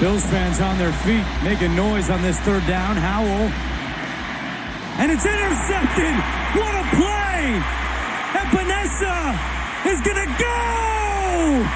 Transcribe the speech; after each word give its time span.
Bills 0.00 0.24
fans 0.26 0.60
on 0.60 0.78
their 0.78 0.92
feet 0.92 1.24
making 1.42 1.74
noise 1.74 2.08
on 2.08 2.22
this 2.22 2.38
third 2.40 2.64
down. 2.68 2.96
Howell. 2.96 3.50
And 5.02 5.10
it's 5.10 5.26
intercepted. 5.26 6.14
What 6.54 6.74
a 6.74 6.84
play. 6.94 7.58
Epenesa 8.38 9.34
is 9.90 10.00
to 10.02 10.14
go. 10.38 11.66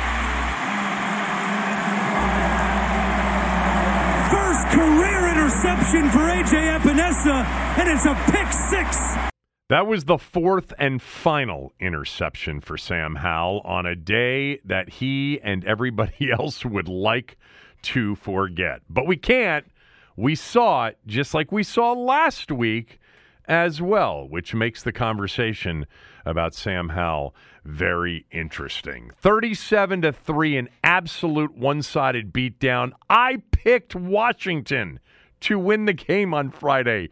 First 4.30 4.68
career 4.70 5.28
interception 5.32 6.10
for 6.10 6.28
A.J. 6.28 6.78
Epenesa, 6.78 7.44
and 7.78 7.88
it's 7.88 8.06
a 8.06 8.14
pick 8.30 8.52
six. 8.52 9.16
That 9.68 9.86
was 9.86 10.04
the 10.04 10.18
fourth 10.18 10.74
and 10.78 11.00
final 11.00 11.72
interception 11.80 12.60
for 12.60 12.76
Sam 12.76 13.14
Howell 13.14 13.62
on 13.64 13.86
a 13.86 13.96
day 13.96 14.58
that 14.66 14.90
he 14.90 15.40
and 15.42 15.64
everybody 15.64 16.30
else 16.38 16.64
would 16.64 16.88
like 16.88 17.38
to 17.82 18.14
forget. 18.14 18.82
But 18.88 19.06
we 19.06 19.16
can't. 19.16 19.66
We 20.16 20.34
saw 20.34 20.86
it 20.86 20.98
just 21.06 21.34
like 21.34 21.50
we 21.52 21.62
saw 21.62 21.92
last 21.92 22.50
week 22.52 23.00
as 23.46 23.82
well, 23.82 24.28
which 24.28 24.54
makes 24.54 24.82
the 24.82 24.92
conversation 24.92 25.86
about 26.24 26.54
Sam 26.54 26.90
Howell 26.90 27.34
very 27.64 28.26
interesting. 28.30 29.10
37 29.16 30.02
to 30.02 30.12
3 30.12 30.56
an 30.56 30.68
absolute 30.84 31.56
one-sided 31.56 32.32
beatdown. 32.32 32.92
I 33.08 33.42
picked 33.50 33.94
Washington 33.94 35.00
to 35.40 35.58
win 35.58 35.86
the 35.86 35.92
game 35.92 36.32
on 36.34 36.50
Friday. 36.50 37.10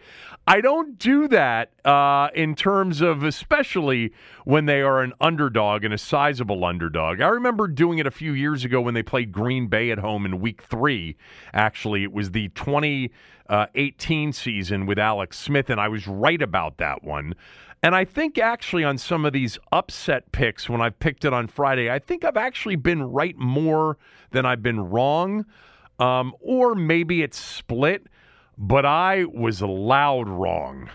I 0.50 0.60
don't 0.60 0.98
do 0.98 1.28
that 1.28 1.70
uh, 1.84 2.30
in 2.34 2.56
terms 2.56 3.02
of, 3.02 3.22
especially 3.22 4.12
when 4.44 4.66
they 4.66 4.80
are 4.80 5.00
an 5.00 5.12
underdog 5.20 5.84
and 5.84 5.94
a 5.94 5.98
sizable 5.98 6.64
underdog. 6.64 7.20
I 7.20 7.28
remember 7.28 7.68
doing 7.68 7.98
it 7.98 8.06
a 8.08 8.10
few 8.10 8.32
years 8.32 8.64
ago 8.64 8.80
when 8.80 8.94
they 8.94 9.04
played 9.04 9.30
Green 9.30 9.68
Bay 9.68 9.92
at 9.92 9.98
home 10.00 10.26
in 10.26 10.40
week 10.40 10.62
three. 10.62 11.16
Actually, 11.54 12.02
it 12.02 12.10
was 12.12 12.32
the 12.32 12.48
2018 12.48 14.32
season 14.32 14.86
with 14.86 14.98
Alex 14.98 15.38
Smith, 15.38 15.70
and 15.70 15.80
I 15.80 15.86
was 15.86 16.08
right 16.08 16.42
about 16.42 16.78
that 16.78 17.04
one. 17.04 17.36
And 17.84 17.94
I 17.94 18.04
think 18.04 18.36
actually 18.36 18.82
on 18.82 18.98
some 18.98 19.24
of 19.24 19.32
these 19.32 19.56
upset 19.70 20.32
picks, 20.32 20.68
when 20.68 20.80
I've 20.80 20.98
picked 20.98 21.24
it 21.24 21.32
on 21.32 21.46
Friday, 21.46 21.88
I 21.88 22.00
think 22.00 22.24
I've 22.24 22.36
actually 22.36 22.74
been 22.74 23.04
right 23.04 23.38
more 23.38 23.98
than 24.32 24.46
I've 24.46 24.64
been 24.64 24.80
wrong. 24.80 25.46
Um, 26.00 26.34
or 26.40 26.74
maybe 26.74 27.22
it's 27.22 27.38
split. 27.38 28.08
But 28.62 28.84
I 28.84 29.24
was 29.24 29.62
loud 29.62 30.28
wrong 30.28 30.90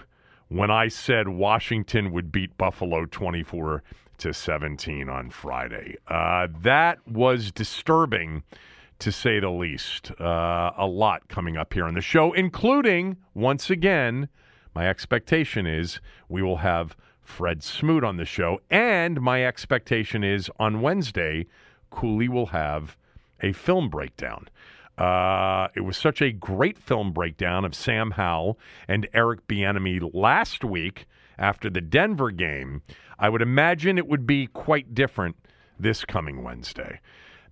when 0.49 0.69
I 0.69 0.87
said 0.87 1.27
Washington 1.27 2.11
would 2.11 2.31
beat 2.31 2.55
Buffalo 2.59 3.05
24 3.05 3.81
to 4.19 4.33
17 4.33 5.09
on 5.09 5.31
Friday. 5.31 5.95
Uh, 6.07 6.47
that 6.61 6.99
was 7.07 7.51
disturbing 7.51 8.43
to 8.99 9.11
say 9.11 9.39
the 9.39 9.49
least. 9.49 10.11
Uh, 10.21 10.73
a 10.77 10.85
lot 10.85 11.27
coming 11.27 11.57
up 11.57 11.73
here 11.73 11.85
on 11.85 11.95
the 11.95 12.01
show, 12.01 12.33
including, 12.33 13.17
once 13.33 13.71
again, 13.71 14.29
my 14.75 14.87
expectation 14.87 15.65
is 15.65 15.99
we 16.29 16.43
will 16.43 16.57
have 16.57 16.95
Fred 17.23 17.63
Smoot 17.63 18.03
on 18.03 18.17
the 18.17 18.25
show. 18.25 18.61
And 18.69 19.19
my 19.21 19.43
expectation 19.43 20.23
is 20.23 20.51
on 20.59 20.81
Wednesday, 20.81 21.47
Cooley 21.89 22.29
will 22.29 22.47
have 22.47 22.95
a 23.41 23.53
film 23.53 23.89
breakdown. 23.89 24.49
Uh, 24.97 25.67
it 25.75 25.81
was 25.81 25.97
such 25.97 26.21
a 26.21 26.31
great 26.31 26.77
film 26.77 27.11
breakdown 27.11 27.65
of 27.65 27.75
Sam 27.75 28.11
Howell 28.11 28.57
and 28.87 29.07
Eric 29.13 29.47
Bieniemy 29.47 30.11
last 30.13 30.63
week 30.63 31.07
after 31.37 31.69
the 31.69 31.81
Denver 31.81 32.31
game. 32.31 32.81
I 33.19 33.29
would 33.29 33.41
imagine 33.41 33.97
it 33.97 34.07
would 34.07 34.25
be 34.25 34.47
quite 34.47 34.93
different 34.93 35.35
this 35.79 36.05
coming 36.05 36.43
Wednesday. 36.43 36.99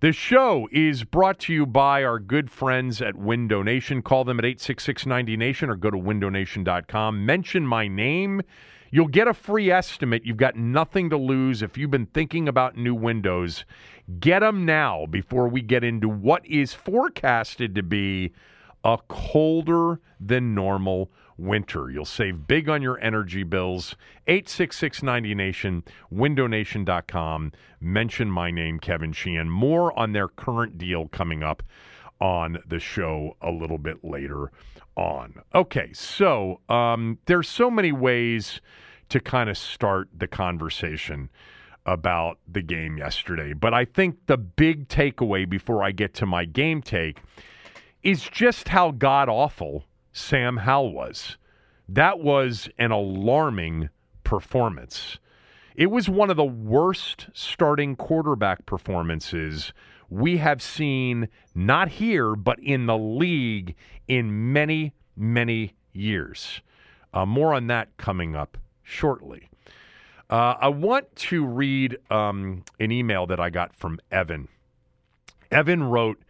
The 0.00 0.12
show 0.12 0.68
is 0.72 1.04
brought 1.04 1.38
to 1.40 1.52
you 1.52 1.66
by 1.66 2.04
our 2.04 2.18
good 2.18 2.50
friends 2.50 3.00
at 3.00 3.16
Window 3.16 3.62
Nation. 3.62 4.02
Call 4.02 4.24
them 4.24 4.38
at 4.38 4.44
866 4.44 5.04
90Nation 5.04 5.68
or 5.68 5.76
go 5.76 5.90
to 5.90 5.96
windownation.com. 5.96 7.24
Mention 7.24 7.66
my 7.66 7.88
name. 7.88 8.42
You'll 8.90 9.08
get 9.08 9.28
a 9.28 9.34
free 9.34 9.70
estimate. 9.70 10.24
You've 10.24 10.36
got 10.36 10.56
nothing 10.56 11.10
to 11.10 11.16
lose 11.16 11.62
if 11.62 11.78
you've 11.78 11.90
been 11.90 12.06
thinking 12.06 12.48
about 12.48 12.76
new 12.76 12.94
windows. 12.94 13.64
Get 14.20 14.40
them 14.40 14.66
now 14.66 15.06
before 15.06 15.48
we 15.48 15.62
get 15.62 15.82
into 15.82 16.08
what 16.08 16.44
is 16.46 16.74
forecasted 16.74 17.74
to 17.74 17.82
be 17.82 18.32
a 18.84 18.98
colder 19.08 20.00
than 20.20 20.54
normal 20.54 21.10
winter. 21.38 21.90
You'll 21.90 22.04
save 22.04 22.46
big 22.46 22.68
on 22.68 22.82
your 22.82 23.00
energy 23.00 23.42
bills. 23.42 23.96
86690Nation, 24.28 25.82
windownation.com. 26.12 27.52
Mention 27.80 28.30
my 28.30 28.50
name, 28.50 28.78
Kevin 28.78 29.12
Sheehan. 29.12 29.48
More 29.48 29.98
on 29.98 30.12
their 30.12 30.28
current 30.28 30.76
deal 30.76 31.08
coming 31.08 31.42
up 31.42 31.62
on 32.20 32.58
the 32.66 32.78
show 32.78 33.36
a 33.40 33.50
little 33.50 33.78
bit 33.78 34.04
later 34.04 34.52
on. 34.96 35.42
Okay, 35.54 35.92
so 35.92 36.60
um, 36.68 37.18
there's 37.26 37.48
so 37.48 37.70
many 37.70 37.90
ways 37.90 38.60
to 39.08 39.18
kind 39.20 39.50
of 39.50 39.58
start 39.58 40.08
the 40.16 40.26
conversation 40.26 41.30
about 41.86 42.38
the 42.50 42.62
game 42.62 42.96
yesterday. 42.96 43.52
But 43.52 43.74
I 43.74 43.84
think 43.84 44.26
the 44.26 44.36
big 44.36 44.88
takeaway 44.88 45.48
before 45.48 45.82
I 45.82 45.92
get 45.92 46.14
to 46.14 46.26
my 46.26 46.44
game 46.44 46.82
take 46.82 47.18
is 48.02 48.22
just 48.22 48.68
how 48.68 48.90
god 48.90 49.28
awful 49.28 49.84
Sam 50.12 50.58
Howell 50.58 50.92
was. 50.92 51.36
That 51.88 52.20
was 52.20 52.68
an 52.78 52.90
alarming 52.90 53.90
performance. 54.22 55.18
It 55.74 55.90
was 55.90 56.08
one 56.08 56.30
of 56.30 56.36
the 56.36 56.44
worst 56.44 57.28
starting 57.32 57.96
quarterback 57.96 58.64
performances 58.64 59.72
we 60.08 60.36
have 60.36 60.62
seen, 60.62 61.28
not 61.54 61.88
here, 61.88 62.36
but 62.36 62.58
in 62.60 62.86
the 62.86 62.96
league 62.96 63.74
in 64.06 64.52
many, 64.52 64.92
many 65.16 65.74
years. 65.92 66.60
Uh, 67.12 67.26
more 67.26 67.54
on 67.54 67.66
that 67.68 67.96
coming 67.96 68.36
up 68.36 68.56
shortly. 68.82 69.48
Uh, 70.34 70.56
I 70.62 70.66
want 70.66 71.14
to 71.14 71.46
read 71.46 71.96
um, 72.10 72.64
an 72.80 72.90
email 72.90 73.24
that 73.28 73.38
I 73.38 73.50
got 73.50 73.72
from 73.76 74.00
Evan. 74.10 74.48
Evan 75.48 75.84
wrote, 75.84 76.20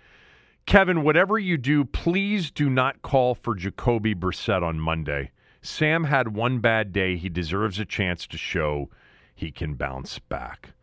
Kevin, 0.67 1.03
whatever 1.03 1.39
you 1.39 1.57
do, 1.57 1.87
please 1.87 2.51
do 2.51 2.69
not 2.69 3.01
call 3.01 3.35
for 3.35 3.55
Jacoby 3.55 4.15
Brissett 4.15 4.63
on 4.63 4.79
Monday. 4.79 5.31
Sam 5.63 6.05
had 6.05 6.37
one 6.37 6.59
bad 6.59 6.93
day. 6.93 7.17
He 7.17 7.31
deserves 7.31 7.79
a 7.79 7.87
chance 7.87 8.27
to 8.27 8.37
show 8.37 8.91
he 9.35 9.51
can 9.51 9.73
bounce 9.73 10.19
back. 10.19 10.75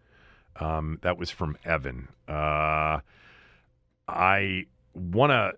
Um, 0.60 0.98
that 1.04 1.20
was 1.20 1.30
from 1.30 1.60
Evan. 1.64 2.08
Uh, 2.28 3.02
I 4.08 4.66
want 4.96 5.30
to 5.30 5.52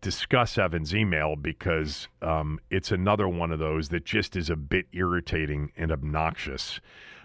discuss 0.00 0.58
Evan's 0.58 0.94
email 0.94 1.36
because 1.36 2.08
um, 2.22 2.60
it's 2.70 2.90
another 2.90 3.28
one 3.28 3.52
of 3.52 3.58
those 3.58 3.88
that 3.90 4.04
just 4.04 4.36
is 4.36 4.50
a 4.50 4.56
bit 4.56 4.86
irritating 4.92 5.72
and 5.76 5.92
obnoxious. 5.92 6.80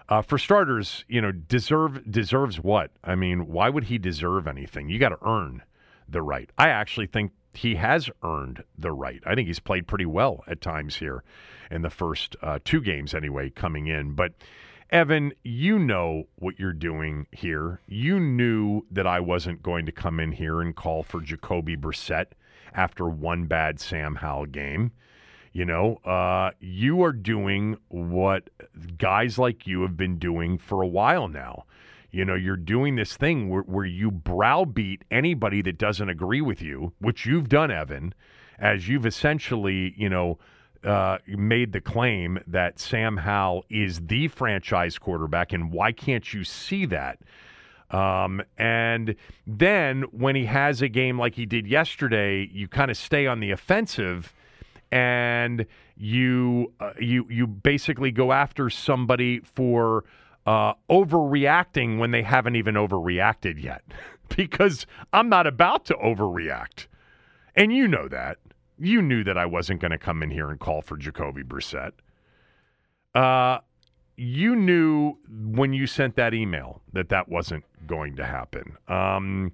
Uh, 0.07 0.21
for 0.21 0.37
starters, 0.37 1.03
you 1.07 1.21
know, 1.21 1.31
deserve 1.31 2.09
deserves 2.09 2.59
what? 2.59 2.91
I 3.03 3.15
mean, 3.15 3.47
why 3.47 3.69
would 3.69 3.85
he 3.85 3.97
deserve 3.97 4.47
anything? 4.47 4.89
You 4.89 4.99
got 4.99 5.09
to 5.09 5.17
earn 5.25 5.63
the 6.07 6.21
right. 6.21 6.49
I 6.57 6.69
actually 6.69 7.07
think 7.07 7.31
he 7.53 7.75
has 7.75 8.09
earned 8.23 8.63
the 8.77 8.91
right. 8.91 9.21
I 9.25 9.33
think 9.33 9.47
he's 9.47 9.59
played 9.59 9.87
pretty 9.87 10.05
well 10.05 10.43
at 10.47 10.61
times 10.61 10.97
here 10.97 11.23
in 11.71 11.81
the 11.81 11.89
first 11.89 12.35
uh, 12.43 12.59
two 12.63 12.81
games, 12.81 13.15
anyway, 13.15 13.49
coming 13.49 13.87
in. 13.87 14.13
But 14.13 14.33
Evan, 14.91 15.33
you 15.43 15.79
know 15.79 16.25
what 16.35 16.59
you're 16.59 16.73
doing 16.73 17.25
here. 17.31 17.81
You 17.87 18.19
knew 18.19 18.85
that 18.91 19.07
I 19.07 19.19
wasn't 19.19 19.63
going 19.63 19.87
to 19.87 19.91
come 19.91 20.19
in 20.19 20.33
here 20.33 20.61
and 20.61 20.75
call 20.75 21.01
for 21.01 21.21
Jacoby 21.21 21.75
Brissett 21.75 22.27
after 22.75 23.07
one 23.07 23.45
bad 23.45 23.79
Sam 23.79 24.15
Howell 24.15 24.47
game. 24.47 24.91
You 25.53 25.63
know, 25.63 25.95
uh, 26.03 26.51
you 26.59 27.01
are 27.03 27.13
doing 27.13 27.77
what 27.87 28.49
guys 28.97 29.37
like 29.39 29.65
you 29.65 29.83
have 29.83 29.95
been 29.95 30.19
doing 30.19 30.57
for 30.57 30.81
a 30.81 30.87
while 30.87 31.29
now. 31.29 31.63
You 32.11 32.25
know, 32.25 32.35
you're 32.35 32.57
doing 32.57 32.95
this 32.95 33.15
thing 33.15 33.49
where, 33.49 33.61
where 33.61 33.85
you 33.85 34.11
browbeat 34.11 35.03
anybody 35.11 35.61
that 35.61 35.77
doesn't 35.77 36.09
agree 36.09 36.41
with 36.41 36.61
you, 36.61 36.93
which 36.99 37.25
you've 37.25 37.49
done, 37.49 37.71
Evan, 37.71 38.13
as 38.59 38.87
you've 38.87 39.05
essentially, 39.05 39.93
you 39.97 40.09
know, 40.09 40.39
uh, 40.83 41.17
made 41.27 41.71
the 41.71 41.81
claim 41.81 42.39
that 42.47 42.79
Sam 42.79 43.17
Howell 43.17 43.65
is 43.69 44.01
the 44.01 44.27
franchise 44.27 44.97
quarterback, 44.97 45.51
and 45.51 45.71
why 45.71 45.91
can't 45.91 46.33
you 46.33 46.43
see 46.43 46.85
that? 46.87 47.19
Um, 47.91 48.41
and 48.57 49.15
then 49.45 50.03
when 50.11 50.35
he 50.35 50.45
has 50.45 50.81
a 50.81 50.87
game 50.87 51.19
like 51.19 51.35
he 51.35 51.45
did 51.45 51.67
yesterday, 51.67 52.49
you 52.51 52.67
kind 52.67 52.89
of 52.89 52.97
stay 52.97 53.27
on 53.27 53.39
the 53.39 53.51
offensive 53.51 54.33
and 54.91 55.65
you 55.97 56.71
uh, 56.79 56.93
you 56.99 57.25
you 57.29 57.47
basically 57.47 58.11
go 58.11 58.31
after 58.31 58.69
somebody 58.69 59.39
for 59.39 60.03
uh, 60.45 60.73
overreacting 60.89 61.97
when 61.99 62.11
they 62.11 62.21
haven't 62.21 62.55
even 62.55 62.75
overreacted 62.75 63.61
yet. 63.61 63.83
because 64.35 64.85
I'm 65.13 65.29
not 65.29 65.47
about 65.47 65.85
to 65.85 65.93
overreact, 65.95 66.87
and 67.55 67.73
you 67.73 67.87
know 67.87 68.07
that. 68.07 68.37
You 68.77 69.01
knew 69.01 69.23
that 69.23 69.37
I 69.37 69.45
wasn't 69.45 69.79
going 69.79 69.91
to 69.91 69.97
come 69.97 70.21
in 70.21 70.31
here 70.31 70.49
and 70.49 70.59
call 70.59 70.81
for 70.81 70.97
Jacoby 70.97 71.43
Brissett. 71.43 71.91
Uh, 73.13 73.59
you 74.17 74.55
knew 74.55 75.17
when 75.29 75.73
you 75.73 75.87
sent 75.87 76.15
that 76.15 76.33
email 76.33 76.81
that 76.93 77.09
that 77.09 77.29
wasn't 77.29 77.63
going 77.85 78.15
to 78.15 78.25
happen. 78.25 78.77
Um, 78.87 79.51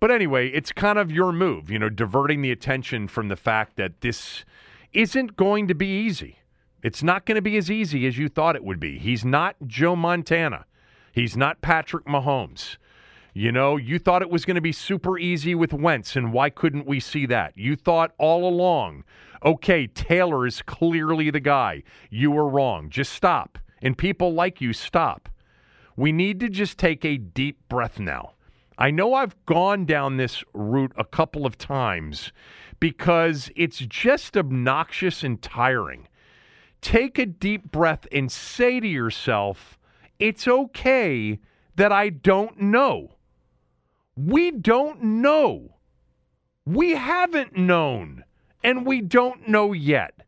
but 0.00 0.10
anyway, 0.10 0.48
it's 0.48 0.72
kind 0.72 0.98
of 0.98 1.12
your 1.12 1.32
move, 1.32 1.70
you 1.70 1.78
know, 1.78 1.88
diverting 1.88 2.42
the 2.42 2.50
attention 2.50 3.06
from 3.06 3.28
the 3.28 3.36
fact 3.36 3.76
that 3.76 4.00
this 4.00 4.44
isn't 4.92 5.36
going 5.36 5.68
to 5.68 5.74
be 5.74 5.86
easy. 5.86 6.38
It's 6.82 7.02
not 7.02 7.24
going 7.24 7.36
to 7.36 7.42
be 7.42 7.56
as 7.56 7.70
easy 7.70 8.06
as 8.06 8.18
you 8.18 8.28
thought 8.28 8.56
it 8.56 8.64
would 8.64 8.80
be. 8.80 8.98
He's 8.98 9.24
not 9.24 9.54
Joe 9.66 9.94
Montana. 9.94 10.66
He's 11.12 11.36
not 11.36 11.60
Patrick 11.60 12.06
Mahomes. 12.06 12.76
You 13.34 13.52
know, 13.52 13.76
you 13.76 13.98
thought 13.98 14.20
it 14.20 14.30
was 14.30 14.44
going 14.44 14.56
to 14.56 14.60
be 14.60 14.72
super 14.72 15.18
easy 15.18 15.54
with 15.54 15.72
Wentz, 15.72 16.16
and 16.16 16.32
why 16.32 16.50
couldn't 16.50 16.86
we 16.86 17.00
see 17.00 17.24
that? 17.26 17.56
You 17.56 17.76
thought 17.76 18.12
all 18.18 18.46
along, 18.46 19.04
okay, 19.44 19.86
Taylor 19.86 20.46
is 20.46 20.60
clearly 20.60 21.30
the 21.30 21.40
guy. 21.40 21.82
You 22.10 22.30
were 22.30 22.48
wrong. 22.48 22.90
Just 22.90 23.12
stop. 23.12 23.58
And 23.82 23.98
people 23.98 24.32
like 24.32 24.60
you, 24.60 24.72
stop. 24.72 25.28
We 25.96 26.12
need 26.12 26.40
to 26.40 26.48
just 26.48 26.78
take 26.78 27.04
a 27.04 27.18
deep 27.18 27.68
breath 27.68 27.98
now. 27.98 28.32
I 28.78 28.90
know 28.90 29.12
I've 29.12 29.36
gone 29.44 29.84
down 29.84 30.16
this 30.16 30.42
route 30.54 30.92
a 30.96 31.04
couple 31.04 31.44
of 31.44 31.58
times 31.58 32.32
because 32.80 33.50
it's 33.54 33.78
just 33.78 34.36
obnoxious 34.36 35.22
and 35.22 35.42
tiring. 35.42 36.08
Take 36.80 37.18
a 37.18 37.26
deep 37.26 37.70
breath 37.70 38.06
and 38.10 38.32
say 38.32 38.80
to 38.80 38.88
yourself, 38.88 39.78
it's 40.18 40.48
okay 40.48 41.38
that 41.76 41.92
I 41.92 42.08
don't 42.08 42.60
know. 42.60 43.16
We 44.16 44.50
don't 44.50 45.02
know. 45.02 45.76
We 46.64 46.92
haven't 46.92 47.56
known, 47.56 48.24
and 48.62 48.86
we 48.86 49.00
don't 49.00 49.48
know 49.48 49.72
yet. 49.72 50.22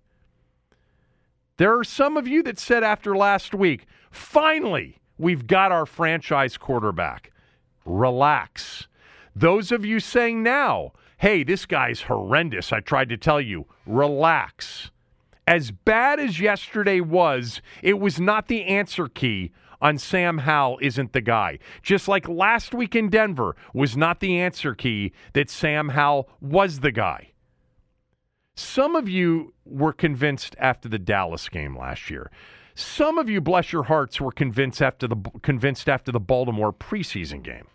There 1.56 1.78
are 1.78 1.84
some 1.84 2.16
of 2.16 2.26
you 2.26 2.42
that 2.42 2.58
said 2.58 2.82
after 2.82 3.16
last 3.16 3.54
week, 3.54 3.86
finally, 4.10 4.98
we've 5.18 5.46
got 5.46 5.70
our 5.70 5.86
franchise 5.86 6.56
quarterback 6.56 7.30
relax. 7.84 8.88
Those 9.36 9.70
of 9.70 9.84
you 9.84 10.00
saying 10.00 10.42
now, 10.42 10.92
hey, 11.18 11.44
this 11.44 11.64
guy's 11.66 12.02
horrendous, 12.02 12.72
I 12.72 12.80
tried 12.80 13.08
to 13.10 13.16
tell 13.16 13.40
you, 13.40 13.66
relax. 13.86 14.90
As 15.46 15.70
bad 15.70 16.18
as 16.18 16.40
yesterday 16.40 17.00
was, 17.00 17.60
it 17.82 18.00
was 18.00 18.18
not 18.18 18.48
the 18.48 18.64
answer 18.64 19.06
key 19.06 19.52
on 19.80 19.98
Sam 19.98 20.38
Howell 20.38 20.78
isn't 20.80 21.12
the 21.12 21.20
guy. 21.20 21.58
Just 21.82 22.08
like 22.08 22.28
last 22.28 22.74
week 22.74 22.96
in 22.96 23.10
Denver 23.10 23.54
was 23.74 23.96
not 23.96 24.20
the 24.20 24.40
answer 24.40 24.74
key 24.74 25.12
that 25.34 25.50
Sam 25.50 25.90
Howell 25.90 26.28
was 26.40 26.80
the 26.80 26.92
guy. 26.92 27.33
Some 28.56 28.94
of 28.96 29.08
you 29.08 29.52
were 29.64 29.92
convinced 29.92 30.54
after 30.58 30.88
the 30.88 30.98
Dallas 30.98 31.48
game 31.48 31.76
last 31.76 32.10
year. 32.10 32.30
Some 32.74 33.18
of 33.18 33.28
you, 33.28 33.40
bless 33.40 33.72
your 33.72 33.84
hearts, 33.84 34.20
were 34.20 34.32
convinced 34.32 34.82
after 34.82 35.06
the 35.06 35.16
convinced 35.42 35.88
after 35.88 36.10
the 36.10 36.20
Baltimore 36.20 36.72
preseason 36.72 37.42
game 37.42 37.66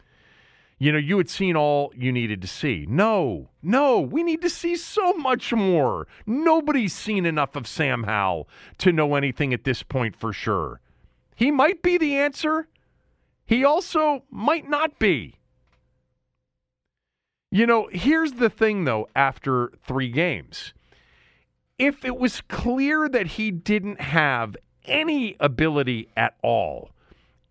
you 0.80 0.94
know, 0.94 0.98
you 0.98 1.18
had 1.18 1.30
seen 1.30 1.58
all 1.58 1.92
you 1.94 2.12
needed 2.12 2.42
to 2.42 2.48
see. 2.48 2.86
No, 2.90 3.50
no, 3.62 4.00
we 4.00 4.24
need 4.24 4.42
to 4.42 4.50
see 4.50 4.78
so 4.78 5.14
much 5.14 5.52
more. 5.54 6.08
Nobody's 6.26 6.96
seen 6.96 7.26
enough 7.26 7.58
of 7.58 7.68
Sam 7.68 8.04
Howell 8.04 8.48
to 8.80 8.94
know 8.94 9.16
anything 9.16 9.54
at 9.54 9.66
this 9.66 9.84
point 9.84 10.16
for 10.16 10.31
sure. 10.31 10.80
He 11.36 11.52
might 11.52 11.84
be 11.84 11.98
the 11.98 12.16
answer, 12.16 12.70
he 13.46 13.64
also 13.64 14.24
might 14.31 14.70
not 14.70 15.00
be. 15.00 15.36
You 17.51 17.66
know, 17.66 17.90
here's 17.92 18.34
the 18.34 18.50
thing 18.50 18.86
though, 18.86 19.07
after 19.16 19.72
three 19.86 20.10
games. 20.10 20.74
If 21.78 22.04
it 22.06 22.18
was 22.18 22.42
clear 22.42 23.07
that 23.10 23.25
he 23.28 23.51
didn't 23.51 24.01
have 24.01 24.56
any 24.86 25.36
ability 25.40 26.10
at 26.16 26.36
all, 26.44 26.92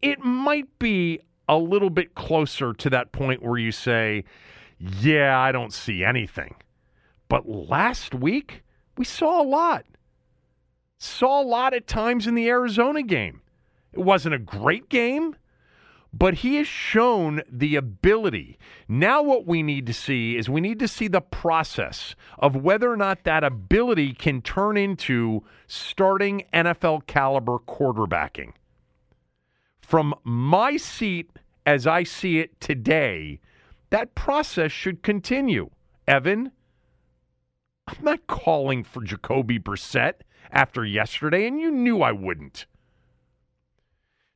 it 0.02 0.20
might 0.20 0.78
be 0.78 1.20
a 1.48 1.56
little 1.56 1.90
bit 1.90 2.14
closer 2.14 2.72
to 2.74 2.90
that 2.90 3.10
point 3.10 3.42
where 3.42 3.58
you 3.58 3.72
say, 3.72 4.24
yeah, 4.78 5.38
I 5.38 5.50
don't 5.50 5.72
see 5.72 6.04
anything. 6.04 6.54
But 7.28 7.48
last 7.48 8.14
week, 8.14 8.62
we 8.96 9.04
saw 9.04 9.42
a 9.42 9.44
lot. 9.44 9.84
Saw 10.98 11.42
a 11.42 11.44
lot 11.44 11.74
at 11.74 11.86
times 11.86 12.26
in 12.26 12.34
the 12.34 12.48
Arizona 12.48 13.02
game. 13.02 13.40
It 13.92 14.00
wasn't 14.00 14.34
a 14.34 14.38
great 14.38 14.88
game, 14.88 15.36
but 16.12 16.34
he 16.34 16.56
has 16.56 16.66
shown 16.66 17.42
the 17.50 17.76
ability. 17.76 18.58
Now, 18.88 19.22
what 19.22 19.46
we 19.46 19.62
need 19.62 19.86
to 19.86 19.92
see 19.92 20.36
is 20.36 20.48
we 20.48 20.60
need 20.60 20.78
to 20.78 20.88
see 20.88 21.08
the 21.08 21.20
process 21.20 22.14
of 22.38 22.56
whether 22.56 22.90
or 22.90 22.96
not 22.96 23.24
that 23.24 23.44
ability 23.44 24.14
can 24.14 24.40
turn 24.40 24.76
into 24.76 25.44
starting 25.66 26.44
NFL 26.52 27.06
caliber 27.06 27.58
quarterbacking. 27.58 28.52
From 29.80 30.14
my 30.24 30.76
seat 30.76 31.30
as 31.66 31.86
I 31.86 32.02
see 32.02 32.38
it 32.38 32.60
today, 32.60 33.40
that 33.90 34.14
process 34.14 34.72
should 34.72 35.02
continue. 35.02 35.70
Evan, 36.06 36.52
I'm 37.86 38.02
not 38.02 38.26
calling 38.26 38.84
for 38.84 39.02
Jacoby 39.02 39.58
Brissett 39.58 40.14
after 40.50 40.84
yesterday, 40.84 41.46
and 41.46 41.60
you 41.60 41.70
knew 41.70 42.02
I 42.02 42.12
wouldn't. 42.12 42.66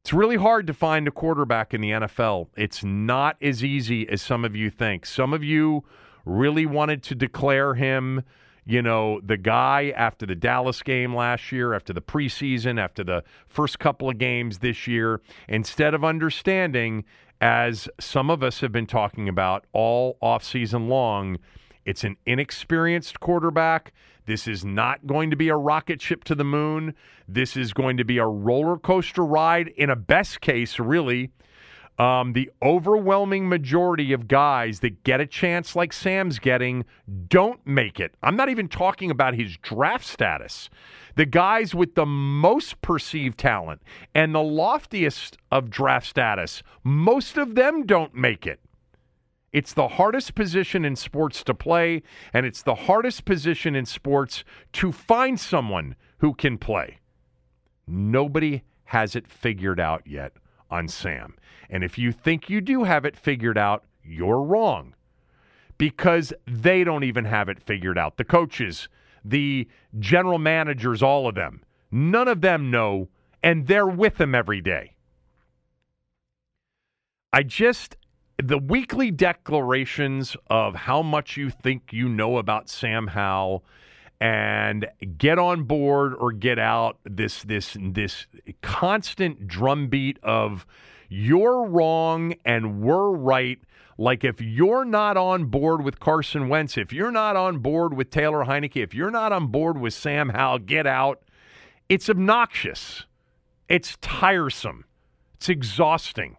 It's 0.05 0.13
really 0.13 0.37
hard 0.37 0.67
to 0.67 0.75
find 0.75 1.07
a 1.07 1.13
quarterback 1.13 1.73
in 1.73 1.81
the 1.81 1.91
NFL. 1.91 2.49
It's 2.57 2.83
not 2.83 3.37
as 3.41 3.63
easy 3.63 4.09
as 4.09 4.21
some 4.21 4.45
of 4.45 4.57
you 4.57 4.69
think. 4.69 5.07
Some 5.07 5.33
of 5.33 5.45
you 5.45 5.85
really 6.25 6.67
wanted 6.67 7.03
to 7.05 7.15
declare 7.15 7.75
him 7.75 8.25
you 8.65 8.81
know, 8.81 9.21
the 9.21 9.37
guy 9.37 9.93
after 9.97 10.25
the 10.25 10.35
Dallas 10.37 10.83
game 10.83 11.15
last 11.15 11.51
year, 11.51 11.75
after 11.75 11.93
the 11.93 12.01
preseason, 12.01 12.79
after 12.79 13.03
the 13.03 13.25
first 13.49 13.79
couple 13.79 14.09
of 14.09 14.19
games 14.19 14.59
this 14.59 14.87
year, 14.87 15.21
instead 15.49 15.95
of 15.95 16.05
understanding, 16.05 17.05
as 17.41 17.89
some 17.99 18.31
of 18.31 18.43
us 18.43 18.61
have 18.61 18.71
been 18.71 18.87
talking 18.87 19.29
about 19.29 19.65
all 19.73 20.17
offseason 20.23 20.89
long, 20.89 21.39
it's 21.85 22.05
an 22.05 22.17
inexperienced 22.25 23.19
quarterback. 23.19 23.93
This 24.27 24.47
is 24.47 24.65
not 24.65 25.07
going 25.07 25.31
to 25.31 25.37
be 25.37 25.49
a 25.49 25.57
rocket 25.57 26.01
ship 26.01 26.25
to 26.25 26.35
the 26.35 26.45
moon. 26.45 26.95
This 27.29 27.57
is 27.57 27.73
going 27.73 27.97
to 27.97 28.05
be 28.05 28.19
a 28.19 28.27
roller 28.27 28.79
coaster 28.79 29.25
ride 29.25 29.69
in 29.69 29.91
a 29.91 29.97
best 29.97 30.41
case, 30.41 30.79
really. 30.79 31.31
Um, 31.99 32.33
the 32.33 32.51
overwhelming 32.63 33.49
majority 33.49 34.13
of 34.13 34.27
guys 34.27 34.81
that 34.81 35.05
get 35.05 35.21
a 35.21 35.27
chance 35.27 35.77
like 35.77 35.93
Sam's 35.93 36.39
getting 36.39 36.85
don't 37.29 37.65
make 37.67 38.01
it. 38.01 38.15
I'm 38.23 38.35
not 38.35 38.49
even 38.49 38.69
talking 38.69 39.11
about 39.11 39.35
his 39.35 39.57
draft 39.59 40.07
status. 40.07 40.71
The 41.17 41.27
guys 41.27 41.75
with 41.75 41.95
the 41.95 42.07
most 42.07 42.81
perceived 42.81 43.39
talent 43.39 43.83
and 44.15 44.35
the 44.35 44.43
loftiest 44.43 45.37
of 45.51 45.69
draft 45.69 46.07
status, 46.07 46.63
most 46.83 47.37
of 47.37 47.55
them 47.55 47.85
don't 47.85 48.15
make 48.15 48.47
it. 48.47 48.61
It's 49.53 49.75
the 49.75 49.89
hardest 49.89 50.35
position 50.35 50.85
in 50.85 50.97
sports 50.97 51.45
to 51.45 51.55
play, 51.55 52.03
and 52.33 52.47
it's 52.47 52.63
the 52.63 52.75
hardest 52.75 53.25
position 53.25 53.75
in 53.75 53.85
sports 53.85 54.45
to 54.75 54.93
find 54.93 55.39
someone 55.39 55.95
who 56.19 56.33
can 56.33 56.57
play. 56.57 56.99
Nobody 57.87 58.63
has 58.85 59.15
it 59.15 59.29
figured 59.29 59.79
out 59.79 60.07
yet 60.07 60.33
on 60.71 60.89
Sam. 60.89 61.37
And 61.69 61.85
if 61.85 61.99
you 61.99 62.13
think 62.13 62.49
you 62.49 62.61
do 62.61 62.85
have 62.85 63.05
it 63.05 63.17
figured 63.17 63.59
out, 63.59 63.85
you're 64.03 64.41
wrong 64.41 64.95
because 65.79 66.33
they 66.47 66.85
don't 66.85 67.05
even 67.05 67.25
have 67.25 67.49
it 67.49 67.63
figured 67.63 67.99
out. 67.99 68.17
The 68.17 68.25
coaches, 68.25 68.89
the 69.25 69.69
general 69.99 70.39
managers, 70.39 71.03
all 71.03 71.29
of 71.29 71.35
them, 71.35 71.63
none 71.91 72.29
of 72.29 72.41
them 72.41 72.71
know, 72.71 73.09
and 73.43 73.67
they're 73.67 73.87
with 73.87 74.17
them 74.17 74.35
every 74.35 74.61
day. 74.61 74.97
I 77.33 77.43
just, 77.43 77.97
the 78.43 78.59
weekly 78.59 79.11
declarations 79.11 80.37
of 80.49 80.75
how 80.75 81.03
much 81.03 81.37
you 81.37 81.51
think 81.51 81.93
you 81.93 82.09
know 82.09 82.39
about 82.39 82.69
Sam 82.69 83.07
Howell 83.07 83.65
and 84.21 84.87
get 85.17 85.39
on 85.39 85.65
board 85.65 86.15
or 86.15 86.33
get 86.33 86.59
out 86.59 86.99
this 87.05 87.43
this 87.43 87.77
this 87.81 88.27
constant 88.61 89.47
drumbeat 89.47 90.19
of 90.23 90.67
you're 91.09 91.67
wrong 91.67 92.35
and 92.45 92.81
we're 92.81 93.11
right 93.11 93.59
like 93.99 94.25
if 94.25 94.41
you're 94.41 94.85
not 94.85 95.17
on 95.17 95.45
board 95.45 95.85
with 95.85 96.01
Carson 96.01 96.49
Wentz, 96.49 96.77
if 96.77 96.93
you're 96.93 97.13
not 97.13 97.37
on 97.37 97.59
board 97.59 97.95
with 97.95 98.11
Taylor 98.11 98.45
Heinicke, 98.45 98.83
if 98.83 98.95
you're 98.95 99.11
not 99.11 99.33
on 99.33 99.49
board 99.49 99.79
with 99.79 99.95
Sam 99.95 100.31
Howell, 100.31 100.61
get 100.61 100.87
out. 100.87 101.23
It's 101.89 102.09
obnoxious. 102.09 103.05
It's 103.69 103.97
tiresome. 104.01 104.85
It's 105.35 105.49
exhausting. 105.49 106.37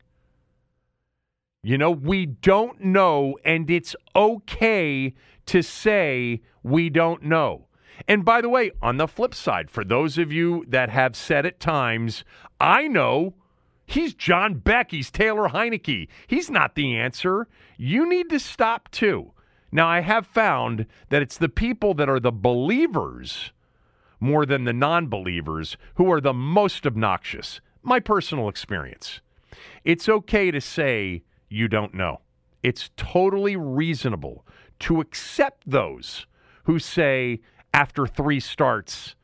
You 1.66 1.78
know, 1.78 1.92
we 1.92 2.26
don't 2.26 2.82
know, 2.82 3.38
and 3.46 3.70
it's 3.70 3.96
okay 4.14 5.14
to 5.46 5.62
say 5.62 6.42
we 6.62 6.90
don't 6.90 7.24
know. 7.24 7.68
And 8.06 8.26
by 8.26 8.42
the 8.42 8.50
way, 8.50 8.72
on 8.82 8.98
the 8.98 9.08
flip 9.08 9.34
side, 9.34 9.72
for 9.72 9.86
those 9.86 10.18
of 10.18 10.30
you 10.30 10.66
that 10.68 10.90
have 10.90 11.16
said 11.16 11.46
at 11.46 11.62
times, 11.62 12.26
I 12.60 12.90
know 12.90 13.36
he's 13.86 14.14
John 14.14 14.56
Beck, 14.56 14.92
he's 14.92 15.10
Taylor 15.10 15.48
Heinicke. 15.48 16.10
He's 16.28 16.50
not 16.50 16.76
the 16.76 16.98
answer. 16.98 17.48
You 17.78 18.10
need 18.10 18.30
to 18.32 18.40
stop 18.40 18.92
too. 18.92 19.32
Now, 19.72 19.88
I 19.88 20.02
have 20.02 20.28
found 20.28 20.86
that 21.10 21.22
it's 21.22 21.38
the 21.38 21.50
people 21.50 21.94
that 21.94 22.10
are 22.10 22.20
the 22.20 22.32
believers 22.32 23.54
more 24.20 24.46
than 24.46 24.66
the 24.66 24.74
non 24.74 25.08
believers 25.08 25.78
who 25.96 26.12
are 26.12 26.22
the 26.22 26.34
most 26.34 26.86
obnoxious. 26.86 27.62
My 27.82 28.02
personal 28.02 28.50
experience. 28.50 29.22
It's 29.86 30.10
okay 30.10 30.52
to 30.52 30.60
say 30.60 31.24
you 31.54 31.68
don't 31.68 31.94
know. 31.94 32.22
It's 32.64 32.90
totally 32.98 33.56
reasonable 33.56 34.46
to 34.80 35.00
accept 35.00 35.70
those 35.70 36.26
who 36.64 36.80
say, 36.80 37.42
after 37.74 38.08
three 38.08 38.40
starts, 38.40 39.16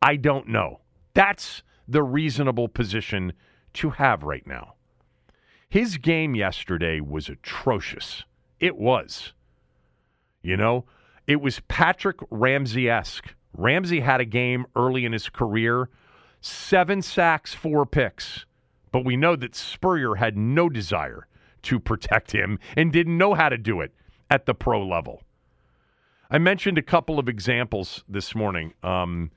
I 0.00 0.16
don't 0.16 0.48
know. 0.48 0.80
That's 1.14 1.62
the 1.88 2.02
reasonable 2.02 2.68
position 2.68 3.32
to 3.74 3.90
have 3.90 4.22
right 4.22 4.46
now. 4.46 4.74
His 5.68 5.96
game 5.96 6.34
yesterday 6.34 7.00
was 7.00 7.28
atrocious. 7.28 8.24
It 8.60 8.76
was. 8.76 9.32
You 10.42 10.56
know, 10.56 10.84
it 11.26 11.40
was 11.40 11.60
Patrick 11.68 12.18
Ramsey 12.30 12.88
esque. 12.88 13.34
Ramsey 13.56 14.00
had 14.00 14.20
a 14.20 14.24
game 14.24 14.66
early 14.76 15.04
in 15.04 15.12
his 15.12 15.28
career, 15.28 15.88
seven 16.40 17.02
sacks, 17.02 17.54
four 17.54 17.86
picks. 17.86 18.44
But 18.90 19.04
we 19.04 19.16
know 19.16 19.36
that 19.36 19.54
Spurrier 19.54 20.16
had 20.16 20.36
no 20.36 20.68
desire 20.68 21.26
to 21.62 21.80
protect 21.80 22.32
him 22.32 22.58
and 22.76 22.92
didn't 22.92 23.16
know 23.16 23.34
how 23.34 23.48
to 23.48 23.58
do 23.58 23.80
it 23.80 23.92
at 24.30 24.46
the 24.46 24.54
pro 24.54 24.86
level. 24.86 25.22
I 26.30 26.38
mentioned 26.38 26.78
a 26.78 26.82
couple 26.82 27.18
of 27.18 27.28
examples 27.28 28.04
this 28.08 28.34
morning 28.34 28.72
um, 28.82 29.30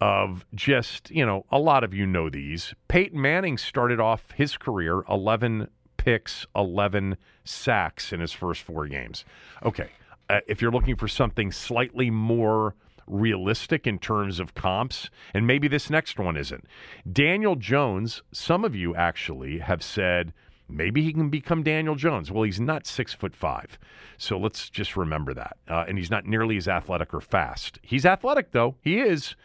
of 0.00 0.44
just, 0.54 1.10
you 1.10 1.24
know, 1.24 1.46
a 1.52 1.58
lot 1.58 1.84
of 1.84 1.94
you 1.94 2.04
know 2.04 2.28
these. 2.28 2.74
Peyton 2.88 3.20
Manning 3.20 3.56
started 3.56 4.00
off 4.00 4.32
his 4.32 4.56
career 4.56 5.04
11 5.08 5.68
picks, 5.96 6.44
11 6.56 7.16
sacks 7.44 8.12
in 8.12 8.18
his 8.18 8.32
first 8.32 8.62
four 8.62 8.88
games. 8.88 9.24
Okay. 9.64 9.88
Uh, 10.28 10.40
if 10.48 10.60
you're 10.60 10.72
looking 10.72 10.96
for 10.96 11.06
something 11.06 11.52
slightly 11.52 12.10
more 12.10 12.74
realistic 13.06 13.86
in 13.86 13.98
terms 13.98 14.40
of 14.40 14.54
comps, 14.54 15.10
and 15.34 15.46
maybe 15.46 15.68
this 15.68 15.90
next 15.90 16.18
one 16.18 16.36
isn't. 16.36 16.64
Daniel 17.10 17.56
Jones, 17.56 18.22
some 18.32 18.64
of 18.64 18.74
you 18.74 18.94
actually 18.96 19.58
have 19.58 19.82
said 19.82 20.32
maybe 20.72 21.02
he 21.02 21.12
can 21.12 21.30
become 21.30 21.62
Daniel 21.62 21.94
Jones. 21.94 22.30
Well, 22.30 22.42
he's 22.44 22.60
not 22.60 22.86
six 22.86 23.12
foot 23.12 23.34
five, 23.34 23.78
so 24.16 24.38
let's 24.38 24.68
just 24.70 24.96
remember 24.96 25.34
that. 25.34 25.56
Uh, 25.68 25.84
and 25.86 25.98
he's 25.98 26.10
not 26.10 26.26
nearly 26.26 26.56
as 26.56 26.68
athletic 26.68 27.12
or 27.14 27.20
fast. 27.20 27.78
He's 27.82 28.06
athletic 28.06 28.52
though. 28.52 28.76
He 28.80 28.98
is. 28.98 29.36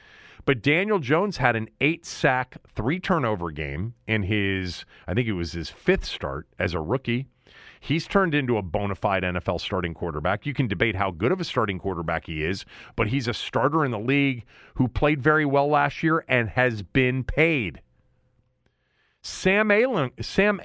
But 0.46 0.62
Daniel 0.62 1.00
Jones 1.00 1.38
had 1.38 1.58
an 1.58 1.68
eight 1.82 2.06
sack, 2.06 2.56
three 2.74 3.02
turnover 3.02 3.52
game 3.52 3.96
in 4.08 4.24
his, 4.24 4.86
I 5.06 5.14
think 5.14 5.28
it 5.28 5.34
was 5.34 5.52
his 5.52 5.70
fifth 5.70 6.06
start 6.06 6.48
as 6.58 6.74
a 6.74 6.80
rookie. 6.80 7.28
He's 7.82 8.08
turned 8.08 8.34
into 8.34 8.58
a 8.58 8.62
bona 8.62 8.96
fide 8.96 9.24
NFL 9.24 9.60
starting 9.60 9.94
quarterback. 9.94 10.46
You 10.46 10.54
can 10.54 10.68
debate 10.68 10.96
how 10.96 11.12
good 11.12 11.32
of 11.32 11.42
a 11.42 11.44
starting 11.44 11.80
quarterback 11.80 12.26
he 12.28 12.44
is, 12.44 12.66
but 12.96 13.08
he's 13.08 13.28
a 13.28 13.34
starter 13.34 13.84
in 13.84 13.92
the 13.92 14.00
league 14.00 14.46
who 14.76 14.88
played 14.88 15.22
very 15.22 15.46
well 15.46 15.68
last 15.68 16.02
year 16.02 16.24
and 16.28 16.50
has 16.50 16.82
been 16.82 17.24
paid. 17.24 17.82
Sam, 19.28 19.72
Ayling, 19.72 20.12
Sam 20.22 20.62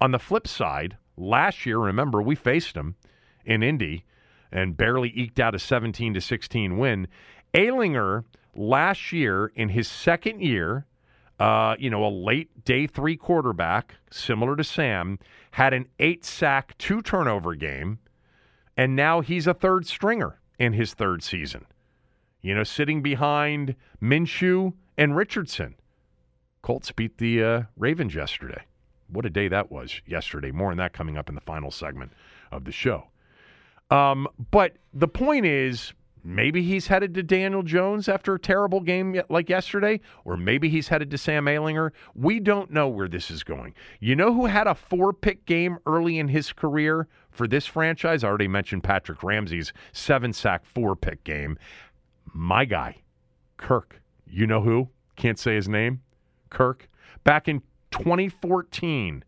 on 0.00 0.10
the 0.10 0.18
flip 0.18 0.48
side, 0.48 0.96
last 1.18 1.66
year, 1.66 1.78
remember, 1.78 2.22
we 2.22 2.34
faced 2.34 2.76
him 2.76 2.96
in 3.44 3.62
Indy 3.62 4.04
and 4.50 4.74
barely 4.74 5.10
eked 5.10 5.38
out 5.38 5.54
a 5.54 5.58
17 5.58 6.14
to 6.14 6.20
16 6.20 6.78
win. 6.78 7.08
Ehlinger 7.52 8.24
last 8.54 9.12
year 9.12 9.52
in 9.54 9.68
his 9.68 9.86
second 9.86 10.40
year, 10.40 10.86
uh, 11.38 11.76
you 11.78 11.90
know, 11.90 12.06
a 12.06 12.08
late 12.08 12.64
day 12.64 12.86
three 12.86 13.18
quarterback, 13.18 13.96
similar 14.10 14.56
to 14.56 14.64
Sam, 14.64 15.18
had 15.50 15.74
an 15.74 15.86
eight 15.98 16.24
sack, 16.24 16.78
two 16.78 17.02
turnover 17.02 17.54
game, 17.54 17.98
and 18.78 18.96
now 18.96 19.20
he's 19.20 19.46
a 19.46 19.54
third 19.54 19.86
stringer 19.86 20.40
in 20.58 20.72
his 20.72 20.94
third 20.94 21.22
season. 21.22 21.66
You 22.40 22.54
know, 22.54 22.64
sitting 22.64 23.02
behind 23.02 23.76
Minshew 24.02 24.72
and 24.96 25.14
Richardson. 25.14 25.74
Colts 26.64 26.90
beat 26.92 27.18
the 27.18 27.44
uh, 27.44 27.62
Ravens 27.76 28.14
yesterday. 28.14 28.64
What 29.08 29.26
a 29.26 29.30
day 29.30 29.48
that 29.48 29.70
was 29.70 30.00
yesterday. 30.06 30.50
More 30.50 30.70
on 30.70 30.78
that 30.78 30.94
coming 30.94 31.18
up 31.18 31.28
in 31.28 31.34
the 31.34 31.42
final 31.42 31.70
segment 31.70 32.12
of 32.50 32.64
the 32.64 32.72
show. 32.72 33.08
Um, 33.90 34.26
but 34.50 34.72
the 34.94 35.06
point 35.06 35.44
is, 35.44 35.92
maybe 36.24 36.62
he's 36.62 36.86
headed 36.86 37.12
to 37.16 37.22
Daniel 37.22 37.62
Jones 37.62 38.08
after 38.08 38.32
a 38.32 38.38
terrible 38.38 38.80
game 38.80 39.20
like 39.28 39.50
yesterday, 39.50 40.00
or 40.24 40.38
maybe 40.38 40.70
he's 40.70 40.88
headed 40.88 41.10
to 41.10 41.18
Sam 41.18 41.44
Ehlinger. 41.44 41.90
We 42.14 42.40
don't 42.40 42.70
know 42.70 42.88
where 42.88 43.08
this 43.08 43.30
is 43.30 43.44
going. 43.44 43.74
You 44.00 44.16
know 44.16 44.32
who 44.32 44.46
had 44.46 44.66
a 44.66 44.74
four 44.74 45.12
pick 45.12 45.44
game 45.44 45.76
early 45.84 46.18
in 46.18 46.28
his 46.28 46.50
career 46.50 47.08
for 47.30 47.46
this 47.46 47.66
franchise? 47.66 48.24
I 48.24 48.28
already 48.28 48.48
mentioned 48.48 48.84
Patrick 48.84 49.22
Ramsey's 49.22 49.74
seven 49.92 50.32
sack, 50.32 50.64
four 50.64 50.96
pick 50.96 51.24
game. 51.24 51.58
My 52.32 52.64
guy, 52.64 53.02
Kirk. 53.58 54.00
You 54.26 54.46
know 54.46 54.62
who? 54.62 54.88
Can't 55.16 55.38
say 55.38 55.56
his 55.56 55.68
name. 55.68 56.00
Kirk. 56.50 56.88
Back 57.24 57.48
in 57.48 57.62
2014, 57.90 59.24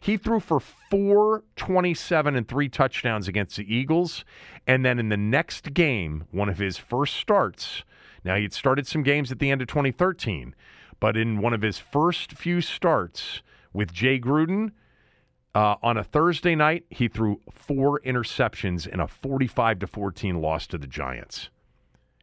he 0.00 0.16
threw 0.16 0.40
for 0.40 0.60
427 0.60 2.36
and 2.36 2.46
three 2.46 2.68
touchdowns 2.68 3.28
against 3.28 3.56
the 3.56 3.74
Eagles. 3.74 4.24
And 4.66 4.84
then 4.84 4.98
in 4.98 5.08
the 5.08 5.16
next 5.16 5.72
game, 5.74 6.24
one 6.30 6.48
of 6.48 6.58
his 6.58 6.78
first 6.78 7.14
starts, 7.14 7.84
now 8.24 8.36
he'd 8.36 8.52
started 8.52 8.86
some 8.86 9.02
games 9.02 9.32
at 9.32 9.38
the 9.38 9.50
end 9.50 9.62
of 9.62 9.68
2013, 9.68 10.54
but 11.00 11.16
in 11.16 11.40
one 11.40 11.54
of 11.54 11.62
his 11.62 11.78
first 11.78 12.32
few 12.32 12.60
starts 12.60 13.42
with 13.72 13.92
Jay 13.92 14.18
Gruden, 14.18 14.72
uh, 15.54 15.76
on 15.82 15.96
a 15.96 16.04
Thursday 16.04 16.54
night, 16.54 16.84
he 16.90 17.08
threw 17.08 17.40
four 17.50 18.00
interceptions 18.00 18.86
in 18.86 19.00
a 19.00 19.08
45 19.08 19.80
to 19.80 19.86
14 19.86 20.40
loss 20.40 20.66
to 20.68 20.78
the 20.78 20.86
Giants. 20.86 21.50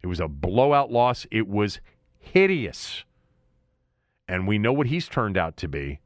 It 0.03 0.07
was 0.07 0.19
a 0.19 0.27
blowout 0.27 0.91
loss. 0.91 1.25
It 1.31 1.47
was 1.47 1.79
hideous. 2.19 3.03
And 4.27 4.47
we 4.47 4.57
know 4.57 4.73
what 4.73 4.87
he's 4.87 5.07
turned 5.07 5.37
out 5.37 5.57
to 5.57 5.67
be. 5.67 5.99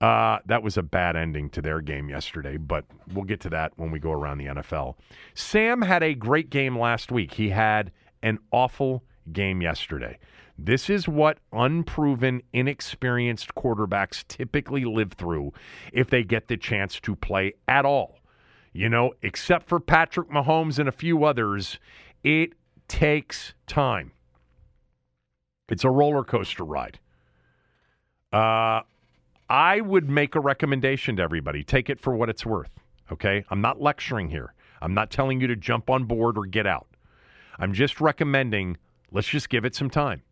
Uh, 0.00 0.38
that 0.46 0.62
was 0.62 0.78
a 0.78 0.82
bad 0.82 1.14
ending 1.14 1.50
to 1.50 1.60
their 1.60 1.80
game 1.80 2.08
yesterday, 2.08 2.56
but 2.56 2.86
we'll 3.12 3.24
get 3.24 3.40
to 3.40 3.50
that 3.50 3.72
when 3.76 3.90
we 3.90 3.98
go 3.98 4.12
around 4.12 4.38
the 4.38 4.46
NFL. 4.46 4.94
Sam 5.34 5.82
had 5.82 6.02
a 6.02 6.14
great 6.14 6.48
game 6.48 6.78
last 6.78 7.12
week. 7.12 7.34
He 7.34 7.50
had 7.50 7.92
an 8.22 8.38
awful 8.50 9.04
game 9.30 9.60
yesterday. 9.60 10.18
This 10.58 10.90
is 10.90 11.08
what 11.08 11.38
unproven, 11.52 12.42
inexperienced 12.52 13.54
quarterbacks 13.54 14.26
typically 14.28 14.84
live 14.84 15.12
through 15.12 15.52
if 15.92 16.10
they 16.10 16.22
get 16.22 16.48
the 16.48 16.56
chance 16.56 17.00
to 17.00 17.14
play 17.14 17.54
at 17.68 17.84
all. 17.84 18.18
You 18.72 18.88
know, 18.88 19.12
except 19.22 19.68
for 19.68 19.80
Patrick 19.80 20.30
Mahomes 20.30 20.78
and 20.78 20.88
a 20.88 20.92
few 20.92 21.24
others, 21.24 21.78
it 22.22 22.52
takes 22.88 23.54
time. 23.66 24.12
It's 25.70 25.84
a 25.84 25.90
roller 25.90 26.24
coaster 26.24 26.64
ride. 26.64 26.98
Uh, 28.32 28.82
I 29.48 29.80
would 29.80 30.08
make 30.08 30.34
a 30.34 30.40
recommendation 30.40 31.16
to 31.16 31.22
everybody. 31.22 31.64
Take 31.64 31.90
it 31.90 32.00
for 32.00 32.14
what 32.14 32.28
it's 32.28 32.46
worth. 32.46 32.70
Okay? 33.10 33.44
I'm 33.50 33.60
not 33.60 33.80
lecturing 33.80 34.30
here. 34.30 34.54
I'm 34.80 34.94
not 34.94 35.10
telling 35.10 35.40
you 35.40 35.46
to 35.48 35.56
jump 35.56 35.90
on 35.90 36.04
board 36.04 36.38
or 36.38 36.46
get 36.46 36.66
out. 36.66 36.86
I'm 37.58 37.72
just 37.72 38.00
recommending 38.00 38.78
let's 39.12 39.28
just 39.28 39.48
give 39.48 39.64
it 39.64 39.74
some 39.74 39.90
time. 39.90 40.22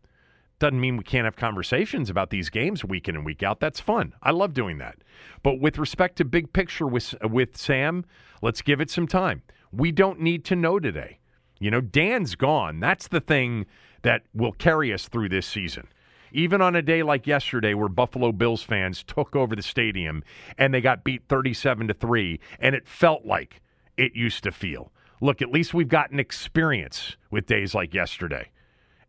Doesn't 0.57 0.79
mean 0.79 0.97
we 0.97 1.03
can't 1.03 1.25
have 1.25 1.35
conversations 1.35 2.09
about 2.09 2.29
these 2.31 2.49
games 2.49 2.83
week 2.83 3.07
in 3.07 3.15
and 3.15 3.25
week 3.25 3.43
out. 3.43 3.59
That's 3.59 3.79
fun. 3.79 4.13
I 4.21 4.31
love 4.31 4.53
doing 4.53 4.77
that. 4.79 4.97
But 5.41 5.59
with 5.59 5.77
respect 5.77 6.17
to 6.17 6.25
big 6.25 6.51
picture 6.51 6.87
with 6.87 7.15
with 7.23 7.55
Sam, 7.55 8.05
let's 8.41 8.61
give 8.61 8.81
it 8.81 8.89
some 8.89 9.07
time. 9.07 9.41
We 9.71 9.91
don't 9.91 10.19
need 10.19 10.43
to 10.45 10.55
know 10.55 10.79
today. 10.79 11.19
You 11.59 11.71
know, 11.71 11.81
Dan's 11.81 12.35
gone. 12.35 12.79
That's 12.79 13.07
the 13.07 13.21
thing 13.21 13.67
that 14.01 14.23
will 14.33 14.53
carry 14.53 14.93
us 14.93 15.07
through 15.07 15.29
this 15.29 15.45
season. 15.45 15.87
Even 16.31 16.61
on 16.61 16.75
a 16.75 16.81
day 16.81 17.03
like 17.03 17.27
yesterday 17.27 17.73
where 17.73 17.89
Buffalo 17.89 18.31
Bills 18.31 18.63
fans 18.63 19.03
took 19.03 19.35
over 19.35 19.55
the 19.55 19.61
stadium 19.61 20.23
and 20.57 20.73
they 20.73 20.81
got 20.81 21.03
beat 21.03 21.23
37 21.27 21.87
to 21.87 21.93
3 21.93 22.39
and 22.59 22.75
it 22.75 22.87
felt 22.87 23.25
like 23.25 23.61
it 23.97 24.15
used 24.15 24.43
to 24.43 24.51
feel. 24.51 24.91
Look, 25.21 25.41
at 25.41 25.51
least 25.51 25.73
we've 25.73 25.89
gotten 25.89 26.19
experience 26.19 27.17
with 27.29 27.45
days 27.45 27.75
like 27.75 27.93
yesterday. 27.93 28.49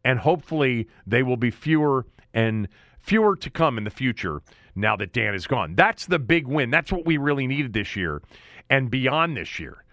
And 0.05 0.19
hopefully 0.19 0.89
they 1.07 1.23
will 1.23 1.37
be 1.37 1.51
fewer 1.51 2.07
and 2.33 2.69
fewer 2.99 3.37
to 3.37 3.51
come 3.51 3.79
in 3.79 3.85
the 3.85 3.91
future 3.91 4.43
now 4.75 4.97
that 4.97 5.13
Dan 5.13 5.35
is 5.35 5.47
gone. 5.47 5.75
That's 5.75 6.07
the 6.07 6.19
big 6.19 6.47
win. 6.47 6.71
That's 6.71 6.93
what 6.93 7.05
we 7.05 7.17
really 7.17 7.47
needed 7.47 7.73
this 7.73 7.97
year 7.97 8.23
and 8.69 8.91
beyond 8.91 9.37
this 9.37 9.59
year. 9.59 9.85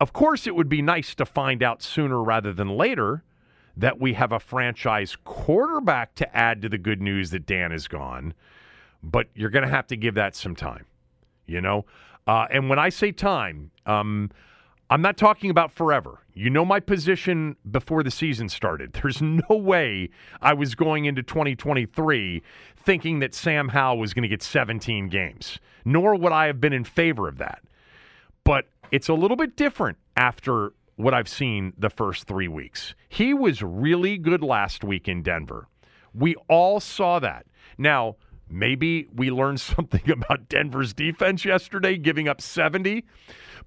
Of 0.00 0.12
course, 0.12 0.46
it 0.46 0.54
would 0.54 0.68
be 0.68 0.82
nice 0.82 1.14
to 1.16 1.26
find 1.26 1.62
out 1.62 1.82
sooner 1.82 2.22
rather 2.22 2.52
than 2.52 2.68
later 2.68 3.24
that 3.78 4.00
we 4.00 4.12
have 4.12 4.32
a 4.32 4.40
franchise 4.40 5.16
quarterback 5.24 6.14
to 6.16 6.36
add 6.36 6.60
to 6.62 6.68
the 6.68 6.78
good 6.78 7.00
news 7.00 7.30
that 7.30 7.46
Dan 7.46 7.70
is 7.70 7.86
gone, 7.86 8.34
but 9.02 9.28
you're 9.34 9.50
going 9.50 9.64
to 9.64 9.70
have 9.70 9.86
to 9.86 9.96
give 9.96 10.14
that 10.16 10.34
some 10.34 10.56
time, 10.56 10.84
you 11.46 11.60
know? 11.60 11.86
Uh, 12.26 12.46
and 12.50 12.68
when 12.68 12.78
I 12.78 12.88
say 12.88 13.12
time, 13.12 13.70
um, 13.86 14.30
I'm 14.90 15.00
not 15.00 15.16
talking 15.16 15.50
about 15.50 15.70
forever. 15.70 16.18
You 16.34 16.50
know 16.50 16.64
my 16.64 16.80
position 16.80 17.56
before 17.70 18.02
the 18.02 18.10
season 18.10 18.48
started. 18.48 18.92
There's 19.02 19.22
no 19.22 19.44
way 19.50 20.10
I 20.42 20.54
was 20.54 20.74
going 20.74 21.04
into 21.04 21.22
2023 21.22 22.42
thinking 22.76 23.20
that 23.20 23.32
Sam 23.32 23.68
Howell 23.68 23.98
was 23.98 24.12
going 24.12 24.22
to 24.22 24.28
get 24.28 24.42
17 24.42 25.08
games, 25.08 25.60
nor 25.84 26.16
would 26.16 26.32
I 26.32 26.46
have 26.46 26.60
been 26.60 26.72
in 26.72 26.84
favor 26.84 27.28
of 27.28 27.38
that. 27.38 27.62
But 28.42 28.66
it's 28.90 29.08
a 29.08 29.14
little 29.14 29.36
bit 29.36 29.56
different 29.56 29.98
after 30.16 30.72
what 30.98 31.14
I've 31.14 31.28
seen 31.28 31.72
the 31.78 31.90
first 31.90 32.26
three 32.26 32.48
weeks. 32.48 32.92
He 33.08 33.32
was 33.32 33.62
really 33.62 34.18
good 34.18 34.42
last 34.42 34.82
week 34.82 35.06
in 35.06 35.22
Denver. 35.22 35.68
We 36.12 36.34
all 36.48 36.80
saw 36.80 37.20
that. 37.20 37.46
Now, 37.78 38.16
maybe 38.50 39.06
we 39.14 39.30
learned 39.30 39.60
something 39.76 40.10
about 40.10 40.48
Denver's 40.48 40.92
defense 40.92 41.44
yesterday, 41.44 41.96
giving 41.96 42.26
up 42.26 42.40
70, 42.40 43.04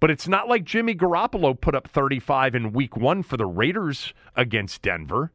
but 0.01 0.11
it's 0.11 0.27
not 0.27 0.49
like 0.49 0.65
Jimmy 0.65 0.93
Garoppolo 0.93 1.59
put 1.59 1.73
up 1.73 1.87
35 1.87 2.53
in 2.53 2.73
week 2.73 2.97
one 2.97 3.23
for 3.23 3.37
the 3.37 3.45
Raiders 3.45 4.13
against 4.35 4.81
Denver. 4.81 5.31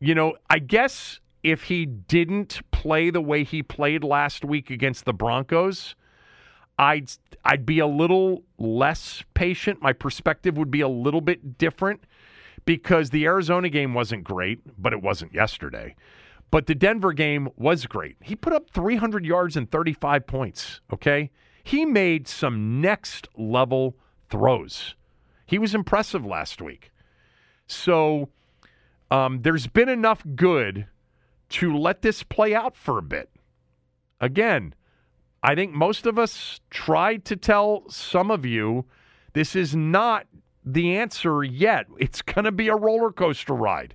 You 0.00 0.16
know, 0.16 0.34
I 0.50 0.58
guess 0.58 1.20
if 1.44 1.62
he 1.64 1.86
didn't 1.86 2.62
play 2.72 3.10
the 3.10 3.20
way 3.20 3.44
he 3.44 3.62
played 3.62 4.02
last 4.02 4.44
week 4.44 4.70
against 4.70 5.04
the 5.04 5.14
Broncos, 5.14 5.94
I'd 6.78 7.10
I'd 7.44 7.66
be 7.66 7.78
a 7.78 7.86
little 7.86 8.42
less 8.58 9.22
patient. 9.34 9.82
My 9.82 9.92
perspective 9.92 10.56
would 10.56 10.70
be 10.70 10.80
a 10.80 10.88
little 10.88 11.20
bit 11.20 11.58
different 11.58 12.04
because 12.64 13.10
the 13.10 13.26
Arizona 13.26 13.68
game 13.68 13.94
wasn't 13.94 14.24
great, 14.24 14.60
but 14.80 14.92
it 14.92 15.02
wasn't 15.02 15.34
yesterday. 15.34 15.94
But 16.50 16.66
the 16.66 16.74
Denver 16.74 17.12
game 17.12 17.48
was 17.56 17.86
great. 17.86 18.16
He 18.22 18.36
put 18.36 18.52
up 18.52 18.70
300 18.70 19.26
yards 19.26 19.56
and 19.56 19.70
35 19.70 20.26
points, 20.26 20.80
okay? 20.92 21.30
He 21.62 21.84
made 21.84 22.28
some 22.28 22.80
next 22.80 23.28
level 23.36 23.96
throws. 24.30 24.94
He 25.46 25.58
was 25.58 25.74
impressive 25.74 26.24
last 26.24 26.62
week. 26.62 26.92
So 27.66 28.28
um, 29.10 29.42
there's 29.42 29.66
been 29.66 29.88
enough 29.88 30.22
good 30.36 30.86
to 31.50 31.76
let 31.76 32.02
this 32.02 32.22
play 32.22 32.54
out 32.54 32.76
for 32.76 32.98
a 32.98 33.02
bit. 33.02 33.30
Again, 34.20 34.74
I 35.44 35.54
think 35.54 35.74
most 35.74 36.06
of 36.06 36.18
us 36.18 36.58
tried 36.70 37.26
to 37.26 37.36
tell 37.36 37.84
some 37.90 38.30
of 38.30 38.46
you 38.46 38.86
this 39.34 39.54
is 39.54 39.76
not 39.76 40.26
the 40.64 40.96
answer 40.96 41.44
yet. 41.44 41.84
It's 41.98 42.22
going 42.22 42.46
to 42.46 42.52
be 42.52 42.68
a 42.68 42.74
roller 42.74 43.12
coaster 43.12 43.52
ride. 43.52 43.94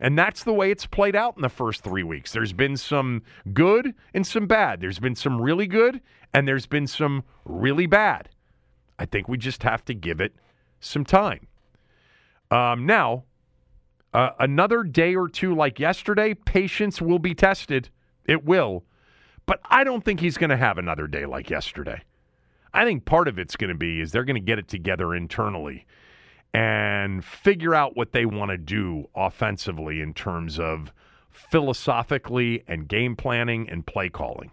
And 0.00 0.18
that's 0.18 0.42
the 0.42 0.52
way 0.52 0.72
it's 0.72 0.86
played 0.86 1.14
out 1.14 1.36
in 1.36 1.42
the 1.42 1.48
first 1.48 1.84
three 1.84 2.02
weeks. 2.02 2.32
There's 2.32 2.52
been 2.52 2.76
some 2.76 3.22
good 3.52 3.94
and 4.14 4.26
some 4.26 4.48
bad. 4.48 4.80
There's 4.80 4.98
been 4.98 5.14
some 5.14 5.40
really 5.40 5.68
good 5.68 6.00
and 6.34 6.48
there's 6.48 6.66
been 6.66 6.88
some 6.88 7.22
really 7.44 7.86
bad. 7.86 8.28
I 8.98 9.04
think 9.04 9.28
we 9.28 9.38
just 9.38 9.62
have 9.62 9.84
to 9.84 9.94
give 9.94 10.20
it 10.20 10.34
some 10.80 11.04
time. 11.04 11.46
Um, 12.50 12.84
now, 12.84 13.24
uh, 14.12 14.30
another 14.40 14.82
day 14.82 15.14
or 15.14 15.28
two 15.28 15.54
like 15.54 15.78
yesterday, 15.78 16.34
patience 16.34 17.00
will 17.00 17.20
be 17.20 17.32
tested. 17.32 17.90
It 18.24 18.44
will. 18.44 18.82
But 19.50 19.58
I 19.68 19.82
don't 19.82 20.04
think 20.04 20.20
he's 20.20 20.38
going 20.38 20.50
to 20.50 20.56
have 20.56 20.78
another 20.78 21.08
day 21.08 21.26
like 21.26 21.50
yesterday. 21.50 22.02
I 22.72 22.84
think 22.84 23.04
part 23.04 23.26
of 23.26 23.36
it's 23.36 23.56
going 23.56 23.70
to 23.70 23.76
be 23.76 24.00
is 24.00 24.12
they're 24.12 24.24
going 24.24 24.36
to 24.36 24.40
get 24.40 24.60
it 24.60 24.68
together 24.68 25.12
internally 25.12 25.86
and 26.54 27.24
figure 27.24 27.74
out 27.74 27.96
what 27.96 28.12
they 28.12 28.26
want 28.26 28.52
to 28.52 28.56
do 28.56 29.08
offensively 29.16 30.02
in 30.02 30.14
terms 30.14 30.60
of 30.60 30.92
philosophically 31.30 32.62
and 32.68 32.86
game 32.86 33.16
planning 33.16 33.68
and 33.68 33.84
play 33.84 34.08
calling. 34.08 34.52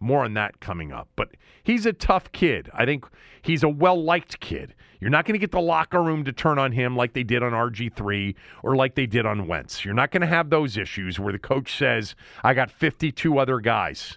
More 0.00 0.24
on 0.24 0.32
that 0.32 0.60
coming 0.60 0.92
up. 0.92 1.08
But 1.14 1.32
he's 1.62 1.84
a 1.84 1.92
tough 1.92 2.32
kid. 2.32 2.70
I 2.72 2.86
think 2.86 3.04
he's 3.42 3.62
a 3.62 3.68
well 3.68 4.02
liked 4.02 4.40
kid. 4.40 4.74
You're 4.98 5.10
not 5.10 5.26
going 5.26 5.34
to 5.34 5.38
get 5.38 5.50
the 5.50 5.60
locker 5.60 6.02
room 6.02 6.24
to 6.24 6.32
turn 6.32 6.58
on 6.58 6.72
him 6.72 6.96
like 6.96 7.12
they 7.12 7.22
did 7.22 7.42
on 7.42 7.52
RG3 7.52 8.34
or 8.62 8.76
like 8.76 8.94
they 8.94 9.04
did 9.04 9.26
on 9.26 9.46
Wentz. 9.46 9.84
You're 9.84 9.92
not 9.92 10.10
going 10.10 10.22
to 10.22 10.26
have 10.26 10.48
those 10.48 10.78
issues 10.78 11.20
where 11.20 11.34
the 11.34 11.38
coach 11.38 11.76
says, 11.76 12.14
I 12.42 12.54
got 12.54 12.70
52 12.70 13.38
other 13.38 13.60
guys 13.60 14.16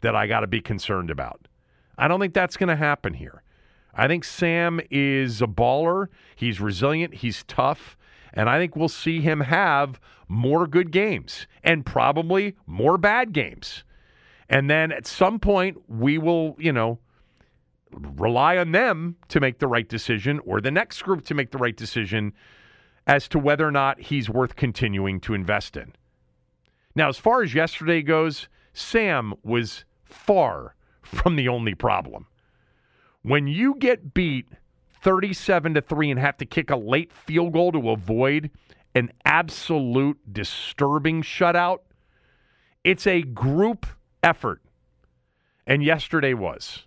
that 0.00 0.14
I 0.14 0.26
got 0.26 0.40
to 0.40 0.46
be 0.46 0.60
concerned 0.60 1.10
about. 1.10 1.48
I 1.96 2.08
don't 2.08 2.20
think 2.20 2.34
that's 2.34 2.56
going 2.56 2.68
to 2.68 2.76
happen 2.76 3.14
here. 3.14 3.42
I 3.94 4.06
think 4.06 4.24
Sam 4.24 4.80
is 4.90 5.42
a 5.42 5.46
baller. 5.46 6.06
He's 6.36 6.60
resilient. 6.60 7.14
He's 7.14 7.42
tough. 7.44 7.96
And 8.32 8.48
I 8.48 8.58
think 8.58 8.76
we'll 8.76 8.88
see 8.88 9.20
him 9.20 9.40
have 9.40 9.98
more 10.28 10.66
good 10.66 10.92
games 10.92 11.46
and 11.64 11.84
probably 11.84 12.54
more 12.66 12.98
bad 12.98 13.32
games. 13.32 13.82
And 14.48 14.70
then 14.70 14.92
at 14.92 15.06
some 15.06 15.40
point, 15.40 15.78
we 15.88 16.18
will, 16.18 16.54
you 16.58 16.72
know, 16.72 16.98
rely 17.90 18.56
on 18.56 18.72
them 18.72 19.16
to 19.28 19.40
make 19.40 19.58
the 19.58 19.66
right 19.66 19.88
decision 19.88 20.40
or 20.44 20.60
the 20.60 20.70
next 20.70 21.02
group 21.02 21.24
to 21.24 21.34
make 21.34 21.50
the 21.50 21.58
right 21.58 21.76
decision 21.76 22.32
as 23.06 23.28
to 23.28 23.38
whether 23.38 23.66
or 23.66 23.72
not 23.72 24.00
he's 24.00 24.28
worth 24.28 24.54
continuing 24.54 25.18
to 25.20 25.34
invest 25.34 25.76
in. 25.76 25.94
Now, 26.94 27.08
as 27.08 27.16
far 27.16 27.42
as 27.42 27.54
yesterday 27.54 28.02
goes, 28.02 28.48
Sam 28.72 29.34
was 29.42 29.84
far 30.08 30.74
from 31.02 31.36
the 31.36 31.48
only 31.48 31.74
problem. 31.74 32.26
When 33.22 33.46
you 33.46 33.74
get 33.74 34.14
beat 34.14 34.46
37 35.02 35.74
to 35.74 35.80
3 35.80 36.10
and 36.10 36.20
have 36.20 36.36
to 36.38 36.46
kick 36.46 36.70
a 36.70 36.76
late 36.76 37.12
field 37.12 37.52
goal 37.52 37.72
to 37.72 37.90
avoid 37.90 38.50
an 38.94 39.12
absolute 39.24 40.18
disturbing 40.32 41.22
shutout, 41.22 41.78
it's 42.84 43.06
a 43.06 43.22
group 43.22 43.86
effort. 44.22 44.62
And 45.66 45.82
yesterday 45.82 46.34
was. 46.34 46.86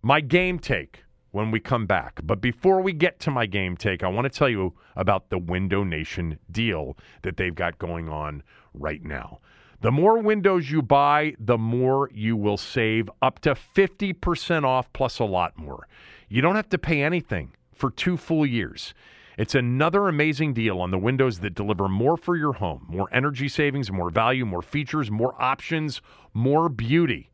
My 0.00 0.20
game 0.20 0.58
take 0.58 1.04
when 1.32 1.50
we 1.50 1.60
come 1.60 1.86
back. 1.86 2.20
But 2.22 2.40
before 2.40 2.80
we 2.80 2.92
get 2.92 3.18
to 3.20 3.30
my 3.30 3.46
game 3.46 3.76
take, 3.76 4.02
I 4.02 4.08
want 4.08 4.24
to 4.24 4.38
tell 4.38 4.48
you 4.48 4.74
about 4.96 5.30
the 5.30 5.38
Window 5.38 5.82
Nation 5.82 6.38
deal 6.50 6.96
that 7.22 7.36
they've 7.36 7.54
got 7.54 7.78
going 7.78 8.08
on 8.08 8.42
right 8.74 9.02
now. 9.02 9.40
The 9.82 9.90
more 9.90 10.18
windows 10.18 10.70
you 10.70 10.80
buy, 10.80 11.34
the 11.40 11.58
more 11.58 12.08
you 12.14 12.36
will 12.36 12.56
save 12.56 13.10
up 13.20 13.40
to 13.40 13.56
50% 13.56 14.62
off 14.62 14.92
plus 14.92 15.18
a 15.18 15.24
lot 15.24 15.58
more. 15.58 15.88
You 16.28 16.40
don't 16.40 16.54
have 16.54 16.68
to 16.68 16.78
pay 16.78 17.02
anything 17.02 17.50
for 17.74 17.90
two 17.90 18.16
full 18.16 18.46
years. 18.46 18.94
It's 19.36 19.56
another 19.56 20.06
amazing 20.06 20.54
deal 20.54 20.80
on 20.80 20.92
the 20.92 20.98
windows 20.98 21.40
that 21.40 21.56
deliver 21.56 21.88
more 21.88 22.16
for 22.16 22.36
your 22.36 22.52
home 22.52 22.86
more 22.88 23.08
energy 23.10 23.48
savings, 23.48 23.90
more 23.90 24.08
value, 24.08 24.46
more 24.46 24.62
features, 24.62 25.10
more 25.10 25.34
options, 25.42 26.00
more 26.32 26.68
beauty. 26.68 27.31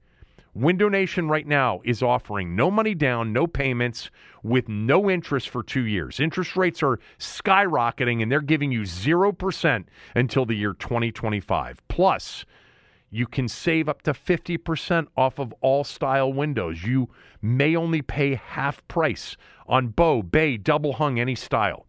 Window 0.59 0.89
Nation 0.89 1.29
right 1.29 1.47
now 1.47 1.81
is 1.85 2.03
offering 2.03 2.57
no 2.57 2.69
money 2.69 2.93
down, 2.93 3.33
no 3.33 3.47
payments, 3.47 4.11
with 4.43 4.69
no 4.69 5.09
interest 5.09 5.49
for 5.51 5.63
two 5.63 5.87
years. 5.87 6.19
Interest 6.19 6.57
rates 6.57 6.83
are 6.83 6.99
skyrocketing 7.17 8.23
and 8.23 8.33
they're 8.33 8.41
giving 8.41 8.73
you 8.73 8.81
0% 8.81 9.85
until 10.17 10.45
the 10.45 10.55
year 10.57 10.73
2025. 10.73 11.87
Plus, 11.87 12.45
you 13.09 13.25
can 13.25 13.47
save 13.47 13.89
up 13.89 14.03
to 14.03 14.13
50% 14.13 15.07
off 15.17 15.39
of 15.39 15.55
all 15.61 15.85
style 15.85 16.33
windows. 16.33 16.83
You 16.83 17.09
may 17.41 17.77
only 17.77 18.03
pay 18.03 18.35
half 18.35 18.87
price 18.89 19.37
on 19.69 19.89
bow, 19.89 20.25
bay, 20.25 20.57
double 20.57 20.95
hung, 20.95 21.21
any 21.21 21.37
style. 21.37 21.87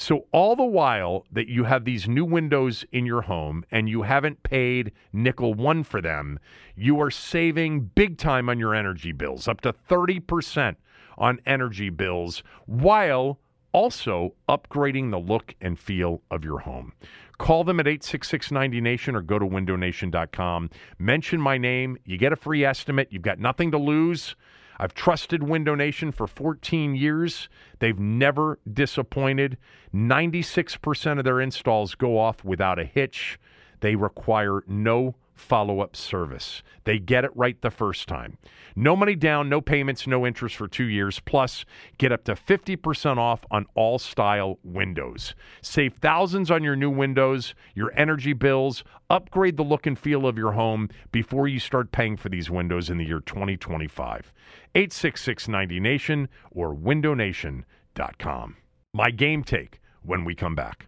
So, 0.00 0.26
all 0.30 0.54
the 0.54 0.62
while 0.62 1.26
that 1.32 1.48
you 1.48 1.64
have 1.64 1.84
these 1.84 2.06
new 2.06 2.24
windows 2.24 2.84
in 2.92 3.04
your 3.04 3.22
home 3.22 3.64
and 3.72 3.88
you 3.88 4.02
haven't 4.02 4.44
paid 4.44 4.92
nickel 5.12 5.54
one 5.54 5.82
for 5.82 6.00
them, 6.00 6.38
you 6.76 7.00
are 7.00 7.10
saving 7.10 7.90
big 7.96 8.16
time 8.16 8.48
on 8.48 8.60
your 8.60 8.76
energy 8.76 9.10
bills, 9.10 9.48
up 9.48 9.60
to 9.62 9.72
30% 9.72 10.76
on 11.18 11.40
energy 11.44 11.90
bills, 11.90 12.44
while 12.66 13.40
also 13.72 14.34
upgrading 14.48 15.10
the 15.10 15.18
look 15.18 15.56
and 15.60 15.80
feel 15.80 16.22
of 16.30 16.44
your 16.44 16.60
home. 16.60 16.92
Call 17.38 17.64
them 17.64 17.80
at 17.80 17.88
866 17.88 18.50
90Nation 18.50 19.14
or 19.16 19.20
go 19.20 19.40
to 19.40 19.46
windownation.com. 19.46 20.70
Mention 21.00 21.40
my 21.40 21.58
name. 21.58 21.98
You 22.04 22.18
get 22.18 22.32
a 22.32 22.36
free 22.36 22.64
estimate. 22.64 23.08
You've 23.10 23.22
got 23.22 23.40
nothing 23.40 23.72
to 23.72 23.78
lose. 23.78 24.36
I've 24.78 24.94
trusted 24.94 25.42
Window 25.42 25.74
Nation 25.74 26.12
for 26.12 26.26
14 26.26 26.94
years. 26.94 27.48
They've 27.80 27.98
never 27.98 28.58
disappointed. 28.70 29.58
96% 29.94 31.18
of 31.18 31.24
their 31.24 31.40
installs 31.40 31.94
go 31.94 32.18
off 32.18 32.44
without 32.44 32.78
a 32.78 32.84
hitch. 32.84 33.38
They 33.80 33.96
require 33.96 34.62
no 34.66 35.14
follow 35.38 35.80
up 35.80 35.96
service. 35.96 36.62
They 36.84 36.98
get 36.98 37.24
it 37.24 37.30
right 37.34 37.60
the 37.60 37.70
first 37.70 38.08
time. 38.08 38.38
No 38.74 38.96
money 38.96 39.14
down, 39.14 39.48
no 39.48 39.60
payments, 39.60 40.06
no 40.06 40.26
interest 40.26 40.56
for 40.56 40.68
two 40.68 40.84
years. 40.84 41.20
Plus, 41.20 41.64
get 41.98 42.12
up 42.12 42.24
to 42.24 42.34
50% 42.34 43.18
off 43.18 43.44
on 43.50 43.66
all 43.74 43.98
style 43.98 44.58
windows. 44.62 45.34
Save 45.62 45.94
thousands 45.94 46.50
on 46.50 46.62
your 46.62 46.76
new 46.76 46.90
windows, 46.90 47.54
your 47.74 47.92
energy 47.96 48.32
bills, 48.32 48.84
upgrade 49.10 49.56
the 49.56 49.62
look 49.62 49.86
and 49.86 49.98
feel 49.98 50.26
of 50.26 50.36
your 50.36 50.52
home 50.52 50.88
before 51.12 51.48
you 51.48 51.58
start 51.58 51.92
paying 51.92 52.16
for 52.16 52.28
these 52.28 52.50
windows 52.50 52.90
in 52.90 52.98
the 52.98 53.04
year 53.04 53.20
2025. 53.20 54.32
866 54.74 55.46
90Nation 55.46 56.28
or 56.50 56.74
windownation.com. 56.74 58.56
My 58.94 59.10
game 59.10 59.44
take 59.44 59.80
when 60.02 60.24
we 60.24 60.34
come 60.34 60.54
back. 60.54 60.87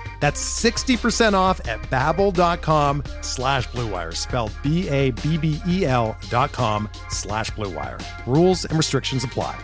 That's 0.21 0.63
60% 0.63 1.33
off 1.33 1.59
at 1.67 1.81
babbel.com 1.89 3.03
slash 3.19 3.67
bluewire, 3.67 4.15
spelled 4.15 4.53
B-A-B-B-E-L 4.63 6.17
dot 6.29 6.51
com 6.53 6.87
slash 7.09 7.51
bluewire. 7.51 8.01
Rules 8.25 8.63
and 8.63 8.77
restrictions 8.77 9.25
apply. 9.25 9.59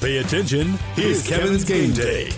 Pay 0.00 0.18
attention. 0.18 0.68
Here's 0.94 1.26
Kevin's 1.26 1.64
game 1.64 1.92
take. 1.92 2.32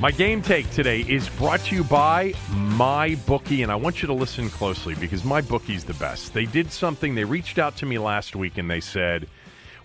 My 0.00 0.10
game 0.10 0.42
take 0.42 0.68
today 0.70 1.02
is 1.02 1.28
brought 1.28 1.60
to 1.60 1.76
you 1.76 1.84
by 1.84 2.34
My 2.50 3.14
Bookie, 3.26 3.62
and 3.62 3.70
I 3.70 3.76
want 3.76 4.02
you 4.02 4.08
to 4.08 4.12
listen 4.12 4.50
closely 4.50 4.94
because 4.96 5.24
My 5.24 5.40
Bookie's 5.40 5.84
the 5.84 5.94
best. 5.94 6.34
They 6.34 6.44
did 6.44 6.72
something, 6.72 7.14
they 7.14 7.24
reached 7.24 7.58
out 7.58 7.76
to 7.76 7.86
me 7.86 7.98
last 7.98 8.34
week 8.34 8.58
and 8.58 8.68
they 8.68 8.80
said, 8.80 9.28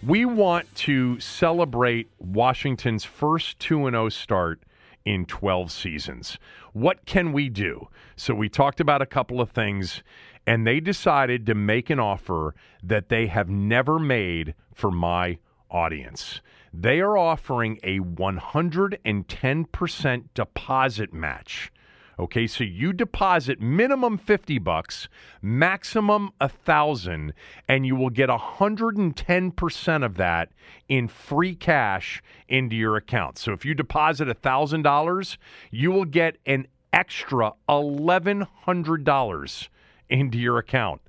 We 0.03 0.25
want 0.25 0.75
to 0.75 1.19
celebrate 1.19 2.11
Washington's 2.19 3.03
first 3.03 3.57
2 3.59 3.89
0 3.89 4.09
start 4.09 4.61
in 5.05 5.25
12 5.25 5.71
seasons. 5.71 6.37
What 6.73 7.05
can 7.05 7.33
we 7.33 7.49
do? 7.49 7.87
So 8.15 8.35
we 8.35 8.47
talked 8.47 8.79
about 8.79 9.01
a 9.01 9.07
couple 9.07 9.41
of 9.41 9.49
things, 9.49 10.03
and 10.45 10.67
they 10.67 10.79
decided 10.79 11.47
to 11.47 11.55
make 11.55 11.89
an 11.89 11.99
offer 11.99 12.53
that 12.83 13.09
they 13.09 13.25
have 13.25 13.49
never 13.49 13.97
made 13.97 14.53
for 14.75 14.91
my 14.91 15.39
audience. 15.71 16.41
They 16.71 16.99
are 16.99 17.17
offering 17.17 17.79
a 17.81 17.99
110% 17.99 20.23
deposit 20.35 21.11
match. 21.11 21.71
Okay, 22.19 22.47
so 22.47 22.63
you 22.63 22.93
deposit 22.93 23.61
minimum 23.61 24.17
50 24.17 24.57
bucks, 24.57 25.07
maximum 25.39 26.31
a 26.41 26.45
1000 26.45 27.31
and 27.69 27.85
you 27.85 27.95
will 27.95 28.09
get 28.09 28.29
110% 28.29 30.05
of 30.05 30.15
that 30.15 30.49
in 30.89 31.07
free 31.07 31.53
cash 31.53 32.23
into 32.47 32.75
your 32.75 32.95
account. 32.95 33.37
So 33.37 33.51
if 33.51 33.65
you 33.65 33.75
deposit 33.75 34.27
$1000, 34.27 35.37
you 35.69 35.91
will 35.91 36.05
get 36.05 36.37
an 36.47 36.65
extra 36.91 37.53
$1100 37.69 39.67
into 40.09 40.37
your 40.39 40.57
account. 40.57 41.01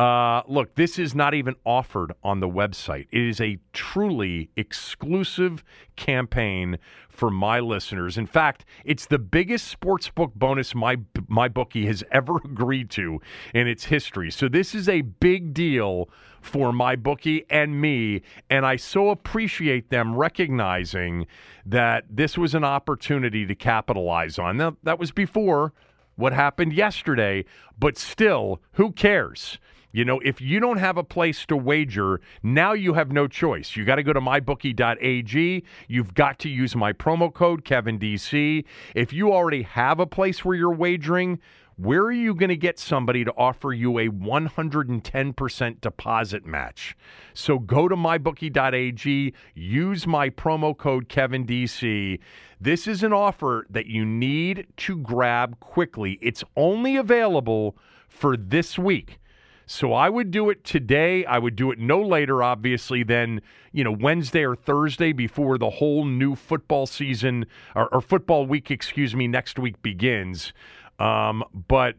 Uh, 0.00 0.42
look, 0.48 0.76
this 0.76 0.98
is 0.98 1.14
not 1.14 1.34
even 1.34 1.54
offered 1.66 2.14
on 2.24 2.40
the 2.40 2.48
website. 2.48 3.06
It 3.12 3.20
is 3.20 3.38
a 3.38 3.58
truly 3.74 4.48
exclusive 4.56 5.62
campaign 5.96 6.78
for 7.10 7.30
my 7.30 7.60
listeners. 7.60 8.16
In 8.16 8.24
fact, 8.24 8.64
it's 8.82 9.04
the 9.04 9.18
biggest 9.18 9.78
sportsbook 9.78 10.32
bonus 10.34 10.74
my 10.74 10.96
my 11.28 11.48
bookie 11.48 11.84
has 11.84 12.02
ever 12.12 12.36
agreed 12.46 12.88
to 12.92 13.20
in 13.52 13.68
its 13.68 13.84
history. 13.84 14.30
So 14.30 14.48
this 14.48 14.74
is 14.74 14.88
a 14.88 15.02
big 15.02 15.52
deal 15.52 16.08
for 16.40 16.72
my 16.72 16.96
bookie 16.96 17.44
and 17.50 17.78
me, 17.78 18.22
and 18.48 18.64
I 18.64 18.76
so 18.76 19.10
appreciate 19.10 19.90
them 19.90 20.16
recognizing 20.16 21.26
that 21.66 22.04
this 22.08 22.38
was 22.38 22.54
an 22.54 22.64
opportunity 22.64 23.44
to 23.44 23.54
capitalize 23.54 24.38
on. 24.38 24.56
Now, 24.56 24.78
that 24.82 24.98
was 24.98 25.12
before 25.12 25.74
what 26.16 26.32
happened 26.32 26.72
yesterday, 26.72 27.44
but 27.78 27.98
still, 27.98 28.62
who 28.72 28.92
cares? 28.92 29.58
You 29.92 30.04
know, 30.04 30.20
if 30.24 30.40
you 30.40 30.60
don't 30.60 30.78
have 30.78 30.96
a 30.96 31.04
place 31.04 31.44
to 31.46 31.56
wager, 31.56 32.20
now 32.42 32.72
you 32.72 32.94
have 32.94 33.10
no 33.10 33.26
choice. 33.26 33.74
You 33.76 33.84
got 33.84 33.96
to 33.96 34.02
go 34.02 34.12
to 34.12 34.20
mybookie.ag. 34.20 35.64
You've 35.88 36.14
got 36.14 36.38
to 36.40 36.48
use 36.48 36.76
my 36.76 36.92
promo 36.92 37.32
code 37.32 37.64
KevinDC. 37.64 38.64
If 38.94 39.12
you 39.12 39.32
already 39.32 39.62
have 39.62 39.98
a 39.98 40.06
place 40.06 40.44
where 40.44 40.54
you're 40.54 40.74
wagering, 40.74 41.40
where 41.76 42.02
are 42.02 42.12
you 42.12 42.34
going 42.34 42.50
to 42.50 42.56
get 42.56 42.78
somebody 42.78 43.24
to 43.24 43.32
offer 43.38 43.72
you 43.72 43.98
a 43.98 44.08
110% 44.08 45.80
deposit 45.80 46.44
match? 46.44 46.94
So 47.32 47.58
go 47.58 47.88
to 47.88 47.96
mybookie.ag, 47.96 49.34
use 49.54 50.06
my 50.06 50.28
promo 50.28 50.76
code 50.76 51.08
KevinDC. 51.08 52.20
This 52.60 52.86
is 52.86 53.02
an 53.02 53.14
offer 53.14 53.66
that 53.70 53.86
you 53.86 54.04
need 54.04 54.66
to 54.76 54.98
grab 54.98 55.58
quickly. 55.60 56.18
It's 56.20 56.44
only 56.54 56.96
available 56.96 57.78
for 58.08 58.36
this 58.36 58.78
week. 58.78 59.18
So 59.72 59.92
I 59.92 60.08
would 60.08 60.32
do 60.32 60.50
it 60.50 60.64
today. 60.64 61.24
I 61.24 61.38
would 61.38 61.54
do 61.54 61.70
it 61.70 61.78
no 61.78 62.02
later, 62.02 62.42
obviously, 62.42 63.04
than 63.04 63.40
you 63.70 63.84
know 63.84 63.92
Wednesday 63.92 64.44
or 64.44 64.56
Thursday 64.56 65.12
before 65.12 65.58
the 65.58 65.70
whole 65.70 66.04
new 66.04 66.34
football 66.34 66.86
season 66.86 67.46
or, 67.76 67.86
or 67.94 68.00
football 68.00 68.46
week, 68.46 68.72
excuse 68.72 69.14
me, 69.14 69.28
next 69.28 69.60
week 69.60 69.80
begins. 69.80 70.52
Um, 70.98 71.44
but 71.68 71.94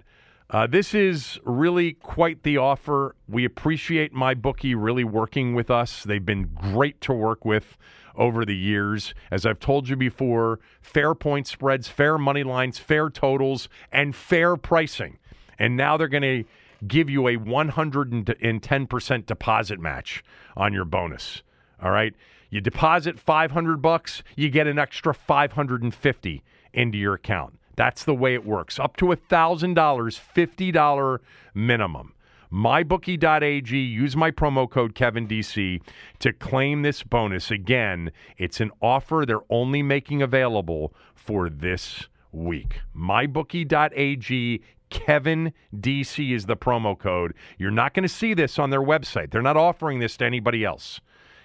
uh, 0.49 0.67
this 0.67 0.93
is 0.93 1.39
really 1.45 1.93
quite 1.93 2.43
the 2.43 2.57
offer. 2.57 3.15
We 3.29 3.45
appreciate 3.45 4.11
my 4.11 4.33
bookie 4.33 4.75
really 4.75 5.05
working 5.05 5.55
with 5.55 5.71
us. 5.71 6.03
They've 6.03 6.25
been 6.25 6.49
great 6.53 6.99
to 7.01 7.13
work 7.13 7.45
with 7.45 7.77
over 8.15 8.43
the 8.43 8.57
years. 8.57 9.13
As 9.31 9.45
I've 9.45 9.59
told 9.59 9.87
you 9.87 9.95
before, 9.95 10.59
fair 10.81 11.15
point 11.15 11.47
spreads, 11.47 11.87
fair 11.87 12.17
money 12.17 12.43
lines, 12.43 12.79
fair 12.79 13.09
totals, 13.09 13.69
and 13.93 14.13
fair 14.13 14.57
pricing. 14.57 15.19
And 15.57 15.77
now 15.77 15.95
they're 15.95 16.09
going 16.09 16.23
to 16.23 16.43
give 16.87 17.09
you 17.09 17.27
a 17.27 17.37
110% 17.37 19.25
deposit 19.25 19.79
match 19.79 20.23
on 20.55 20.73
your 20.73 20.85
bonus. 20.85 21.43
All 21.81 21.91
right? 21.91 22.13
You 22.49 22.61
deposit 22.61 23.19
500 23.19 23.81
bucks, 23.81 24.23
you 24.35 24.49
get 24.49 24.67
an 24.67 24.77
extra 24.77 25.13
550 25.13 26.43
into 26.73 26.97
your 26.97 27.13
account. 27.13 27.57
That's 27.75 28.03
the 28.03 28.13
way 28.13 28.33
it 28.33 28.45
works. 28.45 28.79
Up 28.79 28.97
to 28.97 29.05
$1,000, 29.05 29.73
$50 29.75 31.19
minimum. 31.53 32.13
MyBookie.ag, 32.51 33.77
use 33.77 34.17
my 34.17 34.29
promo 34.29 34.69
code 34.69 34.93
KevinDC 34.93 35.81
to 36.19 36.33
claim 36.33 36.81
this 36.81 37.01
bonus. 37.01 37.49
Again, 37.49 38.11
it's 38.37 38.59
an 38.59 38.71
offer 38.81 39.23
they're 39.25 39.39
only 39.49 39.81
making 39.81 40.21
available 40.21 40.93
for 41.15 41.49
this 41.49 42.09
week. 42.33 42.81
MyBookie.ag, 42.95 44.61
Kevin 44.91 45.53
DC 45.75 46.35
is 46.35 46.45
the 46.45 46.55
promo 46.55 46.97
code. 46.97 47.33
You're 47.57 47.71
not 47.71 47.95
going 47.95 48.03
to 48.03 48.09
see 48.09 48.35
this 48.35 48.59
on 48.59 48.69
their 48.69 48.81
website. 48.81 49.31
They're 49.31 49.41
not 49.41 49.57
offering 49.57 49.97
this 49.97 50.17
to 50.17 50.25
anybody 50.25 50.63
else. 50.63 51.01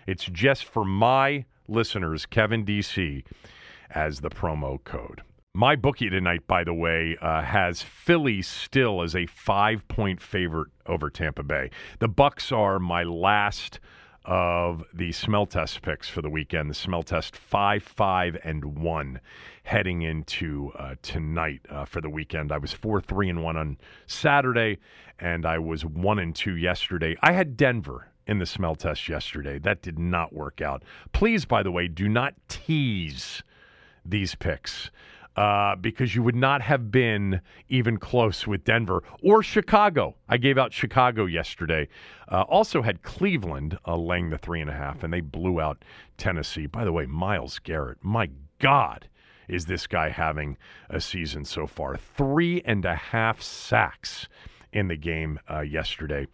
It's 0.07 0.27
just 0.27 0.65
for 0.65 0.85
my 0.85 1.47
listeners, 1.67 2.27
Kevin 2.27 2.65
DC, 2.65 3.25
as 3.91 4.21
the 4.21 4.31
promo 4.31 4.83
code. 4.85 5.23
My 5.55 5.75
bookie 5.75 6.11
tonight, 6.11 6.47
by 6.47 6.65
the 6.65 6.75
way, 6.75 7.17
uh, 7.23 7.41
has 7.41 7.81
Philly 7.81 8.43
still 8.43 9.01
as 9.01 9.17
a 9.17 9.25
five 9.25 9.89
point 9.89 10.21
favorite 10.21 10.69
over 10.85 11.09
Tampa 11.09 11.43
Bay. 11.43 11.71
The 11.99 12.11
Bucs 12.11 12.55
are 12.55 12.79
my 12.79 13.05
last 13.05 13.81
of 14.27 14.83
the 14.93 15.13
smell 15.13 15.47
test 15.47 15.83
picks 15.83 16.09
for 16.09 16.21
the 16.21 16.29
weekend. 16.29 16.69
The 16.69 16.75
smell 16.75 17.03
test 17.03 17.37
five, 17.37 17.83
five, 17.83 18.37
and 18.43 18.77
one 18.77 19.21
heading 19.63 20.03
into 20.03 20.73
uh, 20.79 20.97
tonight 21.03 21.61
uh, 21.71 21.85
for 21.85 22.01
the 22.01 22.11
weekend. 22.11 22.53
I 22.53 22.59
was 22.59 22.73
four, 22.73 23.01
three, 23.01 23.29
and 23.31 23.43
one 23.43 23.57
on 23.57 23.79
Saturday, 24.07 24.79
and 25.19 25.47
I 25.47 25.59
was 25.59 25.85
one 25.85 26.19
and 26.19 26.35
two 26.35 26.57
yesterday. 26.57 27.17
I 27.23 27.33
had 27.33 27.57
Denver 27.57 28.09
in 28.27 28.39
the 28.39 28.47
smell 28.47 28.75
test 28.75 29.09
yesterday. 29.09 29.59
That 29.59 29.83
did 29.83 29.99
not 29.99 30.33
work 30.33 30.61
out. 30.61 30.83
Please, 31.13 31.45
by 31.45 31.63
the 31.63 31.71
way, 31.71 31.87
do 31.87 32.09
not 32.09 32.35
tease 32.49 33.43
these 34.05 34.35
picks 34.35 34.91
uh, 35.37 35.77
because 35.77 36.15
you 36.15 36.23
would 36.23 36.35
not 36.35 36.63
have 36.63 36.91
been 36.91 37.41
even 37.69 37.99
close 37.99 38.47
with 38.47 38.65
Denver 38.65 39.03
or 39.23 39.43
Chicago. 39.43 40.15
I 40.29 40.39
gave 40.39 40.57
out 40.57 40.73
Chicago 40.73 41.27
yesterday. 41.27 41.89
Uh, 42.29 42.43
also 42.43 42.83
had 42.83 43.03
Cleveland 43.03 43.79
uh, 43.87 43.97
laying 43.97 44.31
the 44.31 44.39
three 44.39 44.61
and 44.61 44.71
a 44.71 44.75
half, 44.75 45.05
and 45.05 45.13
they 45.13 45.21
blew 45.21 45.61
out 45.61 45.85
Tennessee. 46.17 46.67
By 46.67 46.85
the 46.85 46.93
way, 46.93 47.07
Myles 47.07 47.59
Garrett, 47.59 47.99
my 48.03 48.31
God, 48.59 49.09
is 49.49 49.67
this 49.67 49.87
guy 49.87 50.09
having 50.09 50.57
a 50.89 51.01
season 51.01 51.45
so 51.45 51.67
far? 51.67 51.97
Three 51.97 52.63
and 52.65 52.85
a 52.85 52.97
half 52.97 53.43
sacks 53.43 54.29
in 54.73 54.89
the 54.89 54.97
game 54.97 55.39
uh, 55.51 55.61
yesterday 55.61 56.27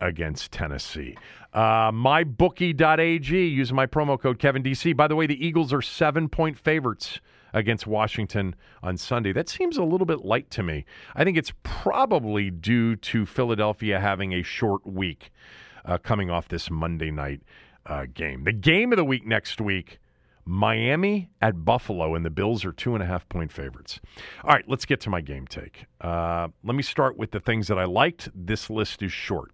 against 0.00 0.52
Tennessee. 0.52 1.16
Uh, 1.52 1.90
mybookie.ag, 1.90 3.46
use 3.46 3.72
my 3.72 3.86
promo 3.86 4.20
code 4.20 4.38
KevinDC. 4.38 4.96
By 4.96 5.08
the 5.08 5.16
way, 5.16 5.26
the 5.26 5.44
Eagles 5.44 5.72
are 5.72 5.82
seven 5.82 6.28
point 6.28 6.58
favorites 6.58 7.20
against 7.52 7.86
Washington 7.86 8.54
on 8.82 8.96
Sunday. 8.96 9.32
That 9.32 9.48
seems 9.48 9.76
a 9.76 9.84
little 9.84 10.06
bit 10.06 10.24
light 10.24 10.50
to 10.50 10.62
me. 10.62 10.84
I 11.14 11.24
think 11.24 11.36
it's 11.36 11.52
probably 11.62 12.50
due 12.50 12.96
to 12.96 13.26
Philadelphia 13.26 14.00
having 14.00 14.32
a 14.32 14.42
short 14.42 14.86
week 14.86 15.30
uh, 15.84 15.98
coming 15.98 16.30
off 16.30 16.48
this 16.48 16.70
Monday 16.70 17.10
night 17.10 17.42
uh, 17.86 18.06
game. 18.12 18.44
The 18.44 18.52
game 18.52 18.92
of 18.92 18.96
the 18.96 19.04
week 19.04 19.26
next 19.26 19.60
week. 19.60 19.98
Miami 20.50 21.28
at 21.42 21.66
Buffalo, 21.66 22.14
and 22.14 22.24
the 22.24 22.30
Bills 22.30 22.64
are 22.64 22.72
two 22.72 22.94
and 22.94 23.02
a 23.02 23.06
half 23.06 23.28
point 23.28 23.52
favorites. 23.52 24.00
All 24.42 24.54
right, 24.54 24.64
let's 24.66 24.86
get 24.86 24.98
to 25.02 25.10
my 25.10 25.20
game 25.20 25.46
take. 25.46 25.84
Uh, 26.00 26.48
let 26.64 26.74
me 26.74 26.82
start 26.82 27.18
with 27.18 27.32
the 27.32 27.40
things 27.40 27.68
that 27.68 27.78
I 27.78 27.84
liked. 27.84 28.30
This 28.34 28.70
list 28.70 29.02
is 29.02 29.12
short. 29.12 29.52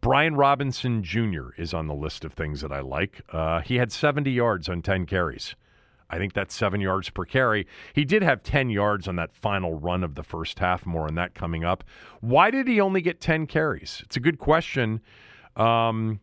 Brian 0.00 0.36
Robinson 0.36 1.02
Jr. 1.02 1.48
is 1.58 1.74
on 1.74 1.88
the 1.88 1.94
list 1.94 2.24
of 2.24 2.32
things 2.32 2.60
that 2.60 2.70
I 2.70 2.78
like. 2.78 3.22
Uh, 3.32 3.60
he 3.60 3.76
had 3.76 3.90
70 3.90 4.30
yards 4.30 4.68
on 4.68 4.82
10 4.82 5.06
carries. 5.06 5.56
I 6.08 6.18
think 6.18 6.34
that's 6.34 6.54
seven 6.54 6.80
yards 6.80 7.10
per 7.10 7.24
carry. 7.24 7.66
He 7.92 8.04
did 8.04 8.22
have 8.22 8.42
10 8.42 8.70
yards 8.70 9.08
on 9.08 9.16
that 9.16 9.34
final 9.34 9.74
run 9.74 10.04
of 10.04 10.14
the 10.14 10.22
first 10.22 10.58
half. 10.58 10.86
More 10.86 11.06
on 11.06 11.16
that 11.16 11.34
coming 11.34 11.64
up. 11.64 11.84
Why 12.20 12.50
did 12.50 12.68
he 12.68 12.80
only 12.80 13.00
get 13.00 13.20
10 13.20 13.46
carries? 13.46 14.02
It's 14.04 14.16
a 14.16 14.20
good 14.20 14.38
question. 14.38 15.00
Um, 15.56 16.20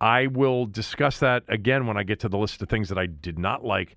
I 0.00 0.28
will 0.28 0.66
discuss 0.66 1.18
that 1.18 1.42
again 1.48 1.86
when 1.86 1.96
I 1.96 2.04
get 2.04 2.20
to 2.20 2.28
the 2.28 2.38
list 2.38 2.62
of 2.62 2.68
things 2.68 2.88
that 2.88 2.98
I 2.98 3.06
did 3.06 3.38
not 3.38 3.64
like. 3.64 3.96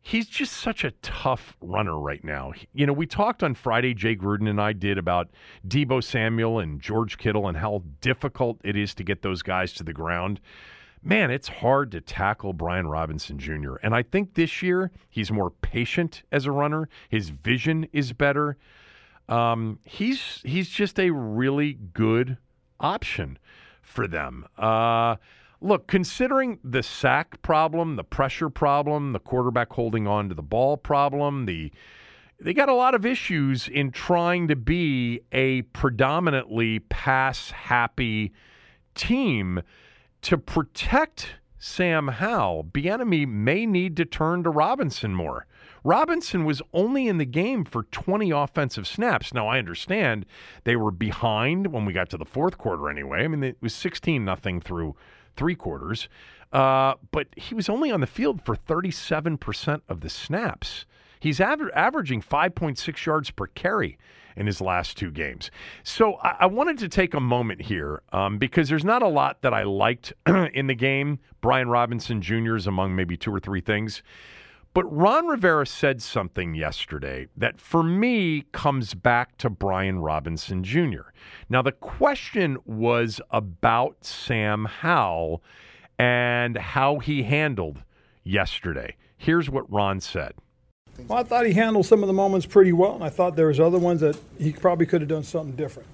He's 0.00 0.28
just 0.28 0.52
such 0.52 0.84
a 0.84 0.92
tough 1.02 1.56
runner 1.60 1.98
right 1.98 2.22
now. 2.22 2.52
You 2.72 2.86
know, 2.86 2.92
we 2.92 3.06
talked 3.06 3.42
on 3.42 3.54
Friday, 3.54 3.92
Jay 3.92 4.14
Gruden 4.14 4.48
and 4.48 4.60
I 4.60 4.72
did 4.72 4.98
about 4.98 5.28
Deebo 5.66 6.02
Samuel 6.02 6.60
and 6.60 6.80
George 6.80 7.18
Kittle 7.18 7.48
and 7.48 7.56
how 7.56 7.82
difficult 8.00 8.60
it 8.62 8.76
is 8.76 8.94
to 8.94 9.04
get 9.04 9.22
those 9.22 9.42
guys 9.42 9.72
to 9.74 9.84
the 9.84 9.92
ground 9.92 10.40
man, 11.06 11.30
it's 11.30 11.48
hard 11.48 11.92
to 11.92 12.00
tackle 12.00 12.52
Brian 12.52 12.88
Robinson 12.88 13.38
Jr. 13.38 13.76
And 13.82 13.94
I 13.94 14.02
think 14.02 14.34
this 14.34 14.60
year 14.60 14.90
he's 15.08 15.30
more 15.30 15.50
patient 15.50 16.24
as 16.32 16.46
a 16.46 16.52
runner. 16.52 16.88
His 17.08 17.30
vision 17.30 17.86
is 17.92 18.12
better. 18.12 18.56
Um, 19.28 19.78
he's 19.84 20.40
he's 20.44 20.68
just 20.68 20.98
a 20.98 21.10
really 21.10 21.74
good 21.74 22.36
option 22.80 23.38
for 23.82 24.06
them. 24.06 24.46
Uh, 24.58 25.16
look, 25.60 25.86
considering 25.86 26.58
the 26.62 26.82
sack 26.82 27.40
problem, 27.42 27.96
the 27.96 28.04
pressure 28.04 28.50
problem, 28.50 29.12
the 29.12 29.20
quarterback 29.20 29.72
holding 29.72 30.06
on 30.06 30.28
to 30.28 30.34
the 30.34 30.42
ball 30.42 30.76
problem, 30.76 31.46
the 31.46 31.72
they 32.38 32.52
got 32.52 32.68
a 32.68 32.74
lot 32.74 32.94
of 32.94 33.06
issues 33.06 33.66
in 33.66 33.90
trying 33.90 34.48
to 34.48 34.56
be 34.56 35.20
a 35.32 35.62
predominantly 35.62 36.80
pass 36.80 37.50
happy 37.50 38.32
team 38.94 39.62
to 40.26 40.36
protect 40.36 41.36
Sam 41.56 42.08
Howell, 42.08 42.64
Bieniemy 42.72 43.28
may 43.28 43.64
need 43.64 43.96
to 43.96 44.04
turn 44.04 44.42
to 44.42 44.50
Robinson 44.50 45.14
more. 45.14 45.46
Robinson 45.84 46.44
was 46.44 46.60
only 46.72 47.06
in 47.06 47.18
the 47.18 47.24
game 47.24 47.64
for 47.64 47.84
20 47.84 48.32
offensive 48.32 48.88
snaps. 48.88 49.32
Now 49.32 49.46
I 49.46 49.60
understand 49.60 50.26
they 50.64 50.74
were 50.74 50.90
behind 50.90 51.68
when 51.68 51.84
we 51.84 51.92
got 51.92 52.10
to 52.10 52.16
the 52.16 52.24
fourth 52.24 52.58
quarter 52.58 52.90
anyway. 52.90 53.22
I 53.22 53.28
mean 53.28 53.44
it 53.44 53.56
was 53.60 53.72
16 53.72 54.24
nothing 54.24 54.60
through 54.60 54.96
three 55.36 55.54
quarters, 55.54 56.08
uh, 56.52 56.94
but 57.12 57.28
he 57.36 57.54
was 57.54 57.68
only 57.68 57.92
on 57.92 58.00
the 58.00 58.08
field 58.08 58.42
for 58.42 58.56
37 58.56 59.38
percent 59.38 59.84
of 59.88 60.00
the 60.00 60.10
snaps. 60.10 60.86
He's 61.20 61.38
aver- 61.38 61.72
averaging 61.72 62.20
5.6 62.20 63.06
yards 63.06 63.30
per 63.30 63.46
carry 63.46 63.96
in 64.36 64.46
his 64.46 64.60
last 64.60 64.96
two 64.96 65.10
games. 65.10 65.50
So 65.82 66.14
I, 66.14 66.36
I 66.40 66.46
wanted 66.46 66.78
to 66.78 66.88
take 66.88 67.14
a 67.14 67.20
moment 67.20 67.62
here 67.62 68.02
um, 68.12 68.38
because 68.38 68.68
there's 68.68 68.84
not 68.84 69.02
a 69.02 69.08
lot 69.08 69.42
that 69.42 69.54
I 69.54 69.64
liked 69.64 70.12
in 70.54 70.66
the 70.66 70.74
game. 70.74 71.18
Brian 71.40 71.68
Robinson 71.68 72.20
Jr. 72.20 72.56
is 72.56 72.66
among 72.66 72.94
maybe 72.94 73.16
two 73.16 73.34
or 73.34 73.40
three 73.40 73.60
things. 73.60 74.02
But 74.76 74.84
Ron 74.94 75.26
Rivera 75.26 75.66
said 75.66 76.02
something 76.02 76.54
yesterday 76.54 77.28
that 77.34 77.58
for 77.58 77.82
me 77.82 78.44
comes 78.52 78.92
back 78.92 79.38
to 79.38 79.48
Brian 79.48 80.00
Robinson 80.00 80.62
Jr. 80.62 81.12
Now, 81.48 81.62
the 81.62 81.72
question 81.72 82.58
was 82.66 83.18
about 83.30 84.04
Sam 84.04 84.66
Howell 84.66 85.42
and 85.98 86.58
how 86.58 86.98
he 86.98 87.22
handled 87.22 87.84
yesterday. 88.22 88.96
Here's 89.16 89.48
what 89.48 89.70
Ron 89.72 90.00
said. 90.00 90.34
Well, 90.98 91.18
I 91.18 91.22
thought 91.22 91.46
he 91.46 91.52
handled 91.52 91.86
some 91.86 92.02
of 92.02 92.06
the 92.06 92.12
moments 92.12 92.46
pretty 92.46 92.72
well, 92.72 92.94
and 92.94 93.04
I 93.04 93.10
thought 93.10 93.36
there 93.36 93.48
was 93.48 93.60
other 93.60 93.78
ones 93.78 94.00
that 94.00 94.18
he 94.38 94.52
probably 94.52 94.86
could 94.86 95.02
have 95.02 95.08
done 95.08 95.24
something 95.24 95.54
different. 95.54 95.88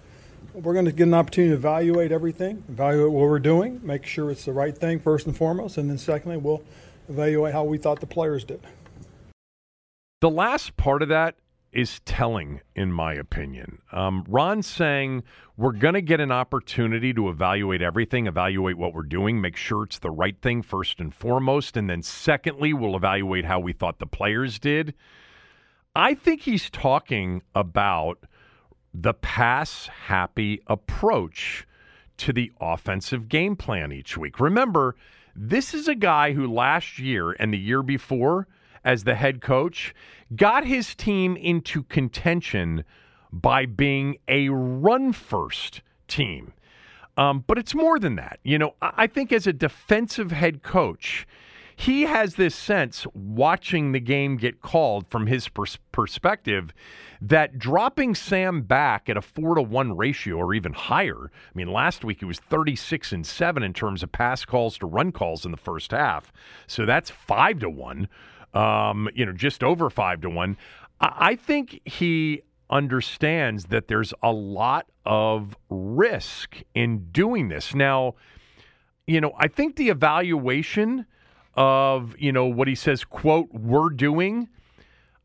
We're 0.54 0.74
going 0.74 0.84
to 0.84 0.92
get 0.92 1.04
an 1.04 1.14
opportunity 1.14 1.50
to 1.50 1.56
evaluate 1.56 2.12
everything, 2.12 2.62
evaluate 2.68 3.10
what 3.10 3.22
we're 3.22 3.38
doing, 3.38 3.80
make 3.82 4.06
sure 4.06 4.30
it's 4.30 4.44
the 4.44 4.52
right 4.52 4.76
thing 4.76 5.00
first 5.00 5.26
and 5.26 5.36
foremost, 5.36 5.76
and 5.76 5.90
then 5.90 5.98
secondly, 5.98 6.36
we'll 6.36 6.62
evaluate 7.08 7.52
how 7.52 7.64
we 7.64 7.78
thought 7.78 8.00
the 8.00 8.06
players 8.06 8.44
did. 8.44 8.60
The 10.20 10.30
last 10.30 10.76
part 10.76 11.02
of 11.02 11.08
that 11.08 11.34
is 11.72 12.00
telling, 12.04 12.60
in 12.76 12.92
my 12.92 13.14
opinion. 13.14 13.78
Um, 13.92 14.24
Ron 14.28 14.62
saying 14.62 15.22
we're 15.56 15.72
going 15.72 15.94
to 15.94 16.02
get 16.02 16.20
an 16.20 16.30
opportunity 16.30 17.14
to 17.14 17.28
evaluate 17.28 17.80
everything, 17.80 18.26
evaluate 18.26 18.76
what 18.76 18.94
we're 18.94 19.02
doing, 19.02 19.40
make 19.40 19.56
sure 19.56 19.84
it's 19.84 19.98
the 19.98 20.10
right 20.10 20.36
thing 20.42 20.62
first 20.62 21.00
and 21.00 21.14
foremost, 21.14 21.76
and 21.76 21.88
then 21.88 22.02
secondly, 22.02 22.72
we'll 22.72 22.96
evaluate 22.96 23.44
how 23.44 23.58
we 23.58 23.72
thought 23.72 23.98
the 23.98 24.06
players 24.06 24.58
did. 24.58 24.94
I 25.94 26.14
think 26.14 26.42
he's 26.42 26.70
talking 26.70 27.42
about 27.54 28.18
the 28.94 29.14
pass 29.14 29.86
happy 29.86 30.62
approach 30.66 31.66
to 32.18 32.32
the 32.32 32.52
offensive 32.60 33.28
game 33.28 33.56
plan 33.56 33.92
each 33.92 34.16
week. 34.16 34.38
Remember, 34.40 34.94
this 35.34 35.74
is 35.74 35.88
a 35.88 35.94
guy 35.94 36.32
who 36.32 36.52
last 36.52 36.98
year 36.98 37.32
and 37.32 37.52
the 37.52 37.58
year 37.58 37.82
before, 37.82 38.46
as 38.84 39.04
the 39.04 39.14
head 39.14 39.40
coach, 39.40 39.94
got 40.34 40.64
his 40.64 40.94
team 40.94 41.36
into 41.36 41.82
contention 41.84 42.84
by 43.32 43.66
being 43.66 44.16
a 44.28 44.48
run 44.50 45.12
first 45.12 45.82
team. 46.08 46.52
Um, 47.16 47.44
but 47.46 47.58
it's 47.58 47.74
more 47.74 47.98
than 47.98 48.16
that. 48.16 48.38
You 48.42 48.58
know, 48.58 48.74
I 48.80 49.06
think 49.06 49.32
as 49.32 49.46
a 49.46 49.52
defensive 49.52 50.32
head 50.32 50.62
coach, 50.62 51.26
he 51.76 52.02
has 52.02 52.34
this 52.34 52.54
sense 52.54 53.06
watching 53.14 53.92
the 53.92 54.00
game 54.00 54.36
get 54.36 54.60
called 54.60 55.06
from 55.08 55.26
his 55.26 55.48
pers- 55.48 55.78
perspective 55.90 56.72
that 57.20 57.58
dropping 57.58 58.14
Sam 58.14 58.62
back 58.62 59.08
at 59.08 59.16
a 59.16 59.22
four 59.22 59.54
to 59.54 59.62
one 59.62 59.96
ratio 59.96 60.36
or 60.36 60.54
even 60.54 60.72
higher. 60.72 61.24
I 61.24 61.50
mean, 61.54 61.68
last 61.72 62.04
week 62.04 62.20
he 62.20 62.24
was 62.24 62.38
36 62.38 63.12
and 63.12 63.26
seven 63.26 63.62
in 63.62 63.72
terms 63.72 64.02
of 64.02 64.12
pass 64.12 64.44
calls 64.44 64.78
to 64.78 64.86
run 64.86 65.12
calls 65.12 65.44
in 65.44 65.50
the 65.50 65.56
first 65.56 65.92
half. 65.92 66.32
So 66.66 66.86
that's 66.86 67.10
five 67.10 67.58
to 67.60 67.70
one, 67.70 68.08
um, 68.54 69.08
you 69.14 69.26
know, 69.26 69.32
just 69.32 69.62
over 69.62 69.90
five 69.90 70.20
to 70.22 70.30
one. 70.30 70.56
I, 71.00 71.34
think 71.34 71.80
he 71.84 72.42
understands 72.70 73.66
that 73.66 73.88
there's 73.88 74.14
a 74.22 74.30
lot 74.32 74.86
of 75.04 75.56
risk 75.68 76.62
in 76.74 77.10
doing 77.10 77.48
this. 77.48 77.74
Now, 77.74 78.14
you 79.06 79.20
know, 79.20 79.32
I 79.36 79.48
think 79.48 79.76
the 79.76 79.88
evaluation 79.88 81.06
of, 81.54 82.14
you 82.18 82.32
know, 82.32 82.46
what 82.46 82.68
he 82.68 82.74
says, 82.74 83.04
quote, 83.04 83.52
we're 83.52 83.90
doing, 83.90 84.48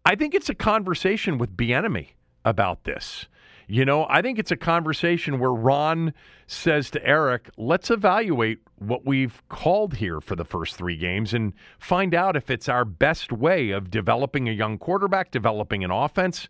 I 0.05 0.15
think 0.15 0.33
it's 0.33 0.49
a 0.49 0.55
conversation 0.55 1.37
with 1.37 1.55
Bieniemy 1.55 2.09
about 2.43 2.83
this. 2.85 3.27
You 3.69 3.84
know, 3.84 4.08
I 4.10 4.21
think 4.21 4.39
it's 4.39 4.51
a 4.51 4.58
conversation 4.58 5.39
where 5.39 5.51
Ron 5.51 6.13
says 6.47 6.89
to 6.91 7.06
Eric, 7.06 7.49
let's 7.58 7.91
evaluate 7.91 8.60
what 8.77 9.06
we've 9.06 9.43
called 9.49 9.95
here 9.95 10.21
for 10.21 10.38
the 10.38 10.45
first 10.45 10.77
three 10.77 10.95
games 10.95 11.34
and 11.34 11.51
find 11.77 12.15
out 12.15 12.38
if 12.38 12.49
it's 12.49 12.69
our 12.69 12.86
best 12.86 13.34
way 13.34 13.71
of 13.71 13.91
developing 13.91 14.47
a 14.47 14.53
young 14.53 14.77
quarterback, 14.77 15.32
developing 15.32 15.84
an 15.84 15.91
offense. 15.91 16.47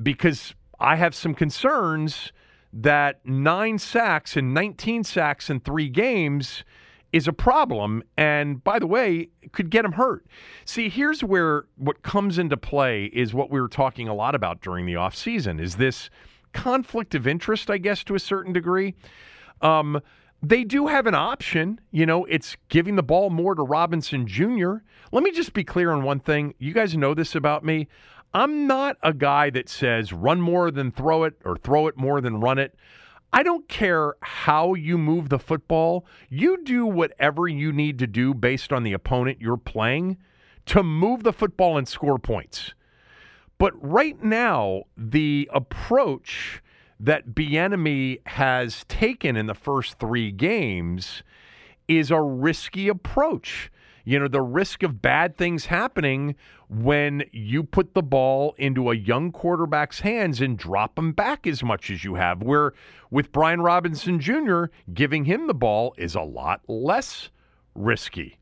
Because 0.00 0.54
I 0.78 0.94
have 0.94 1.16
some 1.16 1.34
concerns 1.34 2.32
that 2.72 3.26
nine 3.26 3.78
sacks 3.80 4.36
and 4.36 4.54
19 4.54 5.02
sacks 5.02 5.50
in 5.50 5.58
three 5.58 5.88
games 5.88 6.62
is 7.12 7.26
a 7.26 7.32
problem. 7.32 8.02
And 8.16 8.62
by 8.62 8.78
the 8.78 8.86
way, 8.86 9.28
could 9.52 9.70
get 9.70 9.84
him 9.84 9.92
hurt. 9.92 10.26
See, 10.64 10.88
here's 10.88 11.24
where 11.24 11.64
what 11.76 12.02
comes 12.02 12.38
into 12.38 12.56
play 12.56 13.06
is 13.06 13.34
what 13.34 13.50
we 13.50 13.60
were 13.60 13.68
talking 13.68 14.08
a 14.08 14.14
lot 14.14 14.34
about 14.34 14.60
during 14.60 14.86
the 14.86 14.94
offseason 14.94 15.60
is 15.60 15.76
this 15.76 16.10
conflict 16.52 17.14
of 17.14 17.26
interest, 17.26 17.70
I 17.70 17.78
guess, 17.78 18.04
to 18.04 18.14
a 18.14 18.20
certain 18.20 18.52
degree. 18.52 18.94
Um, 19.62 20.00
they 20.42 20.64
do 20.64 20.86
have 20.86 21.06
an 21.06 21.14
option. 21.14 21.80
You 21.90 22.06
know, 22.06 22.24
it's 22.24 22.56
giving 22.68 22.96
the 22.96 23.02
ball 23.02 23.30
more 23.30 23.54
to 23.54 23.62
Robinson 23.62 24.26
Jr. 24.26 24.76
Let 25.12 25.22
me 25.22 25.32
just 25.32 25.52
be 25.52 25.64
clear 25.64 25.90
on 25.90 26.02
one 26.02 26.20
thing. 26.20 26.54
You 26.58 26.72
guys 26.72 26.96
know 26.96 27.14
this 27.14 27.34
about 27.34 27.64
me. 27.64 27.88
I'm 28.32 28.66
not 28.66 28.96
a 29.02 29.12
guy 29.12 29.50
that 29.50 29.68
says 29.68 30.12
run 30.12 30.40
more 30.40 30.70
than 30.70 30.92
throw 30.92 31.24
it 31.24 31.34
or 31.44 31.56
throw 31.56 31.88
it 31.88 31.96
more 31.96 32.20
than 32.20 32.40
run 32.40 32.58
it. 32.58 32.76
I 33.32 33.42
don't 33.42 33.68
care 33.68 34.14
how 34.22 34.74
you 34.74 34.98
move 34.98 35.28
the 35.28 35.38
football. 35.38 36.04
You 36.28 36.62
do 36.64 36.86
whatever 36.86 37.46
you 37.46 37.72
need 37.72 37.98
to 38.00 38.06
do 38.06 38.34
based 38.34 38.72
on 38.72 38.82
the 38.82 38.92
opponent 38.92 39.40
you're 39.40 39.56
playing 39.56 40.18
to 40.66 40.82
move 40.82 41.22
the 41.22 41.32
football 41.32 41.78
and 41.78 41.86
score 41.86 42.18
points. 42.18 42.74
But 43.58 43.72
right 43.80 44.22
now, 44.22 44.84
the 44.96 45.48
approach 45.52 46.62
that 46.98 47.34
Bieniemy 47.34 48.20
has 48.26 48.84
taken 48.88 49.36
in 49.36 49.46
the 49.46 49.54
first 49.54 49.98
three 49.98 50.32
games 50.32 51.22
is 51.88 52.10
a 52.10 52.20
risky 52.20 52.88
approach 52.88 53.70
you 54.10 54.18
know, 54.18 54.26
the 54.26 54.42
risk 54.42 54.82
of 54.82 55.00
bad 55.00 55.36
things 55.36 55.66
happening 55.66 56.34
when 56.68 57.22
you 57.30 57.62
put 57.62 57.94
the 57.94 58.02
ball 58.02 58.56
into 58.58 58.90
a 58.90 58.94
young 58.96 59.30
quarterback's 59.30 60.00
hands 60.00 60.40
and 60.40 60.58
drop 60.58 60.98
him 60.98 61.12
back 61.12 61.46
as 61.46 61.62
much 61.62 61.90
as 61.90 62.02
you 62.02 62.16
have. 62.16 62.42
Where 62.42 62.72
with 63.12 63.30
Brian 63.30 63.60
Robinson 63.60 64.18
Jr., 64.18 64.64
giving 64.92 65.26
him 65.26 65.46
the 65.46 65.54
ball 65.54 65.94
is 65.96 66.16
a 66.16 66.22
lot 66.22 66.60
less 66.66 67.30
risky. 67.76 68.36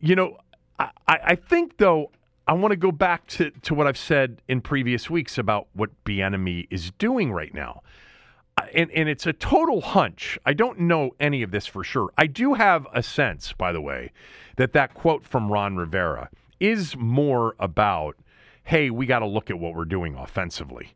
You 0.00 0.16
know, 0.16 0.38
I, 0.80 0.90
I 1.06 1.34
think, 1.36 1.76
though, 1.76 2.10
I 2.48 2.54
want 2.54 2.72
to 2.72 2.76
go 2.76 2.90
back 2.90 3.28
to, 3.28 3.50
to 3.50 3.74
what 3.74 3.86
I've 3.86 3.96
said 3.96 4.42
in 4.48 4.60
previous 4.60 5.08
weeks 5.08 5.38
about 5.38 5.68
what 5.72 5.90
Bieniemy 6.04 6.66
is 6.68 6.90
doing 6.98 7.30
right 7.30 7.54
now 7.54 7.82
and, 8.74 8.90
and 8.90 9.08
it's 9.08 9.26
a 9.26 9.32
total 9.32 9.80
hunch. 9.80 10.38
I 10.44 10.52
don't 10.52 10.80
know 10.80 11.12
any 11.20 11.42
of 11.42 11.50
this 11.50 11.66
for 11.66 11.84
sure. 11.84 12.10
I 12.16 12.26
do 12.26 12.54
have 12.54 12.86
a 12.92 13.02
sense, 13.02 13.52
by 13.52 13.72
the 13.72 13.80
way, 13.80 14.12
that 14.56 14.72
that 14.72 14.94
quote 14.94 15.24
from 15.24 15.50
Ron 15.50 15.76
Rivera 15.76 16.30
is 16.58 16.96
more 16.96 17.56
about, 17.58 18.16
hey, 18.64 18.90
we 18.90 19.06
got 19.06 19.20
to 19.20 19.26
look 19.26 19.50
at 19.50 19.58
what 19.58 19.74
we're 19.74 19.84
doing 19.84 20.14
offensively. 20.14 20.94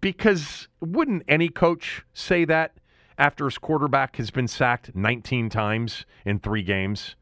Because 0.00 0.68
wouldn't 0.80 1.24
any 1.28 1.48
coach 1.48 2.02
say 2.14 2.44
that 2.46 2.72
after 3.18 3.44
his 3.44 3.58
quarterback 3.58 4.16
has 4.16 4.30
been 4.30 4.48
sacked 4.48 4.94
19 4.94 5.50
times 5.50 6.06
in 6.24 6.38
three 6.38 6.62
games? 6.62 7.16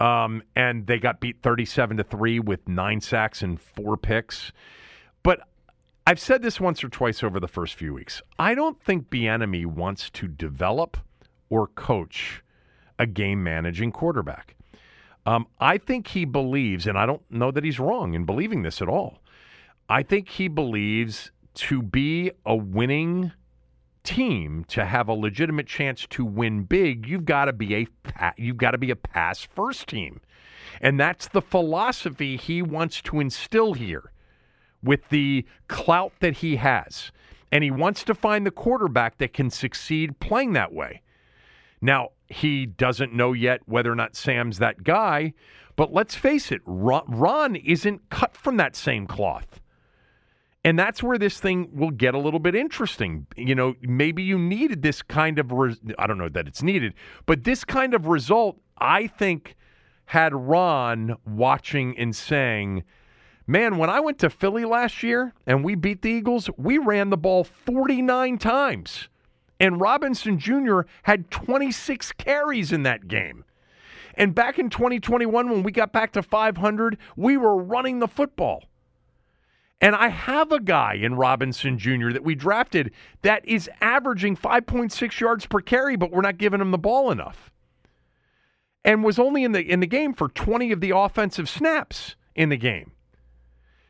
Um, 0.00 0.42
and 0.56 0.86
they 0.86 0.98
got 0.98 1.20
beat 1.20 1.40
37 1.40 1.98
to 1.98 2.04
3 2.04 2.40
with 2.40 2.68
nine 2.68 3.00
sacks 3.00 3.42
and 3.42 3.60
four 3.60 3.96
picks. 3.96 4.52
But 5.22 5.46
I've 6.06 6.20
said 6.20 6.42
this 6.42 6.60
once 6.60 6.84
or 6.84 6.90
twice 6.90 7.22
over 7.22 7.40
the 7.40 7.48
first 7.48 7.74
few 7.74 7.94
weeks. 7.94 8.20
I 8.38 8.54
don't 8.54 8.78
think 8.82 9.08
Bieniemy 9.08 9.64
wants 9.64 10.10
to 10.10 10.28
develop 10.28 10.98
or 11.48 11.68
coach 11.68 12.42
a 12.98 13.06
game 13.06 13.42
managing 13.42 13.90
quarterback. 13.90 14.54
Um, 15.24 15.46
I 15.60 15.78
think 15.78 16.08
he 16.08 16.26
believes, 16.26 16.86
and 16.86 16.98
I 16.98 17.06
don't 17.06 17.22
know 17.30 17.50
that 17.50 17.64
he's 17.64 17.80
wrong 17.80 18.12
in 18.12 18.26
believing 18.26 18.62
this 18.62 18.82
at 18.82 18.88
all. 18.88 19.22
I 19.88 20.02
think 20.02 20.28
he 20.28 20.46
believes 20.46 21.30
to 21.54 21.80
be 21.80 22.32
a 22.44 22.54
winning 22.54 23.32
team, 24.02 24.64
to 24.68 24.84
have 24.84 25.08
a 25.08 25.14
legitimate 25.14 25.66
chance 25.66 26.06
to 26.10 26.26
win 26.26 26.64
big, 26.64 27.08
you've 27.08 27.24
got 27.24 27.46
to 27.46 27.54
be 27.54 27.74
a 27.74 27.86
you've 28.36 28.58
got 28.58 28.72
to 28.72 28.78
be 28.78 28.90
a 28.90 28.96
pass 28.96 29.40
first 29.42 29.88
team, 29.88 30.20
and 30.82 31.00
that's 31.00 31.28
the 31.28 31.40
philosophy 31.40 32.36
he 32.36 32.60
wants 32.60 33.00
to 33.00 33.20
instill 33.20 33.72
here 33.72 34.12
with 34.84 35.08
the 35.08 35.44
clout 35.68 36.12
that 36.20 36.34
he 36.34 36.56
has. 36.56 37.10
And 37.50 37.64
he 37.64 37.70
wants 37.70 38.04
to 38.04 38.14
find 38.14 38.46
the 38.46 38.50
quarterback 38.50 39.18
that 39.18 39.32
can 39.32 39.50
succeed 39.50 40.18
playing 40.20 40.52
that 40.52 40.72
way. 40.72 41.02
Now, 41.80 42.10
he 42.28 42.66
doesn't 42.66 43.12
know 43.12 43.32
yet 43.32 43.60
whether 43.66 43.92
or 43.92 43.94
not 43.94 44.16
Sam's 44.16 44.58
that 44.58 44.82
guy, 44.82 45.34
but 45.76 45.92
let's 45.92 46.14
face 46.14 46.50
it, 46.50 46.60
Ron 46.64 47.56
isn't 47.56 48.08
cut 48.10 48.36
from 48.36 48.56
that 48.56 48.76
same 48.76 49.06
cloth. 49.06 49.60
And 50.64 50.78
that's 50.78 51.02
where 51.02 51.18
this 51.18 51.38
thing 51.38 51.68
will 51.74 51.90
get 51.90 52.14
a 52.14 52.18
little 52.18 52.40
bit 52.40 52.54
interesting. 52.54 53.26
You 53.36 53.54
know, 53.54 53.74
maybe 53.82 54.22
you 54.22 54.38
needed 54.38 54.82
this 54.82 55.02
kind 55.02 55.38
of, 55.38 55.52
re- 55.52 55.76
I 55.98 56.06
don't 56.06 56.16
know 56.16 56.30
that 56.30 56.48
it's 56.48 56.62
needed, 56.62 56.94
but 57.26 57.44
this 57.44 57.64
kind 57.64 57.92
of 57.92 58.06
result, 58.06 58.58
I 58.78 59.06
think, 59.06 59.56
had 60.06 60.34
Ron 60.34 61.16
watching 61.26 61.98
and 61.98 62.16
saying, 62.16 62.84
Man, 63.46 63.76
when 63.76 63.90
I 63.90 64.00
went 64.00 64.18
to 64.20 64.30
Philly 64.30 64.64
last 64.64 65.02
year 65.02 65.34
and 65.46 65.62
we 65.62 65.74
beat 65.74 66.02
the 66.02 66.10
Eagles, 66.10 66.48
we 66.56 66.78
ran 66.78 67.10
the 67.10 67.16
ball 67.16 67.44
49 67.44 68.38
times. 68.38 69.08
And 69.60 69.80
Robinson 69.80 70.38
Jr. 70.38 70.80
had 71.02 71.30
26 71.30 72.12
carries 72.12 72.72
in 72.72 72.82
that 72.84 73.06
game. 73.06 73.44
And 74.14 74.34
back 74.34 74.58
in 74.58 74.70
2021, 74.70 75.50
when 75.50 75.62
we 75.62 75.72
got 75.72 75.92
back 75.92 76.12
to 76.12 76.22
500, 76.22 76.96
we 77.16 77.36
were 77.36 77.56
running 77.56 77.98
the 77.98 78.08
football. 78.08 78.64
And 79.80 79.94
I 79.94 80.08
have 80.08 80.50
a 80.50 80.60
guy 80.60 80.94
in 80.94 81.16
Robinson 81.16 81.78
Jr. 81.78 82.10
that 82.12 82.24
we 82.24 82.34
drafted 82.34 82.92
that 83.22 83.46
is 83.46 83.68
averaging 83.80 84.36
5.6 84.36 85.20
yards 85.20 85.46
per 85.46 85.60
carry, 85.60 85.96
but 85.96 86.10
we're 86.10 86.22
not 86.22 86.38
giving 86.38 86.60
him 86.60 86.70
the 86.70 86.78
ball 86.78 87.10
enough. 87.10 87.50
And 88.84 89.04
was 89.04 89.18
only 89.18 89.44
in 89.44 89.52
the 89.52 89.60
in 89.60 89.80
the 89.80 89.86
game 89.86 90.14
for 90.14 90.28
20 90.28 90.72
of 90.72 90.80
the 90.80 90.90
offensive 90.90 91.48
snaps 91.48 92.16
in 92.34 92.50
the 92.50 92.56
game. 92.56 92.93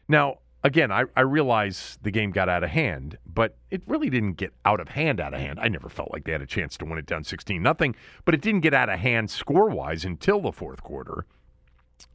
Now, 0.08 0.38
again, 0.62 0.90
I, 0.90 1.04
I 1.16 1.20
realize 1.20 1.98
the 2.02 2.10
game 2.10 2.30
got 2.30 2.48
out 2.48 2.64
of 2.64 2.70
hand, 2.70 3.18
but 3.26 3.56
it 3.70 3.82
really 3.86 4.10
didn't 4.10 4.34
get 4.34 4.52
out 4.64 4.80
of 4.80 4.88
hand, 4.88 5.20
out 5.20 5.34
of 5.34 5.40
hand. 5.40 5.58
I 5.60 5.68
never 5.68 5.88
felt 5.88 6.10
like 6.12 6.24
they 6.24 6.32
had 6.32 6.42
a 6.42 6.46
chance 6.46 6.76
to 6.78 6.84
win 6.84 6.98
it 6.98 7.06
down 7.06 7.24
16 7.24 7.62
nothing, 7.62 7.94
but 8.24 8.34
it 8.34 8.40
didn't 8.40 8.60
get 8.60 8.74
out 8.74 8.88
of 8.88 8.98
hand 8.98 9.30
score 9.30 9.68
wise 9.68 10.04
until 10.04 10.40
the 10.40 10.52
fourth 10.52 10.82
quarter. 10.82 11.26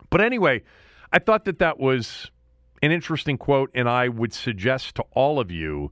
But 0.09 0.21
anyway, 0.21 0.63
I 1.13 1.19
thought 1.19 1.45
that 1.45 1.59
that 1.59 1.79
was 1.79 2.31
an 2.81 2.91
interesting 2.91 3.37
quote, 3.37 3.69
and 3.73 3.87
I 3.87 4.09
would 4.09 4.33
suggest 4.33 4.95
to 4.95 5.03
all 5.11 5.39
of 5.39 5.51
you 5.51 5.91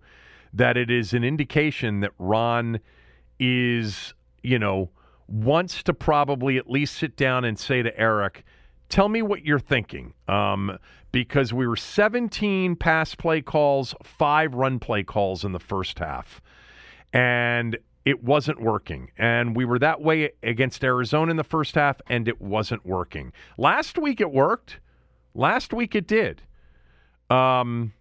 that 0.53 0.77
it 0.77 0.89
is 0.89 1.13
an 1.13 1.23
indication 1.23 1.99
that 1.99 2.11
Ron 2.17 2.79
is, 3.39 4.13
you 4.41 4.57
know, 4.57 4.89
wants 5.27 5.83
to 5.83 5.93
probably 5.93 6.57
at 6.57 6.69
least 6.69 6.95
sit 6.95 7.17
down 7.17 7.43
and 7.43 7.59
say 7.59 7.81
to 7.81 7.99
Eric, 7.99 8.43
Tell 8.89 9.09
me 9.09 9.21
what 9.21 9.45
you're 9.45 9.59
thinking. 9.59 10.13
Um, 10.27 10.77
because 11.11 11.53
we 11.53 11.67
were 11.67 11.75
17 11.75 12.75
pass 12.75 13.15
play 13.15 13.41
calls, 13.41 13.95
five 14.03 14.53
run 14.53 14.79
play 14.79 15.03
calls 15.03 15.43
in 15.43 15.51
the 15.51 15.59
first 15.59 15.99
half. 15.99 16.41
And 17.13 17.77
it 18.05 18.23
wasn't 18.23 18.61
working. 18.61 19.11
And 19.17 19.55
we 19.55 19.65
were 19.65 19.79
that 19.79 20.01
way 20.01 20.31
against 20.41 20.83
Arizona 20.83 21.31
in 21.31 21.37
the 21.37 21.43
first 21.43 21.75
half, 21.75 21.99
and 22.07 22.27
it 22.27 22.41
wasn't 22.41 22.85
working. 22.85 23.33
Last 23.57 23.97
week 23.97 24.21
it 24.21 24.31
worked. 24.31 24.79
Last 25.33 25.73
week 25.73 25.95
it 25.95 26.07
did. 26.07 26.43
Um, 27.29 27.93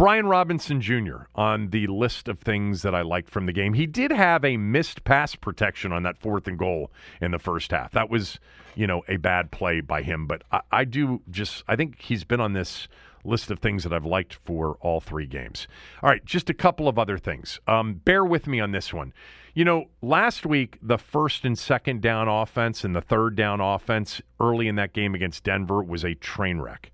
Brian 0.00 0.24
Robinson 0.24 0.80
Jr. 0.80 1.24
on 1.34 1.68
the 1.68 1.86
list 1.86 2.26
of 2.26 2.38
things 2.38 2.80
that 2.80 2.94
I 2.94 3.02
liked 3.02 3.28
from 3.28 3.44
the 3.44 3.52
game. 3.52 3.74
He 3.74 3.84
did 3.84 4.10
have 4.10 4.46
a 4.46 4.56
missed 4.56 5.04
pass 5.04 5.34
protection 5.34 5.92
on 5.92 6.04
that 6.04 6.16
fourth 6.16 6.48
and 6.48 6.58
goal 6.58 6.90
in 7.20 7.32
the 7.32 7.38
first 7.38 7.70
half. 7.70 7.92
That 7.92 8.08
was, 8.08 8.40
you 8.74 8.86
know, 8.86 9.02
a 9.08 9.18
bad 9.18 9.50
play 9.50 9.82
by 9.82 10.00
him. 10.00 10.26
But 10.26 10.42
I, 10.50 10.60
I 10.72 10.84
do 10.84 11.20
just, 11.30 11.64
I 11.68 11.76
think 11.76 12.00
he's 12.00 12.24
been 12.24 12.40
on 12.40 12.54
this 12.54 12.88
list 13.24 13.50
of 13.50 13.58
things 13.58 13.82
that 13.84 13.92
I've 13.92 14.06
liked 14.06 14.38
for 14.42 14.78
all 14.80 15.00
three 15.00 15.26
games. 15.26 15.68
All 16.02 16.08
right, 16.08 16.24
just 16.24 16.48
a 16.48 16.54
couple 16.54 16.88
of 16.88 16.98
other 16.98 17.18
things. 17.18 17.60
Um, 17.66 17.92
bear 17.92 18.24
with 18.24 18.46
me 18.46 18.58
on 18.58 18.72
this 18.72 18.94
one. 18.94 19.12
You 19.52 19.66
know, 19.66 19.90
last 20.00 20.46
week, 20.46 20.78
the 20.80 20.96
first 20.96 21.44
and 21.44 21.58
second 21.58 22.00
down 22.00 22.26
offense 22.26 22.84
and 22.84 22.96
the 22.96 23.02
third 23.02 23.36
down 23.36 23.60
offense 23.60 24.22
early 24.40 24.66
in 24.66 24.76
that 24.76 24.94
game 24.94 25.14
against 25.14 25.44
Denver 25.44 25.82
was 25.82 26.06
a 26.06 26.14
train 26.14 26.58
wreck. 26.58 26.90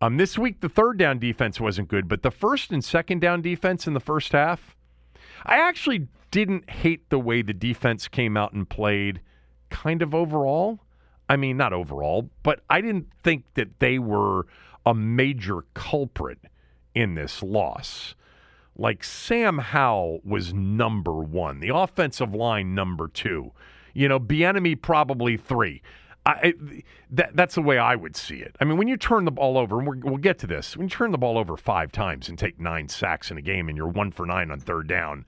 Um, 0.00 0.16
this 0.16 0.38
week, 0.38 0.60
the 0.60 0.68
third 0.68 0.96
down 0.96 1.18
defense 1.18 1.60
wasn't 1.60 1.88
good, 1.88 2.08
but 2.08 2.22
the 2.22 2.30
first 2.30 2.70
and 2.70 2.84
second 2.84 3.20
down 3.20 3.42
defense 3.42 3.86
in 3.86 3.94
the 3.94 4.00
first 4.00 4.32
half, 4.32 4.76
I 5.44 5.58
actually 5.58 6.06
didn't 6.30 6.70
hate 6.70 7.08
the 7.10 7.18
way 7.18 7.42
the 7.42 7.52
defense 7.52 8.06
came 8.06 8.36
out 8.36 8.52
and 8.52 8.68
played 8.68 9.20
kind 9.70 10.02
of 10.02 10.14
overall. 10.14 10.78
I 11.28 11.36
mean, 11.36 11.56
not 11.56 11.72
overall, 11.72 12.30
but 12.42 12.60
I 12.70 12.80
didn't 12.80 13.08
think 13.22 13.44
that 13.54 13.80
they 13.80 13.98
were 13.98 14.46
a 14.86 14.94
major 14.94 15.64
culprit 15.74 16.38
in 16.94 17.14
this 17.14 17.42
loss. 17.42 18.14
Like 18.76 19.02
Sam 19.02 19.58
Howell 19.58 20.20
was 20.24 20.54
number 20.54 21.14
one, 21.14 21.58
the 21.58 21.74
offensive 21.74 22.34
line 22.34 22.74
number 22.74 23.08
two. 23.08 23.52
You 23.92 24.08
know, 24.08 24.20
Bieniemy 24.20 24.80
probably 24.80 25.36
three. 25.36 25.82
I, 26.28 26.54
that, 27.10 27.34
that's 27.34 27.54
the 27.54 27.62
way 27.62 27.78
I 27.78 27.96
would 27.96 28.14
see 28.14 28.36
it. 28.36 28.54
I 28.60 28.64
mean, 28.64 28.76
when 28.76 28.86
you 28.86 28.98
turn 28.98 29.24
the 29.24 29.30
ball 29.30 29.56
over, 29.56 29.80
and 29.80 30.04
we'll 30.04 30.18
get 30.18 30.38
to 30.40 30.46
this, 30.46 30.76
when 30.76 30.86
you 30.86 30.90
turn 30.90 31.10
the 31.10 31.18
ball 31.18 31.38
over 31.38 31.56
five 31.56 31.90
times 31.90 32.28
and 32.28 32.38
take 32.38 32.60
nine 32.60 32.88
sacks 32.88 33.30
in 33.30 33.38
a 33.38 33.42
game 33.42 33.68
and 33.68 33.78
you're 33.78 33.88
one 33.88 34.10
for 34.12 34.26
nine 34.26 34.50
on 34.50 34.60
third 34.60 34.86
down, 34.86 35.24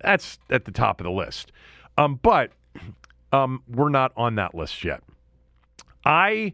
that's 0.00 0.38
at 0.48 0.64
the 0.64 0.70
top 0.70 1.00
of 1.00 1.04
the 1.04 1.10
list. 1.10 1.50
Um, 1.98 2.20
but 2.22 2.52
um, 3.32 3.62
we're 3.68 3.88
not 3.88 4.12
on 4.16 4.36
that 4.36 4.54
list 4.54 4.84
yet. 4.84 5.02
I 6.04 6.52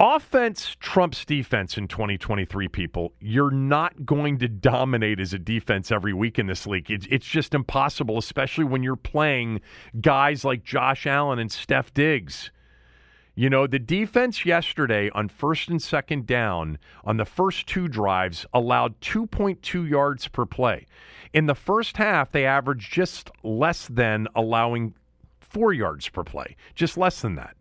offense 0.00 0.76
trumps 0.80 1.26
defense 1.26 1.76
in 1.76 1.86
2023 1.86 2.68
people. 2.68 3.12
You're 3.20 3.50
not 3.50 4.06
going 4.06 4.38
to 4.38 4.48
dominate 4.48 5.20
as 5.20 5.34
a 5.34 5.38
defense 5.38 5.92
every 5.92 6.14
week 6.14 6.38
in 6.38 6.46
this 6.46 6.66
league. 6.66 6.90
It's, 6.90 7.06
it's 7.10 7.26
just 7.26 7.54
impossible 7.54 8.16
especially 8.16 8.64
when 8.64 8.82
you're 8.82 8.96
playing 8.96 9.60
guys 10.00 10.44
like 10.44 10.64
josh 10.64 11.06
allen 11.06 11.38
and 11.38 11.52
steph 11.52 11.92
diggs. 11.92 12.50
You 13.34 13.50
know 13.50 13.66
the 13.66 13.78
defense 13.78 14.46
yesterday 14.46 15.10
on 15.10 15.28
first 15.28 15.68
and 15.68 15.80
second 15.80 16.26
down 16.26 16.78
on 17.04 17.18
the 17.18 17.24
first 17.26 17.66
two 17.66 17.86
drives 17.86 18.46
allowed 18.54 18.98
2.2 19.02 19.88
yards 19.88 20.28
per 20.28 20.46
play. 20.46 20.86
In 21.34 21.44
the 21.44 21.54
first 21.54 21.98
half 21.98 22.32
they 22.32 22.46
averaged 22.46 22.90
just 22.90 23.30
less 23.42 23.86
than 23.86 24.28
allowing 24.34 24.94
four 25.50 25.72
yards 25.72 26.08
per 26.08 26.24
play 26.24 26.56
just 26.74 26.96
less 26.96 27.20
than 27.20 27.34
that 27.34 27.56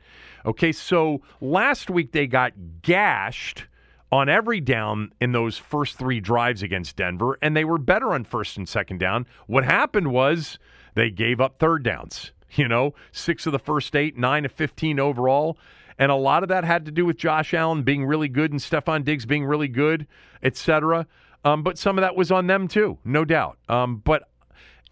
Okay, 0.46 0.72
so 0.72 1.22
last 1.42 1.90
week 1.90 2.12
they 2.12 2.28
got 2.28 2.54
gashed 2.82 3.66
on 4.12 4.30
every 4.30 4.60
down 4.62 5.12
in 5.20 5.32
those 5.32 5.58
first 5.58 5.98
three 5.98 6.20
drives 6.20 6.64
against 6.64 6.96
Denver, 6.96 7.38
and 7.42 7.56
they 7.56 7.66
were 7.66 7.78
better 7.78 8.14
on 8.14 8.24
first 8.24 8.58
and 8.58 8.68
second 8.68 9.00
down. 9.00 9.28
What 9.48 9.66
happened 9.66 10.12
was 10.12 10.58
they 10.96 11.10
gave 11.10 11.40
up 11.40 11.60
third 11.60 11.84
downs. 11.84 12.32
You 12.54 12.68
know, 12.68 12.96
six 13.12 13.46
of 13.46 13.52
the 13.52 13.60
first 13.60 13.96
eight, 13.96 14.18
nine 14.18 14.44
of 14.44 14.52
15 14.52 15.00
overall. 15.00 15.60
And 16.00 16.12
a 16.12 16.16
lot 16.16 16.42
of 16.42 16.50
that 16.50 16.64
had 16.64 16.84
to 16.88 16.92
do 16.92 17.06
with 17.06 17.16
Josh 17.16 17.54
Allen 17.54 17.84
being 17.84 18.04
really 18.04 18.28
good 18.28 18.52
and 18.52 18.60
Stefon 18.60 19.04
Diggs 19.04 19.28
being 19.28 19.46
really 19.46 19.68
good, 19.68 20.08
etc. 20.42 21.06
Um, 21.46 21.62
but 21.62 21.78
some 21.78 22.00
of 22.00 22.02
that 22.02 22.16
was 22.16 22.32
on 22.32 22.48
them 22.48 22.68
too, 22.68 22.98
no 23.06 23.24
doubt. 23.24 23.60
Um, 23.70 23.98
but 23.98 24.29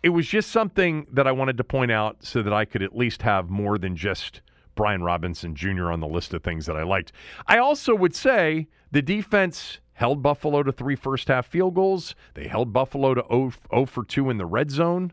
it 0.04 0.10
was 0.10 0.28
just 0.28 0.52
something 0.52 1.08
that 1.12 1.28
I 1.28 1.32
wanted 1.32 1.58
to 1.58 1.64
point 1.64 1.92
out 1.92 2.24
so 2.24 2.42
that 2.42 2.54
I 2.54 2.66
could 2.66 2.84
at 2.84 2.96
least 2.96 3.24
have 3.24 3.50
more 3.50 3.78
than 3.78 3.96
just 3.96 4.42
Brian 4.76 5.04
Robinson 5.04 5.56
Jr. 5.56 5.92
on 5.92 6.00
the 6.00 6.08
list 6.08 6.34
of 6.34 6.44
things 6.44 6.66
that 6.68 6.78
I 6.78 6.84
liked. 6.84 7.12
I 7.48 7.58
also 7.58 7.96
would 7.96 8.16
say 8.16 8.68
the 8.92 9.02
defense 9.02 9.80
held 9.94 10.22
Buffalo 10.22 10.62
to 10.62 10.72
three 10.72 10.96
first 10.96 11.28
half 11.28 11.48
field 11.48 11.74
goals. 11.74 12.16
They 12.36 12.48
held 12.48 12.72
Buffalo 12.72 13.16
to 13.16 13.26
0, 13.30 13.52
0 13.74 13.86
for 13.88 14.06
2 14.06 14.30
in 14.30 14.38
the 14.38 14.46
red 14.46 14.70
zone. 14.70 15.12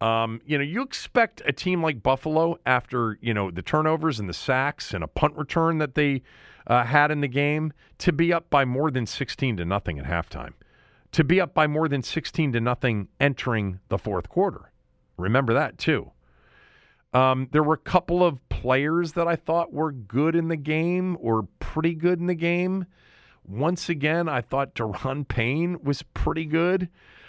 Um, 0.00 0.40
you 0.44 0.58
know, 0.58 0.64
you 0.64 0.82
expect 0.82 1.42
a 1.46 1.52
team 1.52 1.82
like 1.82 2.02
Buffalo 2.02 2.58
after, 2.66 3.18
you 3.20 3.34
know, 3.34 3.50
the 3.50 3.62
turnovers 3.62 4.20
and 4.20 4.28
the 4.28 4.34
sacks 4.34 4.92
and 4.92 5.02
a 5.02 5.08
punt 5.08 5.36
return 5.36 5.78
that 5.78 5.94
they 5.94 6.22
uh, 6.66 6.84
had 6.84 7.10
in 7.10 7.20
the 7.20 7.28
game 7.28 7.72
to 7.98 8.12
be 8.12 8.32
up 8.32 8.50
by 8.50 8.64
more 8.64 8.90
than 8.90 9.06
16 9.06 9.56
to 9.56 9.64
nothing 9.64 9.98
at 9.98 10.04
halftime. 10.04 10.52
To 11.12 11.24
be 11.24 11.40
up 11.40 11.54
by 11.54 11.66
more 11.66 11.88
than 11.88 12.02
16 12.02 12.52
to 12.52 12.60
nothing 12.60 13.08
entering 13.18 13.80
the 13.88 13.98
fourth 13.98 14.28
quarter. 14.28 14.70
Remember 15.16 15.54
that 15.54 15.78
too. 15.78 16.12
Um, 17.12 17.48
there 17.52 17.62
were 17.62 17.74
a 17.74 17.78
couple 17.78 18.22
of 18.22 18.46
players 18.48 19.12
that 19.12 19.26
I 19.26 19.36
thought 19.36 19.72
were 19.72 19.92
good 19.92 20.36
in 20.36 20.48
the 20.48 20.56
game 20.56 21.16
or 21.20 21.48
pretty 21.58 21.94
good 21.94 22.20
in 22.20 22.26
the 22.26 22.34
game. 22.34 22.86
Once 23.46 23.88
again, 23.88 24.28
I 24.28 24.42
thought 24.42 24.74
Daron 24.74 25.26
Payne 25.26 25.82
was 25.82 26.02
pretty 26.02 26.44
good. 26.44 26.88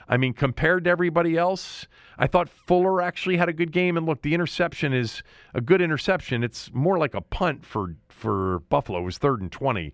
I 0.10 0.18
mean, 0.18 0.34
compared 0.34 0.86
to 0.86 0.90
everybody 0.90 1.38
else, 1.38 1.88
I 2.18 2.28
thought 2.28 2.50
Fuller 2.50 3.02
actually 3.02 3.38
had 3.38 3.48
a 3.48 3.54
good 3.54 3.72
game. 3.72 3.96
And 3.96 4.06
look, 4.06 4.24
the 4.24 4.34
interception 4.34 4.92
is 4.92 5.24
a 5.54 5.62
good 5.62 5.82
interception. 5.82 6.44
It's 6.44 6.74
more 6.74 6.98
like 6.98 7.14
a 7.14 7.22
punt 7.22 7.64
for 7.64 7.96
for 8.10 8.60
Buffalo. 8.70 9.00
It 9.00 9.04
was 9.04 9.18
third 9.20 9.40
and 9.42 9.52
twenty. 9.52 9.94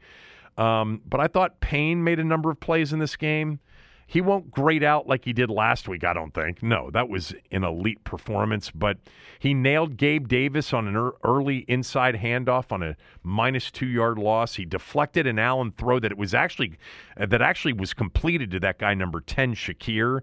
Um, 0.57 1.01
but 1.05 1.19
I 1.19 1.27
thought 1.27 1.59
Payne 1.59 2.03
made 2.03 2.19
a 2.19 2.23
number 2.23 2.49
of 2.49 2.59
plays 2.61 2.93
in 2.93 2.99
this 2.99 3.17
game. 3.17 3.59
He 4.07 4.21
won't 4.21 4.51
grade 4.51 4.83
out 4.83 5.07
like 5.07 5.25
he 5.25 5.33
did 5.33 5.49
last 5.49 5.87
week, 5.87 6.03
I 6.03 6.13
don't 6.13 6.33
think. 6.33 6.61
No, 6.61 6.91
that 6.91 7.09
was 7.09 7.33
an 7.51 7.63
elite 7.63 8.03
performance, 8.03 8.69
but 8.69 8.97
he 9.39 9.53
nailed 9.53 9.97
Gabe 9.97 10.27
Davis 10.27 10.73
on 10.73 10.87
an 10.87 11.11
early 11.23 11.65
inside 11.67 12.15
handoff 12.15 12.71
on 12.71 12.83
a 12.83 12.95
minus 13.23 13.71
2-yard 13.71 14.19
loss. 14.19 14.55
He 14.55 14.65
deflected 14.65 15.25
an 15.25 15.39
Allen 15.39 15.71
throw 15.71 15.99
that 15.99 16.11
it 16.11 16.17
was 16.17 16.35
actually 16.35 16.77
uh, 17.19 17.25
that 17.25 17.41
actually 17.41 17.73
was 17.73 17.93
completed 17.93 18.51
to 18.51 18.59
that 18.59 18.77
guy 18.77 18.93
number 18.93 19.21
10 19.21 19.55
Shakir. 19.55 20.21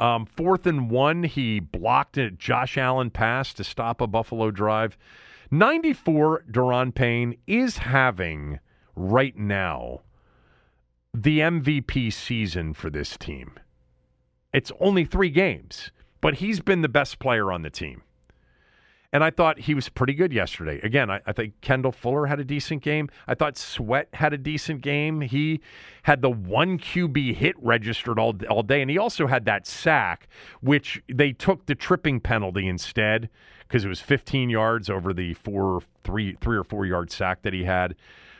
Um, 0.00 0.24
fourth 0.24 0.64
and 0.66 0.88
one, 0.88 1.24
he 1.24 1.58
blocked 1.58 2.18
a 2.18 2.30
Josh 2.30 2.78
Allen 2.78 3.10
pass 3.10 3.52
to 3.54 3.64
stop 3.64 4.00
a 4.00 4.06
Buffalo 4.06 4.52
drive. 4.52 4.96
94, 5.50 6.44
Daron 6.50 6.94
Payne 6.94 7.36
is 7.48 7.78
having 7.78 8.60
right 8.94 9.36
now 9.36 10.02
the 11.22 11.40
MVP 11.40 12.12
season 12.12 12.72
for 12.72 12.90
this 12.90 13.16
team. 13.16 13.58
It's 14.52 14.70
only 14.78 15.04
three 15.04 15.30
games, 15.30 15.90
but 16.20 16.34
he's 16.34 16.60
been 16.60 16.82
the 16.82 16.88
best 16.88 17.18
player 17.18 17.50
on 17.50 17.62
the 17.62 17.70
team. 17.70 18.02
And 19.12 19.24
I 19.24 19.30
thought 19.30 19.58
he 19.58 19.74
was 19.74 19.88
pretty 19.88 20.12
good 20.12 20.32
yesterday. 20.32 20.80
Again, 20.82 21.10
I, 21.10 21.20
I, 21.26 21.32
think 21.32 21.60
Kendall 21.62 21.92
Fuller 21.92 22.26
had 22.26 22.38
a 22.40 22.44
decent 22.44 22.82
game. 22.82 23.08
I 23.26 23.34
thought 23.34 23.56
Sweat 23.56 24.08
had 24.12 24.34
a 24.34 24.38
decent 24.38 24.82
game. 24.82 25.22
He 25.22 25.60
had 26.02 26.20
the 26.20 26.30
one 26.30 26.78
QB 26.78 27.34
hit 27.34 27.56
registered 27.58 28.18
all, 28.18 28.34
all 28.50 28.62
day, 28.62 28.82
and 28.82 28.90
he 28.90 28.98
also 28.98 29.26
had 29.26 29.46
that 29.46 29.66
sack, 29.66 30.28
which 30.60 31.02
they 31.08 31.32
took 31.32 31.66
the 31.66 31.74
tripping 31.74 32.20
penalty 32.20 32.68
instead 32.68 33.30
because 33.66 33.84
it 33.84 33.88
was 33.88 34.00
15 34.00 34.50
yards 34.50 34.90
over 34.90 35.14
the 35.14 35.34
four, 35.34 35.80
three, 36.04 36.36
three 36.40 36.56
or 36.56 36.64
four 36.64 36.84
yard 36.84 37.10
sack 37.10 37.42
that 37.42 37.54
he 37.54 37.64
had. 37.64 37.96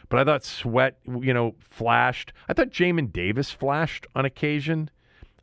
But 0.09 0.21
I 0.21 0.25
thought 0.25 0.45
Sweat, 0.45 0.99
you 1.07 1.35
know, 1.35 1.55
flashed. 1.61 2.33
I 2.49 2.53
thought 2.55 2.71
Jamin 2.71 3.13
Davis 3.13 3.51
flashed 3.51 4.07
on 4.15 4.25
occasion. 4.25 4.91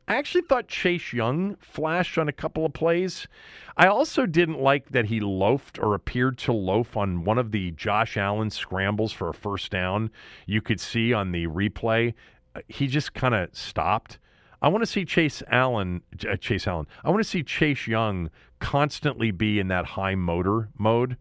I 0.07 0.17
actually 0.17 0.43
thought 0.43 0.67
Chase 0.67 1.13
Young 1.13 1.55
flashed 1.55 2.17
on 2.19 2.29
a 2.29 2.33
couple 2.33 2.65
of 2.65 2.73
plays. 2.73 3.27
I 3.75 3.87
also 3.87 4.27
didn't 4.27 4.59
like 4.59 4.89
that 4.89 5.05
he 5.05 5.19
loafed 5.19 5.79
or 5.79 5.95
appeared 5.95 6.37
to 6.39 6.53
loaf 6.53 6.95
on 6.95 7.23
one 7.23 7.39
of 7.39 7.51
the 7.51 7.71
Josh 7.71 8.15
Allen 8.15 8.51
scrambles 8.51 9.11
for 9.11 9.29
a 9.29 9.33
first 9.33 9.71
down. 9.71 10.11
You 10.45 10.61
could 10.61 10.79
see 10.79 11.11
on 11.11 11.31
the 11.31 11.47
replay, 11.47 12.13
uh, 12.55 12.61
he 12.67 12.85
just 12.85 13.15
kind 13.15 13.33
of 13.33 13.49
stopped. 13.55 14.19
I 14.61 14.67
want 14.67 14.83
to 14.83 14.91
see 14.91 15.05
Chase 15.05 15.41
Allen, 15.49 16.01
uh, 16.27 16.37
Chase 16.37 16.67
Allen. 16.67 16.87
I 17.03 17.09
want 17.09 17.21
to 17.21 17.29
see 17.29 17.41
Chase 17.41 17.87
Young 17.87 18.29
constantly 18.59 19.31
be 19.31 19.59
in 19.59 19.67
that 19.69 19.85
high 19.85 20.15
motor 20.15 20.69
mode 20.77 21.17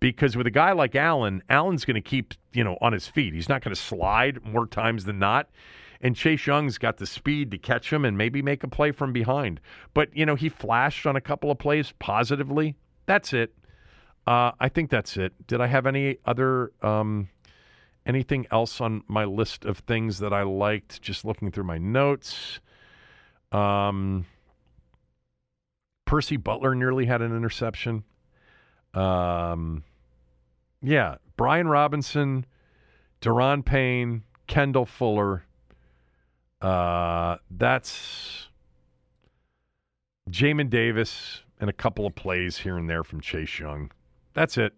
because 0.00 0.36
with 0.36 0.46
a 0.46 0.50
guy 0.50 0.72
like 0.72 0.94
Allen, 0.94 1.42
Allen's 1.48 1.84
going 1.84 1.94
to 1.94 2.00
keep, 2.00 2.34
you 2.52 2.64
know, 2.64 2.76
on 2.80 2.92
his 2.92 3.08
feet. 3.08 3.34
He's 3.34 3.48
not 3.48 3.62
going 3.62 3.74
to 3.74 3.80
slide 3.80 4.44
more 4.44 4.66
times 4.66 5.04
than 5.04 5.18
not. 5.18 5.48
And 6.00 6.14
Chase 6.14 6.46
Young's 6.46 6.76
got 6.78 6.98
the 6.98 7.06
speed 7.06 7.50
to 7.52 7.58
catch 7.58 7.92
him 7.92 8.04
and 8.04 8.18
maybe 8.18 8.42
make 8.42 8.62
a 8.62 8.68
play 8.68 8.92
from 8.92 9.12
behind. 9.12 9.60
But, 9.94 10.14
you 10.14 10.26
know, 10.26 10.34
he 10.34 10.48
flashed 10.48 11.06
on 11.06 11.16
a 11.16 11.20
couple 11.20 11.50
of 11.50 11.58
plays 11.58 11.92
positively. 11.98 12.76
That's 13.06 13.32
it. 13.32 13.54
Uh, 14.26 14.52
I 14.60 14.68
think 14.68 14.90
that's 14.90 15.16
it. 15.16 15.32
Did 15.46 15.60
I 15.60 15.68
have 15.68 15.86
any 15.86 16.18
other 16.26 16.72
um, 16.82 17.28
anything 18.04 18.46
else 18.50 18.80
on 18.80 19.02
my 19.08 19.24
list 19.24 19.64
of 19.64 19.78
things 19.78 20.18
that 20.18 20.32
I 20.32 20.42
liked? 20.42 21.00
Just 21.00 21.24
looking 21.24 21.50
through 21.50 21.64
my 21.64 21.78
notes. 21.78 22.60
Um, 23.52 24.26
Percy 26.06 26.36
Butler 26.36 26.74
nearly 26.74 27.04
had 27.04 27.20
an 27.20 27.36
interception. 27.36 28.04
Um, 28.94 29.84
yeah, 30.80 31.16
Brian 31.36 31.68
Robinson, 31.68 32.46
Daron 33.20 33.62
Payne, 33.64 34.22
Kendall 34.46 34.86
Fuller. 34.86 35.44
Uh, 36.62 37.36
that's 37.50 38.48
Jamin 40.30 40.70
Davis 40.70 41.42
and 41.60 41.68
a 41.68 41.72
couple 41.72 42.06
of 42.06 42.14
plays 42.14 42.58
here 42.58 42.78
and 42.78 42.88
there 42.88 43.04
from 43.04 43.20
Chase 43.20 43.58
Young. 43.58 43.90
That's 44.32 44.56
it. 44.56 44.74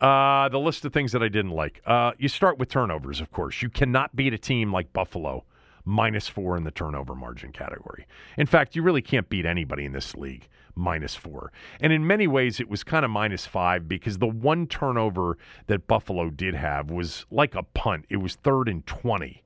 Uh, 0.00 0.48
the 0.48 0.58
list 0.58 0.84
of 0.84 0.92
things 0.92 1.12
that 1.12 1.22
I 1.22 1.28
didn't 1.28 1.50
like. 1.50 1.80
Uh, 1.86 2.12
you 2.18 2.28
start 2.28 2.58
with 2.58 2.68
turnovers, 2.68 3.20
of 3.20 3.30
course. 3.32 3.62
You 3.62 3.68
cannot 3.68 4.14
beat 4.14 4.32
a 4.32 4.38
team 4.38 4.72
like 4.72 4.92
Buffalo 4.92 5.44
minus 5.84 6.28
four 6.28 6.56
in 6.56 6.64
the 6.64 6.70
turnover 6.70 7.14
margin 7.14 7.52
category. 7.52 8.06
In 8.36 8.46
fact, 8.46 8.76
you 8.76 8.82
really 8.82 9.02
can't 9.02 9.28
beat 9.28 9.46
anybody 9.46 9.84
in 9.84 9.92
this 9.92 10.14
league 10.14 10.48
minus 10.78 11.14
four. 11.14 11.52
And 11.80 11.92
in 11.92 12.06
many 12.06 12.26
ways, 12.26 12.60
it 12.60 12.68
was 12.68 12.84
kind 12.84 13.04
of 13.04 13.10
minus 13.10 13.44
five 13.44 13.88
because 13.88 14.18
the 14.18 14.26
one 14.26 14.66
turnover 14.66 15.36
that 15.66 15.86
Buffalo 15.86 16.30
did 16.30 16.54
have 16.54 16.90
was 16.90 17.26
like 17.30 17.54
a 17.54 17.62
punt. 17.62 18.06
It 18.08 18.18
was 18.18 18.36
third 18.36 18.68
and 18.68 18.86
20 18.86 19.42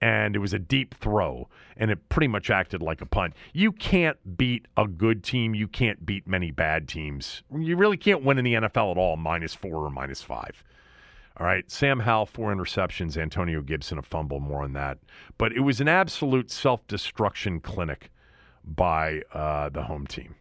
and 0.00 0.36
it 0.36 0.38
was 0.38 0.52
a 0.52 0.58
deep 0.58 0.94
throw, 0.94 1.48
and 1.78 1.90
it 1.90 2.10
pretty 2.10 2.28
much 2.28 2.50
acted 2.50 2.82
like 2.82 3.00
a 3.00 3.06
punt. 3.06 3.32
You 3.54 3.72
can't 3.72 4.36
beat 4.36 4.66
a 4.76 4.86
good 4.86 5.24
team. 5.24 5.54
You 5.54 5.66
can't 5.66 6.04
beat 6.04 6.26
many 6.26 6.50
bad 6.50 6.88
teams. 6.88 7.42
You 7.56 7.74
really 7.76 7.96
can't 7.96 8.22
win 8.22 8.36
in 8.36 8.44
the 8.44 8.52
NFL 8.52 8.90
at 8.90 8.98
all, 8.98 9.16
minus 9.16 9.54
four 9.54 9.86
or 9.86 9.90
minus 9.90 10.20
five. 10.20 10.62
All 11.38 11.46
right, 11.46 11.68
Sam 11.70 12.00
Howell, 12.00 12.26
four 12.26 12.54
interceptions, 12.54 13.16
Antonio 13.16 13.62
Gibson, 13.62 13.96
a 13.96 14.02
fumble, 14.02 14.40
more 14.40 14.62
on 14.62 14.74
that. 14.74 14.98
But 15.38 15.52
it 15.52 15.60
was 15.60 15.80
an 15.80 15.88
absolute 15.88 16.50
self 16.50 16.86
destruction 16.86 17.60
clinic 17.60 18.10
by 18.64 19.22
uh, 19.32 19.68
the 19.70 19.82
home 19.82 20.06
team. 20.06 20.34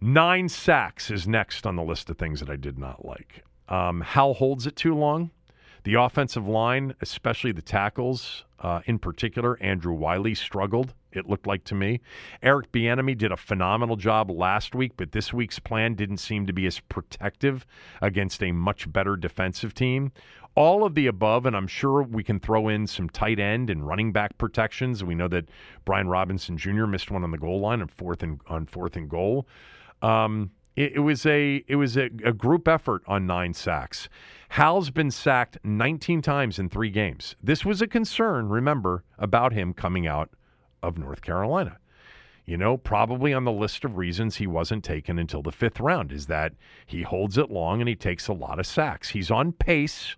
Nine 0.00 0.48
sacks 0.48 1.10
is 1.10 1.26
next 1.26 1.66
on 1.66 1.76
the 1.76 1.82
list 1.82 2.10
of 2.10 2.18
things 2.18 2.40
that 2.40 2.50
I 2.50 2.56
did 2.56 2.78
not 2.78 3.06
like. 3.06 3.44
Um, 3.68 4.02
Howell 4.02 4.34
holds 4.34 4.66
it 4.66 4.76
too 4.76 4.94
long. 4.94 5.30
The 5.84 5.94
offensive 5.94 6.46
line, 6.46 6.94
especially 7.00 7.52
the 7.52 7.62
tackles 7.62 8.44
uh, 8.60 8.80
in 8.86 8.98
particular, 8.98 9.56
Andrew 9.62 9.92
Wylie 9.92 10.34
struggled, 10.34 10.94
it 11.12 11.28
looked 11.28 11.46
like 11.46 11.64
to 11.64 11.74
me. 11.74 12.00
Eric 12.42 12.72
Bieniemy 12.72 13.16
did 13.16 13.32
a 13.32 13.36
phenomenal 13.36 13.96
job 13.96 14.30
last 14.30 14.74
week, 14.74 14.92
but 14.96 15.12
this 15.12 15.32
week's 15.32 15.58
plan 15.58 15.94
didn't 15.94 16.18
seem 16.18 16.46
to 16.46 16.52
be 16.52 16.66
as 16.66 16.80
protective 16.80 17.66
against 18.02 18.42
a 18.42 18.52
much 18.52 18.92
better 18.92 19.16
defensive 19.16 19.74
team. 19.74 20.12
All 20.54 20.84
of 20.84 20.94
the 20.94 21.06
above, 21.06 21.46
and 21.46 21.54
I'm 21.56 21.66
sure 21.66 22.02
we 22.02 22.24
can 22.24 22.40
throw 22.40 22.68
in 22.68 22.86
some 22.86 23.08
tight 23.10 23.38
end 23.38 23.70
and 23.70 23.86
running 23.86 24.12
back 24.12 24.38
protections. 24.38 25.04
We 25.04 25.14
know 25.14 25.28
that 25.28 25.48
Brian 25.84 26.08
Robinson 26.08 26.56
Jr. 26.56 26.86
missed 26.86 27.10
one 27.10 27.24
on 27.24 27.30
the 27.30 27.38
goal 27.38 27.60
line 27.60 27.80
on 27.80 27.88
fourth 27.88 28.22
and 28.22 28.40
on 28.46 28.66
fourth 28.66 28.96
and 28.96 29.08
goal. 29.08 29.46
Um, 30.06 30.52
it, 30.76 30.92
it, 30.96 31.00
was 31.00 31.26
a 31.26 31.64
it 31.66 31.76
was 31.76 31.96
a, 31.96 32.04
a 32.24 32.32
group 32.32 32.68
effort 32.68 33.02
on 33.08 33.26
nine 33.26 33.54
sacks. 33.54 34.08
Howell's 34.50 34.90
been 34.90 35.10
sacked 35.10 35.58
19 35.64 36.22
times 36.22 36.58
in 36.60 36.68
three 36.68 36.90
games. 36.90 37.34
This 37.42 37.64
was 37.64 37.82
a 37.82 37.88
concern, 37.88 38.48
remember, 38.48 39.02
about 39.18 39.52
him 39.52 39.72
coming 39.72 40.06
out 40.06 40.30
of 40.82 40.96
North 40.96 41.22
Carolina. 41.22 41.78
You 42.44 42.56
know, 42.56 42.76
probably 42.76 43.34
on 43.34 43.42
the 43.42 43.50
list 43.50 43.84
of 43.84 43.96
reasons 43.96 44.36
he 44.36 44.46
wasn't 44.46 44.84
taken 44.84 45.18
until 45.18 45.42
the 45.42 45.50
fifth 45.50 45.80
round 45.80 46.12
is 46.12 46.26
that 46.26 46.52
he 46.86 47.02
holds 47.02 47.36
it 47.36 47.50
long 47.50 47.80
and 47.80 47.88
he 47.88 47.96
takes 47.96 48.28
a 48.28 48.32
lot 48.32 48.60
of 48.60 48.66
sacks. 48.66 49.08
He's 49.08 49.32
on 49.32 49.50
pace 49.50 50.14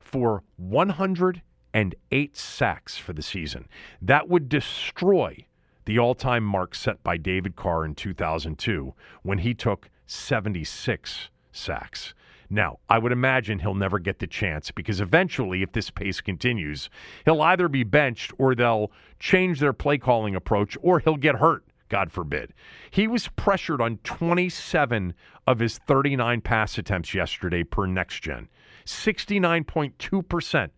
for 0.00 0.42
108 0.56 2.36
sacks 2.36 2.96
for 2.98 3.12
the 3.12 3.22
season. 3.22 3.68
That 4.02 4.28
would 4.28 4.48
destroy 4.48 5.46
the 5.88 5.98
all 5.98 6.14
time 6.14 6.44
mark 6.44 6.74
set 6.74 7.02
by 7.02 7.16
David 7.16 7.56
Carr 7.56 7.82
in 7.82 7.94
2002 7.94 8.92
when 9.22 9.38
he 9.38 9.54
took 9.54 9.88
76 10.06 11.30
sacks. 11.50 12.12
Now, 12.50 12.78
I 12.90 12.98
would 12.98 13.10
imagine 13.10 13.60
he'll 13.60 13.74
never 13.74 13.98
get 13.98 14.18
the 14.18 14.26
chance 14.26 14.70
because 14.70 15.00
eventually, 15.00 15.62
if 15.62 15.72
this 15.72 15.88
pace 15.88 16.20
continues, 16.20 16.90
he'll 17.24 17.40
either 17.40 17.68
be 17.68 17.84
benched 17.84 18.34
or 18.36 18.54
they'll 18.54 18.92
change 19.18 19.60
their 19.60 19.72
play 19.72 19.96
calling 19.96 20.34
approach 20.34 20.76
or 20.82 21.00
he'll 21.00 21.16
get 21.16 21.36
hurt, 21.36 21.64
God 21.88 22.12
forbid. 22.12 22.52
He 22.90 23.08
was 23.08 23.28
pressured 23.28 23.80
on 23.80 23.96
27 24.04 25.14
of 25.46 25.58
his 25.58 25.78
39 25.78 26.42
pass 26.42 26.76
attempts 26.76 27.14
yesterday 27.14 27.64
per 27.64 27.86
next 27.86 28.22
gen, 28.22 28.50
69.2% 28.84 30.68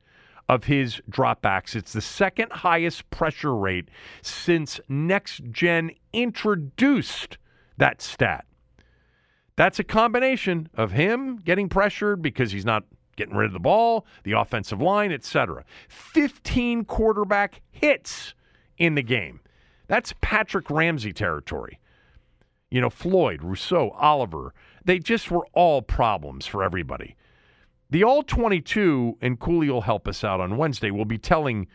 of 0.51 0.65
his 0.65 1.01
dropbacks. 1.09 1.77
It's 1.77 1.93
the 1.93 2.01
second 2.01 2.51
highest 2.51 3.09
pressure 3.11 3.55
rate 3.55 3.89
since 4.21 4.81
Next 4.89 5.45
Gen 5.53 5.93
introduced 6.13 7.39
that 7.77 8.03
stat. 8.03 8.47
That's 9.55 9.79
a 9.79 9.85
combination 9.85 10.69
of 10.75 10.91
him 10.91 11.37
getting 11.37 11.69
pressured 11.69 12.21
because 12.21 12.51
he's 12.51 12.65
not 12.65 12.83
getting 13.15 13.37
rid 13.37 13.47
of 13.47 13.53
the 13.53 13.61
ball, 13.61 14.07
the 14.25 14.33
offensive 14.33 14.81
line, 14.83 15.13
etc. 15.13 15.65
15 15.89 16.85
quarterback 16.85 17.61
hits 17.71 18.35
in 18.77 18.97
the 18.97 19.03
game. 19.05 19.39
That's 19.87 20.15
Patrick 20.21 20.69
Ramsey 20.69 21.13
territory. 21.13 21.79
You 22.73 22.81
know, 22.81 22.91
Floyd, 22.91 23.45
Rousseau, 23.45 23.91
Oliver, 23.91 24.53
they 24.85 24.99
just 24.99 25.31
were 25.31 25.47
all 25.53 25.81
problems 25.81 26.45
for 26.45 26.65
everybody. 26.65 27.15
The 27.93 28.05
All 28.05 28.23
22, 28.23 29.19
and 29.21 29.41
Cooley 29.41 29.69
will 29.69 29.81
help 29.81 30.07
us 30.07 30.23
out 30.23 30.41
on 30.41 30.57
Wednesday, 30.57 30.93
will 30.93 31.05
be 31.05 31.19
telling 31.19 31.67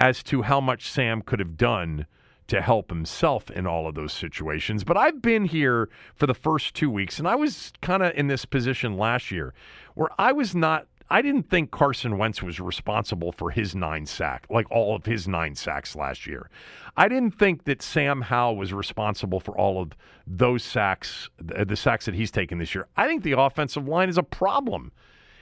as 0.00 0.22
to 0.22 0.40
how 0.40 0.58
much 0.58 0.90
Sam 0.90 1.20
could 1.20 1.38
have 1.38 1.58
done 1.58 2.06
to 2.46 2.62
help 2.62 2.88
himself 2.88 3.50
in 3.50 3.66
all 3.66 3.86
of 3.86 3.94
those 3.94 4.14
situations. 4.14 4.84
But 4.84 4.96
I've 4.96 5.20
been 5.20 5.44
here 5.44 5.90
for 6.16 6.26
the 6.26 6.34
first 6.34 6.74
two 6.74 6.90
weeks, 6.90 7.18
and 7.18 7.28
I 7.28 7.34
was 7.34 7.72
kind 7.82 8.02
of 8.02 8.14
in 8.16 8.26
this 8.26 8.46
position 8.46 8.96
last 8.96 9.30
year 9.30 9.52
where 9.94 10.08
I 10.18 10.32
was 10.32 10.54
not. 10.54 10.86
I 11.10 11.22
didn't 11.22 11.50
think 11.50 11.72
Carson 11.72 12.16
Wentz 12.16 12.42
was 12.42 12.58
responsible 12.58 13.32
for 13.32 13.50
his 13.50 13.74
nine 13.74 14.06
sack, 14.06 14.46
like 14.48 14.70
all 14.70 14.94
of 14.94 15.04
his 15.04 15.28
nine 15.28 15.56
sacks 15.56 15.94
last 15.94 16.26
year. 16.26 16.48
I 16.96 17.08
didn't 17.08 17.32
think 17.32 17.64
that 17.64 17.82
Sam 17.82 18.22
Howell 18.22 18.56
was 18.56 18.72
responsible 18.72 19.40
for 19.40 19.58
all 19.58 19.82
of 19.82 19.92
those 20.26 20.62
sacks, 20.62 21.28
the 21.38 21.76
sacks 21.76 22.06
that 22.06 22.14
he's 22.14 22.30
taken 22.30 22.58
this 22.58 22.74
year. 22.74 22.86
I 22.96 23.06
think 23.08 23.24
the 23.24 23.38
offensive 23.38 23.86
line 23.86 24.08
is 24.08 24.18
a 24.18 24.22
problem. 24.22 24.92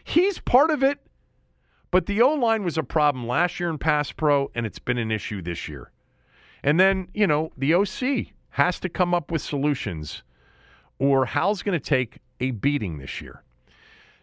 He's 0.09 0.39
part 0.39 0.71
of 0.71 0.83
it, 0.83 1.01
but 1.91 2.07
the 2.07 2.23
O 2.23 2.33
line 2.33 2.65
was 2.65 2.79
a 2.79 2.83
problem 2.83 3.27
last 3.27 3.61
year 3.61 3.69
in 3.69 3.77
pass 3.77 4.11
pro, 4.11 4.51
and 4.55 4.65
it's 4.65 4.79
been 4.79 4.97
an 4.97 5.11
issue 5.11 5.43
this 5.43 5.69
year. 5.69 5.91
And 6.63 6.81
then, 6.81 7.09
you 7.13 7.27
know, 7.27 7.53
the 7.59 7.75
OC 7.75 8.33
has 8.53 8.81
to 8.81 8.89
come 8.89 9.13
up 9.13 9.31
with 9.31 9.43
solutions, 9.43 10.23
or 10.99 11.27
Howell's 11.27 11.63
going 11.63 11.79
to 11.79 11.85
take 11.85 12.21
a 12.41 12.53
beating 12.53 12.97
this 12.97 13.21
year. 13.21 13.43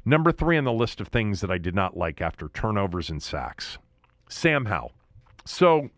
Number 0.04 0.32
three 0.32 0.58
on 0.58 0.64
the 0.64 0.74
list 0.74 1.00
of 1.02 1.10
things 1.10 1.42
that 1.42 1.52
I 1.52 1.60
did 1.60 1.76
not 1.76 1.96
like 1.96 2.20
after 2.20 2.50
turnovers 2.50 3.12
and 3.12 3.22
sacks 3.22 3.78
Sam 4.28 4.66
Howell. 4.66 4.94
So 5.46 5.92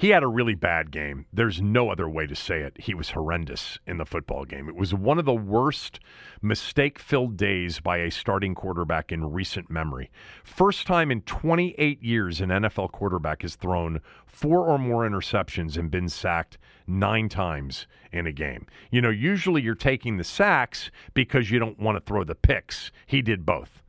he 0.00 0.08
had 0.08 0.22
a 0.22 0.28
really 0.28 0.54
bad 0.54 0.90
game. 0.90 1.26
There's 1.30 1.60
no 1.60 1.90
other 1.90 2.08
way 2.08 2.26
to 2.26 2.34
say 2.34 2.60
it. 2.60 2.74
He 2.80 2.94
was 2.94 3.10
horrendous 3.10 3.78
in 3.86 3.98
the 3.98 4.06
football 4.06 4.46
game. 4.46 4.66
It 4.66 4.74
was 4.74 4.94
one 4.94 5.18
of 5.18 5.26
the 5.26 5.34
worst 5.34 6.00
mistake 6.40 6.98
filled 6.98 7.36
days 7.36 7.80
by 7.80 7.98
a 7.98 8.10
starting 8.10 8.54
quarterback 8.54 9.12
in 9.12 9.30
recent 9.30 9.68
memory. 9.68 10.10
First 10.42 10.86
time 10.86 11.10
in 11.10 11.20
28 11.20 12.02
years 12.02 12.40
an 12.40 12.48
NFL 12.48 12.92
quarterback 12.92 13.42
has 13.42 13.56
thrown 13.56 14.00
four 14.24 14.66
or 14.66 14.78
more 14.78 15.06
interceptions 15.06 15.76
and 15.76 15.90
been 15.90 16.08
sacked 16.08 16.56
nine 16.86 17.28
times 17.28 17.86
in 18.10 18.26
a 18.26 18.32
game. 18.32 18.66
You 18.90 19.02
know, 19.02 19.10
usually 19.10 19.60
you're 19.60 19.74
taking 19.74 20.16
the 20.16 20.24
sacks 20.24 20.90
because 21.12 21.50
you 21.50 21.58
don't 21.58 21.78
want 21.78 21.98
to 21.98 22.00
throw 22.08 22.24
the 22.24 22.34
picks. 22.34 22.90
He 23.04 23.20
did 23.20 23.44
both. 23.44 23.82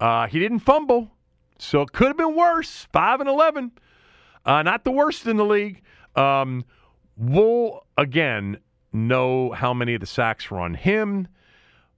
Uh, 0.00 0.28
he 0.28 0.38
didn't 0.38 0.60
fumble, 0.60 1.10
so 1.58 1.82
it 1.82 1.92
could 1.92 2.08
have 2.08 2.16
been 2.16 2.34
worse. 2.34 2.88
5 2.90 3.20
and 3.20 3.28
11. 3.28 3.72
Uh, 4.46 4.62
not 4.62 4.84
the 4.84 4.92
worst 4.92 5.26
in 5.26 5.36
the 5.36 5.44
league. 5.44 5.82
Um, 6.14 6.64
we'll, 7.16 7.84
again, 7.98 8.58
know 8.92 9.50
how 9.50 9.74
many 9.74 9.94
of 9.94 10.00
the 10.00 10.06
sacks 10.06 10.50
were 10.50 10.60
on 10.60 10.74
him, 10.74 11.28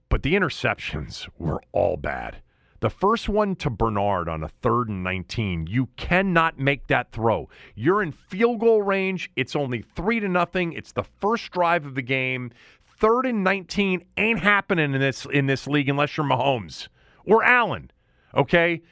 but 0.09 0.23
the 0.23 0.35
interceptions 0.35 1.29
were 1.39 1.61
all 1.73 1.97
bad. 1.97 2.39
The 2.81 2.91
first 2.91 3.29
one 3.29 3.57
to 3.57 3.71
Bernard 3.71 4.29
on 4.29 4.45
a 4.45 4.49
third 4.49 4.89
and 4.89 5.03
19, 5.03 5.67
you 5.69 5.89
cannot 5.97 6.59
make 6.59 6.87
that 6.87 7.11
throw. 7.11 7.49
You're 7.75 8.03
in 8.03 8.13
field 8.13 8.61
goal 8.61 8.83
range. 8.83 9.31
It's 9.35 9.57
only 9.57 9.83
three 9.83 10.21
to 10.21 10.29
nothing. 10.29 10.73
It's 10.73 10.93
the 10.93 11.03
first 11.03 11.51
drive 11.51 11.85
of 11.85 11.97
the 11.97 12.03
game. 12.03 12.53
Third 13.01 13.27
and 13.27 13.43
19 13.43 14.05
ain't 14.17 14.41
happening 14.41 14.95
in 14.95 15.01
this 15.01 15.27
in 15.27 15.47
this 15.47 15.67
league 15.67 15.89
unless 15.89 16.17
you're 16.17 16.27
Mahomes 16.27 16.89
or 17.25 17.43
Allen. 17.43 17.91
Okay? 18.35 18.83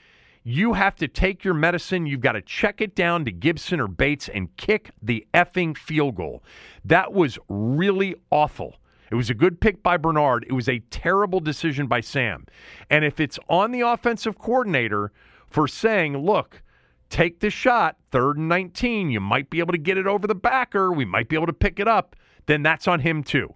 You 0.48 0.74
have 0.74 0.94
to 0.98 1.08
take 1.08 1.42
your 1.42 1.54
medicine. 1.54 2.06
You've 2.06 2.20
got 2.20 2.34
to 2.34 2.40
check 2.40 2.80
it 2.80 2.94
down 2.94 3.24
to 3.24 3.32
Gibson 3.32 3.80
or 3.80 3.88
Bates 3.88 4.28
and 4.28 4.56
kick 4.56 4.92
the 5.02 5.26
effing 5.34 5.76
field 5.76 6.14
goal. 6.14 6.40
That 6.84 7.12
was 7.12 7.36
really 7.48 8.14
awful. 8.30 8.76
It 9.10 9.16
was 9.16 9.28
a 9.28 9.34
good 9.34 9.60
pick 9.60 9.82
by 9.82 9.96
Bernard. 9.96 10.46
It 10.48 10.52
was 10.52 10.68
a 10.68 10.78
terrible 10.88 11.40
decision 11.40 11.88
by 11.88 12.00
Sam. 12.00 12.46
And 12.88 13.04
if 13.04 13.18
it's 13.18 13.40
on 13.48 13.72
the 13.72 13.80
offensive 13.80 14.38
coordinator 14.38 15.10
for 15.48 15.66
saying, 15.66 16.16
look, 16.16 16.62
take 17.10 17.40
the 17.40 17.50
shot, 17.50 17.96
third 18.12 18.38
and 18.38 18.48
19, 18.48 19.10
you 19.10 19.18
might 19.18 19.50
be 19.50 19.58
able 19.58 19.72
to 19.72 19.78
get 19.78 19.98
it 19.98 20.06
over 20.06 20.28
the 20.28 20.36
backer, 20.36 20.92
we 20.92 21.04
might 21.04 21.28
be 21.28 21.34
able 21.34 21.46
to 21.46 21.52
pick 21.52 21.80
it 21.80 21.88
up. 21.88 22.14
then 22.46 22.62
that's 22.62 22.86
on 22.86 23.00
him 23.00 23.24
too. 23.24 23.52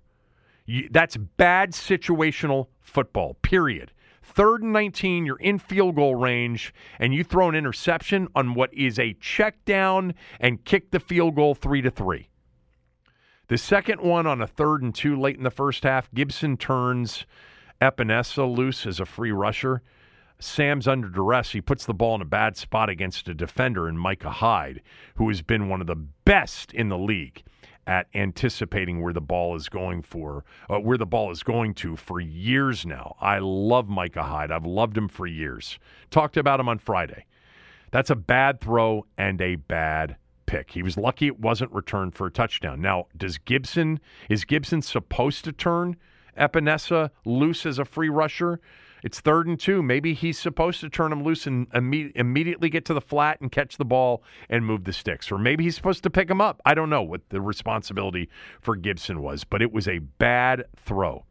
That's 0.91 1.17
bad 1.17 1.71
situational 1.71 2.67
football, 2.81 3.35
period. 3.43 3.93
Third 4.33 4.63
and 4.63 4.73
19, 4.73 5.27
you're 5.27 5.37
in 5.41 5.59
field 5.59 5.97
goal 5.97 6.15
range, 6.15 6.73
and 7.01 7.13
you 7.13 7.25
throw 7.25 7.49
an 7.49 7.57
interception 7.57 8.29
on 8.33 8.55
what 8.55 8.73
is 8.73 8.97
a 8.97 9.15
check 9.15 9.65
down 9.65 10.15
and 10.39 10.65
kick 10.65 10.93
the 10.93 11.01
field 11.01 11.35
goal 11.35 11.57
three 11.57 11.83
to 11.83 11.91
three. 11.91 12.29
The 13.49 13.59
second 13.59 14.01
one 14.01 14.29
on 14.29 14.41
a 14.41 14.47
third 14.47 14.83
and 14.83 14.95
two 14.95 15.19
late 15.19 15.37
in 15.37 15.43
the 15.43 15.51
first 15.51 15.83
half, 15.83 16.09
Gibson 16.15 16.57
turns 16.57 17.27
Epenesa 17.83 18.47
loose 18.47 18.87
as 18.87 19.01
a 19.01 19.05
free 19.05 19.33
rusher. 19.33 19.83
Sam's 20.39 20.87
under 20.87 21.09
duress. 21.09 21.51
He 21.51 21.61
puts 21.61 21.85
the 21.85 21.93
ball 21.93 22.15
in 22.15 22.23
a 22.23 22.25
bad 22.27 22.57
spot 22.57 22.89
against 22.89 23.29
a 23.29 23.35
defender 23.35 23.89
in 23.89 23.99
Micah 23.99 24.31
Hyde, 24.31 24.81
who 25.17 25.27
has 25.27 25.43
been 25.43 25.69
one 25.69 25.81
of 25.81 25.89
the 25.89 25.97
best 25.97 26.73
in 26.73 26.89
the 26.89 26.97
league 26.97 27.43
at 27.91 28.07
anticipating 28.15 29.03
where 29.03 29.13
the 29.13 29.21
ball 29.21 29.57
is 29.57 29.69
going 29.69 30.01
for, 30.01 30.45
uh, 30.71 30.79
where 30.79 30.97
the 30.97 31.05
ball 31.05 31.33
is 31.33 31.43
going 31.43 31.75
to 31.75 31.97
for 31.97 32.21
years 32.21 32.87
now. 32.87 33.17
I 33.21 33.41
love 33.41 33.89
Micah 33.89 34.23
Hyde. 34.23 34.53
I've 34.53 34.65
loved 34.65 34.97
him 34.97 35.09
for 35.09 35.27
years. 35.27 35.77
Talked 36.09 36.37
about 36.37 36.61
him 36.61 36.69
on 36.69 36.79
Friday. 36.79 37.27
That's 37.91 38.09
a 38.09 38.15
bad 38.15 38.61
throw 38.61 39.07
and 39.19 39.41
a 39.41 39.57
bad 39.57 40.15
pick. 40.47 40.71
He 40.71 40.85
was 40.85 40.97
lucky 40.97 41.27
it 41.27 41.41
wasn't 41.41 41.73
returned 41.73 42.15
for 42.15 42.29
a 42.29 42.31
touchdown. 42.31 42.81
Now, 42.81 43.09
does 43.17 43.39
Gibson 43.39 43.99
is 44.29 44.45
Gibson 44.45 44.83
supposed 44.83 45.45
to 45.47 45.53
turn 45.53 45.97
Epenesa 46.39 47.11
loose 47.25 47.67
as 47.67 47.81
a 47.81 47.85
free 47.85 48.09
rusher? 48.09 48.61
It's 49.03 49.21
third 49.21 49.47
and 49.47 49.59
two. 49.59 49.83
Maybe 49.83 50.15
he's 50.15 50.39
supposed 50.39 50.81
to 50.81 50.89
turn 50.89 51.13
him 51.13 51.23
loose 51.23 51.47
and 51.47 51.71
imme- 51.71 52.13
immediately 52.15 52.69
get 52.69 52.85
to 52.87 52.95
the 52.95 53.01
flat 53.01 53.41
and 53.41 53.51
catch 53.51 53.77
the 53.77 53.85
ball 53.85 54.23
and 54.49 54.65
move 54.65 54.85
the 54.85 54.93
sticks. 54.93 55.31
Or 55.33 55.39
maybe 55.39 55.65
he's 55.65 55.77
supposed 55.77 56.03
to 56.03 56.11
pick 56.11 56.31
him 56.31 56.41
up. 56.41 56.61
I 56.65 56.75
don't 56.75 56.91
know 56.91 57.03
what 57.03 57.29
the 57.31 57.41
responsibility 57.41 58.29
for 58.61 58.77
Gibson 58.77 59.23
was, 59.23 59.45
but 59.45 59.63
it 59.63 59.73
was 59.73 59.89
a 59.89 59.99
bad 59.99 60.65
throw. 60.77 61.25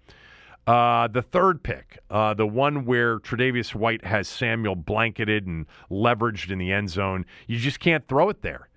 Uh, 0.68 1.08
the 1.08 1.22
third 1.22 1.64
pick, 1.64 1.98
uh, 2.12 2.34
the 2.36 2.46
one 2.46 2.86
where 2.86 3.20
Tre'Davious 3.20 3.74
White 3.74 4.06
has 4.06 4.28
Samuel 4.28 4.76
blanketed 4.76 5.48
and 5.48 5.66
leveraged 5.90 6.52
in 6.52 6.60
the 6.60 6.72
end 6.72 6.92
zone, 6.92 7.26
you 7.48 7.58
just 7.58 7.80
can't 7.80 8.08
throw 8.08 8.30
it 8.30 8.44
there. 8.44 8.70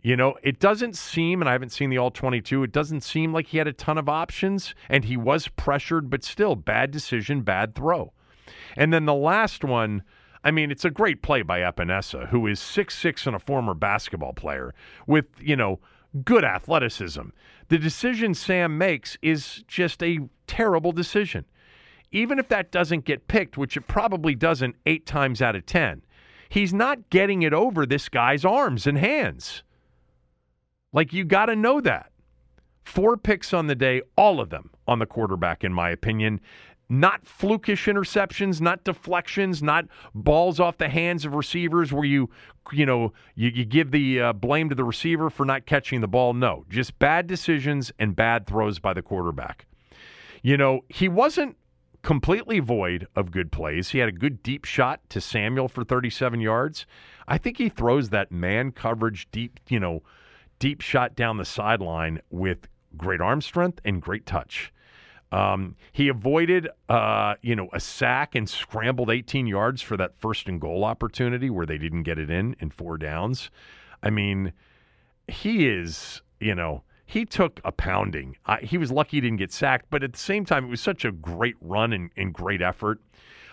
You 0.00 0.16
know, 0.16 0.36
it 0.42 0.58
doesn't 0.58 0.96
seem, 0.96 1.42
and 1.42 1.48
I 1.48 1.52
haven't 1.52 1.72
seen 1.72 1.90
the 1.90 1.98
all 1.98 2.10
22, 2.10 2.62
it 2.62 2.72
doesn't 2.72 3.02
seem 3.02 3.32
like 3.32 3.48
he 3.48 3.58
had 3.58 3.66
a 3.66 3.72
ton 3.72 3.98
of 3.98 4.08
options, 4.08 4.74
and 4.88 5.04
he 5.04 5.16
was 5.16 5.48
pressured, 5.48 6.08
but 6.08 6.24
still, 6.24 6.54
bad 6.54 6.90
decision, 6.92 7.42
bad 7.42 7.74
throw. 7.74 8.12
And 8.76 8.92
then 8.92 9.04
the 9.06 9.14
last 9.14 9.64
one, 9.64 10.02
I 10.44 10.50
mean, 10.50 10.70
it's 10.70 10.84
a 10.84 10.90
great 10.90 11.22
play 11.22 11.42
by 11.42 11.60
Epenesa, 11.60 12.28
who 12.28 12.46
is 12.46 12.60
six 12.60 12.96
six 12.96 13.26
and 13.26 13.34
a 13.34 13.38
former 13.38 13.74
basketball 13.74 14.32
player 14.32 14.74
with, 15.06 15.26
you 15.40 15.56
know, 15.56 15.80
good 16.24 16.44
athleticism. 16.44 17.28
The 17.68 17.78
decision 17.78 18.34
Sam 18.34 18.78
makes 18.78 19.18
is 19.22 19.62
just 19.66 20.02
a 20.02 20.20
terrible 20.46 20.92
decision. 20.92 21.44
Even 22.10 22.38
if 22.38 22.48
that 22.48 22.72
doesn't 22.72 23.04
get 23.04 23.28
picked, 23.28 23.58
which 23.58 23.76
it 23.76 23.86
probably 23.86 24.34
doesn't 24.34 24.76
eight 24.86 25.04
times 25.04 25.42
out 25.42 25.54
of 25.54 25.66
10, 25.66 26.02
he's 26.48 26.72
not 26.72 27.10
getting 27.10 27.42
it 27.42 27.52
over 27.52 27.84
this 27.84 28.08
guy's 28.08 28.44
arms 28.44 28.86
and 28.86 28.96
hands. 28.96 29.62
Like, 30.92 31.12
you 31.12 31.24
got 31.24 31.46
to 31.46 31.56
know 31.56 31.82
that. 31.82 32.10
Four 32.84 33.18
picks 33.18 33.52
on 33.52 33.66
the 33.66 33.74
day, 33.74 34.00
all 34.16 34.40
of 34.40 34.48
them 34.48 34.70
on 34.86 34.98
the 34.98 35.04
quarterback, 35.04 35.62
in 35.62 35.74
my 35.74 35.90
opinion 35.90 36.40
not 36.88 37.24
flukish 37.24 37.92
interceptions, 37.92 38.60
not 38.60 38.84
deflections, 38.84 39.62
not 39.62 39.86
balls 40.14 40.58
off 40.58 40.78
the 40.78 40.88
hands 40.88 41.24
of 41.24 41.34
receivers 41.34 41.92
where 41.92 42.04
you, 42.04 42.30
you 42.72 42.86
know, 42.86 43.12
you, 43.34 43.50
you 43.50 43.64
give 43.64 43.90
the 43.90 44.20
uh, 44.20 44.32
blame 44.32 44.68
to 44.68 44.74
the 44.74 44.84
receiver 44.84 45.28
for 45.28 45.44
not 45.44 45.66
catching 45.66 46.00
the 46.00 46.08
ball. 46.08 46.32
No, 46.32 46.64
just 46.68 46.98
bad 46.98 47.26
decisions 47.26 47.92
and 47.98 48.16
bad 48.16 48.46
throws 48.46 48.78
by 48.78 48.94
the 48.94 49.02
quarterback. 49.02 49.66
You 50.42 50.56
know, 50.56 50.84
he 50.88 51.08
wasn't 51.08 51.56
completely 52.02 52.60
void 52.60 53.06
of 53.16 53.30
good 53.30 53.52
plays. 53.52 53.90
He 53.90 53.98
had 53.98 54.08
a 54.08 54.12
good 54.12 54.42
deep 54.42 54.64
shot 54.64 55.00
to 55.10 55.20
Samuel 55.20 55.68
for 55.68 55.84
37 55.84 56.40
yards. 56.40 56.86
I 57.26 57.36
think 57.36 57.58
he 57.58 57.68
throws 57.68 58.10
that 58.10 58.32
man 58.32 58.72
coverage 58.72 59.28
deep, 59.30 59.60
you 59.68 59.80
know, 59.80 60.02
deep 60.58 60.80
shot 60.80 61.14
down 61.14 61.36
the 61.36 61.44
sideline 61.44 62.20
with 62.30 62.68
great 62.96 63.20
arm 63.20 63.42
strength 63.42 63.80
and 63.84 64.00
great 64.00 64.24
touch. 64.24 64.72
Um, 65.30 65.76
he 65.92 66.08
avoided, 66.08 66.68
uh, 66.88 67.34
you 67.42 67.54
know, 67.54 67.68
a 67.72 67.80
sack 67.80 68.34
and 68.34 68.48
scrambled 68.48 69.10
18 69.10 69.46
yards 69.46 69.82
for 69.82 69.96
that 69.96 70.18
first 70.18 70.48
and 70.48 70.60
goal 70.60 70.84
opportunity 70.84 71.50
where 71.50 71.66
they 71.66 71.78
didn't 71.78 72.04
get 72.04 72.18
it 72.18 72.30
in 72.30 72.56
in 72.60 72.70
four 72.70 72.96
downs. 72.96 73.50
I 74.02 74.10
mean, 74.10 74.52
he 75.26 75.68
is, 75.68 76.22
you 76.40 76.54
know, 76.54 76.82
he 77.04 77.24
took 77.24 77.60
a 77.64 77.72
pounding. 77.72 78.36
He 78.62 78.78
was 78.78 78.90
lucky 78.92 79.16
he 79.16 79.20
didn't 79.22 79.38
get 79.38 79.52
sacked, 79.52 79.86
but 79.90 80.02
at 80.02 80.12
the 80.12 80.18
same 80.18 80.44
time, 80.44 80.64
it 80.66 80.68
was 80.68 80.80
such 80.80 81.04
a 81.04 81.12
great 81.12 81.56
run 81.60 81.92
and, 81.92 82.10
and 82.16 82.32
great 82.34 82.60
effort. 82.60 83.00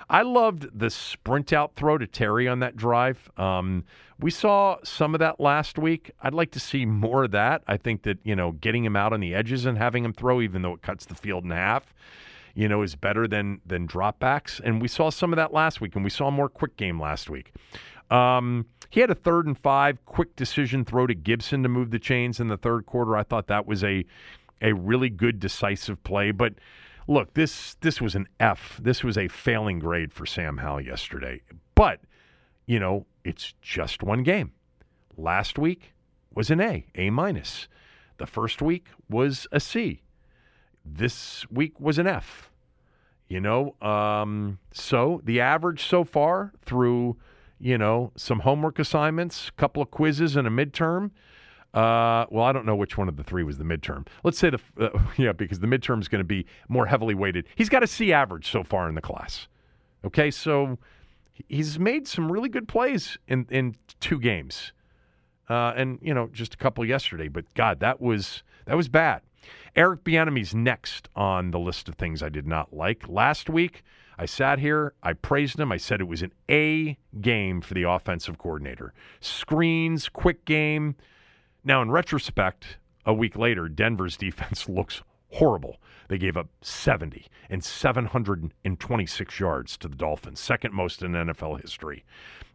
I 0.10 0.22
loved 0.22 0.78
the 0.78 0.90
sprint 0.90 1.52
out 1.52 1.76
throw 1.76 1.98
to 1.98 2.08
Terry 2.08 2.48
on 2.48 2.60
that 2.60 2.76
drive. 2.76 3.30
Um, 3.38 3.84
we 4.20 4.32
saw 4.32 4.78
some 4.84 5.16
of 5.16 5.20
that 5.20 5.40
last 5.40 5.78
week. 5.78 6.12
I'd 6.22 6.34
like 6.34 6.52
to 6.52 6.60
see 6.60 6.86
more 6.86 7.26
of 7.26 7.32
that. 7.32 7.64
I 7.68 7.78
think 7.78 8.04
that, 8.04 8.20
you 8.24 8.36
know, 8.36 8.52
getting 8.54 8.86
him 8.86 8.96
out 8.96 9.14
on 9.14 9.20
the 9.20 9.34
edges 9.34 9.66
and 9.66 9.78
having 9.78 10.06
him 10.06 10.14
throw, 10.14 10.42
even 10.42 10.62
though 10.62 10.74
it 10.74 10.82
cuts 10.82 11.06
the 11.06 11.16
field 11.16 11.44
in 11.44 11.52
half, 11.52 11.94
you 12.54 12.70
know, 12.70 12.82
is 12.82 12.96
better 12.96 13.28
than 13.28 13.62
than 13.66 13.88
dropbacks. 13.88 14.62
And 14.64 14.82
we 14.82 14.88
saw 14.88 15.10
some 15.10 15.34
of 15.34 15.38
that 15.38 15.54
last 15.54 15.82
week, 15.82 15.96
and 15.96 16.04
we 16.04 16.10
saw 16.10 16.32
more 16.32 16.50
quick 16.50 16.78
game 16.78 17.00
last 17.00 17.30
week. 17.30 17.52
Um, 18.10 18.68
he 18.90 19.02
had 19.02 19.10
a 19.10 19.16
third 19.16 19.48
and 19.48 19.58
five 19.58 20.06
quick 20.06 20.36
decision 20.36 20.86
throw 20.86 21.08
to 21.08 21.16
Gibson 21.16 21.64
to 21.64 21.70
move 21.70 21.92
the 21.92 22.00
chains 22.00 22.40
in 22.40 22.48
the 22.48 22.58
third 22.58 22.86
quarter. 22.86 23.18
I 23.18 23.24
thought 23.24 23.48
that 23.48 23.66
was 23.66 23.84
a 23.84 24.06
a 24.62 24.74
really 24.74 25.10
good 25.10 25.40
decisive 25.40 26.02
play, 26.04 26.32
but 26.32 26.54
look, 27.08 27.34
this 27.34 27.76
this 27.82 28.02
was 28.02 28.16
an 28.16 28.28
F. 28.40 28.80
This 28.82 29.04
was 29.04 29.18
a 29.18 29.28
failing 29.28 29.80
grade 29.80 30.14
for 30.14 30.26
Sam 30.26 30.58
Howell 30.58 30.82
yesterday. 30.82 31.42
But, 31.76 32.02
you 32.66 32.80
know, 32.80 33.06
it's 33.24 33.54
just 33.62 34.04
one 34.04 34.24
game. 34.24 34.52
Last 35.18 35.58
week 35.58 35.94
was 36.34 36.50
an 36.50 36.62
A, 36.62 36.86
A 36.96 37.10
minus. 37.10 37.68
The 38.18 38.26
first 38.26 38.62
week 38.62 38.88
was 39.10 39.48
a 39.52 39.60
C. 39.60 40.02
This 40.86 41.50
week 41.50 41.80
was 41.80 41.98
an 41.98 42.08
F. 42.08 42.52
You 43.28 43.42
know, 43.42 43.76
um, 43.82 44.60
so 44.72 45.20
the 45.24 45.42
average 45.42 45.84
so 45.84 46.04
far 46.04 46.54
through, 46.64 47.18
you 47.60 47.76
know, 47.76 48.12
some 48.16 48.42
homework 48.42 48.78
assignments, 48.78 49.50
a 49.50 49.52
couple 49.54 49.82
of 49.82 49.90
quizzes, 49.90 50.36
and 50.36 50.48
a 50.48 50.52
midterm 50.52 51.10
uh, 51.76 52.26
well, 52.32 52.46
I 52.46 52.54
don't 52.54 52.66
know 52.66 52.76
which 52.76 52.98
one 52.98 53.10
of 53.10 53.18
the 53.18 53.24
three 53.24 53.44
was 53.44 53.58
the 53.58 53.66
midterm. 53.66 54.08
Let's 54.24 54.40
say 54.40 54.50
the 54.50 54.60
uh, 54.80 54.98
yeah, 55.18 55.34
because 55.34 55.60
the 55.60 55.68
midterm 55.68 56.00
is 56.00 56.08
going 56.08 56.20
to 56.20 56.24
be 56.24 56.46
more 56.70 56.86
heavily 56.86 57.14
weighted. 57.14 57.46
He's 57.56 57.70
got 57.70 57.84
a 57.84 57.88
C 57.88 58.14
average 58.14 58.50
so 58.50 58.64
far 58.64 58.88
in 58.88 58.96
the 58.96 59.02
class. 59.02 59.50
Okay, 60.06 60.32
so 60.32 60.78
he's 61.50 61.78
made 61.78 62.08
some 62.08 62.32
really 62.32 62.48
good 62.48 62.70
plays 62.70 63.18
in 63.28 63.46
in 63.50 63.76
two 64.00 64.20
games, 64.20 64.72
uh, 65.50 65.74
and 65.76 66.00
you 66.02 66.14
know 66.14 66.30
just 66.32 66.54
a 66.54 66.58
couple 66.58 66.86
yesterday. 66.86 67.28
But 67.28 67.54
God, 67.56 67.82
that 67.82 68.00
was 68.00 68.44
that 68.68 68.78
was 68.78 68.88
bad. 68.88 69.22
Eric 69.76 70.06
Bieniemy's 70.06 70.56
next 70.56 71.10
on 71.14 71.52
the 71.52 71.60
list 71.60 71.90
of 71.90 71.96
things 71.96 72.24
I 72.24 72.30
did 72.30 72.48
not 72.48 72.74
like. 72.74 73.10
Last 73.10 73.50
week, 73.50 73.84
I 74.18 74.26
sat 74.26 74.60
here, 74.60 74.94
I 75.04 75.12
praised 75.12 75.60
him. 75.60 75.74
I 75.74 75.78
said 75.78 76.00
it 76.00 76.08
was 76.08 76.22
an 76.22 76.32
A 76.50 76.98
game 77.20 77.60
for 77.60 77.74
the 77.74 77.84
offensive 77.84 78.38
coordinator. 78.38 78.94
Screens, 79.20 80.08
quick 80.08 80.46
game 80.46 80.96
now, 81.66 81.82
in 81.82 81.92
retrospect, 81.92 82.78
a 83.06 83.14
week 83.14 83.36
later, 83.36 83.68
Denver's 83.68 84.16
defense 84.16 84.70
looks 84.70 85.02
horrible. 85.32 85.78
They 86.08 86.18
gave 86.18 86.38
up 86.38 86.48
70 86.62 87.26
and 87.50 87.64
726 87.64 89.40
yards 89.40 89.78
to 89.78 89.88
the 89.88 89.96
Dolphins, 89.96 90.40
second 90.40 90.74
most 90.74 91.02
in 91.02 91.12
NFL 91.12 91.62
history. 91.62 92.06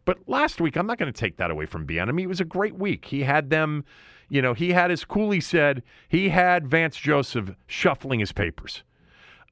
But 0.04 0.18
last 0.28 0.60
week, 0.60 0.76
I'm 0.76 0.86
not 0.86 0.98
going 0.98 1.12
to 1.12 1.18
take 1.18 1.36
that 1.36 1.50
away 1.50 1.66
from 1.66 1.86
Bieniemy. 1.86 2.22
It 2.22 2.28
was 2.28 2.40
a 2.40 2.44
great 2.44 2.76
week. 2.76 3.04
He 3.06 3.22
had 3.22 3.50
them, 3.50 3.84
you 4.28 4.40
know, 4.40 4.54
he 4.54 4.70
had, 4.70 4.90
as 4.90 5.04
Cooley 5.04 5.40
said, 5.40 5.82
he 6.08 6.28
had 6.28 6.68
Vance 6.68 6.96
Joseph 6.96 7.50
shuffling 7.66 8.20
his 8.20 8.32
papers. 8.32 8.82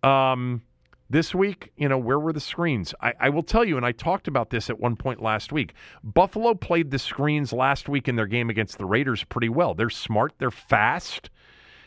Um, 0.02 0.62
this 1.10 1.34
week, 1.34 1.72
you 1.76 1.88
know, 1.88 1.98
where 1.98 2.18
were 2.18 2.32
the 2.32 2.40
screens? 2.40 2.94
I, 3.00 3.14
I, 3.18 3.28
will 3.30 3.42
tell 3.42 3.64
you, 3.64 3.76
and 3.76 3.86
I 3.86 3.92
talked 3.92 4.28
about 4.28 4.50
this 4.50 4.68
at 4.68 4.78
one 4.78 4.96
point 4.96 5.22
last 5.22 5.52
week. 5.52 5.74
Buffalo 6.04 6.54
played 6.54 6.90
the 6.90 6.98
screens 6.98 7.52
last 7.52 7.88
week 7.88 8.08
in 8.08 8.16
their 8.16 8.26
game 8.26 8.50
against 8.50 8.78
the 8.78 8.84
Raiders 8.84 9.24
pretty 9.24 9.48
well. 9.48 9.74
They're 9.74 9.90
smart, 9.90 10.34
they're 10.38 10.50
fast. 10.50 11.30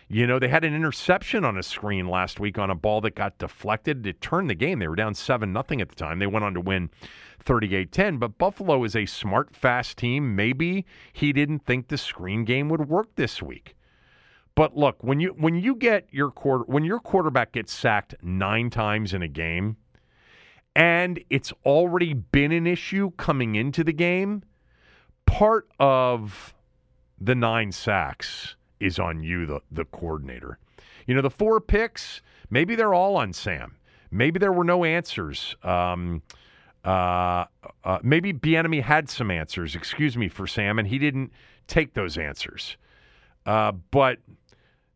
You 0.08 0.28
know, 0.28 0.40
they 0.40 0.50
had 0.50 0.66
an 0.66 0.76
interception 0.76 1.46
on 1.46 1.58
a 1.58 1.64
screen 1.64 2.10
last 2.10 2.40
week 2.40 2.58
on 2.58 2.70
a 2.70 2.76
ball 2.76 3.00
that 3.02 3.16
got 3.16 3.38
deflected. 3.38 4.06
It 4.06 4.20
turned 4.20 4.50
the 4.50 4.56
game. 4.56 4.80
They 4.80 4.90
were 4.90 4.96
down 4.96 5.14
7 5.14 5.54
nothing 5.54 5.80
at 5.80 5.88
the 5.88 5.96
time. 5.96 6.20
They 6.20 6.28
went 6.28 6.44
on 6.44 6.54
to 6.56 6.60
win 6.60 6.90
38 7.40 7.94
10. 7.94 8.18
But 8.18 8.38
Buffalo 8.38 8.84
is 8.84 8.94
a 8.94 9.06
smart, 9.06 9.56
fast 9.56 9.98
team. 9.98 10.36
Maybe 10.36 10.86
he 11.14 11.32
didn't 11.32 11.66
think 11.66 11.88
the 11.88 11.98
screen 11.98 12.44
game 12.44 12.68
would 12.68 12.90
work 12.90 13.16
this 13.16 13.42
week. 13.42 13.76
But 14.56 14.76
look, 14.76 14.98
when 15.02 15.20
you 15.20 15.30
when 15.30 15.56
you 15.56 15.76
get 15.76 16.08
your 16.12 16.30
quarter 16.30 16.66
when 16.66 16.84
your 16.84 17.00
quarterback 17.00 17.54
gets 17.54 17.74
sacked 17.74 18.16
nine 18.22 18.70
times 18.70 19.14
in 19.14 19.22
a 19.22 19.28
game, 19.28 19.78
and 20.76 21.24
it's 21.30 21.54
already 21.66 22.14
been 22.14 22.52
an 22.52 22.68
issue 22.68 23.12
coming 23.18 23.56
into 23.56 23.84
the 23.84 23.94
game, 23.94 24.44
part 25.26 25.68
of 25.80 26.54
the 27.20 27.36
nine 27.36 27.72
sacks 27.72 28.56
is 28.80 29.00
on 29.00 29.24
you, 29.24 29.46
the 29.46 29.62
the 29.72 29.86
coordinator. 29.86 30.58
You 31.08 31.16
know, 31.16 31.22
the 31.22 31.30
four 31.30 31.60
picks, 31.62 32.22
maybe 32.50 32.76
they're 32.76 32.94
all 32.94 33.16
on 33.16 33.34
Sam. 33.34 33.78
Maybe 34.12 34.40
there 34.40 34.52
were 34.52 34.64
no 34.64 34.84
answers. 34.84 35.56
Um, 35.64 36.22
uh, 36.84 37.46
uh, 37.84 38.00
maybe 38.04 38.34
Bieniemy 38.34 38.84
had 38.84 39.10
some 39.10 39.32
answers. 39.32 39.76
Excuse 39.76 40.18
me 40.18 40.28
for 40.28 40.48
Sam, 40.48 40.80
and 40.80 40.88
he 40.88 40.98
didn't 40.98 41.32
take 41.68 41.94
those 41.94 42.18
answers. 42.18 42.78
Uh, 43.46 43.72
but 43.72 44.20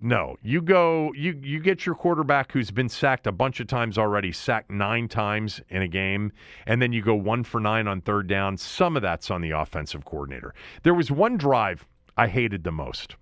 no, 0.02 0.36
you 0.44 0.62
go. 0.62 1.14
You 1.16 1.40
you 1.42 1.60
get 1.60 1.86
your 1.86 1.96
quarterback 1.96 2.52
who's 2.52 2.70
been 2.70 2.90
sacked 2.90 3.28
a 3.28 3.32
bunch 3.32 3.60
of 3.60 3.68
times 3.68 3.98
already, 3.98 4.32
sacked 4.32 4.70
nine 4.70 5.08
times 5.08 5.62
in 5.70 5.82
a 5.82 5.88
game, 5.88 6.32
and 6.68 6.82
then 6.82 6.92
you 6.92 7.02
go 7.02 7.16
one 7.16 7.44
for 7.44 7.60
nine 7.60 7.88
on 7.88 8.02
third 8.02 8.28
down. 8.28 8.58
Some 8.58 8.96
of 8.96 9.02
that's 9.02 9.32
on 9.32 9.42
the 9.42 9.52
offensive 9.52 10.04
coordinator. 10.04 10.54
There 10.84 10.94
was 10.94 11.12
one 11.12 11.38
drive 11.38 11.88
I 12.18 12.28
hated 12.28 12.64
the 12.64 12.72
most. 12.72 13.16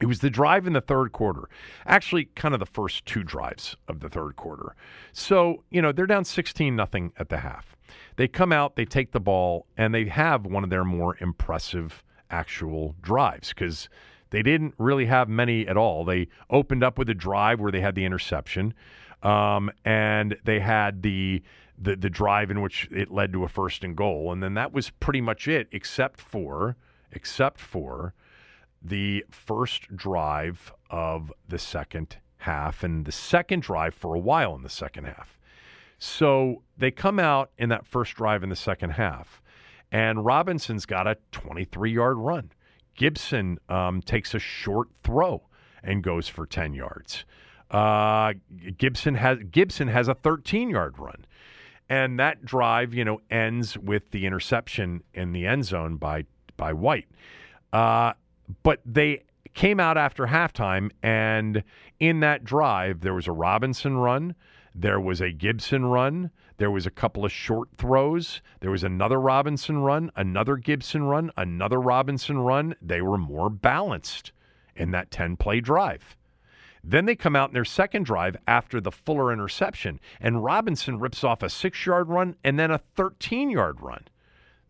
It 0.00 0.06
was 0.06 0.20
the 0.20 0.30
drive 0.30 0.66
in 0.66 0.74
the 0.74 0.80
third 0.80 1.12
quarter. 1.12 1.48
Actually, 1.86 2.26
kind 2.36 2.54
of 2.54 2.60
the 2.60 2.66
first 2.66 3.04
two 3.04 3.24
drives 3.24 3.76
of 3.88 4.00
the 4.00 4.08
third 4.08 4.36
quarter. 4.36 4.76
So, 5.12 5.64
you 5.70 5.82
know, 5.82 5.90
they're 5.92 6.06
down 6.06 6.24
16 6.24 6.76
nothing 6.76 7.12
at 7.16 7.30
the 7.30 7.38
half. 7.38 7.74
They 8.16 8.28
come 8.28 8.52
out, 8.52 8.76
they 8.76 8.84
take 8.84 9.12
the 9.12 9.20
ball, 9.20 9.66
and 9.76 9.94
they 9.94 10.04
have 10.06 10.46
one 10.46 10.62
of 10.62 10.70
their 10.70 10.84
more 10.84 11.16
impressive 11.20 12.04
actual 12.30 12.94
drives 13.00 13.48
because 13.48 13.88
they 14.30 14.42
didn't 14.42 14.74
really 14.78 15.06
have 15.06 15.28
many 15.28 15.66
at 15.66 15.76
all. 15.76 16.04
They 16.04 16.28
opened 16.50 16.82
up 16.82 16.98
with 16.98 17.08
a 17.08 17.14
drive 17.14 17.60
where 17.60 17.72
they 17.72 17.80
had 17.80 17.94
the 17.94 18.04
interception, 18.04 18.74
um, 19.22 19.70
and 19.84 20.36
they 20.44 20.60
had 20.60 21.02
the, 21.02 21.42
the 21.78 21.96
the 21.96 22.10
drive 22.10 22.50
in 22.50 22.60
which 22.60 22.88
it 22.90 23.10
led 23.10 23.32
to 23.32 23.44
a 23.44 23.48
first 23.48 23.84
and 23.84 23.96
goal, 23.96 24.32
and 24.32 24.42
then 24.42 24.54
that 24.54 24.72
was 24.72 24.90
pretty 24.90 25.20
much 25.20 25.48
it, 25.48 25.68
except 25.72 26.20
for 26.20 26.76
except 27.12 27.58
for 27.60 28.14
the 28.82 29.24
first 29.30 29.94
drive 29.96 30.72
of 30.90 31.32
the 31.48 31.58
second 31.58 32.16
half 32.38 32.84
and 32.84 33.04
the 33.04 33.12
second 33.12 33.62
drive 33.62 33.94
for 33.94 34.14
a 34.14 34.18
while 34.18 34.54
in 34.54 34.62
the 34.62 34.68
second 34.68 35.04
half. 35.04 35.38
So 35.98 36.62
they 36.76 36.90
come 36.92 37.18
out 37.18 37.50
in 37.58 37.70
that 37.70 37.84
first 37.84 38.14
drive 38.14 38.44
in 38.44 38.50
the 38.50 38.56
second 38.56 38.90
half, 38.90 39.42
and 39.90 40.24
Robinson's 40.24 40.86
got 40.86 41.06
a 41.06 41.16
23 41.32 41.92
yard 41.92 42.18
run. 42.18 42.52
Gibson 42.98 43.58
um, 43.68 44.02
takes 44.02 44.34
a 44.34 44.40
short 44.40 44.88
throw 45.04 45.42
and 45.82 46.02
goes 46.02 46.28
for 46.28 46.44
10 46.44 46.74
yards. 46.74 47.24
Uh, 47.70 48.34
Gibson 48.76 49.14
has 49.14 49.38
Gibson 49.50 49.88
has 49.88 50.08
a 50.08 50.14
13 50.14 50.70
yard 50.70 50.98
run, 50.98 51.24
and 51.88 52.18
that 52.18 52.44
drive, 52.44 52.94
you 52.94 53.04
know, 53.04 53.20
ends 53.30 53.78
with 53.78 54.10
the 54.10 54.26
interception 54.26 55.02
in 55.14 55.32
the 55.32 55.46
end 55.46 55.64
zone 55.64 55.96
by 55.96 56.24
by 56.56 56.72
White. 56.72 57.06
Uh, 57.72 58.14
but 58.62 58.80
they 58.86 59.22
came 59.54 59.78
out 59.80 59.98
after 59.98 60.26
halftime, 60.26 60.90
and 61.02 61.62
in 62.00 62.20
that 62.20 62.42
drive, 62.42 63.00
there 63.00 63.14
was 63.14 63.26
a 63.26 63.32
Robinson 63.32 63.98
run, 63.98 64.34
there 64.74 64.98
was 64.98 65.20
a 65.20 65.30
Gibson 65.30 65.84
run, 65.84 66.30
there 66.58 66.70
was 66.70 66.86
a 66.86 66.90
couple 66.90 67.24
of 67.24 67.32
short 67.32 67.68
throws, 67.78 68.42
there 68.60 68.70
was 68.70 68.84
another 68.84 69.20
Robinson 69.20 69.78
run, 69.78 70.10
another 70.16 70.56
Gibson 70.56 71.04
run, 71.04 71.30
another 71.36 71.80
Robinson 71.80 72.38
run. 72.38 72.74
They 72.82 73.00
were 73.00 73.18
more 73.18 73.48
balanced 73.48 74.32
in 74.76 74.90
that 74.90 75.10
10 75.10 75.36
play 75.36 75.60
drive. 75.60 76.16
Then 76.82 77.06
they 77.06 77.16
come 77.16 77.36
out 77.36 77.50
in 77.50 77.54
their 77.54 77.64
second 77.64 78.04
drive 78.04 78.36
after 78.46 78.80
the 78.80 78.92
Fuller 78.92 79.32
interception, 79.32 80.00
and 80.20 80.44
Robinson 80.44 80.98
rips 80.98 81.24
off 81.24 81.42
a 81.42 81.48
six 81.48 81.86
yard 81.86 82.08
run 82.08 82.36
and 82.44 82.58
then 82.58 82.70
a 82.70 82.78
13 82.78 83.50
yard 83.50 83.80
run. 83.80 84.04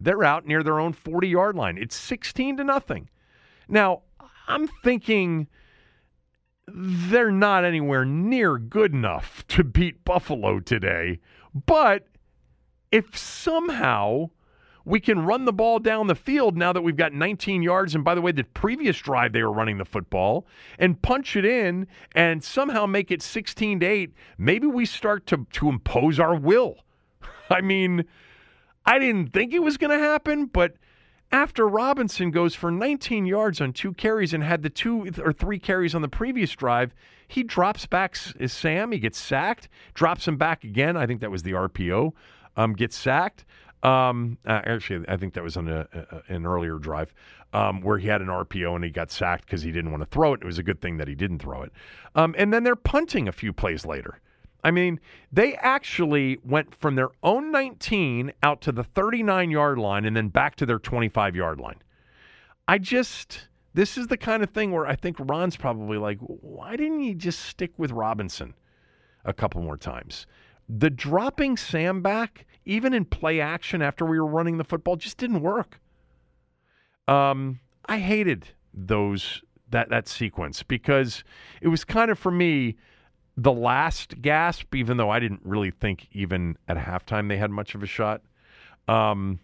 They're 0.01 0.25
out 0.25 0.47
near 0.47 0.63
their 0.63 0.79
own 0.79 0.93
40 0.93 1.29
yard 1.29 1.57
line. 1.57 1.79
It's 1.79 1.97
16 1.97 2.59
to 2.59 2.65
nothing. 2.65 3.09
Now, 3.69 4.03
I'm 4.47 4.67
thinking 4.67 5.49
they're 6.67 7.31
not 7.31 7.65
anywhere 7.65 8.05
near 8.05 8.59
good 8.59 8.93
enough 8.93 9.45
to 9.49 9.65
beat 9.65 10.05
Buffalo 10.05 10.61
today. 10.61 11.21
But 11.55 12.07
if 12.91 13.17
somehow 13.17 14.31
we 14.85 15.01
can 15.01 15.25
run 15.27 15.45
the 15.45 15.53
ball 15.53 15.79
down 15.79 16.07
the 16.07 16.15
field 16.15 16.57
now 16.57 16.73
that 16.73 16.81
we've 16.81 16.97
got 16.97 17.13
19 17.13 17.63
yards, 17.63 17.95
and 17.95 18.03
by 18.03 18.15
the 18.15 18.23
way, 18.23 18.33
the 18.33 18.45
previous 18.45 18.99
drive 18.99 19.33
they 19.33 19.43
were 19.43 19.53
running 19.53 19.77
the 19.77 19.85
football, 19.85 20.47
and 20.79 21.01
punch 21.03 21.37
it 21.37 21.45
in 21.45 21.87
and 22.13 22.43
somehow 22.43 22.87
make 22.87 23.11
it 23.11 23.21
16 23.21 23.81
to 23.81 23.87
8, 23.87 24.15
maybe 24.39 24.67
we 24.67 24.87
start 24.87 25.27
to, 25.27 25.47
to 25.53 25.69
impose 25.69 26.19
our 26.19 26.35
will. 26.35 26.77
I 27.51 27.61
mean, 27.61 28.07
I 28.87 28.99
didn't 28.99 29.35
think 29.35 29.53
it 29.53 29.63
was 29.63 29.77
going 29.77 29.91
to 29.91 30.03
happen, 30.03 30.47
but 30.47 30.75
after 31.31 31.69
Robinson 31.69 32.31
goes 32.31 32.55
for 32.55 32.71
19 32.71 33.27
yards 33.27 33.61
on 33.61 33.73
two 33.73 33.93
carries 33.93 34.33
and 34.33 34.43
had 34.43 34.63
the 34.63 34.71
two 34.71 35.11
or 35.23 35.33
three 35.33 35.59
carries 35.59 35.95
on 35.95 36.03
the 36.03 36.09
previous 36.09 36.53
drive, 36.53 36.95
he 37.27 37.43
drops 37.43 37.87
back 37.87 38.17
is 38.39 38.53
Sam. 38.53 38.93
He 38.93 38.99
gets 38.99 39.19
sacked, 39.19 39.69
drops 39.95 40.27
him 40.27 40.37
back 40.37 40.65
again. 40.65 40.97
I 40.97 41.07
think 41.07 41.21
that 41.21 41.31
was 41.31 41.43
the 41.43 41.53
RPO. 41.53 42.13
Um, 42.57 42.73
gets 42.73 42.97
sacked. 42.97 43.45
Um, 43.83 44.39
uh, 44.45 44.63
actually, 44.65 45.05
I 45.09 45.17
think 45.17 45.35
that 45.35 45.45
was 45.45 45.57
on 45.57 45.69
a, 45.69 45.87
a, 45.93 46.35
an 46.35 46.47
earlier 46.47 46.79
drive 46.79 47.15
um, 47.53 47.81
where 47.83 47.99
he 47.99 48.09
had 48.09 48.21
an 48.21 48.29
RPO 48.29 48.75
and 48.75 48.85
he 48.85 48.91
got 48.91 49.11
sacked 49.11 49.47
because 49.47 49.63
he 49.63 49.71
didn't 49.71 49.91
want 49.91 50.03
to 50.03 50.09
throw 50.09 50.33
it. 50.33 50.41
It 50.43 50.47
was 50.47 50.59
a 50.59 50.63
good 50.63 50.81
thing 50.81 50.97
that 50.97 51.09
he 51.09 51.15
didn't 51.15 51.39
throw 51.39 51.63
it. 51.63 51.73
Um, 52.15 52.35
and 52.39 52.53
then 52.53 52.65
they're 52.65 52.75
punting 52.75 53.29
a 53.29 53.33
few 53.33 53.53
plays 53.53 53.87
later. 53.87 54.19
I 54.65 54.71
mean, 54.71 55.01
they 55.31 55.55
actually 55.55 56.39
went 56.45 56.75
from 56.75 56.97
their 56.97 57.11
own 57.23 57.53
19 57.53 58.33
out 58.43 58.61
to 58.63 58.73
the 58.73 58.83
39 58.83 59.51
yard 59.51 59.79
line 59.79 60.05
and 60.05 60.17
then 60.17 60.29
back 60.29 60.57
to 60.57 60.67
their 60.67 60.79
25 60.79 61.37
yard 61.37 61.61
line. 61.61 61.81
I 62.67 62.79
just, 62.79 63.49
this 63.75 63.97
is 63.97 64.09
the 64.09 64.17
kind 64.17 64.43
of 64.43 64.51
thing 64.51 64.73
where 64.73 64.87
I 64.87 64.97
think 64.97 65.17
Ron's 65.21 65.57
probably 65.57 65.97
like, 65.97 66.19
why 66.19 66.77
didn't 66.77 67.01
he 67.01 67.15
just 67.15 67.41
stick 67.41 67.73
with 67.79 67.93
Robinson 67.93 68.55
a 69.25 69.33
couple 69.33 69.63
more 69.63 69.77
times? 69.77 70.27
The 70.69 70.91
dropping 70.91 71.57
Sam 71.57 72.03
back, 72.03 72.47
even 72.67 72.93
in 72.93 73.05
play 73.05 73.41
action 73.41 73.81
after 73.81 74.05
we 74.05 74.19
were 74.21 74.27
running 74.27 74.59
the 74.59 74.65
football, 74.65 74.97
just 74.97 75.17
didn't 75.17 75.41
work. 75.41 75.81
Um, 77.07 77.61
I 77.87 77.99
hated 77.99 78.49
those 78.75 79.43
that 79.71 79.89
that 79.91 80.09
sequence 80.09 80.63
because 80.63 81.25
it 81.61 81.69
was 81.69 81.85
kind 81.85 82.11
of 82.11 82.19
for 82.19 82.31
me 82.31 82.77
the 83.39 83.53
last 83.53 84.21
gasp, 84.21 84.75
even 84.75 84.97
though 84.97 85.11
I 85.11 85.21
didn't 85.21 85.43
really 85.45 85.71
think 85.71 86.09
even 86.11 86.59
at 86.67 86.77
halftime 86.77 87.29
they 87.29 87.37
had 87.37 87.53
much 87.53 87.77
of 87.77 87.85
a 87.85 87.87
shot. 87.87 88.21
Um, 88.89 89.39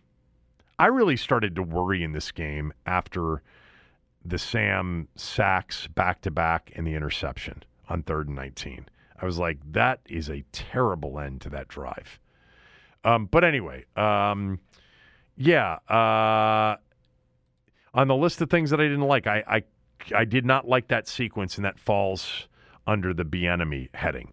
I 0.81 0.87
really 0.87 1.17
started 1.17 1.55
to 1.55 1.63
worry 1.63 2.03
in 2.03 2.11
this 2.11 2.33
game 2.33 2.73
after 2.87 3.41
the 4.25 4.37
Sam 4.37 5.07
sacks 5.15 5.87
back 5.87 6.23
to 6.23 6.33
back 6.33 6.73
and 6.75 6.85
the 6.85 6.95
interception 6.95 7.63
on 7.89 8.03
third 8.03 8.27
and 8.27 8.35
19. 8.35 8.89
I 9.23 9.25
was 9.25 9.39
like, 9.39 9.59
that 9.71 10.01
is 10.09 10.29
a 10.29 10.45
terrible 10.51 11.21
end 11.21 11.43
to 11.43 11.51
that 11.51 11.69
drive. 11.69 12.19
Um, 13.05 13.27
but 13.27 13.45
anyway, 13.45 13.85
um, 13.95 14.59
yeah. 15.37 15.75
Uh, 15.89 16.79
on 17.95 18.09
the 18.09 18.17
list 18.17 18.41
of 18.41 18.51
things 18.51 18.71
that 18.71 18.81
I 18.81 18.85
didn't 18.85 19.03
like, 19.03 19.29
I, 19.29 19.45
I, 19.47 19.63
I 20.17 20.25
did 20.25 20.45
not 20.45 20.67
like 20.67 20.89
that 20.89 21.07
sequence, 21.07 21.59
and 21.59 21.65
that 21.65 21.79
falls 21.79 22.49
under 22.87 23.15
the 23.15 23.25
Bieniemy 23.25 23.95
heading. 23.95 24.33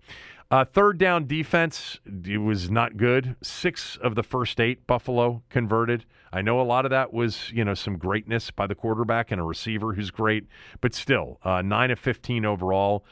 Uh, 0.52 0.66
third 0.66 0.98
down 0.98 1.26
defense, 1.28 2.00
it 2.26 2.40
was 2.40 2.70
not 2.70 2.98
good. 2.98 3.38
Six 3.42 3.96
of 4.04 4.16
the 4.16 4.24
first 4.24 4.60
eight 4.60 4.86
Buffalo 4.86 5.44
converted. 5.50 6.04
I 6.34 6.42
know 6.42 6.60
a 6.60 6.64
lot 6.64 6.84
of 6.84 6.92
that 6.92 7.14
was, 7.14 7.50
you 7.54 7.64
know, 7.64 7.74
some 7.74 7.98
greatness 7.98 8.52
by 8.52 8.68
the 8.68 8.76
quarterback 8.76 9.32
and 9.32 9.40
a 9.40 9.46
receiver 9.46 9.94
who's 9.94 10.12
great, 10.12 10.48
but 10.82 10.94
still, 10.94 11.40
uh, 11.44 11.62
nine 11.62 11.90
of 11.90 12.00
15 12.00 12.44
overall. 12.44 13.06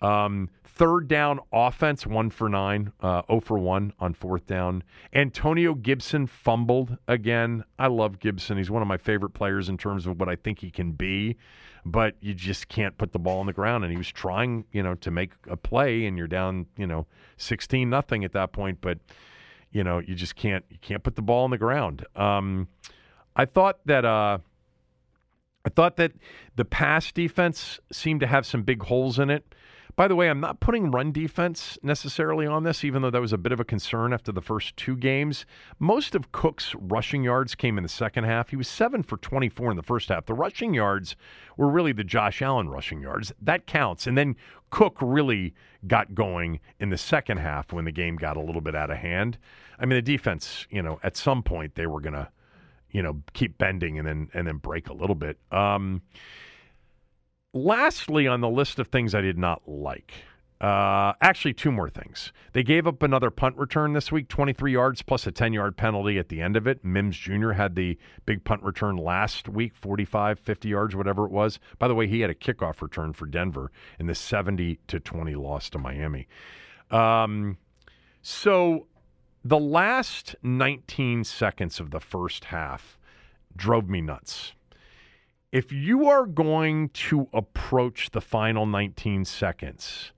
Um, 0.00 0.50
third 0.62 1.08
down 1.08 1.40
offense, 1.52 2.06
one 2.06 2.30
for 2.30 2.48
nine, 2.48 2.92
uh, 3.00 3.22
0 3.26 3.40
for 3.40 3.58
one 3.58 3.92
on 3.98 4.14
fourth 4.14 4.46
down. 4.46 4.84
Antonio 5.12 5.74
Gibson 5.74 6.28
fumbled 6.28 6.96
again. 7.08 7.64
I 7.76 7.88
love 7.88 8.20
Gibson. 8.20 8.56
He's 8.56 8.70
one 8.70 8.82
of 8.82 8.88
my 8.88 8.98
favorite 8.98 9.30
players 9.30 9.68
in 9.68 9.78
terms 9.78 10.06
of 10.06 10.20
what 10.20 10.28
I 10.28 10.36
think 10.36 10.60
he 10.60 10.70
can 10.70 10.92
be 10.92 11.36
but 11.84 12.14
you 12.20 12.34
just 12.34 12.68
can't 12.68 12.96
put 12.96 13.12
the 13.12 13.18
ball 13.18 13.40
on 13.40 13.46
the 13.46 13.52
ground. 13.52 13.84
And 13.84 13.90
he 13.90 13.96
was 13.96 14.08
trying, 14.08 14.64
you 14.72 14.82
know, 14.82 14.94
to 14.96 15.10
make 15.10 15.32
a 15.48 15.56
play, 15.56 16.06
and 16.06 16.16
you're 16.16 16.26
down, 16.26 16.66
you 16.76 16.86
know, 16.86 17.06
sixteen 17.36 17.90
nothing 17.90 18.24
at 18.24 18.32
that 18.32 18.52
point. 18.52 18.78
But 18.80 18.98
you 19.72 19.84
know, 19.84 19.98
you 19.98 20.14
just 20.14 20.36
can't 20.36 20.64
you 20.70 20.78
can't 20.80 21.02
put 21.02 21.16
the 21.16 21.22
ball 21.22 21.44
on 21.44 21.50
the 21.50 21.58
ground. 21.58 22.06
Um, 22.16 22.68
I 23.36 23.44
thought 23.44 23.78
that 23.86 24.04
uh, 24.04 24.38
I 25.64 25.68
thought 25.70 25.96
that 25.96 26.12
the 26.56 26.64
pass 26.64 27.10
defense 27.12 27.80
seemed 27.90 28.20
to 28.20 28.26
have 28.26 28.46
some 28.46 28.62
big 28.62 28.82
holes 28.82 29.18
in 29.18 29.30
it. 29.30 29.54
By 29.96 30.08
the 30.08 30.16
way, 30.16 30.28
I'm 30.28 30.40
not 30.40 30.58
putting 30.58 30.90
run 30.90 31.12
defense 31.12 31.78
necessarily 31.80 32.46
on 32.46 32.64
this, 32.64 32.82
even 32.82 33.02
though 33.02 33.10
that 33.10 33.20
was 33.20 33.32
a 33.32 33.38
bit 33.38 33.52
of 33.52 33.60
a 33.60 33.64
concern 33.64 34.12
after 34.12 34.32
the 34.32 34.40
first 34.40 34.76
two 34.76 34.96
games. 34.96 35.46
Most 35.78 36.16
of 36.16 36.32
Cook's 36.32 36.74
rushing 36.74 37.22
yards 37.22 37.54
came 37.54 37.76
in 37.76 37.84
the 37.84 37.88
second 37.88 38.24
half. 38.24 38.48
He 38.48 38.56
was 38.56 38.66
7 38.66 39.04
for 39.04 39.16
24 39.18 39.70
in 39.70 39.76
the 39.76 39.84
first 39.84 40.08
half. 40.08 40.26
The 40.26 40.34
rushing 40.34 40.74
yards 40.74 41.14
were 41.56 41.68
really 41.68 41.92
the 41.92 42.02
Josh 42.02 42.42
Allen 42.42 42.68
rushing 42.68 43.00
yards. 43.00 43.32
That 43.40 43.66
counts. 43.66 44.08
And 44.08 44.18
then 44.18 44.34
Cook 44.70 44.96
really 45.00 45.54
got 45.86 46.12
going 46.12 46.58
in 46.80 46.90
the 46.90 46.98
second 46.98 47.36
half 47.36 47.72
when 47.72 47.84
the 47.84 47.92
game 47.92 48.16
got 48.16 48.36
a 48.36 48.40
little 48.40 48.60
bit 48.60 48.74
out 48.74 48.90
of 48.90 48.96
hand. 48.96 49.38
I 49.78 49.86
mean, 49.86 49.96
the 49.96 50.02
defense, 50.02 50.66
you 50.70 50.82
know, 50.82 50.98
at 51.04 51.16
some 51.16 51.44
point 51.44 51.76
they 51.76 51.86
were 51.86 52.00
going 52.00 52.14
to, 52.14 52.28
you 52.90 53.02
know, 53.02 53.22
keep 53.32 53.58
bending 53.58 53.98
and 54.00 54.08
then 54.08 54.28
and 54.34 54.46
then 54.46 54.56
break 54.56 54.88
a 54.88 54.92
little 54.92 55.14
bit. 55.14 55.38
Um, 55.52 56.02
lastly, 57.54 58.26
on 58.26 58.42
the 58.42 58.50
list 58.50 58.78
of 58.78 58.88
things 58.88 59.14
I 59.14 59.22
did 59.22 59.38
not 59.38 59.62
like, 59.66 60.12
uh, 60.60 61.12
actually, 61.20 61.52
two 61.52 61.70
more 61.70 61.90
things. 61.90 62.32
They 62.52 62.62
gave 62.62 62.86
up 62.86 63.02
another 63.02 63.30
punt 63.30 63.56
return 63.56 63.92
this 63.92 64.10
week, 64.10 64.28
23 64.28 64.72
yards 64.72 65.02
plus 65.02 65.26
a 65.26 65.32
10 65.32 65.52
yard 65.52 65.76
penalty 65.76 66.18
at 66.18 66.28
the 66.28 66.40
end 66.40 66.56
of 66.56 66.66
it. 66.66 66.84
Mims 66.84 67.16
Jr. 67.16 67.50
had 67.50 67.74
the 67.74 67.98
big 68.24 68.44
punt 68.44 68.62
return 68.62 68.96
last 68.96 69.48
week, 69.48 69.74
45, 69.76 70.38
50 70.38 70.68
yards, 70.68 70.96
whatever 70.96 71.26
it 71.26 71.32
was. 71.32 71.58
By 71.78 71.88
the 71.88 71.94
way, 71.94 72.06
he 72.06 72.20
had 72.20 72.30
a 72.30 72.34
kickoff 72.34 72.80
return 72.80 73.12
for 73.12 73.26
Denver 73.26 73.70
in 73.98 74.06
the 74.06 74.14
70 74.14 74.78
to 74.86 75.00
20 75.00 75.34
loss 75.34 75.68
to 75.70 75.78
Miami. 75.78 76.28
Um, 76.90 77.58
so 78.22 78.86
the 79.44 79.58
last 79.58 80.34
19 80.42 81.24
seconds 81.24 81.78
of 81.78 81.90
the 81.90 82.00
first 82.00 82.46
half 82.46 82.98
drove 83.54 83.88
me 83.90 84.00
nuts. 84.00 84.54
If 85.54 85.70
you 85.70 86.08
are 86.08 86.26
going 86.26 86.88
to 86.88 87.28
approach 87.32 88.10
the 88.10 88.20
final 88.20 88.66
19 88.66 89.24
seconds, 89.24 90.10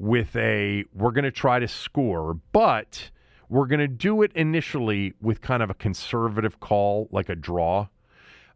with 0.00 0.34
a 0.34 0.82
we're 0.92 1.12
going 1.12 1.22
to 1.22 1.30
try 1.30 1.60
to 1.60 1.68
score, 1.68 2.34
but 2.50 3.12
we're 3.48 3.68
going 3.68 3.78
to 3.78 3.86
do 3.86 4.22
it 4.22 4.32
initially 4.34 5.14
with 5.22 5.40
kind 5.40 5.62
of 5.62 5.70
a 5.70 5.74
conservative 5.74 6.58
call, 6.58 7.06
like 7.12 7.28
a 7.28 7.36
draw. 7.36 7.86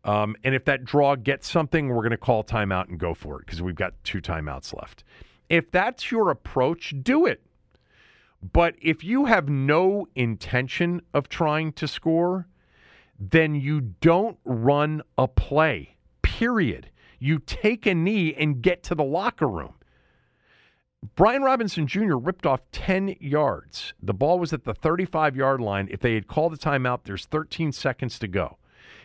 Um, 0.03 0.35
and 0.43 0.57
if 0.57 0.65
that 0.65 0.85
draw 0.85 1.15
gets 1.15 1.49
something, 1.49 1.91
we're 1.91 2.03
going 2.03 2.11
to 2.11 2.17
call 2.17 2.43
timeout 2.43 2.89
and 2.89 2.99
go 2.99 3.15
for 3.15 3.39
it 3.39 3.47
because 3.47 3.63
we've 3.63 3.77
got 3.77 3.95
two 4.03 4.21
timeouts 4.21 4.75
left. 4.75 5.05
If 5.49 5.71
that's 5.71 6.11
your 6.11 6.31
approach, 6.31 6.95
do 7.01 7.27
it. 7.27 7.43
But 8.43 8.75
if 8.83 9.05
you 9.05 9.27
have 9.27 9.49
no 9.49 10.09
intention 10.17 11.01
of 11.15 11.29
trying 11.29 11.75
to 11.75 11.87
score, 11.87 12.49
then 13.21 13.55
you 13.55 13.81
don't 13.81 14.39
run 14.45 15.03
a 15.17 15.29
play, 15.29 15.95
period. 16.39 16.89
You 17.19 17.41
take 17.41 17.85
a 17.85 17.95
knee 17.95 18.33
and 18.33 18.63
get 18.63 18.85
to 18.85 18.95
the 18.95 19.03
locker 19.03 19.49
room. 19.49 19.75
Brian 21.17 21.43
Robinson 21.43 21.89
Jr. 21.89 22.15
ripped 22.15 22.47
off 22.47 22.61
10 22.71 23.17
yards. 23.19 23.93
The 24.01 24.15
ball 24.15 24.39
was 24.39 24.53
at 24.53 24.63
the 24.63 24.73
35 24.73 25.35
yard 25.35 25.61
line. 25.61 25.89
If 25.91 25.99
they 25.99 26.15
had 26.15 26.29
called 26.29 26.55
a 26.55 26.57
timeout, 26.57 27.01
there's 27.05 27.27
13 27.27 27.73
seconds 27.73 28.21
to 28.21 28.29
go. 28.29 28.59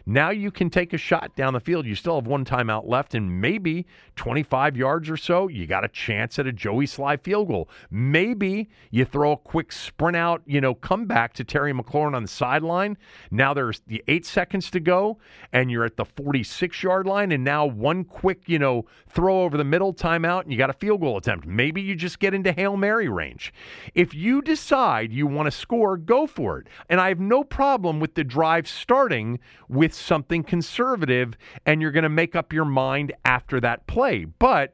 Now 0.05 0.31
you 0.31 0.51
can 0.51 0.69
take 0.69 0.93
a 0.93 0.97
shot 0.97 1.35
down 1.35 1.53
the 1.53 1.59
field. 1.59 1.85
You 1.85 1.95
still 1.95 2.15
have 2.15 2.27
one 2.27 2.43
timeout 2.43 2.87
left, 2.87 3.15
and 3.15 3.39
maybe 3.41 3.85
25 4.15 4.75
yards 4.75 5.09
or 5.09 5.17
so, 5.17 5.47
you 5.47 5.65
got 5.65 5.85
a 5.85 5.87
chance 5.87 6.37
at 6.39 6.47
a 6.47 6.51
Joey 6.51 6.85
Slye 6.85 7.21
field 7.21 7.47
goal. 7.47 7.69
Maybe 7.89 8.69
you 8.91 9.05
throw 9.05 9.31
a 9.31 9.37
quick 9.37 9.71
sprint 9.71 10.17
out, 10.17 10.41
you 10.45 10.59
know, 10.59 10.73
come 10.73 11.05
back 11.05 11.33
to 11.35 11.43
Terry 11.43 11.73
McLaurin 11.73 12.15
on 12.15 12.23
the 12.23 12.27
sideline. 12.27 12.97
Now 13.31 13.53
there's 13.53 13.81
the 13.87 14.03
eight 14.07 14.25
seconds 14.25 14.69
to 14.71 14.79
go, 14.79 15.19
and 15.53 15.71
you're 15.71 15.85
at 15.85 15.95
the 15.95 16.05
46 16.05 16.83
yard 16.83 17.07
line, 17.07 17.31
and 17.31 17.43
now 17.43 17.65
one 17.65 18.03
quick, 18.03 18.43
you 18.47 18.59
know, 18.59 18.85
throw 19.09 19.43
over 19.43 19.57
the 19.57 19.63
middle 19.63 19.93
timeout, 19.93 20.43
and 20.43 20.51
you 20.51 20.57
got 20.57 20.69
a 20.69 20.73
field 20.73 20.99
goal 20.99 21.17
attempt. 21.17 21.47
Maybe 21.47 21.81
you 21.81 21.95
just 21.95 22.19
get 22.19 22.33
into 22.33 22.51
Hail 22.51 22.75
Mary 22.75 23.07
range. 23.07 23.53
If 23.95 24.13
you 24.13 24.41
decide 24.41 25.13
you 25.13 25.27
want 25.27 25.47
to 25.47 25.51
score, 25.51 25.95
go 25.97 26.27
for 26.27 26.59
it. 26.59 26.67
And 26.89 26.99
I 26.99 27.07
have 27.07 27.19
no 27.19 27.43
problem 27.43 27.99
with 27.99 28.15
the 28.15 28.23
drive 28.23 28.67
starting 28.67 29.39
with 29.69 29.92
with 29.93 30.05
something 30.05 30.43
conservative 30.43 31.37
and 31.65 31.81
you're 31.81 31.91
going 31.91 32.03
to 32.03 32.09
make 32.09 32.35
up 32.35 32.51
your 32.51 32.65
mind 32.65 33.13
after 33.25 33.59
that 33.59 33.85
play. 33.85 34.25
But 34.25 34.73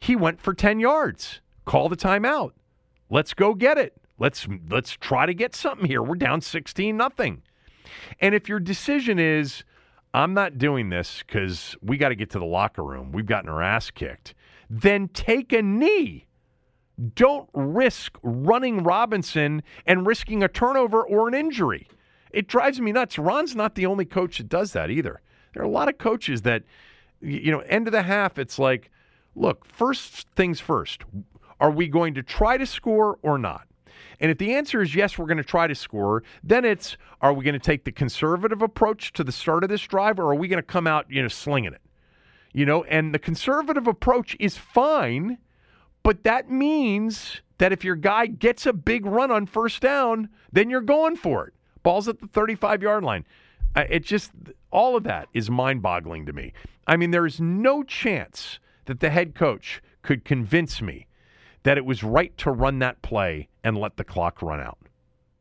he 0.00 0.14
went 0.14 0.40
for 0.40 0.54
10 0.54 0.78
yards. 0.78 1.40
Call 1.64 1.88
the 1.88 1.96
timeout. 1.96 2.52
Let's 3.10 3.34
go 3.34 3.54
get 3.54 3.76
it. 3.78 4.00
Let's 4.20 4.46
let's 4.68 4.92
try 4.92 5.26
to 5.26 5.34
get 5.34 5.54
something 5.54 5.86
here. 5.86 6.02
We're 6.02 6.16
down 6.16 6.40
16 6.40 6.96
nothing. 6.96 7.42
And 8.20 8.34
if 8.34 8.48
your 8.48 8.60
decision 8.60 9.18
is 9.18 9.64
I'm 10.14 10.34
not 10.34 10.58
doing 10.58 10.90
this 10.90 11.22
cuz 11.24 11.76
we 11.82 11.96
got 11.96 12.10
to 12.10 12.14
get 12.14 12.30
to 12.30 12.38
the 12.38 12.44
locker 12.44 12.84
room. 12.84 13.12
We've 13.12 13.26
gotten 13.26 13.48
our 13.48 13.62
ass 13.62 13.90
kicked. 13.90 14.34
Then 14.70 15.08
take 15.08 15.52
a 15.52 15.62
knee. 15.62 16.26
Don't 17.14 17.48
risk 17.52 18.18
running 18.22 18.82
Robinson 18.82 19.62
and 19.86 20.06
risking 20.06 20.42
a 20.42 20.48
turnover 20.48 21.02
or 21.02 21.28
an 21.28 21.34
injury. 21.34 21.88
It 22.32 22.48
drives 22.48 22.80
me 22.80 22.92
nuts. 22.92 23.18
Ron's 23.18 23.54
not 23.54 23.74
the 23.74 23.86
only 23.86 24.04
coach 24.04 24.38
that 24.38 24.48
does 24.48 24.72
that 24.72 24.90
either. 24.90 25.20
There 25.54 25.62
are 25.62 25.66
a 25.66 25.70
lot 25.70 25.88
of 25.88 25.98
coaches 25.98 26.42
that, 26.42 26.64
you 27.20 27.50
know, 27.50 27.60
end 27.60 27.88
of 27.88 27.92
the 27.92 28.02
half, 28.02 28.38
it's 28.38 28.58
like, 28.58 28.90
look, 29.34 29.64
first 29.64 30.28
things 30.36 30.60
first. 30.60 31.02
Are 31.60 31.70
we 31.70 31.88
going 31.88 32.14
to 32.14 32.22
try 32.22 32.56
to 32.56 32.66
score 32.66 33.18
or 33.22 33.38
not? 33.38 33.66
And 34.20 34.30
if 34.30 34.38
the 34.38 34.54
answer 34.54 34.82
is 34.82 34.94
yes, 34.94 35.18
we're 35.18 35.26
going 35.26 35.38
to 35.38 35.44
try 35.44 35.66
to 35.66 35.74
score, 35.74 36.22
then 36.42 36.64
it's 36.64 36.96
are 37.20 37.32
we 37.32 37.44
going 37.44 37.54
to 37.54 37.58
take 37.58 37.84
the 37.84 37.92
conservative 37.92 38.62
approach 38.62 39.12
to 39.14 39.24
the 39.24 39.32
start 39.32 39.64
of 39.64 39.70
this 39.70 39.82
drive 39.82 40.18
or 40.18 40.30
are 40.30 40.34
we 40.34 40.48
going 40.48 40.58
to 40.58 40.62
come 40.62 40.86
out, 40.86 41.06
you 41.08 41.22
know, 41.22 41.28
slinging 41.28 41.72
it? 41.72 41.80
You 42.52 42.66
know, 42.66 42.84
and 42.84 43.14
the 43.14 43.18
conservative 43.18 43.86
approach 43.86 44.36
is 44.40 44.56
fine, 44.56 45.38
but 46.02 46.24
that 46.24 46.50
means 46.50 47.42
that 47.58 47.72
if 47.72 47.84
your 47.84 47.96
guy 47.96 48.26
gets 48.26 48.66
a 48.66 48.72
big 48.72 49.04
run 49.04 49.30
on 49.30 49.46
first 49.46 49.82
down, 49.82 50.28
then 50.52 50.70
you're 50.70 50.80
going 50.80 51.16
for 51.16 51.46
it. 51.46 51.54
Ball's 51.82 52.08
at 52.08 52.20
the 52.20 52.26
35 52.26 52.82
yard 52.82 53.04
line. 53.04 53.24
It 53.76 54.00
just, 54.00 54.32
all 54.70 54.96
of 54.96 55.04
that 55.04 55.28
is 55.32 55.50
mind 55.50 55.82
boggling 55.82 56.26
to 56.26 56.32
me. 56.32 56.52
I 56.86 56.96
mean, 56.96 57.10
there 57.10 57.26
is 57.26 57.40
no 57.40 57.82
chance 57.82 58.58
that 58.86 59.00
the 59.00 59.10
head 59.10 59.34
coach 59.34 59.82
could 60.02 60.24
convince 60.24 60.80
me 60.80 61.06
that 61.62 61.76
it 61.76 61.84
was 61.84 62.02
right 62.02 62.36
to 62.38 62.50
run 62.50 62.78
that 62.78 63.02
play 63.02 63.48
and 63.62 63.76
let 63.76 63.96
the 63.96 64.04
clock 64.04 64.42
run 64.42 64.60
out. 64.60 64.78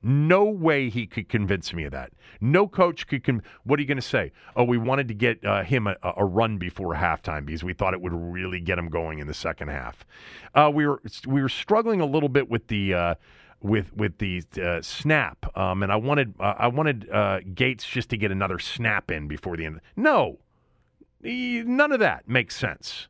No 0.03 0.43
way 0.43 0.89
he 0.89 1.07
could 1.07 1.27
convince 1.27 1.73
me 1.73 1.83
of 1.85 1.91
that. 1.91 2.11
No 2.39 2.67
coach 2.67 3.07
could. 3.07 3.23
Con- 3.23 3.41
what 3.63 3.79
are 3.79 3.81
you 3.81 3.87
going 3.87 3.97
to 3.97 4.01
say? 4.01 4.31
Oh, 4.55 4.63
we 4.63 4.77
wanted 4.77 5.07
to 5.07 5.13
get 5.15 5.43
uh, 5.43 5.63
him 5.63 5.87
a, 5.87 5.95
a, 6.03 6.23
run 6.23 6.57
before 6.57 6.93
halftime 6.93 7.45
because 7.45 7.63
we 7.63 7.73
thought 7.73 7.93
it 7.93 8.01
would 8.01 8.13
really 8.13 8.59
get 8.59 8.77
him 8.77 8.89
going 8.89 9.19
in 9.19 9.27
the 9.27 9.33
second 9.33 9.69
half. 9.69 10.05
Uh, 10.53 10.69
we 10.71 10.85
were 10.85 11.01
we 11.25 11.41
were 11.41 11.49
struggling 11.49 11.99
a 11.99 12.05
little 12.05 12.29
bit 12.29 12.47
with 12.47 12.67
the 12.67 12.93
uh, 12.93 13.15
with 13.61 13.95
with 13.95 14.17
the 14.19 14.43
uh, 14.61 14.81
snap, 14.81 15.45
um, 15.57 15.83
and 15.83 15.91
I 15.91 15.95
wanted 15.95 16.35
uh, 16.39 16.53
I 16.57 16.67
wanted 16.67 17.09
uh, 17.09 17.39
Gates 17.53 17.85
just 17.85 18.09
to 18.09 18.17
get 18.17 18.31
another 18.31 18.59
snap 18.59 19.11
in 19.11 19.27
before 19.27 19.57
the 19.57 19.65
end. 19.65 19.81
No, 19.95 20.39
none 21.21 21.91
of 21.91 21.99
that 21.99 22.27
makes 22.27 22.55
sense. 22.55 23.07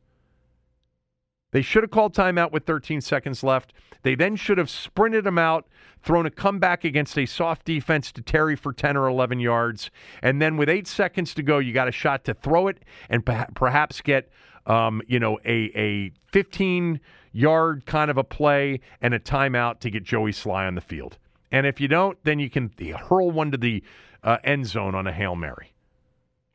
They 1.52 1.62
should 1.62 1.84
have 1.84 1.92
called 1.92 2.14
timeout 2.14 2.52
with 2.52 2.66
13 2.66 3.02
seconds 3.02 3.42
left. 3.42 3.74
They 4.04 4.16
then 4.16 4.36
should 4.36 4.58
have 4.58 4.70
sprinted 4.70 5.26
him 5.26 5.38
out, 5.38 5.66
thrown 6.02 6.26
a 6.26 6.30
comeback 6.30 6.84
against 6.84 7.18
a 7.18 7.26
soft 7.26 7.66
defense 7.66 8.12
to 8.14 8.22
Terry 8.22 8.56
for 8.56 8.74
10 8.74 8.98
or 8.98 9.08
11 9.08 9.40
yards, 9.40 9.90
and 10.22 10.42
then 10.42 10.58
with 10.58 10.70
eight 10.70 10.88
seconds 10.88 11.34
to 11.36 11.44
go, 11.44 11.60
you 11.60 11.74
got 11.74 11.88
a 11.88 11.92
shot 11.92 12.26
to 12.26 12.34
throw 12.34 12.68
it 12.68 12.84
and 13.10 13.26
perhaps 13.26 14.02
get 14.02 14.30
um, 14.66 15.02
you 15.08 15.20
know 15.20 15.40
a 15.46 15.72
a 15.76 16.12
15 16.32 17.00
yard 17.38 17.86
kind 17.86 18.10
of 18.10 18.18
a 18.18 18.24
play 18.24 18.80
and 19.00 19.14
a 19.14 19.20
timeout 19.20 19.80
to 19.80 19.92
get 19.92 20.04
Joey 20.04 20.32
Slye 20.32 20.68
on 20.68 20.74
the 20.74 20.82
field. 20.82 21.20
And 21.52 21.68
if 21.68 21.80
you 21.80 21.88
don't, 21.88 22.18
then 22.24 22.40
you 22.40 22.50
can 22.50 22.72
hurl 23.10 23.30
one 23.30 23.52
to 23.52 23.58
the 23.58 23.84
uh, 24.24 24.38
end 24.44 24.66
zone 24.66 24.96
on 24.96 25.06
a 25.06 25.12
Hail 25.14 25.36
Mary. 25.36 25.74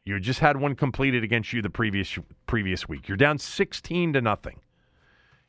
You 0.05 0.18
just 0.18 0.41
had 0.41 0.57
one 0.57 0.74
completed 0.74 1.22
against 1.22 1.53
you 1.53 1.62
the 1.62 1.70
previous 1.70 2.18
previous 2.47 2.89
week. 2.89 3.07
You're 3.07 3.16
down 3.16 3.39
16 3.39 4.14
to 4.14 4.20
nothing. 4.20 4.61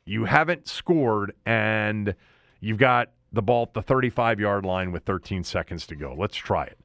You 0.04 0.26
haven't 0.26 0.68
scored 0.68 1.34
and 1.44 2.14
you've 2.60 2.78
got 2.78 3.10
the 3.32 3.42
ball 3.42 3.64
at 3.64 3.74
the 3.74 3.82
35 3.82 4.38
yard 4.38 4.64
line 4.64 4.92
with 4.92 5.02
13 5.02 5.42
seconds 5.42 5.84
to 5.88 5.96
go. 5.96 6.14
Let's 6.16 6.36
try 6.36 6.66
it. 6.66 6.78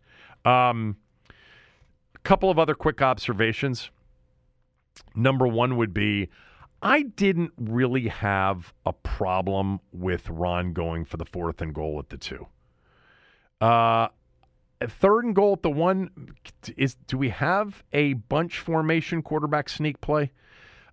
Um, 0.43 0.97
a 2.16 2.20
couple 2.20 2.50
of 2.50 2.58
other 2.58 2.74
quick 2.74 3.04
observations. 3.04 3.91
Number 5.14 5.47
one 5.47 5.78
would 5.78 5.93
be 5.93 6.30
I 6.82 7.03
didn't 7.03 7.51
really 7.57 8.07
have 8.07 8.73
a 8.86 8.93
problem 8.93 9.80
with 9.91 10.30
Ron 10.30 10.73
going 10.73 11.05
for 11.05 11.17
the 11.17 11.25
fourth 11.25 11.61
and 11.61 11.73
goal 11.73 11.99
at 11.99 12.09
the 12.09 12.17
two. 12.17 12.47
Uh, 13.59 14.07
third 14.88 15.25
and 15.25 15.36
goal 15.36 15.53
at 15.53 15.61
the 15.61 15.69
one 15.69 16.09
is. 16.77 16.95
Do 17.07 17.17
we 17.17 17.30
have 17.30 17.84
a 17.91 18.13
bunch 18.13 18.59
formation 18.59 19.21
quarterback 19.21 19.67
sneak 19.67 19.99
play? 19.99 20.32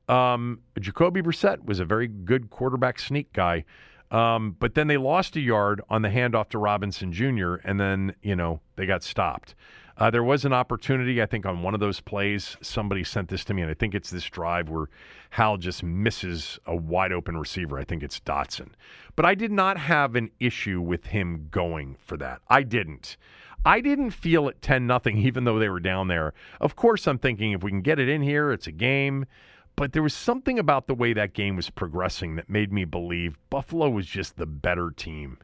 Um, 0.09 0.61
Jacoby 0.79 1.23
Brissett 1.23 1.65
was 1.65 1.81
a 1.81 1.85
very 1.85 2.09
good 2.09 2.51
quarterback 2.51 2.99
sneak 2.99 3.33
guy, 3.33 3.65
um, 4.11 4.57
but 4.59 4.75
then 4.75 4.87
they 4.87 4.97
lost 4.97 5.37
a 5.37 5.41
yard 5.41 5.81
on 5.89 6.03
the 6.03 6.09
handoff 6.09 6.49
to 6.51 6.59
Robinson 6.59 7.13
Jr. 7.13 7.55
and 7.65 7.79
then 7.79 8.15
you 8.23 8.35
know 8.35 8.61
they 8.75 8.87
got 8.87 9.03
stopped. 9.05 9.55
Uh, 9.99 10.11
there 10.11 10.23
was 10.23 10.45
an 10.45 10.53
opportunity, 10.53 11.23
I 11.23 11.27
think, 11.27 11.47
on 11.47 11.63
one 11.63 11.73
of 11.73 11.81
those 11.81 12.01
plays. 12.01 12.59
Somebody 12.61 13.03
sent 13.03 13.29
this 13.29 13.45
to 13.47 13.55
me, 13.55 13.63
and 13.63 13.71
I 13.71 13.75
think 13.75 13.95
it's 13.95 14.11
this 14.11 14.27
drive 14.27 14.69
where 14.69 14.89
Howell 15.31 15.57
just 15.57 15.83
misses 15.83 16.59
a 16.67 16.77
wide 16.77 17.13
open 17.13 17.37
receiver. 17.39 17.79
I 17.79 17.85
think 17.85 18.03
it's 18.03 18.21
Dotson. 18.21 18.71
But 19.15 19.25
I 19.25 19.35
did 19.35 19.51
not 19.51 19.79
have 19.79 20.15
an 20.15 20.31
issue 20.39 20.83
with 20.83 21.07
him 21.07 21.49
going 21.51 21.97
for 21.99 22.19
that. 22.19 22.43
I 22.49 22.63
didn't. 22.63 23.17
I 23.65 23.81
didn't 23.81 24.11
feel 24.11 24.49
it 24.49 24.61
10 24.61 24.87
nothing, 24.87 25.17
even 25.27 25.45
though 25.45 25.59
they 25.59 25.71
were 25.71 25.81
down 25.81 26.09
there. 26.09 26.35
Of 26.61 26.77
course, 26.77 27.07
I'm 27.07 27.19
thinking 27.19 27.53
if 27.53 27.63
we 27.63 27.71
can 27.71 27.81
get 27.81 27.99
it 27.99 28.09
in 28.09 28.21
here, 28.21 28.53
it's 28.53 28.67
a 28.67 28.73
game. 28.73 29.25
But 29.77 29.93
there 29.93 30.03
was 30.03 30.15
something 30.15 30.59
about 30.59 30.87
the 30.87 30.95
way 30.95 31.15
that 31.15 31.35
game 31.35 31.57
was 31.57 31.71
progressing 31.71 32.37
that 32.37 32.51
made 32.51 32.73
me 32.73 32.85
believe 32.85 33.39
Buffalo 33.51 33.89
was 33.91 34.07
just 34.07 34.37
the 34.37 34.47
better 34.47 34.91
team 34.91 35.39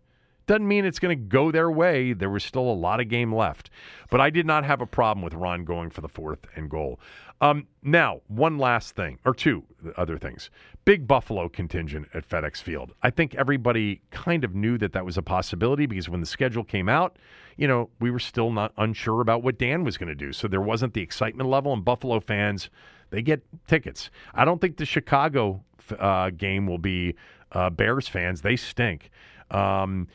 Doesn't 0.52 0.68
mean 0.68 0.84
it's 0.84 0.98
going 0.98 1.18
to 1.18 1.24
go 1.24 1.50
their 1.50 1.70
way. 1.70 2.12
There 2.12 2.28
was 2.28 2.44
still 2.44 2.70
a 2.70 2.76
lot 2.76 3.00
of 3.00 3.08
game 3.08 3.34
left. 3.34 3.70
But 4.10 4.20
I 4.20 4.28
did 4.28 4.44
not 4.44 4.66
have 4.66 4.82
a 4.82 4.86
problem 4.86 5.24
with 5.24 5.32
Ron 5.32 5.64
going 5.64 5.88
for 5.88 6.02
the 6.02 6.10
fourth 6.10 6.40
and 6.54 6.68
goal. 6.68 7.00
Um, 7.40 7.66
now, 7.82 8.20
one 8.28 8.58
last 8.58 8.94
thing, 8.94 9.18
or 9.24 9.32
two 9.32 9.64
other 9.96 10.18
things. 10.18 10.50
Big 10.84 11.06
Buffalo 11.06 11.48
contingent 11.48 12.06
at 12.12 12.28
FedEx 12.28 12.58
Field. 12.58 12.92
I 13.02 13.08
think 13.08 13.34
everybody 13.34 14.02
kind 14.10 14.44
of 14.44 14.54
knew 14.54 14.76
that 14.76 14.92
that 14.92 15.06
was 15.06 15.16
a 15.16 15.22
possibility 15.22 15.86
because 15.86 16.10
when 16.10 16.20
the 16.20 16.26
schedule 16.26 16.64
came 16.64 16.86
out, 16.86 17.16
you 17.56 17.66
know, 17.66 17.88
we 17.98 18.10
were 18.10 18.18
still 18.18 18.52
not 18.52 18.74
unsure 18.76 19.22
about 19.22 19.42
what 19.42 19.56
Dan 19.56 19.84
was 19.84 19.96
going 19.96 20.10
to 20.10 20.14
do. 20.14 20.34
So 20.34 20.48
there 20.48 20.60
wasn't 20.60 20.92
the 20.92 21.00
excitement 21.00 21.48
level, 21.48 21.72
and 21.72 21.82
Buffalo 21.82 22.20
fans, 22.20 22.68
they 23.08 23.22
get 23.22 23.40
tickets. 23.66 24.10
I 24.34 24.44
don't 24.44 24.60
think 24.60 24.76
the 24.76 24.84
Chicago 24.84 25.64
uh, 25.98 26.28
game 26.28 26.66
will 26.66 26.76
be 26.76 27.14
uh, 27.52 27.70
Bears 27.70 28.06
fans. 28.06 28.42
They 28.42 28.56
stink. 28.56 29.08
Um, 29.50 30.08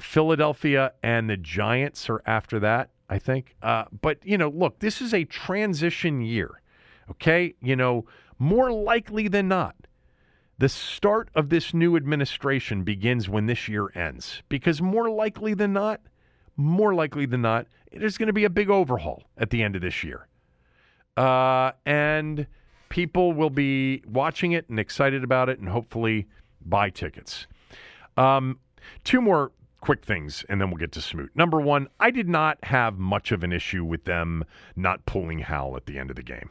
Philadelphia 0.00 0.92
and 1.02 1.28
the 1.30 1.36
Giants 1.36 2.08
are 2.10 2.22
after 2.26 2.58
that, 2.60 2.90
I 3.08 3.18
think. 3.18 3.54
Uh, 3.62 3.84
but, 4.00 4.18
you 4.24 4.38
know, 4.38 4.48
look, 4.48 4.78
this 4.80 5.00
is 5.00 5.14
a 5.14 5.24
transition 5.24 6.20
year. 6.20 6.60
Okay. 7.10 7.54
You 7.60 7.76
know, 7.76 8.06
more 8.38 8.72
likely 8.72 9.28
than 9.28 9.48
not, 9.48 9.76
the 10.58 10.68
start 10.68 11.30
of 11.34 11.48
this 11.48 11.74
new 11.74 11.96
administration 11.96 12.82
begins 12.84 13.28
when 13.28 13.46
this 13.46 13.68
year 13.68 13.90
ends. 13.94 14.42
Because 14.48 14.80
more 14.80 15.10
likely 15.10 15.54
than 15.54 15.72
not, 15.72 16.00
more 16.56 16.94
likely 16.94 17.26
than 17.26 17.42
not, 17.42 17.66
there's 17.92 18.18
going 18.18 18.28
to 18.28 18.32
be 18.32 18.44
a 18.44 18.50
big 18.50 18.70
overhaul 18.70 19.24
at 19.36 19.50
the 19.50 19.62
end 19.62 19.76
of 19.76 19.82
this 19.82 20.02
year. 20.02 20.26
Uh, 21.16 21.72
and 21.86 22.46
people 22.88 23.32
will 23.32 23.50
be 23.50 24.02
watching 24.06 24.52
it 24.52 24.68
and 24.68 24.78
excited 24.78 25.22
about 25.24 25.48
it 25.48 25.58
and 25.58 25.68
hopefully 25.68 26.26
buy 26.64 26.90
tickets. 26.90 27.46
Um, 28.16 28.58
two 29.02 29.20
more 29.20 29.52
quick 29.84 30.04
things 30.04 30.44
and 30.48 30.60
then 30.60 30.70
we'll 30.70 30.78
get 30.78 30.92
to 30.92 31.02
Smoot. 31.02 31.30
Number 31.34 31.60
one, 31.60 31.88
I 32.00 32.10
did 32.10 32.28
not 32.28 32.58
have 32.64 32.98
much 32.98 33.32
of 33.32 33.44
an 33.44 33.52
issue 33.52 33.84
with 33.84 34.04
them 34.04 34.44
not 34.74 35.04
pulling 35.04 35.40
Howell 35.40 35.76
at 35.76 35.84
the 35.84 35.98
end 35.98 36.08
of 36.08 36.16
the 36.16 36.22
game. 36.22 36.48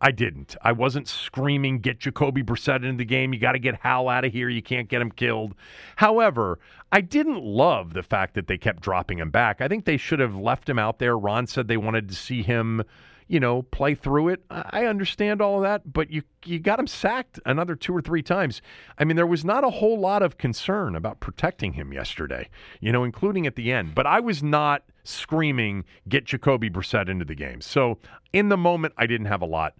I 0.00 0.10
didn't. 0.10 0.56
I 0.62 0.72
wasn't 0.72 1.08
screaming, 1.08 1.80
get 1.80 1.98
Jacoby 1.98 2.42
Brissett 2.42 2.84
into 2.84 2.98
the 2.98 3.04
game. 3.04 3.32
You 3.32 3.40
got 3.40 3.52
to 3.52 3.58
get 3.58 3.76
Howell 3.76 4.08
out 4.08 4.24
of 4.24 4.32
here. 4.32 4.48
You 4.48 4.62
can't 4.62 4.88
get 4.88 5.00
him 5.00 5.10
killed. 5.10 5.54
However, 5.96 6.58
I 6.92 7.00
didn't 7.00 7.42
love 7.42 7.94
the 7.94 8.02
fact 8.02 8.34
that 8.34 8.46
they 8.46 8.58
kept 8.58 8.82
dropping 8.82 9.18
him 9.18 9.30
back. 9.30 9.60
I 9.60 9.68
think 9.68 9.84
they 9.84 9.96
should 9.96 10.20
have 10.20 10.36
left 10.36 10.68
him 10.68 10.78
out 10.78 10.98
there. 10.98 11.18
Ron 11.18 11.46
said 11.46 11.66
they 11.66 11.76
wanted 11.76 12.08
to 12.08 12.14
see 12.14 12.42
him, 12.42 12.84
you 13.28 13.40
know, 13.40 13.62
play 13.62 13.94
through 13.94 14.28
it. 14.28 14.44
I 14.50 14.86
understand 14.86 15.40
all 15.40 15.56
of 15.56 15.62
that, 15.62 15.92
but 15.92 16.10
you 16.10 16.22
you 16.44 16.58
got 16.60 16.78
him 16.78 16.86
sacked 16.86 17.40
another 17.44 17.74
two 17.74 17.94
or 17.94 18.00
three 18.00 18.22
times. 18.22 18.62
I 18.98 19.04
mean, 19.04 19.16
there 19.16 19.26
was 19.26 19.44
not 19.44 19.64
a 19.64 19.70
whole 19.70 19.98
lot 19.98 20.22
of 20.22 20.38
concern 20.38 20.94
about 20.94 21.18
protecting 21.18 21.72
him 21.72 21.92
yesterday, 21.92 22.48
you 22.80 22.92
know, 22.92 23.02
including 23.02 23.46
at 23.46 23.56
the 23.56 23.72
end. 23.72 23.94
But 23.94 24.06
I 24.06 24.20
was 24.20 24.42
not 24.42 24.84
screaming, 25.02 25.84
get 26.08 26.24
Jacoby 26.24 26.70
Brissett 26.70 27.08
into 27.08 27.24
the 27.24 27.34
game. 27.34 27.60
So 27.60 27.98
in 28.32 28.48
the 28.48 28.56
moment, 28.56 28.94
I 28.96 29.06
didn't 29.06 29.26
have 29.26 29.42
a 29.42 29.46
lot 29.46 29.74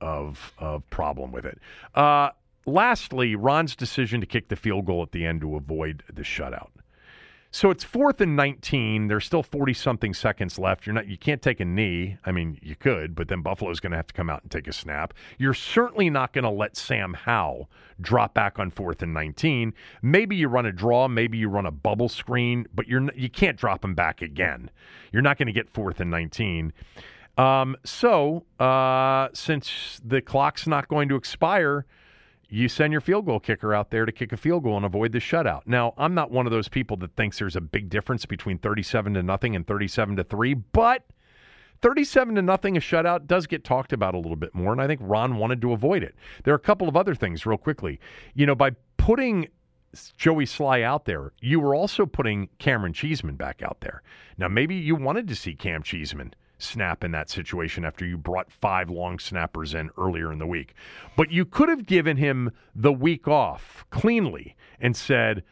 of 0.00 0.52
of 0.58 0.88
problem 0.90 1.30
with 1.30 1.44
it. 1.44 1.60
Uh, 1.94 2.30
lastly, 2.66 3.36
Ron's 3.36 3.76
decision 3.76 4.20
to 4.20 4.26
kick 4.26 4.48
the 4.48 4.56
field 4.56 4.86
goal 4.86 5.02
at 5.02 5.12
the 5.12 5.24
end 5.24 5.40
to 5.42 5.54
avoid 5.54 6.02
the 6.12 6.22
shutout. 6.22 6.70
So 7.50 7.70
it's 7.70 7.82
fourth 7.82 8.20
and 8.20 8.36
19. 8.36 9.08
There's 9.08 9.24
still 9.24 9.42
40 9.42 9.72
something 9.72 10.12
seconds 10.12 10.58
left. 10.58 10.86
You're 10.86 10.94
not 10.94 11.08
you 11.08 11.16
can't 11.16 11.40
take 11.40 11.60
a 11.60 11.64
knee. 11.64 12.18
I 12.26 12.32
mean, 12.32 12.58
you 12.62 12.76
could, 12.76 13.14
but 13.14 13.28
then 13.28 13.40
Buffalo's 13.40 13.80
going 13.80 13.92
to 13.92 13.96
have 13.96 14.06
to 14.08 14.14
come 14.14 14.28
out 14.28 14.42
and 14.42 14.50
take 14.50 14.68
a 14.68 14.72
snap. 14.72 15.14
You're 15.38 15.54
certainly 15.54 16.10
not 16.10 16.34
going 16.34 16.44
to 16.44 16.50
let 16.50 16.76
Sam 16.76 17.14
Howell 17.14 17.70
drop 18.00 18.34
back 18.34 18.58
on 18.58 18.70
fourth 18.70 19.02
and 19.02 19.14
19. 19.14 19.72
Maybe 20.02 20.36
you 20.36 20.48
run 20.48 20.66
a 20.66 20.72
draw, 20.72 21.08
maybe 21.08 21.38
you 21.38 21.48
run 21.48 21.64
a 21.64 21.70
bubble 21.70 22.10
screen, 22.10 22.66
but 22.74 22.86
you're 22.86 23.10
you 23.14 23.30
can't 23.30 23.56
drop 23.56 23.82
him 23.82 23.94
back 23.94 24.20
again. 24.20 24.70
You're 25.10 25.22
not 25.22 25.38
going 25.38 25.46
to 25.46 25.52
get 25.52 25.70
fourth 25.70 26.00
and 26.00 26.10
19. 26.10 26.72
Um, 27.38 27.76
so, 27.84 28.44
uh, 28.58 29.28
since 29.32 30.00
the 30.04 30.20
clock's 30.20 30.66
not 30.66 30.88
going 30.88 31.08
to 31.08 31.14
expire, 31.14 31.86
you 32.48 32.68
send 32.68 32.92
your 32.92 33.00
field 33.00 33.26
goal 33.26 33.40
kicker 33.40 33.74
out 33.74 33.90
there 33.90 34.06
to 34.06 34.12
kick 34.12 34.32
a 34.32 34.36
field 34.36 34.62
goal 34.62 34.76
and 34.76 34.86
avoid 34.86 35.12
the 35.12 35.18
shutout. 35.18 35.62
Now, 35.66 35.92
I'm 35.98 36.14
not 36.14 36.30
one 36.30 36.46
of 36.46 36.52
those 36.52 36.68
people 36.68 36.96
that 36.98 37.14
thinks 37.14 37.38
there's 37.38 37.56
a 37.56 37.60
big 37.60 37.90
difference 37.90 38.24
between 38.24 38.58
37 38.58 39.14
to 39.14 39.22
nothing 39.22 39.54
and 39.54 39.66
37 39.66 40.16
to 40.16 40.24
3, 40.24 40.54
but 40.54 41.04
37 41.82 42.36
to 42.36 42.42
nothing 42.42 42.76
a 42.76 42.80
shutout 42.80 43.26
does 43.26 43.46
get 43.46 43.64
talked 43.64 43.92
about 43.92 44.14
a 44.14 44.18
little 44.18 44.36
bit 44.36 44.54
more 44.54 44.72
and 44.72 44.80
I 44.80 44.86
think 44.86 45.00
Ron 45.04 45.36
wanted 45.36 45.60
to 45.60 45.72
avoid 45.72 46.02
it. 46.02 46.14
There 46.44 46.54
are 46.54 46.56
a 46.56 46.60
couple 46.60 46.88
of 46.88 46.96
other 46.96 47.14
things 47.14 47.46
real 47.46 47.58
quickly. 47.58 48.00
You 48.34 48.46
know, 48.46 48.54
by 48.54 48.70
putting 48.96 49.48
Joey 50.16 50.44
Slye 50.44 50.82
out 50.82 51.04
there, 51.04 51.32
you 51.40 51.60
were 51.60 51.74
also 51.74 52.06
putting 52.06 52.48
Camaron 52.58 52.94
Cheeseman 52.94 53.36
back 53.36 53.62
out 53.62 53.80
there. 53.80 54.02
Now, 54.38 54.48
maybe 54.48 54.74
you 54.74 54.96
wanted 54.96 55.28
to 55.28 55.34
see 55.34 55.54
Cam 55.54 55.82
Cheeseman 55.82 56.34
snap 56.58 57.04
in 57.04 57.12
that 57.12 57.30
situation 57.30 57.84
after 57.84 58.04
you 58.04 58.18
brought 58.18 58.50
five 58.50 58.90
long 58.90 59.18
snappers 59.18 59.74
in 59.74 59.90
earlier 59.96 60.32
in 60.32 60.38
the 60.38 60.46
week. 60.46 60.74
But 61.16 61.30
you 61.30 61.44
could 61.44 61.68
have 61.68 61.86
given 61.86 62.16
him 62.16 62.50
the 62.74 62.92
week 62.92 63.26
off 63.28 63.84
cleanly 63.90 64.56
and 64.80 64.96
said, 64.96 65.44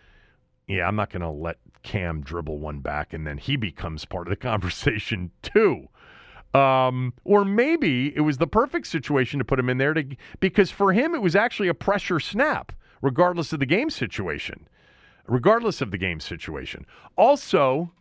yeah, 0.67 0.87
I'm 0.87 0.97
not 0.97 1.11
going 1.11 1.23
to 1.23 1.31
let 1.31 1.59
Cam 1.83 2.21
dribble 2.21 2.59
one 2.59 2.81
back 2.81 3.13
and 3.13 3.27
then 3.27 3.39
he 3.39 3.57
becomes 3.57 4.05
part 4.05 4.27
of 4.27 4.31
the 4.31 4.37
conversation 4.49 5.31
too. 5.43 5.89
Um, 6.55 7.13
or 7.25 7.45
maybe 7.45 8.17
it 8.17 8.21
was 8.21 8.39
the 8.39 8.47
perfect 8.47 8.87
situation 8.87 9.39
to 9.39 9.45
put 9.45 9.59
him 9.59 9.69
in 9.69 9.79
there 9.79 9.93
to 9.95 10.05
because 10.41 10.71
for 10.71 10.93
him 10.93 11.15
it 11.15 11.21
was 11.21 11.37
actually 11.37 11.69
a 11.69 11.75
pressure 11.75 12.19
snap, 12.19 12.73
regardless 13.03 13.53
of 13.53 13.61
the 13.61 13.67
game 13.67 13.91
situation. 13.91 14.67
Regardless 15.27 15.81
of 15.81 15.91
the 15.91 15.99
game 15.99 16.21
situation. 16.21 16.87
Also, 17.17 17.93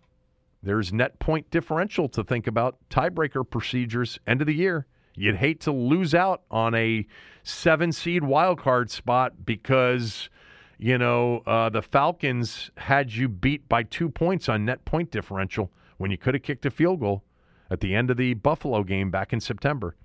there's 0.65 0.91
net 0.91 1.19
point 1.19 1.49
differential 1.51 2.09
to 2.09 2.23
think 2.23 2.47
about, 2.47 2.77
tiebreaker 2.89 3.47
procedures, 3.47 4.19
end 4.25 4.41
of 4.41 4.47
the 4.47 4.53
year. 4.53 4.87
You'd 5.13 5.37
hate 5.37 5.61
to 5.61 5.71
lose 5.71 6.13
out 6.13 6.41
on 6.49 6.73
a 6.73 7.05
seven 7.43 7.91
seed 7.91 8.23
wild 8.23 8.59
card 8.59 8.89
spot 8.89 9.45
because, 9.45 10.29
you 10.77 10.97
know, 10.97 11.43
uh, 11.45 11.69
the 11.69 11.83
Falcons 11.83 12.71
had 12.77 13.13
you 13.13 13.29
beat 13.29 13.69
by 13.69 13.83
two 13.83 14.09
points 14.09 14.49
on 14.49 14.65
net 14.65 14.83
point 14.85 15.11
differential 15.11 15.71
when 15.97 16.09
you 16.11 16.17
could 16.17 16.33
have 16.33 16.43
kicked 16.43 16.65
a 16.65 16.71
field 16.71 16.99
goal 16.99 17.23
at 17.69 17.79
the 17.79 17.95
end 17.95 18.09
of 18.09 18.17
the 18.17 18.33
Buffalo 18.33 18.83
game 18.83 19.11
back 19.11 19.33
in 19.33 19.39
September. 19.39 19.95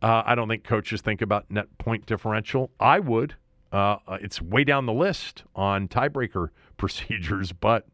Uh, 0.00 0.22
I 0.24 0.34
don't 0.34 0.48
think 0.48 0.64
coaches 0.64 1.02
think 1.02 1.22
about 1.22 1.50
net 1.50 1.66
point 1.78 2.06
differential. 2.06 2.70
I 2.80 2.98
would. 2.98 3.36
Uh, 3.72 3.96
it's 4.20 4.40
way 4.40 4.64
down 4.64 4.86
the 4.86 4.92
list 4.92 5.44
on 5.56 5.88
tiebreaker 5.88 6.48
procedures. 6.76 7.52
But 7.52 7.86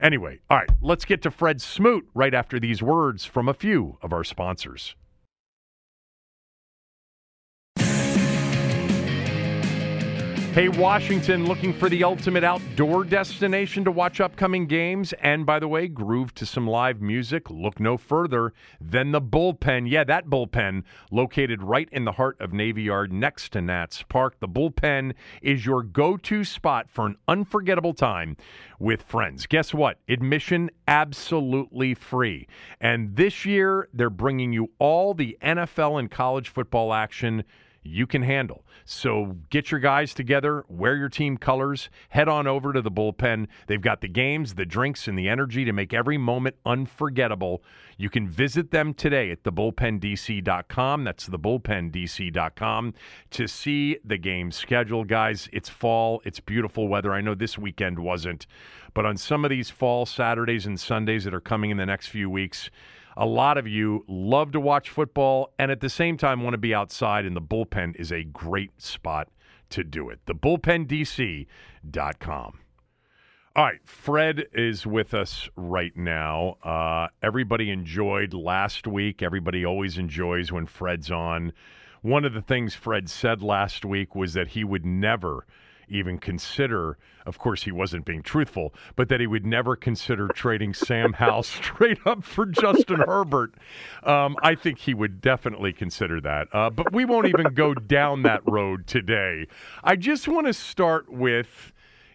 anyway, 0.00 0.40
all 0.50 0.58
right, 0.58 0.68
let's 0.80 1.04
get 1.04 1.22
to 1.22 1.30
Fred 1.30 1.60
Smoot 1.60 2.06
right 2.14 2.34
after 2.34 2.60
these 2.60 2.82
words 2.82 3.24
from 3.24 3.48
a 3.48 3.54
few 3.54 3.98
of 4.02 4.12
our 4.12 4.24
sponsors. 4.24 4.94
Hey, 10.52 10.68
Washington, 10.68 11.46
looking 11.46 11.72
for 11.72 11.88
the 11.88 12.04
ultimate 12.04 12.44
outdoor 12.44 13.04
destination 13.04 13.84
to 13.84 13.90
watch 13.90 14.20
upcoming 14.20 14.66
games? 14.66 15.14
And 15.22 15.46
by 15.46 15.58
the 15.58 15.66
way, 15.66 15.88
groove 15.88 16.34
to 16.34 16.44
some 16.44 16.66
live 16.66 17.00
music? 17.00 17.48
Look 17.48 17.80
no 17.80 17.96
further 17.96 18.52
than 18.78 19.12
the 19.12 19.20
bullpen. 19.22 19.90
Yeah, 19.90 20.04
that 20.04 20.26
bullpen 20.26 20.82
located 21.10 21.62
right 21.62 21.88
in 21.90 22.04
the 22.04 22.12
heart 22.12 22.38
of 22.38 22.52
Navy 22.52 22.82
Yard 22.82 23.14
next 23.14 23.52
to 23.52 23.62
Nats 23.62 24.04
Park. 24.06 24.40
The 24.40 24.48
bullpen 24.48 25.14
is 25.40 25.64
your 25.64 25.82
go 25.82 26.18
to 26.18 26.44
spot 26.44 26.90
for 26.90 27.06
an 27.06 27.16
unforgettable 27.26 27.94
time 27.94 28.36
with 28.78 29.00
friends. 29.00 29.46
Guess 29.46 29.72
what? 29.72 30.00
Admission 30.06 30.70
absolutely 30.86 31.94
free. 31.94 32.46
And 32.78 33.16
this 33.16 33.46
year, 33.46 33.88
they're 33.94 34.10
bringing 34.10 34.52
you 34.52 34.70
all 34.78 35.14
the 35.14 35.38
NFL 35.42 35.98
and 35.98 36.10
college 36.10 36.50
football 36.50 36.92
action 36.92 37.42
you 37.82 38.06
can 38.06 38.22
handle. 38.22 38.64
So 38.84 39.36
get 39.50 39.70
your 39.70 39.80
guys 39.80 40.14
together, 40.14 40.64
wear 40.68 40.96
your 40.96 41.08
team 41.08 41.36
colors, 41.36 41.90
head 42.08 42.28
on 42.28 42.46
over 42.46 42.72
to 42.72 42.82
the 42.82 42.90
bullpen. 42.90 43.48
They've 43.66 43.80
got 43.80 44.00
the 44.00 44.08
games, 44.08 44.54
the 44.54 44.66
drinks, 44.66 45.08
and 45.08 45.18
the 45.18 45.28
energy 45.28 45.64
to 45.64 45.72
make 45.72 45.92
every 45.92 46.18
moment 46.18 46.56
unforgettable. 46.64 47.62
You 47.96 48.10
can 48.10 48.28
visit 48.28 48.70
them 48.70 48.94
today 48.94 49.30
at 49.30 49.42
thebullpendc.com. 49.42 51.04
That's 51.04 51.28
thebullpendc.com 51.28 52.94
to 53.30 53.46
see 53.46 53.98
the 54.04 54.18
game 54.18 54.50
schedule, 54.50 55.04
guys. 55.04 55.48
It's 55.52 55.68
fall, 55.68 56.22
it's 56.24 56.40
beautiful 56.40 56.88
weather. 56.88 57.12
I 57.12 57.20
know 57.20 57.34
this 57.34 57.58
weekend 57.58 57.98
wasn't, 57.98 58.46
but 58.94 59.06
on 59.06 59.16
some 59.16 59.44
of 59.44 59.50
these 59.50 59.70
fall 59.70 60.06
Saturdays 60.06 60.66
and 60.66 60.78
Sundays 60.78 61.24
that 61.24 61.34
are 61.34 61.40
coming 61.40 61.70
in 61.70 61.76
the 61.76 61.86
next 61.86 62.08
few 62.08 62.28
weeks, 62.28 62.70
a 63.16 63.26
lot 63.26 63.58
of 63.58 63.66
you 63.66 64.04
love 64.08 64.52
to 64.52 64.60
watch 64.60 64.90
football 64.90 65.52
and 65.58 65.70
at 65.70 65.80
the 65.80 65.88
same 65.88 66.16
time 66.16 66.42
want 66.42 66.54
to 66.54 66.58
be 66.58 66.74
outside, 66.74 67.24
and 67.24 67.36
the 67.36 67.42
bullpen 67.42 67.96
is 67.96 68.12
a 68.12 68.24
great 68.24 68.80
spot 68.80 69.28
to 69.70 69.84
do 69.84 70.10
it. 70.10 70.20
TheBullpenDC.com. 70.26 72.58
All 73.54 73.64
right, 73.64 73.80
Fred 73.84 74.46
is 74.54 74.86
with 74.86 75.12
us 75.12 75.50
right 75.56 75.94
now. 75.94 76.56
Uh, 76.62 77.08
everybody 77.22 77.70
enjoyed 77.70 78.32
last 78.32 78.86
week. 78.86 79.22
Everybody 79.22 79.66
always 79.66 79.98
enjoys 79.98 80.50
when 80.50 80.64
Fred's 80.64 81.10
on. 81.10 81.52
One 82.00 82.24
of 82.24 82.32
the 82.32 82.40
things 82.40 82.74
Fred 82.74 83.10
said 83.10 83.42
last 83.42 83.84
week 83.84 84.14
was 84.14 84.32
that 84.32 84.48
he 84.48 84.64
would 84.64 84.86
never 84.86 85.46
even 85.92 86.18
consider. 86.18 86.98
Of 87.26 87.38
course, 87.38 87.62
he 87.62 87.70
wasn't 87.70 88.04
being 88.04 88.22
truthful, 88.22 88.74
but 88.96 89.08
that 89.08 89.20
he 89.20 89.26
would 89.26 89.46
never 89.46 89.76
consider 89.76 90.28
trading 90.28 90.74
Sam 90.74 91.12
Howell 91.18 91.44
straight 91.44 91.98
up 92.06 92.24
for 92.24 92.46
Justin 92.46 93.00
Herbert. 93.06 93.54
Um, 94.02 94.36
I 94.42 94.54
think 94.54 94.78
he 94.78 94.94
would 94.94 95.20
definitely 95.20 95.72
consider 95.72 96.20
that. 96.20 96.48
Uh, 96.52 96.70
but 96.70 96.92
we 96.92 97.04
won't 97.04 97.26
even 97.26 97.54
go 97.54 97.74
down 97.74 98.22
that 98.22 98.42
road 98.46 98.86
today. 98.86 99.46
I 99.84 99.96
just 99.96 100.28
want 100.28 100.46
to 100.46 100.52
start 100.52 101.12
with 101.12 101.72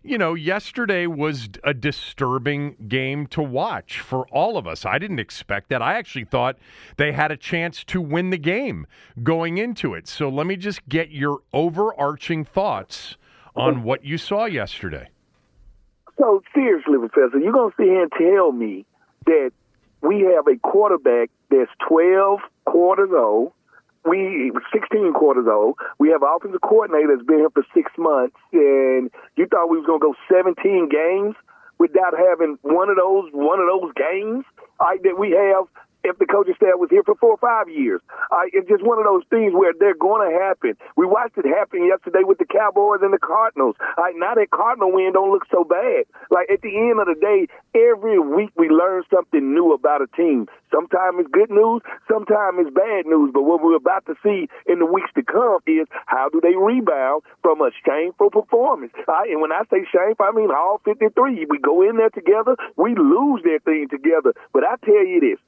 you 0.08 0.18
know, 0.18 0.36
yesterday 0.36 1.06
was 1.06 1.50
a 1.66 1.74
disturbing 1.74 2.78
game 2.88 3.28
to 3.28 3.42
watch 3.42 4.00
for 4.00 4.26
all 4.30 4.58
of 4.58 4.66
us. 4.66 4.86
I 4.86 5.00
didn't 5.00 5.20
expect 5.20 5.68
that. 5.70 5.82
I 5.82 5.96
actually 5.96 6.24
thought 6.24 6.58
they 6.96 7.12
had 7.12 7.30
a 7.30 7.38
chance 7.38 7.84
to 7.86 8.00
win 8.00 8.30
the 8.30 8.38
game 8.38 8.88
going 9.22 9.58
into 9.58 9.94
it. 9.94 10.08
So 10.08 10.30
let 10.30 10.48
me 10.48 10.56
just 10.56 10.88
get 10.88 11.12
your 11.12 11.40
overarching 11.52 12.46
thoughts 12.46 13.18
on 13.58 13.84
what 13.84 14.06
you 14.06 14.18
saw 14.18 14.46
yesterday. 14.46 15.10
So 16.20 16.42
seriously, 16.54 16.98
Professor, 16.98 17.40
you're 17.40 17.52
gonna 17.52 17.74
sit 17.78 17.86
here 17.86 18.04
and 18.04 18.12
tell 18.12 18.52
me 18.52 18.86
that 19.26 19.52
we 20.02 20.22
have 20.22 20.48
a 20.48 20.58
quarterback 20.58 21.30
that's 21.50 21.72
12 21.88 22.40
quarters 22.66 23.10
old, 23.14 23.52
we 24.06 24.52
16 24.72 25.14
quarters 25.14 25.48
old. 25.50 25.78
We 26.00 26.10
have 26.10 26.22
an 26.22 26.30
offensive 26.34 26.62
coordinator 26.62 27.16
that's 27.16 27.28
been 27.28 27.40
here 27.40 27.50
for 27.50 27.66
six 27.74 27.92
months, 27.98 28.36
and 28.54 29.12
you 29.36 29.48
thought 29.48 29.70
we 29.70 29.78
was 29.78 29.86
gonna 29.86 30.00
go 30.00 30.16
17 30.32 30.90
games 30.90 31.36
without 31.78 32.14
having 32.18 32.58
one 32.62 32.90
of 32.90 32.96
those 32.96 33.30
one 33.34 33.60
of 33.60 33.68
those 33.68 33.92
games 33.94 34.46
right, 34.82 35.02
that 35.04 35.18
we 35.18 35.32
have 35.32 35.66
if 36.04 36.18
the 36.20 36.26
coaching 36.26 36.56
staff 36.56 36.78
was 36.78 36.90
here 36.90 37.04
for 37.04 37.16
four 37.16 37.36
or 37.36 37.42
five 37.42 37.70
years. 37.70 38.02
Uh, 38.32 38.48
it's 38.54 38.68
just 38.68 38.84
one 38.84 39.00
of 39.00 39.06
those 39.06 39.24
things 39.30 39.54
where 39.54 39.74
they're 39.78 39.98
going 39.98 40.24
to 40.24 40.34
happen. 40.34 40.78
We 40.96 41.06
watched 41.06 41.38
it 41.38 41.46
happen 41.46 41.86
yesterday 41.86 42.24
with 42.24 42.38
the 42.38 42.46
Cowboys 42.46 43.02
and 43.02 43.14
the 43.14 43.22
Cardinals. 43.22 43.76
Right, 43.98 44.16
now 44.16 44.36
that 44.36 44.52
Cardinal 44.52 44.92
win 44.92 45.14
don't 45.14 45.32
look 45.32 45.46
so 45.52 45.64
bad. 45.64 46.06
Like 46.30 46.50
at 46.50 46.62
the 46.62 46.74
end 46.76 47.00
of 47.00 47.08
the 47.08 47.18
day, 47.20 47.48
every 47.76 48.20
week 48.20 48.52
we 48.56 48.70
learn 48.70 49.04
something 49.14 49.54
new 49.54 49.74
about 49.74 50.02
a 50.02 50.08
team. 50.16 50.48
Sometimes 50.72 51.20
it's 51.20 51.32
good 51.32 51.50
news, 51.50 51.82
sometimes 52.08 52.60
it's 52.60 52.74
bad 52.74 53.06
news. 53.06 53.32
But 53.34 53.44
what 53.44 53.64
we're 53.64 53.80
about 53.80 54.06
to 54.08 54.16
see 54.24 54.48
in 54.68 54.80
the 54.80 54.86
weeks 54.86 55.12
to 55.16 55.24
come 55.24 55.60
is 55.68 55.88
how 56.06 56.30
do 56.30 56.42
they 56.42 56.56
rebound 56.56 57.24
from 57.42 57.62
a 57.62 57.72
shameful 57.86 58.30
performance. 58.30 58.94
And 59.08 59.42
when 59.42 59.52
I 59.52 59.64
say 59.72 59.88
shameful, 59.88 60.26
I 60.28 60.32
mean 60.32 60.52
all 60.52 60.82
53. 60.84 61.48
We 61.50 61.60
go 61.60 61.82
in 61.82 61.98
there 61.98 62.10
together, 62.10 62.56
we 62.76 62.96
lose 62.96 63.42
that 63.44 63.62
thing 63.66 63.88
together. 63.90 64.34
But 64.54 64.64
I 64.64 64.76
tell 64.84 65.06
you 65.06 65.20
this, 65.20 65.40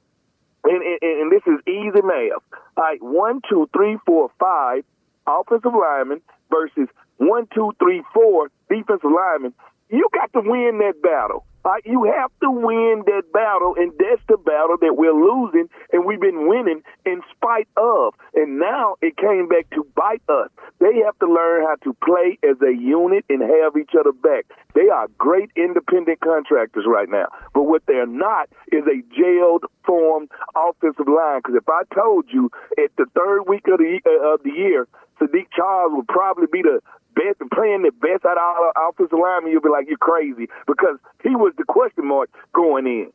and, 0.64 0.82
and, 0.82 0.98
and 1.02 1.32
this 1.32 1.42
is 1.46 1.60
easy 1.66 2.02
math. 2.02 2.42
All 2.76 2.84
right, 2.84 3.02
one, 3.02 3.40
two, 3.48 3.68
three, 3.72 3.98
four, 4.06 4.30
five 4.38 4.84
offensive 5.26 5.72
linemen 5.74 6.20
versus 6.50 6.88
one, 7.18 7.46
two, 7.54 7.72
three, 7.78 8.02
four 8.12 8.50
defensive 8.68 9.10
linemen. 9.10 9.54
You 9.88 10.08
got 10.14 10.32
to 10.32 10.40
win 10.48 10.78
that 10.78 11.02
battle. 11.02 11.44
Uh, 11.64 11.74
you 11.84 12.04
have 12.04 12.30
to 12.40 12.50
win 12.50 13.02
that 13.06 13.22
battle, 13.32 13.74
and 13.76 13.92
that's 13.98 14.22
the 14.28 14.36
battle 14.38 14.76
that 14.80 14.96
we're 14.96 15.12
losing, 15.12 15.68
and 15.92 16.06
we've 16.06 16.20
been 16.20 16.48
winning 16.48 16.82
in 17.04 17.20
spite 17.36 17.68
of. 17.76 18.14
And 18.34 18.58
now 18.58 18.96
it 19.02 19.16
came 19.16 19.48
back 19.48 19.68
to 19.74 19.86
bite 19.94 20.22
us. 20.28 20.48
They 20.78 21.02
have 21.04 21.18
to 21.18 21.26
learn 21.26 21.64
how 21.66 21.76
to 21.84 21.92
play 22.02 22.38
as 22.42 22.56
a 22.62 22.72
unit 22.72 23.24
and 23.28 23.42
have 23.42 23.76
each 23.76 23.92
other 23.98 24.12
back. 24.12 24.46
They 24.74 24.88
are 24.88 25.08
great 25.18 25.50
independent 25.54 26.20
contractors 26.20 26.84
right 26.86 27.08
now, 27.08 27.26
but 27.52 27.64
what 27.64 27.82
they're 27.86 28.06
not 28.06 28.48
is 28.72 28.84
a 28.86 29.02
jailed, 29.14 29.64
formed 29.84 30.30
offensive 30.56 31.08
line. 31.08 31.40
Because 31.44 31.56
if 31.56 31.68
I 31.68 31.82
told 31.94 32.26
you 32.32 32.50
at 32.78 32.90
the 32.96 33.06
third 33.14 33.42
week 33.48 33.66
of 33.68 33.78
the 33.78 34.00
uh, 34.06 34.34
of 34.34 34.42
the 34.44 34.50
year, 34.50 34.86
Saahdiq 35.20 35.48
Charles 35.54 35.92
would 35.94 36.08
probably 36.08 36.46
be 36.50 36.62
the 36.62 36.80
best 37.14 37.40
and 37.40 37.50
playing 37.50 37.82
the 37.82 37.92
best 37.92 38.24
out 38.24 38.36
of 38.36 38.42
all 38.42 38.72
offensive 38.88 39.18
linemen, 39.18 39.52
you'll 39.52 39.62
be 39.62 39.68
like, 39.68 39.86
you're 39.88 39.98
crazy 39.98 40.48
because 40.66 40.96
he 41.22 41.30
was 41.30 41.52
the 41.58 41.64
question 41.64 42.06
mark 42.06 42.30
going 42.54 42.86
in. 42.86 43.12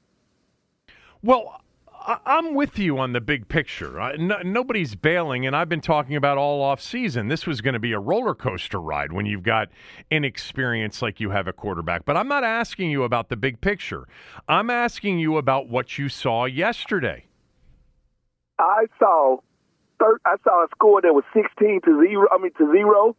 Well, 1.22 1.62
I'm 2.26 2.54
with 2.54 2.78
you 2.78 3.00
on 3.00 3.14
the 3.14 3.22
big 3.22 3.48
picture. 3.48 4.16
nobody's 4.18 4.94
bailing, 4.96 5.48
and 5.48 5.56
I've 5.56 5.70
been 5.70 5.82
talking 5.82 6.16
about 6.16 6.38
all 6.38 6.62
off 6.62 6.80
season. 6.80 7.30
This 7.30 7.48
was 7.48 7.62
going 7.62 7.74
to 7.74 7.80
be 7.80 7.94
a 7.94 8.00
roller 8.00 8.36
coaster 8.36 8.80
ride 8.80 9.12
when 9.12 9.26
you've 9.26 9.44
got 9.44 9.70
inexperience 10.12 11.02
like 11.02 11.20
you 11.20 11.32
have 11.32 11.48
a 11.48 11.54
quarterback. 11.54 12.06
But 12.06 12.16
I'm 12.16 12.28
not 12.28 12.44
asking 12.44 12.92
you 12.92 13.04
about 13.04 13.30
the 13.30 13.36
big 13.36 13.60
picture. 13.60 14.08
I'm 14.48 14.70
asking 14.70 15.20
you 15.20 15.38
about 15.38 15.68
what 15.68 15.98
you 15.98 16.10
saw 16.10 16.46
yesterday. 16.46 17.26
I 18.60 18.86
saw, 19.00 19.38
I 20.00 20.36
saw 20.44 20.64
a 20.64 20.68
score 20.76 21.02
that 21.02 21.14
was 21.14 21.24
16 21.34 21.82
to 21.86 22.06
zero. 22.08 22.28
I 22.32 22.38
mean 22.38 22.52
to 22.58 22.72
zero 22.72 23.16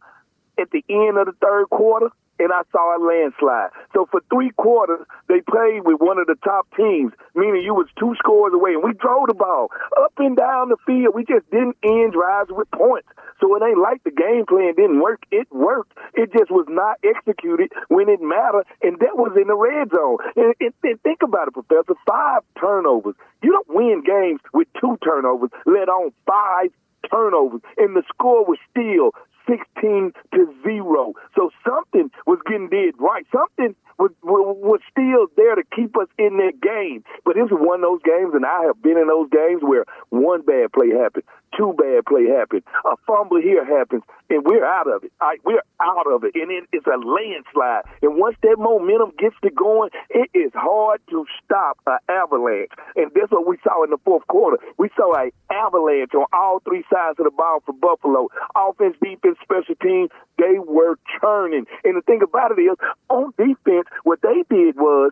at 0.59 0.71
the 0.71 0.83
end 0.89 1.17
of 1.17 1.25
the 1.27 1.35
third 1.41 1.69
quarter, 1.69 2.09
and 2.39 2.51
I 2.53 2.61
saw 2.71 2.95
a 2.95 2.99
landslide. 3.01 3.71
So 3.93 4.07
for 4.11 4.21
three 4.29 4.51
quarters, 4.51 5.05
they 5.27 5.41
played 5.41 5.85
with 5.85 5.99
one 5.99 6.19
of 6.19 6.27
the 6.27 6.37
top 6.43 6.67
teams, 6.75 7.13
meaning 7.35 7.63
you 7.63 7.73
was 7.73 7.87
two 7.97 8.13
scores 8.19 8.53
away, 8.53 8.73
and 8.73 8.83
we 8.83 8.93
drove 8.93 9.27
the 9.27 9.33
ball 9.33 9.69
up 9.97 10.13
and 10.17 10.37
down 10.37 10.69
the 10.69 10.77
field. 10.85 11.15
We 11.15 11.25
just 11.25 11.49
didn't 11.49 11.77
end 11.83 12.13
drives 12.13 12.49
with 12.51 12.69
points. 12.71 13.09
So 13.41 13.55
it 13.55 13.61
ain't 13.61 13.79
like 13.79 14.03
the 14.03 14.11
game 14.11 14.45
plan 14.47 14.73
didn't 14.75 15.01
work. 15.01 15.23
It 15.31 15.47
worked. 15.51 15.97
It 16.13 16.31
just 16.33 16.49
was 16.49 16.65
not 16.69 16.97
executed 17.03 17.71
when 17.87 18.09
it 18.09 18.21
mattered, 18.21 18.65
and 18.81 18.97
that 18.99 19.17
was 19.17 19.33
in 19.39 19.47
the 19.47 19.57
red 19.57 19.89
zone. 19.93 20.17
And, 20.35 20.53
and, 20.59 20.73
and 20.83 21.01
think 21.01 21.21
about 21.23 21.47
it, 21.47 21.53
Professor. 21.53 21.93
Five 22.05 22.41
turnovers. 22.59 23.15
You 23.41 23.51
don't 23.51 23.69
win 23.69 24.03
games 24.05 24.41
with 24.53 24.67
two 24.79 24.97
turnovers, 25.03 25.51
let 25.65 25.89
on 25.89 26.11
five 26.25 26.69
turnovers, 27.09 27.61
and 27.77 27.95
the 27.95 28.03
score 28.09 28.43
was 28.45 28.57
still 28.71 29.13
16 29.47 30.11
to 30.33 30.53
0. 30.63 31.13
So 31.35 31.49
something 31.65 32.09
was 32.25 32.39
getting 32.45 32.69
did 32.69 32.95
right. 32.99 33.25
Something 33.31 33.75
was, 33.97 34.11
was 34.23 34.79
still 34.91 35.27
there 35.35 35.55
to 35.55 35.63
keep 35.75 35.97
us 35.97 36.07
in 36.17 36.37
that 36.37 36.61
game. 36.61 37.03
But 37.25 37.37
is 37.37 37.49
one 37.51 37.83
of 37.83 37.87
those 37.89 38.01
games, 38.03 38.33
and 38.33 38.45
I 38.45 38.63
have 38.65 38.81
been 38.81 38.97
in 38.97 39.07
those 39.07 39.29
games 39.29 39.61
where 39.61 39.85
one 40.09 40.41
bad 40.41 40.71
play 40.71 40.89
happened, 40.89 41.23
two 41.57 41.73
bad 41.77 42.05
play 42.05 42.25
happened, 42.27 42.63
a 42.85 42.95
fumble 43.05 43.41
here 43.41 43.65
happens, 43.65 44.03
and 44.29 44.43
we're 44.45 44.65
out 44.65 44.87
of 44.87 45.03
it. 45.03 45.11
We're 45.43 45.63
out 45.81 46.11
of 46.11 46.23
it, 46.23 46.35
and 46.35 46.51
it, 46.51 46.65
it's 46.71 46.85
a 46.85 46.97
landslide. 46.97 47.83
And 48.01 48.17
once 48.17 48.35
that 48.43 48.57
momentum 48.59 49.13
gets 49.17 49.35
to 49.43 49.49
going, 49.49 49.89
it 50.09 50.29
is 50.33 50.51
hard 50.53 50.99
to 51.09 51.25
stop 51.43 51.79
an 51.87 51.97
avalanche. 52.09 52.71
And 52.95 53.11
that's 53.15 53.31
what 53.31 53.47
we 53.47 53.57
saw 53.63 53.83
in 53.83 53.89
the 53.89 53.97
fourth 54.03 54.27
quarter. 54.27 54.57
We 54.77 54.89
saw 54.95 55.15
an 55.15 55.31
avalanche 55.49 56.13
on 56.13 56.25
all 56.33 56.59
three 56.67 56.83
sides 56.91 57.19
of 57.19 57.25
the 57.25 57.31
ball 57.31 57.63
for 57.65 57.73
Buffalo. 57.73 58.27
Offense, 58.55 58.95
defense, 59.01 59.37
special 59.41 59.75
teams, 59.81 60.09
they 60.37 60.59
were 60.59 60.97
churning. 61.19 61.65
And 61.83 61.97
the 61.97 62.01
thing 62.01 62.21
about 62.21 62.51
it 62.51 62.61
is, 62.61 62.77
on 63.09 63.33
defense, 63.37 63.86
what 64.03 64.19
they 64.21 64.43
did 64.49 64.75
was 64.77 65.11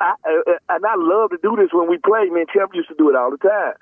I, 0.00 0.14
uh, 0.24 0.52
and 0.70 0.84
I 0.84 0.94
love 0.96 1.30
to 1.30 1.38
do 1.42 1.56
this 1.56 1.68
when 1.72 1.88
we 1.88 1.98
play. 1.98 2.26
Man, 2.30 2.46
Champ 2.52 2.72
used 2.74 2.88
to 2.88 2.94
do 2.96 3.10
it 3.10 3.16
all 3.16 3.30
the 3.30 3.36
time 3.36 3.74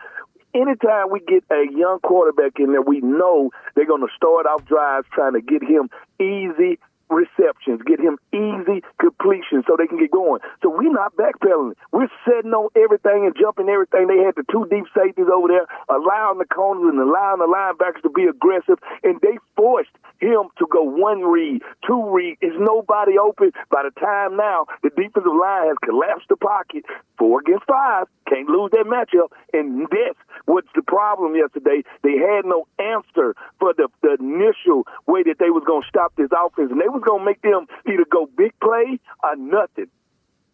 anytime 0.54 1.10
we 1.10 1.20
get 1.20 1.44
a 1.50 1.64
young 1.70 1.98
quarterback 2.00 2.58
in 2.58 2.72
there, 2.72 2.82
we 2.82 3.00
know 3.00 3.50
they're 3.74 3.86
going 3.86 4.02
to 4.02 4.12
start 4.14 4.46
off 4.46 4.64
drives 4.66 5.06
trying 5.12 5.32
to 5.32 5.40
get 5.40 5.62
him 5.62 5.88
easy 6.20 6.78
receptions, 7.12 7.80
get 7.84 8.01
him 8.01 8.18
easy 8.32 8.82
completion 8.98 9.62
so 9.66 9.76
they 9.76 9.86
can 9.86 9.98
get 9.98 10.10
going. 10.10 10.40
So 10.62 10.72
we're 10.72 10.93
not 10.93 11.14
backpedaling. 11.16 11.76
We're 11.93 12.10
setting 12.24 12.52
on 12.52 12.68
everything 12.74 13.28
and 13.28 13.36
jumping 13.39 13.68
everything. 13.68 14.09
They 14.09 14.24
had 14.24 14.34
the 14.36 14.44
two 14.51 14.66
deep 14.70 14.89
safeties 14.97 15.28
over 15.28 15.48
there, 15.48 15.66
allowing 15.89 16.39
the 16.39 16.48
corners 16.48 16.89
and 16.89 17.01
allowing 17.01 17.39
the 17.39 17.51
linebackers 17.51 18.02
to 18.02 18.10
be 18.10 18.24
aggressive, 18.24 18.78
and 19.05 19.20
they 19.20 19.39
forced 19.56 19.94
him 20.18 20.48
to 20.59 20.66
go 20.70 20.82
one 20.82 21.22
read, 21.22 21.62
two 21.86 22.10
read. 22.10 22.39
Is 22.40 22.55
nobody 22.59 23.18
open? 23.18 23.52
By 23.70 23.82
the 23.82 23.90
time 23.98 24.36
now, 24.36 24.66
the 24.82 24.90
defensive 24.90 25.26
line 25.26 25.68
has 25.68 25.76
collapsed 25.82 26.28
the 26.28 26.36
pocket. 26.36 26.84
Four 27.18 27.40
against 27.40 27.66
five. 27.66 28.06
Can't 28.28 28.48
lose 28.48 28.70
that 28.72 28.86
matchup. 28.86 29.34
And 29.52 29.86
this 29.90 30.14
was 30.47 30.64
the 30.74 30.82
problem 30.82 31.34
yesterday. 31.34 31.82
They 32.02 32.16
had 32.16 32.47
no 32.47 32.66
answer 32.78 33.34
for 33.59 33.74
the, 33.74 33.89
the 34.02 34.16
initial 34.18 34.86
way 35.06 35.22
that 35.24 35.39
they 35.39 35.51
was 35.51 35.64
going 35.66 35.82
to 35.82 35.89
stop 35.89 36.14
this 36.16 36.30
offense. 36.30 36.70
And 36.70 36.80
they 36.80 36.89
was 36.89 37.01
going 37.02 37.20
to 37.20 37.24
make 37.24 37.42
them 37.42 37.66
either 37.86 38.04
go 38.10 38.28
big 38.36 38.52
play 38.60 38.98
or 39.22 39.36
nothing. 39.36 39.88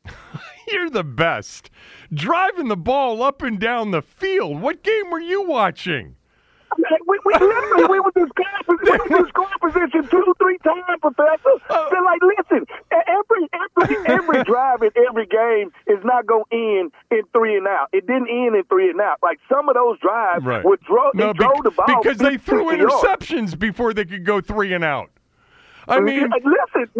You're 0.73 0.91
the 0.91 1.05
best. 1.05 1.71
Driving 2.13 2.69
the 2.69 2.77
ball 2.77 3.23
up 3.23 3.43
and 3.43 3.59
down 3.59 3.91
the 3.91 4.03
field. 4.03 4.61
What 4.61 4.83
game 4.83 5.11
were 5.11 5.21
you 5.21 5.43
watching? 5.43 6.17
We, 7.07 7.19
we 7.25 7.33
literally 7.33 7.85
we 7.89 8.01
were 8.01 8.13
this 8.15 8.29
guy 8.37 8.45
we 8.69 9.17
were 9.17 9.29
position 9.61 10.09
two, 10.11 10.35
three 10.39 10.59
times, 10.59 10.85
Professor. 11.01 11.51
Uh, 11.71 11.89
They're 11.91 12.03
like, 12.03 12.21
listen, 12.23 12.67
every 12.93 13.49
every 13.53 13.97
every 14.07 14.45
drive 14.51 14.83
in 14.83 14.91
every 15.09 15.27
game 15.27 15.73
is 15.87 15.99
not 16.05 16.27
going 16.27 16.45
to 16.51 16.57
end 16.57 16.93
in 17.11 17.23
three 17.33 17.57
and 17.57 17.67
out. 17.67 17.89
It 17.93 18.07
didn't 18.07 18.29
end 18.29 18.55
in 18.55 18.65
three 18.65 18.91
and 18.91 19.01
out. 19.01 19.19
Like 19.23 19.39
some 19.51 19.69
of 19.69 19.75
those 19.75 19.99
drives 19.99 20.45
right. 20.45 20.65
were 20.65 20.79
dro- 20.87 21.11
no, 21.15 21.29
they 21.29 21.33
drove 21.33 21.63
the 21.65 21.71
ball 21.71 22.03
because 22.03 22.19
they 22.19 22.37
threw 22.37 22.71
interceptions 22.71 23.59
before 23.59 23.95
they 23.95 24.05
could 24.05 24.25
go 24.25 24.41
three 24.41 24.73
and 24.75 24.85
out. 24.85 25.11
I 25.89 26.01
mean, 26.01 26.29
listen, 26.31 26.91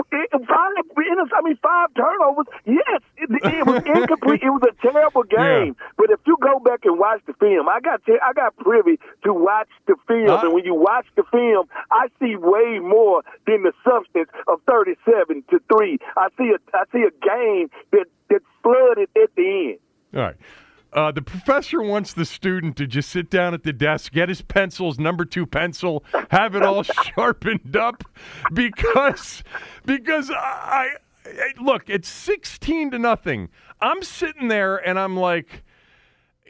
five. 0.47 0.69
I 1.39 1.41
mean, 1.43 1.59
five 1.63 1.89
turnovers. 1.95 2.47
Yes, 2.65 3.03
it, 3.17 3.31
it 3.31 3.67
was 3.67 3.83
incomplete. 3.87 4.43
it 4.43 4.51
was 4.51 4.63
a 4.69 4.75
terrible 4.83 5.23
game. 5.23 5.77
Yeah. 5.79 5.87
But 5.97 6.11
if 6.11 6.21
you 6.27 6.37
go 6.41 6.59
back 6.59 6.81
and 6.85 6.99
watch 6.99 7.21
the 7.27 7.35
film, 7.35 7.69
I 7.69 7.81
got 7.81 8.01
I 8.09 8.33
got 8.33 8.57
privy 8.57 8.99
to 9.25 9.33
watch 9.33 9.69
the 9.87 9.95
film, 10.07 10.29
and 10.29 10.53
when 10.53 10.65
you 10.65 10.75
watch 10.75 11.07
the 11.17 11.25
film, 11.31 11.69
I 11.91 12.09
see 12.19 12.37
way 12.37 12.79
more 12.79 13.23
than 13.47 13.63
the 13.63 13.73
substance 13.85 14.31
of 14.47 14.61
thirty-seven 14.69 15.45
to 15.51 15.61
three. 15.71 15.99
I 16.17 16.29
see 16.37 16.53
a 16.55 16.77
I 16.77 16.85
see 16.93 17.03
a 17.03 17.13
game 17.25 17.71
that 17.93 18.07
that 18.31 18.41
flooded 18.63 19.09
at 19.23 19.35
the 19.37 19.71
end. 19.73 19.79
All 20.15 20.23
right. 20.23 20.37
Uh, 20.93 21.13
the 21.13 21.23
professor 21.23 21.83
wants 21.83 22.15
the 22.15 22.25
student 22.25 22.77
to 22.77 22.87
just 22.87 23.11
sit 23.11 23.29
down 23.29 23.53
at 23.53 23.63
the 23.63 23.73
desk, 23.73 24.13
get 24.13 24.29
his 24.29 24.41
pencils, 24.41 24.99
number 24.99 25.25
two 25.25 25.45
pencil, 25.45 26.03
have 26.31 26.55
it 26.55 26.63
all 26.63 26.83
sharpened 27.15 27.77
up, 27.77 28.05
because 28.55 29.43
because 29.85 30.31
I, 30.31 30.89
I 31.27 31.53
look, 31.61 31.91
it's 31.91 32.09
sixteen 32.09 32.91
to 32.93 32.99
nothing. 32.99 33.51
I'm 33.81 34.03
sitting 34.03 34.49
there 34.49 34.77
and 34.77 34.99
I'm 34.99 35.17
like, 35.17 35.63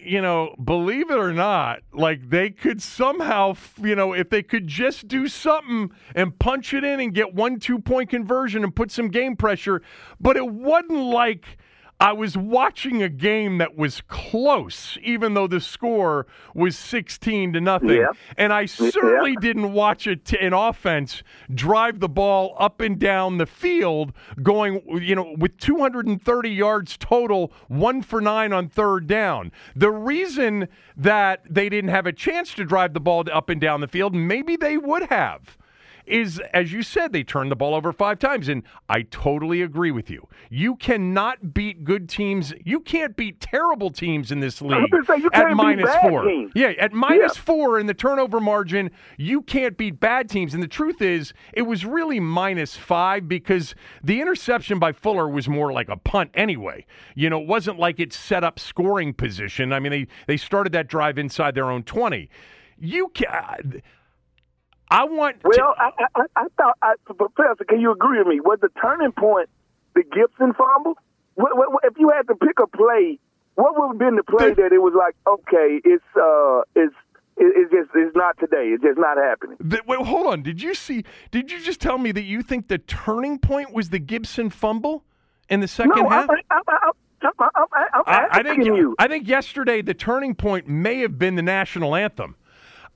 you 0.00 0.22
know, 0.22 0.54
believe 0.62 1.10
it 1.10 1.18
or 1.18 1.32
not, 1.32 1.80
like 1.92 2.30
they 2.30 2.50
could 2.50 2.80
somehow, 2.80 3.54
you 3.82 3.96
know, 3.96 4.12
if 4.12 4.30
they 4.30 4.42
could 4.44 4.68
just 4.68 5.08
do 5.08 5.26
something 5.26 5.90
and 6.14 6.38
punch 6.38 6.72
it 6.72 6.84
in 6.84 7.00
and 7.00 7.12
get 7.12 7.34
one 7.34 7.58
two 7.58 7.80
point 7.80 8.10
conversion 8.10 8.62
and 8.62 8.74
put 8.74 8.92
some 8.92 9.08
game 9.08 9.34
pressure, 9.36 9.82
but 10.20 10.36
it 10.36 10.48
wasn't 10.48 10.92
like. 10.92 11.58
I 12.00 12.12
was 12.12 12.36
watching 12.36 13.02
a 13.02 13.08
game 13.08 13.58
that 13.58 13.76
was 13.76 14.02
close, 14.02 14.96
even 15.02 15.34
though 15.34 15.48
the 15.48 15.60
score 15.60 16.28
was 16.54 16.78
16 16.78 17.54
to 17.54 17.60
nothing. 17.60 17.90
Yeah. 17.90 18.12
And 18.36 18.52
I 18.52 18.66
certainly 18.66 19.34
didn't 19.40 19.72
watch 19.72 20.06
it 20.06 20.24
t- 20.24 20.38
an 20.38 20.52
offense 20.52 21.24
drive 21.52 21.98
the 21.98 22.08
ball 22.08 22.54
up 22.56 22.80
and 22.80 23.00
down 23.00 23.38
the 23.38 23.46
field, 23.46 24.12
going, 24.40 24.80
you 25.02 25.16
know, 25.16 25.34
with 25.38 25.56
230 25.58 26.50
yards 26.50 26.96
total, 26.96 27.52
one 27.66 28.02
for 28.02 28.20
nine 28.20 28.52
on 28.52 28.68
third 28.68 29.08
down. 29.08 29.50
The 29.74 29.90
reason 29.90 30.68
that 30.96 31.42
they 31.50 31.68
didn't 31.68 31.90
have 31.90 32.06
a 32.06 32.12
chance 32.12 32.54
to 32.54 32.64
drive 32.64 32.94
the 32.94 33.00
ball 33.00 33.24
up 33.32 33.48
and 33.48 33.60
down 33.60 33.80
the 33.80 33.88
field, 33.88 34.14
maybe 34.14 34.54
they 34.54 34.78
would 34.78 35.04
have 35.04 35.58
is, 36.08 36.40
as 36.52 36.72
you 36.72 36.82
said, 36.82 37.12
they 37.12 37.22
turned 37.22 37.50
the 37.50 37.56
ball 37.56 37.74
over 37.74 37.92
five 37.92 38.18
times. 38.18 38.48
And 38.48 38.62
I 38.88 39.02
totally 39.02 39.62
agree 39.62 39.90
with 39.90 40.10
you. 40.10 40.26
You 40.50 40.76
cannot 40.76 41.52
beat 41.54 41.84
good 41.84 42.08
teams. 42.08 42.52
You 42.64 42.80
can't 42.80 43.16
beat 43.16 43.40
terrible 43.40 43.90
teams 43.90 44.30
in 44.32 44.40
this 44.40 44.60
league 44.62 44.88
say, 45.06 45.22
at 45.32 45.50
minus 45.54 45.94
four. 46.02 46.24
teams. 46.24 46.52
Yeah, 46.54 46.72
at 46.78 46.92
minus 46.92 47.36
Yeah. 47.36 47.42
four 47.42 47.78
in 47.78 47.86
the 47.86 47.94
turnover 47.94 48.40
margin, 48.40 48.90
you 49.16 49.42
can't 49.42 49.76
beat 49.76 50.00
bad 50.00 50.28
teams. 50.28 50.54
And 50.54 50.62
the 50.62 50.68
truth 50.68 51.00
is, 51.02 51.32
it 51.52 51.62
was 51.62 51.84
really 51.84 52.20
minus 52.20 52.76
five 52.76 53.28
because 53.28 53.74
the 54.02 54.20
interception 54.20 54.78
by 54.78 54.92
Fuller 54.92 55.28
was 55.28 55.48
more 55.48 55.72
like 55.72 55.88
a 55.88 55.96
punt 55.96 56.30
anyway. 56.34 56.86
You 57.14 57.30
know, 57.30 57.40
it 57.40 57.46
wasn't 57.46 57.78
like 57.78 58.00
it 58.00 58.12
set 58.12 58.44
up 58.44 58.58
scoring 58.58 59.12
position. 59.14 59.72
I 59.72 59.80
mean, 59.80 59.92
they, 59.92 60.06
they 60.26 60.36
started 60.36 60.72
that 60.72 60.88
drive 60.88 61.18
inside 61.18 61.54
their 61.54 61.70
own 61.70 61.82
20. 61.82 62.28
You 62.80 63.08
can. 63.14 63.82
I 64.90 65.04
want. 65.04 65.40
to- 65.40 65.48
Well, 65.48 65.74
I, 65.78 65.90
I, 66.14 66.22
I 66.36 66.46
thought, 66.56 66.76
I, 66.82 66.94
Professor, 67.06 67.64
can 67.64 67.80
you 67.80 67.92
agree 67.92 68.18
with 68.18 68.26
me? 68.26 68.40
Was 68.40 68.58
the 68.60 68.70
turning 68.80 69.12
point 69.12 69.48
the 69.94 70.02
Gibson 70.02 70.54
fumble? 70.54 70.94
What, 71.34 71.56
what, 71.56 71.72
what- 71.72 71.84
if 71.84 71.94
you 71.98 72.10
had 72.10 72.26
to 72.28 72.34
pick 72.34 72.58
a 72.60 72.66
play, 72.66 73.18
what 73.54 73.76
would 73.76 73.88
have 73.88 73.98
been 73.98 74.16
the 74.16 74.22
play 74.22 74.54
that 74.54 74.72
it 74.72 74.78
was 74.78 74.94
like, 74.96 75.14
okay, 75.26 75.80
it's 75.84 76.04
uh, 76.16 76.62
it's 76.76 76.94
it's 77.36 77.70
just 77.70 77.90
it's 77.94 78.16
not 78.16 78.38
today. 78.38 78.70
It's 78.74 78.82
just 78.82 78.98
not 78.98 79.16
happening. 79.16 79.56
The, 79.60 79.80
wait, 79.86 80.00
hold 80.00 80.26
on. 80.28 80.42
Did 80.42 80.62
you 80.62 80.74
see? 80.74 81.04
Did 81.30 81.50
you 81.50 81.60
just 81.60 81.80
tell 81.80 81.98
me 81.98 82.12
that 82.12 82.22
you 82.22 82.42
think 82.42 82.68
the 82.68 82.78
turning 82.78 83.38
point 83.38 83.72
was 83.72 83.90
the 83.90 83.98
Gibson 83.98 84.50
fumble 84.50 85.04
in 85.48 85.60
the 85.60 85.68
second 85.68 85.92
no, 85.96 86.08
half? 86.08 86.28
I, 86.30 86.34
I, 86.50 86.60
I, 86.68 86.90
I, 87.20 87.30
I, 87.44 88.02
I 88.06 88.26
asking 88.38 88.44
think 88.44 88.64
you. 88.66 88.94
I 88.98 89.08
think 89.08 89.26
yesterday 89.28 89.82
the 89.82 89.94
turning 89.94 90.34
point 90.34 90.68
may 90.68 91.00
have 91.00 91.18
been 91.18 91.34
the 91.34 91.42
national 91.42 91.94
anthem. 91.94 92.36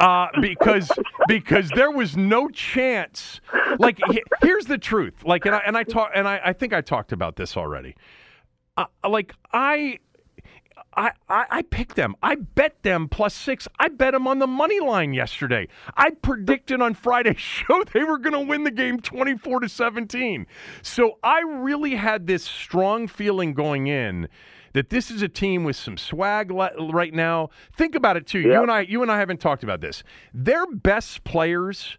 Uh, 0.03 0.29
because 0.41 0.91
because 1.29 1.71
there 1.77 1.93
was 1.93 2.17
no 2.17 2.49
chance. 2.49 3.41
Like 3.79 4.01
he- 4.11 4.25
here's 4.43 4.67
the 4.67 4.79
truth. 4.79 5.15
Like 5.25 5.47
and 5.47 5.55
I 5.55 5.63
and 5.67 5.79
I 5.79 5.85
talk 5.85 6.11
and 6.15 6.29
I, 6.29 6.41
I 6.45 6.53
think 6.55 6.73
I 6.75 6.81
talked 6.81 7.13
about 7.13 7.37
this 7.37 7.57
already. 7.57 7.97
Uh, 8.77 8.87
like 9.09 9.35
I. 9.53 10.01
I, 10.95 11.13
I, 11.29 11.47
I 11.51 11.63
picked 11.63 11.97
them. 11.97 12.17
I 12.23 12.35
bet 12.35 12.83
them 12.83 13.09
plus 13.09 13.35
six. 13.35 13.69
I 13.79 13.89
bet 13.89 14.13
them 14.13 14.27
on 14.29 14.41
the 14.41 14.47
money 14.47 14.81
line 14.81 15.15
yesterday. 15.15 15.69
I 15.97 16.11
predicted 16.11 16.83
on 16.83 16.95
Friday's 16.95 17.41
show 17.41 17.85
they 17.95 18.05
were 18.05 18.19
going 18.19 18.35
to 18.35 18.41
win 18.41 18.65
the 18.65 18.71
game 18.71 19.01
24 19.01 19.61
to 19.61 19.69
17. 19.71 20.47
So 20.83 21.19
I 21.23 21.41
really 21.41 21.95
had 21.97 22.27
this 22.27 22.45
strong 22.45 23.09
feeling 23.09 23.55
going 23.55 23.87
in 23.87 24.29
that 24.75 24.91
this 24.91 25.11
is 25.11 25.23
a 25.23 25.29
team 25.29 25.65
with 25.65 25.77
some 25.77 25.97
swag 25.97 26.51
le- 26.51 26.73
right 26.93 27.13
now. 27.13 27.51
Think 27.77 27.95
about 27.95 28.17
it 28.17 28.27
too. 28.27 28.41
You 28.41 28.63
and 28.63 28.71
I 28.71 28.81
you 28.81 29.03
and 29.03 29.11
I 29.11 29.19
haven't 29.19 29.41
talked 29.41 29.63
about 29.63 29.81
this. 29.81 30.03
Their 30.35 30.67
best 30.67 31.25
players 31.25 31.99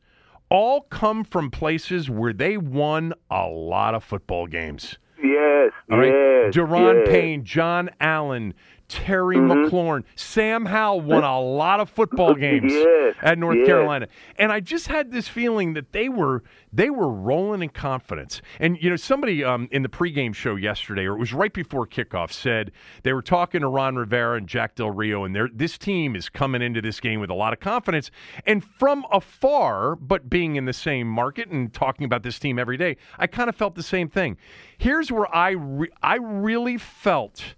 all 0.49 0.81
come 0.81 1.23
from 1.23 1.49
places 1.49 2.09
where 2.09 2.33
they 2.33 2.57
won 2.57 3.13
a 3.31 3.47
lot 3.47 3.95
of 3.95 4.03
football 4.03 4.45
games. 4.47 4.97
yes, 5.23 5.71
All 5.91 5.97
right. 5.97 6.07
yes, 6.13 6.53
Daron 6.55 6.99
yes. 7.05 7.09
Payne, 7.09 7.43
John 7.43 7.89
Allen, 7.99 8.53
Terry 8.93 9.37
Mm-hmm. 9.37 9.75
McLaurin, 9.75 10.03
Sam 10.15 10.65
Howell 10.65 11.01
won 11.01 11.23
a 11.23 11.39
lot 11.41 11.79
of 11.79 11.89
football 11.89 12.35
games 12.35 12.71
Yes, 12.71 13.15
at 13.21 13.37
North 13.39 13.57
yes. 13.57 13.65
Carolina. 13.67 14.07
And 14.37 14.51
I 14.51 14.59
just 14.59 14.87
had 14.87 15.11
this 15.11 15.27
feeling 15.27 15.73
that 15.73 15.91
they 15.91 16.09
were 16.09 16.43
they 16.71 16.89
were 16.89 17.09
rolling 17.11 17.61
in 17.63 17.69
confidence. 17.69 18.41
And 18.59 18.77
you 18.81 18.89
know, 18.89 18.95
somebody 18.95 19.43
um, 19.43 19.67
in 19.71 19.81
the 19.83 19.89
pregame 19.89 20.33
show 20.35 20.55
yesterday, 20.55 21.05
or 21.05 21.15
it 21.15 21.19
was 21.19 21.33
right 21.33 21.53
before 21.53 21.85
kickoff, 21.87 22.31
said 22.31 22.71
they 23.03 23.13
were 23.13 23.21
talking 23.21 23.61
to 23.61 23.67
Ron 23.67 23.95
Rivera 23.95 24.37
and 24.37 24.47
Jack 24.47 24.75
Del 24.75 24.91
Rio, 24.91 25.23
and 25.23 25.35
they're, 25.35 25.49
this 25.53 25.77
team 25.77 26.15
is 26.15 26.29
coming 26.29 26.61
into 26.61 26.81
this 26.81 26.99
game 26.99 27.19
with 27.19 27.29
a 27.29 27.35
lot 27.35 27.53
of 27.53 27.59
confidence. 27.59 28.11
And 28.45 28.63
from 28.63 29.05
afar, 29.11 29.95
but 29.95 30.29
being 30.29 30.55
in 30.55 30.65
the 30.65 30.73
same 30.73 31.07
market 31.07 31.49
and 31.49 31.73
talking 31.73 32.05
about 32.05 32.23
this 32.23 32.37
team 32.39 32.57
every 32.59 32.77
day, 32.77 32.97
I 33.17 33.27
kind 33.27 33.49
of 33.49 33.55
felt 33.55 33.75
the 33.75 33.83
same 33.83 34.07
thing. 34.09 34.37
Here's 34.77 35.11
where 35.11 35.33
I 35.35 35.51
re- 35.51 35.91
I 36.01 36.15
really 36.15 36.77
felt 36.77 37.55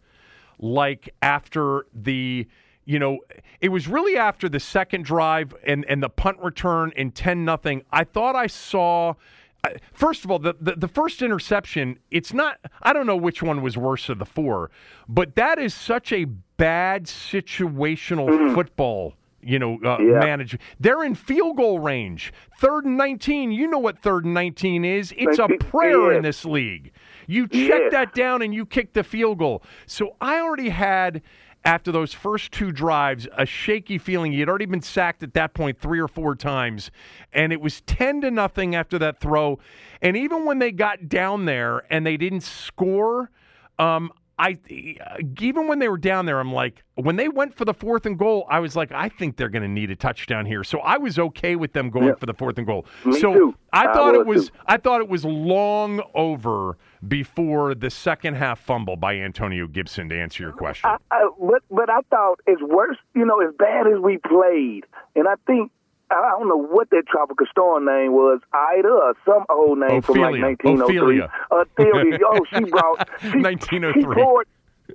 like 0.60 1.10
after 1.22 1.86
the 1.94 2.48
you 2.86 3.00
know 3.00 3.20
it 3.62 3.70
was 3.70 3.88
really 3.88 4.18
after 4.18 4.48
the 4.48 4.60
second 4.60 5.06
drive 5.06 5.56
and 5.66 5.86
and 5.86 6.02
the 6.02 6.10
punt 6.10 6.38
return 6.42 6.92
in 6.96 7.12
10 7.12 7.46
nothing. 7.46 7.84
I 7.92 8.04
thought 8.04 8.36
i 8.36 8.48
saw 8.48 9.14
uh, 9.64 9.70
First 9.94 10.24
of 10.24 10.32
all, 10.32 10.40
the, 10.40 10.56
the 10.60 10.74
the 10.76 10.88
first 10.88 11.22
interception, 11.22 11.98
it's 12.12 12.34
not 12.34 12.60
I 12.82 12.94
don't 12.94 13.08
know 13.08 13.16
which 13.16 13.42
one 13.42 13.62
was 13.62 13.78
worse 13.78 14.10
of 14.10 14.20
the 14.20 14.26
four, 14.26 14.70
but 15.10 15.36
that 15.36 15.58
is 15.58 15.74
such 15.74 16.12
a 16.12 16.26
bad 16.26 17.06
situational 17.06 18.54
football 18.54 19.16
you 19.46 19.60
know, 19.60 19.78
uh, 19.86 19.98
Yeah. 20.00 20.20
manage. 20.20 20.58
They're 20.80 21.04
in 21.04 21.16
field 21.16 21.58
goal 21.58 21.80
range. 21.80 22.34
Third 22.60 22.86
and 22.86 22.98
19. 22.98 23.52
You 23.52 23.68
know 23.68 23.78
what 23.80 24.00
third 24.00 24.26
and 24.26 24.34
19 24.34 24.84
is. 24.84 25.14
It's 25.18 25.40
a 25.40 25.48
prayer 25.60 26.12
in 26.12 26.24
this 26.24 26.44
league. 26.46 26.92
You 27.28 27.48
check 27.48 27.82
Yeah. 27.84 27.90
that 27.92 28.14
down 28.14 28.42
and 28.42 28.54
you 28.54 28.66
kick 28.66 28.94
the 28.94 29.04
field 29.04 29.38
goal. 29.40 29.64
So 29.86 30.16
I 30.20 30.40
already 30.40 30.70
had, 30.70 31.22
after 31.64 31.92
those 31.92 32.14
first 32.14 32.52
two 32.52 32.72
drives, 32.72 33.28
a 33.38 33.46
shaky 33.46 33.98
feeling. 33.98 34.32
He 34.32 34.40
had 34.40 34.50
already 34.50 34.66
been 34.68 34.82
sacked 34.82 35.24
at 35.24 35.34
that 35.34 35.54
point 35.54 35.80
three 35.80 36.00
or 36.00 36.08
four 36.08 36.36
times, 36.36 36.92
and 37.34 37.52
it 37.52 37.60
was 37.62 37.82
10 37.82 38.22
to 38.22 38.30
nothing 38.32 38.76
after 38.76 39.00
that 39.00 39.20
throw. 39.20 39.58
And 40.02 40.16
even 40.16 40.46
when 40.46 40.60
they 40.60 40.72
got 40.72 41.08
down 41.10 41.46
there 41.46 41.84
and 41.90 42.06
they 42.06 42.18
didn't 42.18 42.42
score, 42.44 43.32
um, 43.80 44.12
I 44.38 44.58
even 45.40 45.68
when 45.68 45.80
they 45.80 45.88
were 45.88 45.98
down 45.98 46.26
there, 46.26 46.40
I'm 46.40 46.52
like, 46.52 46.84
when 46.96 47.16
they 47.16 47.30
went 47.30 47.56
for 47.56 47.64
the 47.64 47.74
fourth 47.74 48.06
and 48.06 48.20
goal, 48.20 48.46
I 48.50 48.60
was 48.60 48.76
like, 48.76 48.92
I 48.92 49.08
think 49.08 49.38
they're 49.38 49.50
going 49.50 49.62
to 49.62 49.70
need 49.70 49.92
a 49.92 49.96
touchdown 49.96 50.46
here. 50.46 50.64
So 50.64 50.80
I 50.80 50.98
was 50.98 51.18
okay 51.18 51.56
with 51.56 51.72
them 51.72 51.90
going 51.90 52.08
Yeah. 52.08 52.16
for 52.16 52.26
the 52.26 52.34
fourth 52.34 52.58
and 52.58 52.68
goal. 52.68 52.86
Me 53.06 53.18
so 53.20 53.34
too. 53.34 53.56
I 53.72 53.88
I 53.88 53.94
thought 53.94 54.14
it 54.14 54.26
was 54.26 54.36
was, 54.36 54.50
too. 54.50 54.56
I 54.68 54.78
thought 54.78 55.00
it 55.00 55.08
was 55.08 55.24
long 55.24 56.02
over 56.14 56.78
before 57.08 57.76
the 57.76 57.90
second 57.90 58.36
half 58.36 58.60
fumble 58.60 58.98
by 58.98 59.16
Antonio 59.16 59.68
Gibson. 59.68 60.10
To 60.10 60.20
answer 60.20 60.44
your 60.44 60.52
question, 60.52 60.90
I, 60.90 60.98
I, 61.12 61.30
but 61.40 61.64
but 61.72 61.90
I 61.90 62.02
thought 62.10 62.40
as 62.48 62.58
worse, 62.62 62.98
you 63.14 63.26
know, 63.26 63.40
as 63.40 63.54
bad 63.58 63.88
as 63.88 64.00
we 64.02 64.18
played, 64.18 64.84
and 65.16 65.28
I 65.30 65.36
think 65.48 65.72
I 66.12 66.36
don't 66.38 66.48
know 66.48 66.58
what 66.62 66.90
that 66.92 67.04
tropical 67.08 67.46
storm 67.50 67.86
name 67.86 68.12
was, 68.14 68.40
Ida 68.54 68.88
or 68.88 69.14
some 69.26 69.46
old 69.50 69.80
name 69.80 70.02
from 70.02 70.18
like 70.22 70.42
1903. 70.42 71.20
Ophelia. 71.20 71.32
Ophelia. 71.52 72.20
oh, 72.26 72.46
she 72.54 72.64
brought 72.70 73.10
she, 73.22 73.40
1903. 73.40 74.02
She 74.02 74.08
oh 74.08 74.14
poured, 74.14 74.48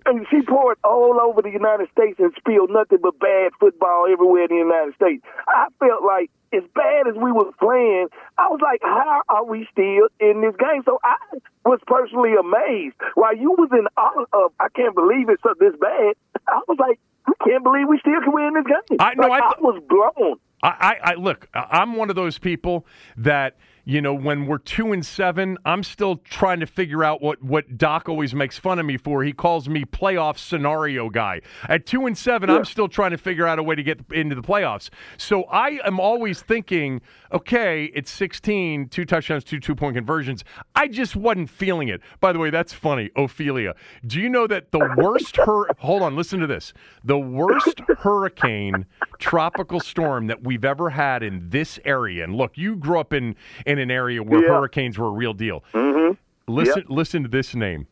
and 0.07 0.27
she 0.31 0.43
poured 0.43 0.79
all 0.85 1.19
over 1.21 1.43
the 1.43 1.51
United 1.51 1.89
States 1.91 2.19
and 2.21 2.33
spilled 2.39 2.71
nothing 2.71 2.99
but 3.03 3.19
bad 3.19 3.51
football 3.59 4.07
everywhere 4.11 4.45
in 4.45 4.51
the 4.51 4.63
United 4.63 4.95
States. 4.95 5.23
I 5.49 5.67
felt 5.79 6.05
like 6.05 6.31
as 6.53 6.63
bad 6.75 7.07
as 7.07 7.15
we 7.15 7.31
was 7.31 7.53
playing, 7.59 8.09
I 8.39 8.49
was 8.49 8.61
like, 8.63 8.81
how 8.83 9.23
are 9.29 9.45
we 9.45 9.67
still 9.73 10.07
in 10.19 10.43
this 10.43 10.55
game? 10.59 10.83
So 10.85 10.99
I 11.03 11.17
was 11.65 11.81
personally 11.87 12.35
amazed. 12.39 12.95
While 13.15 13.37
you 13.37 13.51
was 13.53 13.71
in 13.73 13.87
all 13.97 14.27
of, 14.33 14.53
I 14.59 14.69
can't 14.75 14.95
believe 14.95 15.29
it's 15.29 15.43
this 15.59 15.75
bad. 15.81 16.15
I 16.49 16.61
was 16.67 16.79
like, 16.79 16.99
I 17.27 17.33
can't 17.45 17.63
believe 17.63 17.87
we 17.89 17.99
still 17.99 18.21
can 18.23 18.33
win 18.33 18.55
this 18.55 18.67
game. 18.67 18.97
I- 18.99 19.15
no, 19.15 19.29
Like, 19.29 19.43
I 19.43 19.47
I, 19.47 19.61
was 19.61 19.83
blown. 19.89 20.39
I, 20.63 20.69
I, 20.69 21.11
I 21.13 21.15
look. 21.15 21.49
I'm 21.55 21.97
one 21.97 22.11
of 22.11 22.17
those 22.17 22.39
people 22.39 22.87
that 23.17 23.57
you 23.91 24.01
know, 24.01 24.15
when 24.15 24.47
we're 24.47 24.59
two 24.59 24.93
and 24.93 25.05
seven, 25.05 25.59
I'm 25.65 25.83
still 25.83 26.19
trying 26.19 26.61
to 26.61 26.67
figure 26.67 27.03
out 27.03 27.21
what 27.21 27.43
what 27.43 27.77
Doc 27.77 28.09
always 28.09 28.37
makes 28.37 28.57
fun 28.57 28.79
of 28.79 28.87
me 28.87 28.97
for. 28.97 29.25
He 29.25 29.33
calls 29.33 29.69
me 29.69 29.85
playoff 29.85 30.39
scenario 30.39 31.11
guy. 31.11 31.41
At 31.69 31.87
two 31.87 32.07
and 32.07 32.17
seven, 32.17 32.51
yeah. 32.51 32.57
I'm 32.57 32.65
still 32.65 32.87
trying 32.87 33.11
to 33.11 33.19
figure 33.19 33.49
out 33.49 33.59
a 33.59 33.65
way 33.65 33.75
to 33.75 33.83
get 33.83 33.99
into 34.13 34.37
the 34.37 34.43
playoffs. 34.43 34.91
So 35.19 35.43
I 35.45 35.81
am 35.85 35.99
always 35.99 36.41
thinking, 36.41 37.01
okay, 37.33 37.87
it's 37.93 38.13
16, 38.13 38.91
two 38.91 39.05
touchdowns, 39.05 39.43
two 39.43 39.59
two 39.59 39.75
point 39.75 39.97
conversions. 39.97 40.45
I 40.77 40.87
just 40.87 41.17
wasn't 41.17 41.51
feeling 41.51 41.89
it. 41.89 42.01
By 42.21 42.33
the 42.33 42.39
way, 42.39 42.51
that's 42.51 42.73
funny, 42.73 43.11
Ophelia. 43.17 43.75
Do 44.07 44.21
you 44.21 44.29
know 44.29 44.47
that 44.47 44.71
the 44.71 44.95
worst 44.99 45.37
hur- 45.37 45.67
hold 45.79 46.03
on, 46.03 46.15
listen 46.15 46.39
to 46.39 46.47
this. 46.47 46.73
The 47.03 47.19
worst 47.19 47.81
hurricane 47.99 48.87
tropical 49.19 49.81
storm 49.81 50.29
that 50.29 50.45
we've 50.45 50.65
ever 50.65 50.91
had 50.91 51.25
in 51.25 51.51
this 51.51 51.81
area. 51.85 52.23
And 52.23 52.37
look, 52.37 52.57
you 52.57 52.77
grew 52.77 53.01
up 53.01 53.13
in 53.13 53.35
in 53.67 53.80
an 53.81 53.91
area 53.91 54.23
where 54.23 54.43
yeah. 54.43 54.49
hurricanes 54.49 54.99
were 54.99 55.09
a 55.09 55.13
real 55.13 55.35
deal. 55.35 55.65
Mm-hmm. 55.73 56.15
Listen, 56.53 56.79
yep. 56.79 56.87
listen 56.89 57.23
to 57.23 57.29
this 57.29 57.55
name, 57.55 57.87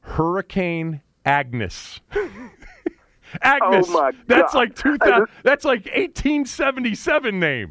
Hurricane 0.00 1.02
Agnes. 1.24 2.00
Agnes. 3.42 3.86
Oh 3.90 4.10
that's 4.26 4.54
like 4.54 4.74
2000. 4.74 5.26
That's 5.42 5.64
like 5.64 5.84
1877 5.84 7.38
name. 7.38 7.70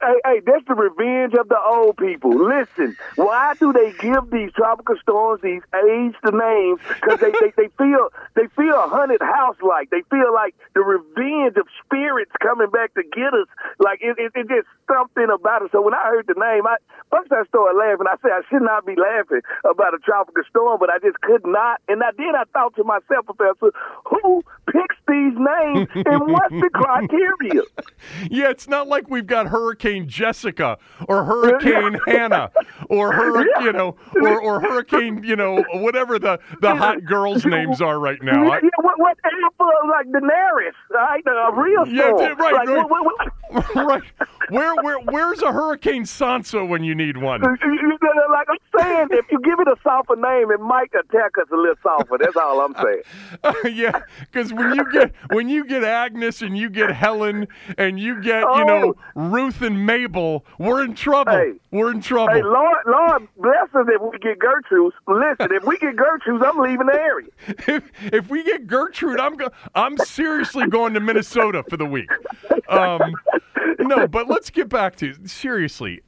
Hey, 0.00 0.20
hey, 0.24 0.40
that's 0.44 0.64
the 0.68 0.74
revenge 0.74 1.32
of 1.34 1.48
the 1.48 1.58
old 1.58 1.96
people. 1.96 2.30
Listen, 2.30 2.96
why 3.16 3.54
do 3.58 3.72
they 3.72 3.92
give 3.98 4.30
these 4.30 4.52
tropical 4.52 4.96
storms 5.00 5.40
these 5.42 5.62
aged 5.72 6.20
names? 6.32 6.80
Because 7.00 7.20
they, 7.20 7.32
they, 7.32 7.52
they 7.56 7.68
feel 7.78 8.12
they 8.34 8.46
feel 8.54 8.76
haunted 8.92 9.22
house 9.22 9.56
like. 9.62 9.88
They 9.88 10.02
feel 10.10 10.34
like 10.34 10.54
the 10.74 10.82
revenge 10.82 11.56
of 11.56 11.66
spirits 11.84 12.32
coming 12.42 12.68
back 12.70 12.92
to 12.94 13.02
get 13.02 13.32
us. 13.32 13.48
Like 13.78 14.00
it, 14.02 14.16
it, 14.18 14.32
it 14.34 14.48
just 14.48 14.68
something 14.84 15.28
about 15.32 15.62
it. 15.62 15.72
So 15.72 15.80
when 15.80 15.94
I 15.94 16.04
heard 16.12 16.26
the 16.28 16.36
name, 16.36 16.66
I 16.66 16.76
first 17.10 17.32
I 17.32 17.48
started 17.48 17.78
laughing. 17.78 18.06
I 18.06 18.16
said 18.20 18.32
I 18.36 18.42
should 18.50 18.62
not 18.62 18.84
be 18.84 18.94
laughing 19.00 19.40
about 19.64 19.94
a 19.94 19.98
tropical 20.04 20.44
storm, 20.50 20.76
but 20.78 20.90
I 20.90 20.98
just 21.00 21.20
could 21.22 21.44
not. 21.46 21.80
And 21.88 22.02
I, 22.02 22.12
then 22.16 22.36
I 22.36 22.44
thought 22.52 22.76
to 22.76 22.84
myself, 22.84 23.24
Professor, 23.32 23.72
who 24.04 24.44
picks 24.68 24.96
these 25.08 25.34
names 25.40 25.88
and 26.04 26.20
what's 26.28 26.52
the 26.52 26.70
criteria? 26.72 27.62
Yeah, 28.30 28.50
it's 28.50 28.68
not 28.68 28.88
like 28.88 29.08
we've 29.10 29.26
got 29.26 29.46
hurricane 29.46 29.85
Hurricane 29.86 30.08
Jessica 30.08 30.78
or 31.08 31.24
Hurricane 31.24 31.98
Hannah 32.06 32.50
or 32.90 33.12
Hurricane, 33.12 33.64
you 33.64 33.72
know, 33.72 33.96
or, 34.20 34.40
or 34.40 34.60
Hurricane, 34.60 35.22
you 35.22 35.36
know, 35.36 35.64
whatever 35.74 36.18
the, 36.18 36.40
the 36.60 36.74
hot 36.74 37.04
girls' 37.04 37.46
names 37.46 37.80
are 37.80 38.00
right 38.00 38.20
now. 38.20 38.42
Yeah, 38.42 38.60
what, 38.78 38.98
what 38.98 39.16
like 39.88 40.06
Daenerys, 40.08 40.72
right? 40.90 41.22
A 41.26 41.52
real 41.54 41.86
yeah, 41.86 42.04
right, 42.04 42.52
like, 42.52 42.68
right. 42.68 42.90
What, 42.90 43.04
what, 43.52 43.74
right. 43.86 44.02
Where, 44.48 44.74
where, 44.82 44.98
where's 44.98 45.42
a 45.42 45.52
Hurricane 45.52 46.04
Sansa 46.04 46.66
when 46.66 46.82
you 46.82 46.94
need 46.94 47.16
one? 47.16 47.42
Like 48.36 48.48
saying, 48.78 49.08
if 49.10 49.26
you 49.30 49.40
give 49.40 49.60
it 49.60 49.68
a 49.68 49.76
softer 49.82 50.16
name, 50.16 50.50
it 50.50 50.60
might 50.60 50.90
attack 50.94 51.38
us 51.38 51.46
a 51.52 51.56
little 51.56 51.74
softer. 51.82 52.18
That's 52.18 52.36
all 52.36 52.60
I'm 52.60 52.74
saying. 52.74 53.02
Uh, 53.44 53.52
yeah, 53.68 54.00
because 54.20 54.52
when 54.52 54.74
you 54.74 54.90
get 54.90 55.12
when 55.30 55.48
you 55.48 55.64
get 55.64 55.84
Agnes 55.84 56.42
and 56.42 56.56
you 56.56 56.70
get 56.70 56.90
Helen 56.90 57.46
and 57.76 58.00
you 58.00 58.20
get 58.20 58.44
oh. 58.44 58.58
you 58.58 58.64
know 58.64 58.94
oh. 58.96 59.20
Ruth 59.28 59.62
and 59.62 59.84
Mabel, 59.86 60.44
we're 60.58 60.82
in 60.84 60.94
trouble. 60.94 61.32
Hey. 61.32 61.52
We're 61.70 61.90
in 61.90 62.00
trouble. 62.00 62.34
Hey, 62.34 62.42
Lord, 62.42 62.78
Lord 62.86 63.28
bless 63.36 63.68
us 63.74 63.86
if 63.88 64.00
we 64.00 64.18
get 64.18 64.38
Gertrude. 64.38 64.94
Listen, 65.06 65.54
if 65.54 65.64
we 65.64 65.76
get 65.78 65.96
Gertrude, 65.96 66.42
I'm 66.42 66.58
leaving 66.58 66.86
the 66.86 66.94
area. 66.94 67.28
If 67.68 67.90
if 68.00 68.30
we 68.30 68.42
get 68.44 68.66
Gertrude, 68.66 69.20
I'm 69.20 69.36
go- 69.36 69.52
I'm 69.74 69.96
seriously 69.98 70.66
going 70.68 70.94
to 70.94 71.00
Minnesota 71.00 71.62
for 71.68 71.76
the 71.76 71.84
week. 71.84 72.08
Um, 72.68 73.14
no, 73.80 74.06
but 74.06 74.28
let's 74.28 74.50
get 74.50 74.68
back 74.68 74.96
to 74.96 75.14
seriously. 75.26 76.02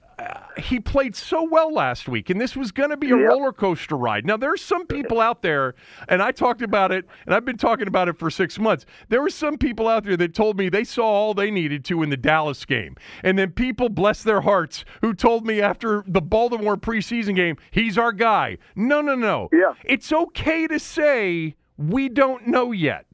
He 0.58 0.80
played 0.80 1.14
so 1.14 1.44
well 1.44 1.72
last 1.72 2.08
week, 2.08 2.30
and 2.30 2.40
this 2.40 2.56
was 2.56 2.72
going 2.72 2.90
to 2.90 2.96
be 2.96 3.10
a 3.12 3.16
yep. 3.16 3.28
roller 3.28 3.52
coaster 3.52 3.96
ride. 3.96 4.26
Now, 4.26 4.36
there's 4.36 4.60
some 4.60 4.86
people 4.86 5.20
out 5.20 5.42
there, 5.42 5.76
and 6.08 6.20
I 6.20 6.32
talked 6.32 6.62
about 6.62 6.90
it, 6.90 7.06
and 7.26 7.34
I've 7.34 7.44
been 7.44 7.56
talking 7.56 7.86
about 7.86 8.08
it 8.08 8.18
for 8.18 8.28
six 8.28 8.58
months. 8.58 8.84
There 9.08 9.22
were 9.22 9.30
some 9.30 9.56
people 9.56 9.86
out 9.86 10.02
there 10.02 10.16
that 10.16 10.34
told 10.34 10.58
me 10.58 10.68
they 10.68 10.82
saw 10.82 11.04
all 11.04 11.34
they 11.34 11.52
needed 11.52 11.84
to 11.86 12.02
in 12.02 12.10
the 12.10 12.16
Dallas 12.16 12.64
game. 12.64 12.96
And 13.22 13.38
then 13.38 13.52
people, 13.52 13.88
bless 13.88 14.24
their 14.24 14.40
hearts, 14.40 14.84
who 15.00 15.14
told 15.14 15.46
me 15.46 15.60
after 15.60 16.02
the 16.08 16.20
Baltimore 16.20 16.76
preseason 16.76 17.36
game, 17.36 17.56
he's 17.70 17.96
our 17.96 18.12
guy. 18.12 18.58
No, 18.74 19.00
no, 19.00 19.14
no. 19.14 19.48
Yeah. 19.52 19.74
It's 19.84 20.12
okay 20.12 20.66
to 20.66 20.80
say 20.80 21.54
we 21.76 22.08
don't 22.08 22.48
know 22.48 22.72
yet. 22.72 23.06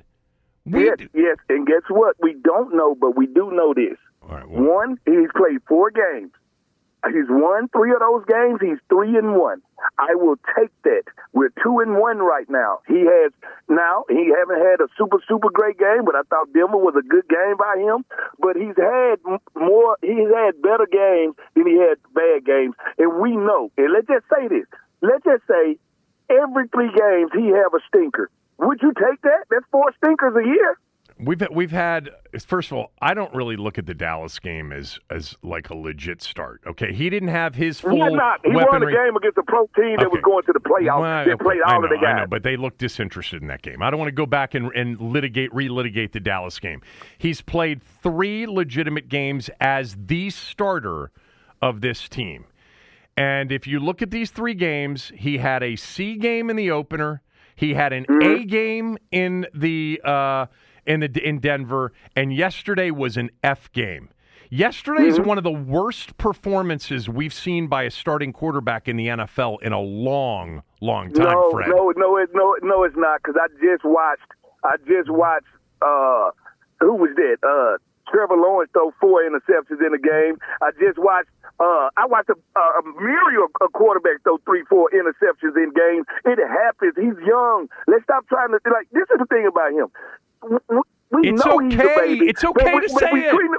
We 0.64 0.86
yes, 0.86 0.96
d- 0.98 1.08
yes, 1.12 1.36
and 1.50 1.66
guess 1.66 1.82
what? 1.90 2.16
We 2.22 2.36
don't 2.42 2.74
know, 2.74 2.94
but 2.98 3.16
we 3.16 3.26
do 3.26 3.50
know 3.50 3.74
this. 3.74 3.98
well. 4.22 4.46
One, 4.48 4.98
he's 5.04 5.28
played 5.36 5.58
four 5.68 5.90
games. 5.90 6.32
He's 7.12 7.28
won 7.28 7.68
three 7.68 7.92
of 7.92 8.00
those 8.00 8.24
games. 8.24 8.60
He's 8.60 8.78
three 8.88 9.16
and 9.16 9.36
one. 9.36 9.60
I 9.98 10.14
will 10.14 10.36
take 10.56 10.70
that. 10.84 11.04
We're 11.32 11.52
two 11.62 11.80
and 11.80 11.96
one 11.98 12.18
right 12.18 12.48
now. 12.48 12.80
He 12.86 13.04
has 13.04 13.32
now. 13.68 14.04
He 14.08 14.32
haven't 14.32 14.60
had 14.64 14.80
a 14.80 14.88
super 14.96 15.18
super 15.28 15.50
great 15.50 15.78
game, 15.78 16.04
but 16.04 16.14
I 16.14 16.22
thought 16.30 16.52
Denver 16.52 16.78
was 16.78 16.94
a 16.96 17.06
good 17.06 17.28
game 17.28 17.56
by 17.58 17.76
him. 17.76 18.04
But 18.38 18.56
he's 18.56 18.76
had 18.76 19.20
more. 19.54 19.96
He's 20.00 20.30
had 20.32 20.62
better 20.62 20.88
games 20.90 21.36
than 21.54 21.66
he 21.66 21.76
had 21.76 21.98
bad 22.14 22.46
games, 22.46 22.74
and 22.98 23.20
we 23.20 23.36
know. 23.36 23.70
And 23.76 23.92
let's 23.92 24.08
just 24.08 24.24
say 24.32 24.48
this. 24.48 24.66
Let's 25.02 25.24
just 25.24 25.44
say 25.46 25.76
every 26.30 26.68
three 26.68 26.90
games 26.90 27.30
he 27.34 27.48
have 27.52 27.74
a 27.74 27.80
stinker. 27.88 28.30
Would 28.58 28.80
you 28.82 28.92
take 28.94 29.20
that? 29.22 29.44
That's 29.50 29.66
four 29.70 29.92
stinkers 29.98 30.34
a 30.36 30.46
year. 30.46 30.78
We've 31.24 31.42
we've 31.50 31.70
had 31.70 32.10
first 32.46 32.70
of 32.70 32.78
all, 32.78 32.92
I 33.00 33.14
don't 33.14 33.32
really 33.34 33.56
look 33.56 33.78
at 33.78 33.86
the 33.86 33.94
Dallas 33.94 34.38
game 34.38 34.72
as 34.72 34.98
as 35.10 35.36
like 35.42 35.70
a 35.70 35.74
legit 35.74 36.22
start. 36.22 36.60
Okay, 36.66 36.92
he 36.92 37.08
didn't 37.10 37.28
have 37.28 37.54
his 37.54 37.80
full. 37.80 37.92
He 37.92 37.98
not. 37.98 38.40
He 38.44 38.52
won 38.52 38.82
a 38.82 38.86
game 38.86 39.16
against 39.16 39.36
the 39.36 39.42
pro 39.46 39.66
team 39.76 39.96
that 39.96 40.06
okay. 40.06 40.08
was 40.08 40.20
going 40.22 40.44
to 40.44 40.52
the 40.52 40.60
playoffs. 40.60 41.00
Well, 41.00 41.24
they 41.24 41.36
played 41.36 41.60
all 41.66 41.80
know, 41.80 41.84
of 41.84 41.90
the 41.90 41.96
guys. 41.96 42.14
I 42.16 42.20
know, 42.20 42.26
but 42.26 42.42
they 42.42 42.56
looked 42.56 42.78
disinterested 42.78 43.42
in 43.42 43.48
that 43.48 43.62
game. 43.62 43.82
I 43.82 43.90
don't 43.90 43.98
want 43.98 44.08
to 44.08 44.12
go 44.12 44.26
back 44.26 44.54
and, 44.54 44.70
and 44.74 45.00
litigate, 45.00 45.50
relitigate 45.52 46.12
the 46.12 46.20
Dallas 46.20 46.58
game. 46.58 46.82
He's 47.18 47.40
played 47.40 47.82
three 47.82 48.46
legitimate 48.46 49.08
games 49.08 49.50
as 49.60 49.96
the 50.06 50.30
starter 50.30 51.10
of 51.62 51.80
this 51.80 52.08
team. 52.08 52.44
And 53.16 53.52
if 53.52 53.66
you 53.66 53.78
look 53.78 54.02
at 54.02 54.10
these 54.10 54.30
three 54.30 54.54
games, 54.54 55.12
he 55.14 55.38
had 55.38 55.62
a 55.62 55.76
C 55.76 56.16
game 56.16 56.50
in 56.50 56.56
the 56.56 56.70
opener. 56.70 57.22
He 57.56 57.74
had 57.74 57.92
an 57.92 58.04
mm-hmm. 58.06 58.42
A 58.42 58.44
game 58.44 58.98
in 59.12 59.46
the 59.54 60.00
uh, 60.04 60.46
in 60.86 61.00
the 61.00 61.28
in 61.28 61.40
Denver, 61.40 61.92
and 62.16 62.34
yesterday 62.34 62.90
was 62.90 63.16
an 63.16 63.30
F 63.42 63.70
game. 63.72 64.10
Yesterday 64.50 65.08
is 65.08 65.18
mm-hmm. 65.18 65.28
one 65.28 65.38
of 65.38 65.44
the 65.44 65.50
worst 65.50 66.16
performances 66.16 67.08
we've 67.08 67.34
seen 67.34 67.66
by 67.66 67.84
a 67.84 67.90
starting 67.90 68.32
quarterback 68.32 68.86
in 68.86 68.96
the 68.96 69.08
NFL 69.08 69.62
in 69.62 69.72
a 69.72 69.80
long, 69.80 70.62
long 70.80 71.12
time. 71.12 71.32
No, 71.32 71.50
Fred. 71.50 71.68
no, 71.70 71.92
no, 71.96 72.16
it, 72.18 72.30
no, 72.34 72.54
no, 72.62 72.84
it's 72.84 72.96
not 72.96 73.20
because 73.22 73.34
I 73.40 73.48
just 73.60 73.84
watched. 73.84 74.30
I 74.62 74.76
just 74.86 75.10
watched. 75.10 75.46
Uh, 75.82 76.30
who 76.80 76.94
was 76.94 77.10
that? 77.16 77.38
Uh, 77.42 77.78
Trevor 78.10 78.36
Lawrence 78.36 78.70
throw 78.72 78.92
four 79.00 79.22
interceptions 79.22 79.80
in 79.84 79.92
the 79.92 79.98
game. 79.98 80.38
I 80.62 80.70
just 80.78 80.98
watched. 80.98 81.30
Uh, 81.58 81.88
I 81.96 82.06
watched 82.06 82.30
a, 82.30 82.38
a 82.58 82.82
myriad 83.00 83.50
of 83.60 83.72
quarterbacks 83.72 84.22
throw 84.22 84.38
three, 84.44 84.64
four 84.68 84.90
interceptions 84.90 85.56
in 85.56 85.72
games. 85.74 86.06
It 86.24 86.38
happens. 86.38 86.94
He's 86.96 87.18
young. 87.26 87.68
Let's 87.86 88.04
stop 88.04 88.28
trying 88.28 88.50
to 88.50 88.60
like. 88.70 88.86
This 88.92 89.08
is 89.10 89.18
the 89.18 89.26
thing 89.26 89.46
about 89.46 89.72
him. 89.72 89.88
We 91.10 91.30
it's 91.30 91.44
know 91.44 91.56
okay. 91.56 91.66
he's 91.66 91.74
a 91.74 92.00
baby. 92.00 92.26
It's 92.26 92.44
okay 92.44 92.74
we, 92.74 92.80
to 92.80 92.88
say 92.88 93.10
we 93.12 93.20
it. 93.20 93.34
Him, 93.34 93.58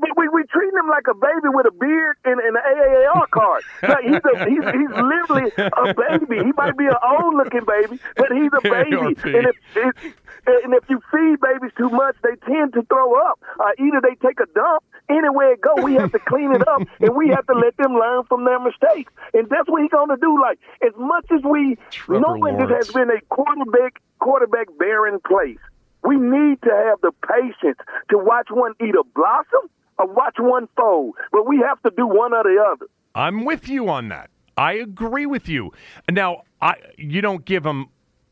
but 0.00 0.10
we, 0.16 0.28
we 0.28 0.44
treat 0.44 0.72
him 0.74 0.88
like 0.88 1.06
a 1.08 1.14
baby 1.14 1.48
with 1.48 1.66
a 1.66 1.72
beard 1.72 2.16
and, 2.24 2.40
and 2.40 2.56
an 2.56 2.62
AAR 2.62 3.26
card. 3.28 3.62
like 3.82 4.04
he's, 4.04 4.20
a, 4.20 4.44
he's 4.44 4.64
he's 4.64 4.92
literally 4.92 5.50
a 5.56 5.94
baby. 5.94 6.44
He 6.44 6.52
might 6.52 6.76
be 6.76 6.86
an 6.86 7.00
old 7.02 7.34
looking 7.36 7.64
baby, 7.64 7.98
but 8.16 8.28
he's 8.32 8.52
a 8.52 8.60
baby. 8.68 9.16
and 9.36 9.48
if, 9.48 9.56
if 9.76 10.14
and 10.46 10.74
if 10.74 10.84
you 10.88 11.00
feed 11.12 11.40
babies 11.40 11.72
too 11.76 11.88
much, 11.90 12.16
they 12.22 12.36
tend 12.46 12.72
to 12.74 12.82
throw 12.82 13.14
up. 13.28 13.40
Uh, 13.60 13.72
either 13.78 14.00
they 14.02 14.14
take 14.26 14.40
a 14.40 14.46
dump. 14.54 14.84
Anywhere 15.10 15.52
it 15.52 15.60
go, 15.62 15.82
we 15.82 15.94
have 15.94 16.12
to 16.12 16.18
clean 16.18 16.52
it 16.52 16.68
up, 16.68 16.82
and 17.00 17.16
we 17.16 17.30
have 17.30 17.46
to 17.46 17.54
let 17.54 17.74
them 17.78 17.94
learn 17.94 18.24
from 18.24 18.44
their 18.44 18.60
mistakes. 18.60 19.10
And 19.32 19.48
that's 19.48 19.66
what 19.66 19.80
he's 19.80 19.90
going 19.90 20.10
to 20.10 20.18
do. 20.20 20.38
Like 20.38 20.58
as 20.86 20.92
much 20.98 21.24
as 21.30 21.42
we 21.44 21.78
Trevor 21.90 22.20
knowing 22.20 22.58
Lawrence. 22.58 22.68
this 22.68 22.86
has 22.88 22.94
been 22.94 23.08
a 23.08 23.20
quarterback 23.30 24.02
quarterback 24.18 24.66
bearing 24.78 25.18
place, 25.20 25.58
we 26.04 26.16
need 26.16 26.60
to 26.62 26.70
have 26.70 27.00
the 27.00 27.12
patience 27.26 27.78
to 28.10 28.18
watch 28.18 28.48
one 28.50 28.72
either 28.80 29.02
blossom 29.14 29.68
or 29.98 30.06
watch 30.06 30.36
one 30.38 30.68
fold. 30.76 31.14
But 31.32 31.46
we 31.46 31.58
have 31.58 31.82
to 31.82 31.90
do 31.96 32.06
one 32.06 32.32
or 32.32 32.42
the 32.44 32.62
other. 32.72 32.86
I'm 33.14 33.44
with 33.44 33.68
you 33.68 33.88
on 33.88 34.08
that. 34.08 34.30
I 34.56 34.74
agree 34.74 35.26
with 35.26 35.48
you. 35.48 35.72
Now, 36.10 36.42
I 36.60 36.76
you 36.96 37.20
don't 37.20 37.44
give 37.44 37.62
them 37.62 37.86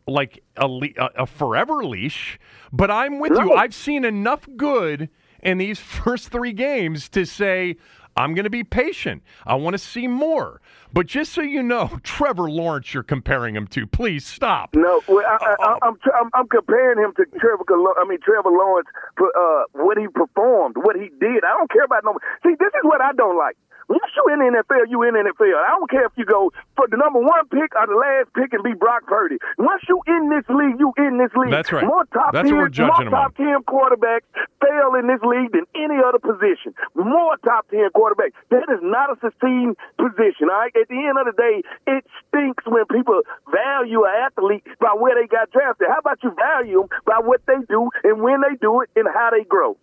like 0.09 0.43
a, 0.57 0.67
le- 0.69 0.89
a 1.17 1.27
forever 1.27 1.85
leash, 1.85 2.39
but 2.73 2.91
I'm 2.91 3.19
with 3.19 3.33
No. 3.33 3.41
you. 3.43 3.53
I've 3.55 3.75
seen 3.75 4.05
enough 4.05 4.47
good 4.57 5.09
in 5.43 5.59
these 5.59 5.79
first 6.05 6.29
three 6.29 6.53
games 6.53 7.09
to 7.11 7.25
say 7.27 7.77
I'm 8.17 8.35
going 8.35 8.45
to 8.45 8.51
be 8.51 8.65
patient. 8.65 9.23
I 9.47 9.57
want 9.57 9.75
to 9.75 9.79
see 9.79 10.07
more. 10.07 10.61
But 10.93 11.07
just 11.07 11.33
so 11.33 11.43
you 11.43 11.63
know, 11.63 11.99
Trevor 12.03 12.51
Lawrence, 12.51 12.95
you're 12.95 13.03
comparing 13.03 13.55
him 13.55 13.67
to. 13.69 13.87
Please 13.87 14.27
stop. 14.27 14.75
No, 14.75 15.03
well, 15.07 15.25
I, 15.27 15.55
I, 15.61 15.79
I'm, 15.83 15.99
I'm 16.33 16.49
comparing 16.49 16.99
him 16.99 17.13
to 17.17 17.27
Trevor. 17.39 17.65
I 18.01 18.05
mean 18.09 18.19
Trevor 18.25 18.51
Lawrence 18.51 18.89
for 19.17 19.29
uh, 19.37 19.65
what 19.73 19.99
he 19.99 20.09
performed, 20.09 20.77
what 20.77 20.97
he 20.97 21.09
did. 21.21 21.45
I 21.45 21.57
don't 21.59 21.71
care 21.71 21.85
about 21.85 22.05
no. 22.05 22.19
See, 22.43 22.55
this 22.59 22.69
is 22.69 22.83
what 22.83 23.01
I 23.01 23.13
don't 23.13 23.37
like. 23.37 23.57
Once 23.89 24.11
you 24.17 24.25
in 24.33 24.39
the 24.43 24.51
NFL, 24.51 24.91
you 24.91 25.03
in 25.07 25.15
the 25.15 25.23
NFL. 25.31 25.55
I 25.55 25.79
don't 25.79 25.91
care 25.91 26.07
if 26.07 26.13
you 26.17 26.25
go 26.25 26.53
for 26.75 26.87
the 26.91 26.97
number 26.97 27.21
one 27.21 27.47
pick 27.49 27.71
or 27.79 27.87
the 27.87 27.95
last 27.95 28.35
pick 28.35 28.53
and 28.53 28.63
be 28.63 28.75
Brock 28.75 29.07
Purdy. 29.07 29.39
Once 29.59 29.83
you 29.89 30.03
in 30.07 30.31
this 30.31 30.43
league, 30.51 30.75
you 30.79 30.93
in 30.99 31.19
this 31.19 31.31
league. 31.39 31.55
That's 31.55 31.71
right. 31.71 31.87
More 31.87 32.05
top 32.11 32.33
That's 32.33 32.49
10, 32.49 32.57
what 32.57 32.63
we're 32.63 32.75
judging 32.75 33.11
more 33.11 33.31
top 33.31 33.37
10 33.37 33.63
quarterbacks 33.63 34.27
fail 34.59 34.99
in 34.99 35.07
this 35.07 35.23
league 35.23 35.55
than 35.55 35.71
any 35.79 36.03
other 36.03 36.19
position. 36.19 36.75
More 36.95 37.39
top 37.47 37.71
10 37.71 37.95
quarterbacks. 37.95 38.35
That 38.51 38.67
is 38.75 38.83
not 38.83 39.15
a 39.15 39.17
sustained 39.23 39.79
position, 39.99 40.51
all 40.51 40.67
right? 40.67 40.75
At 40.75 40.89
the 40.91 40.99
end 40.99 41.17
of 41.23 41.31
the 41.31 41.37
day, 41.39 41.63
it 41.87 42.03
stinks 42.27 42.67
when 42.67 42.85
people 42.91 43.23
value 43.51 44.03
an 44.03 44.15
athlete 44.27 44.67
by 44.81 44.99
where 44.99 45.15
they 45.15 45.31
got 45.31 45.51
drafted. 45.55 45.87
How 45.87 46.03
about 46.03 46.19
you 46.23 46.35
value 46.35 46.77
them 46.83 46.89
by 47.07 47.19
what 47.23 47.41
they 47.47 47.63
do 47.69 47.91
and 48.05 48.21
when 48.21 48.43
they 48.43 48.57
do 48.61 48.81
it 48.83 48.91
and 48.97 49.07
how 49.07 49.31
they 49.31 49.45
grow? 49.45 49.79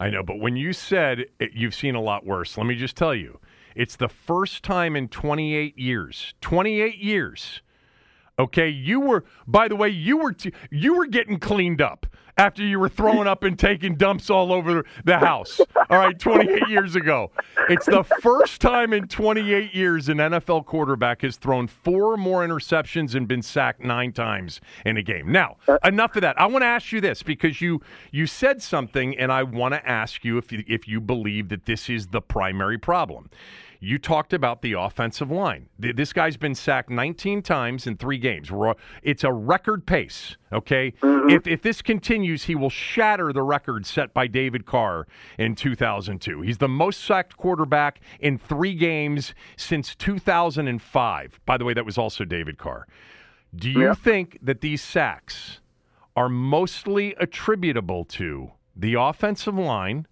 I 0.00 0.10
know, 0.10 0.22
but 0.22 0.40
when 0.40 0.56
you 0.56 0.72
said 0.72 1.26
it, 1.38 1.52
you've 1.54 1.74
seen 1.74 1.94
a 1.94 2.00
lot 2.00 2.26
worse, 2.26 2.56
let 2.56 2.66
me 2.66 2.74
just 2.74 2.96
tell 2.96 3.14
you, 3.14 3.38
it's 3.74 3.96
the 3.96 4.08
first 4.08 4.62
time 4.62 4.96
in 4.96 5.08
28 5.08 5.78
years. 5.78 6.34
28 6.40 6.98
years. 6.98 7.62
Okay, 8.38 8.68
you 8.68 9.00
were. 9.00 9.24
By 9.46 9.68
the 9.68 9.76
way, 9.76 9.88
you 9.88 10.16
were 10.16 10.32
t- 10.32 10.52
you 10.70 10.96
were 10.96 11.06
getting 11.06 11.38
cleaned 11.38 11.80
up 11.80 12.06
after 12.36 12.62
you 12.62 12.78
were 12.78 12.88
throwing 12.88 13.26
up 13.26 13.44
and 13.44 13.58
taking 13.58 13.96
dumps 13.96 14.30
all 14.30 14.52
over 14.52 14.84
the 15.04 15.18
house. 15.18 15.60
All 15.90 15.98
right, 15.98 16.18
28 16.18 16.68
years 16.68 16.96
ago. 16.96 17.30
It's 17.68 17.86
the 17.86 18.04
first 18.20 18.60
time 18.60 18.92
in 18.92 19.08
28 19.08 19.74
years 19.74 20.08
an 20.08 20.18
NFL 20.18 20.66
quarterback 20.66 21.22
has 21.22 21.36
thrown 21.36 21.66
four 21.66 22.16
more 22.16 22.46
interceptions 22.46 23.14
and 23.14 23.28
been 23.28 23.42
sacked 23.42 23.80
nine 23.80 24.12
times 24.12 24.60
in 24.84 24.96
a 24.96 25.02
game. 25.02 25.30
Now, 25.30 25.56
enough 25.84 26.16
of 26.16 26.22
that. 26.22 26.40
I 26.40 26.46
want 26.46 26.62
to 26.62 26.66
ask 26.66 26.92
you 26.92 27.00
this 27.00 27.22
because 27.22 27.60
you 27.60 27.80
you 28.10 28.26
said 28.26 28.62
something, 28.62 29.16
and 29.18 29.30
I 29.30 29.42
want 29.42 29.74
to 29.74 29.88
ask 29.88 30.24
you 30.24 30.38
if 30.38 30.52
you, 30.52 30.64
if 30.66 30.88
you 30.88 31.00
believe 31.00 31.48
that 31.50 31.66
this 31.66 31.88
is 31.88 32.08
the 32.08 32.20
primary 32.20 32.78
problem. 32.78 33.30
You 33.84 33.98
talked 33.98 34.32
about 34.32 34.62
the 34.62 34.72
offensive 34.72 35.30
line. 35.30 35.68
This 35.78 36.14
guy's 36.14 36.38
been 36.38 36.54
sacked 36.54 36.88
19 36.88 37.42
times 37.42 37.86
in 37.86 37.98
three 37.98 38.16
games. 38.16 38.50
It's 39.02 39.24
a 39.24 39.30
record 39.32 39.84
pace, 39.84 40.38
okay? 40.50 40.94
Mm-hmm. 41.02 41.28
If, 41.28 41.46
if 41.46 41.60
this 41.60 41.82
continues, 41.82 42.44
he 42.44 42.54
will 42.54 42.70
shatter 42.70 43.30
the 43.30 43.42
record 43.42 43.84
set 43.84 44.14
by 44.14 44.26
David 44.26 44.64
Carr 44.64 45.06
in 45.38 45.54
2002. 45.54 46.40
He's 46.40 46.56
the 46.56 46.68
most 46.68 47.04
sacked 47.04 47.36
quarterback 47.36 48.00
in 48.20 48.38
three 48.38 48.74
games 48.74 49.34
since 49.58 49.94
2005. 49.94 51.40
By 51.44 51.58
the 51.58 51.64
way, 51.66 51.74
that 51.74 51.84
was 51.84 51.98
also 51.98 52.24
David 52.24 52.56
Carr. 52.56 52.86
Do 53.54 53.70
you 53.70 53.82
Yeah. 53.88 53.94
think 53.94 54.38
that 54.40 54.62
these 54.62 54.80
sacks 54.80 55.60
are 56.16 56.30
mostly 56.30 57.14
attributable 57.20 58.06
to 58.06 58.52
the 58.74 58.94
offensive 58.94 59.58
line, 59.58 60.06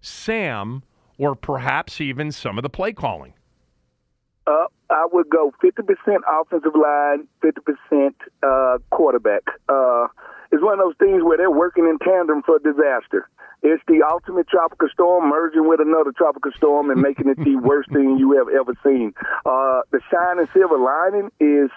Sam, 0.00 0.82
or 1.22 1.36
perhaps 1.36 2.00
even 2.00 2.32
some 2.32 2.58
of 2.58 2.62
the 2.62 2.68
play 2.68 2.92
calling? 2.92 3.32
Uh, 4.44 4.66
I 4.90 5.06
would 5.12 5.30
go 5.30 5.52
50% 5.62 5.86
offensive 6.26 6.74
line, 6.74 7.28
50% 7.44 8.10
uh, 8.42 8.78
quarterback. 8.90 9.42
Uh, 9.68 10.08
it's 10.50 10.60
one 10.60 10.74
of 10.74 10.80
those 10.80 10.96
things 10.98 11.22
where 11.22 11.38
they're 11.38 11.48
working 11.48 11.86
in 11.86 11.98
tandem 12.00 12.42
for 12.42 12.58
disaster. 12.58 13.28
It's 13.62 13.80
the 13.86 14.02
ultimate 14.02 14.48
tropical 14.48 14.88
storm 14.92 15.30
merging 15.30 15.68
with 15.68 15.78
another 15.78 16.10
tropical 16.10 16.50
storm 16.56 16.90
and 16.90 17.00
making 17.00 17.28
it 17.28 17.38
the 17.38 17.54
worst 17.54 17.92
thing 17.92 18.18
you 18.18 18.32
have 18.32 18.48
ever 18.48 18.74
seen. 18.82 19.14
Uh, 19.46 19.82
the 19.92 20.00
shining 20.10 20.48
silver 20.52 20.76
lining 20.76 21.30
is, 21.38 21.70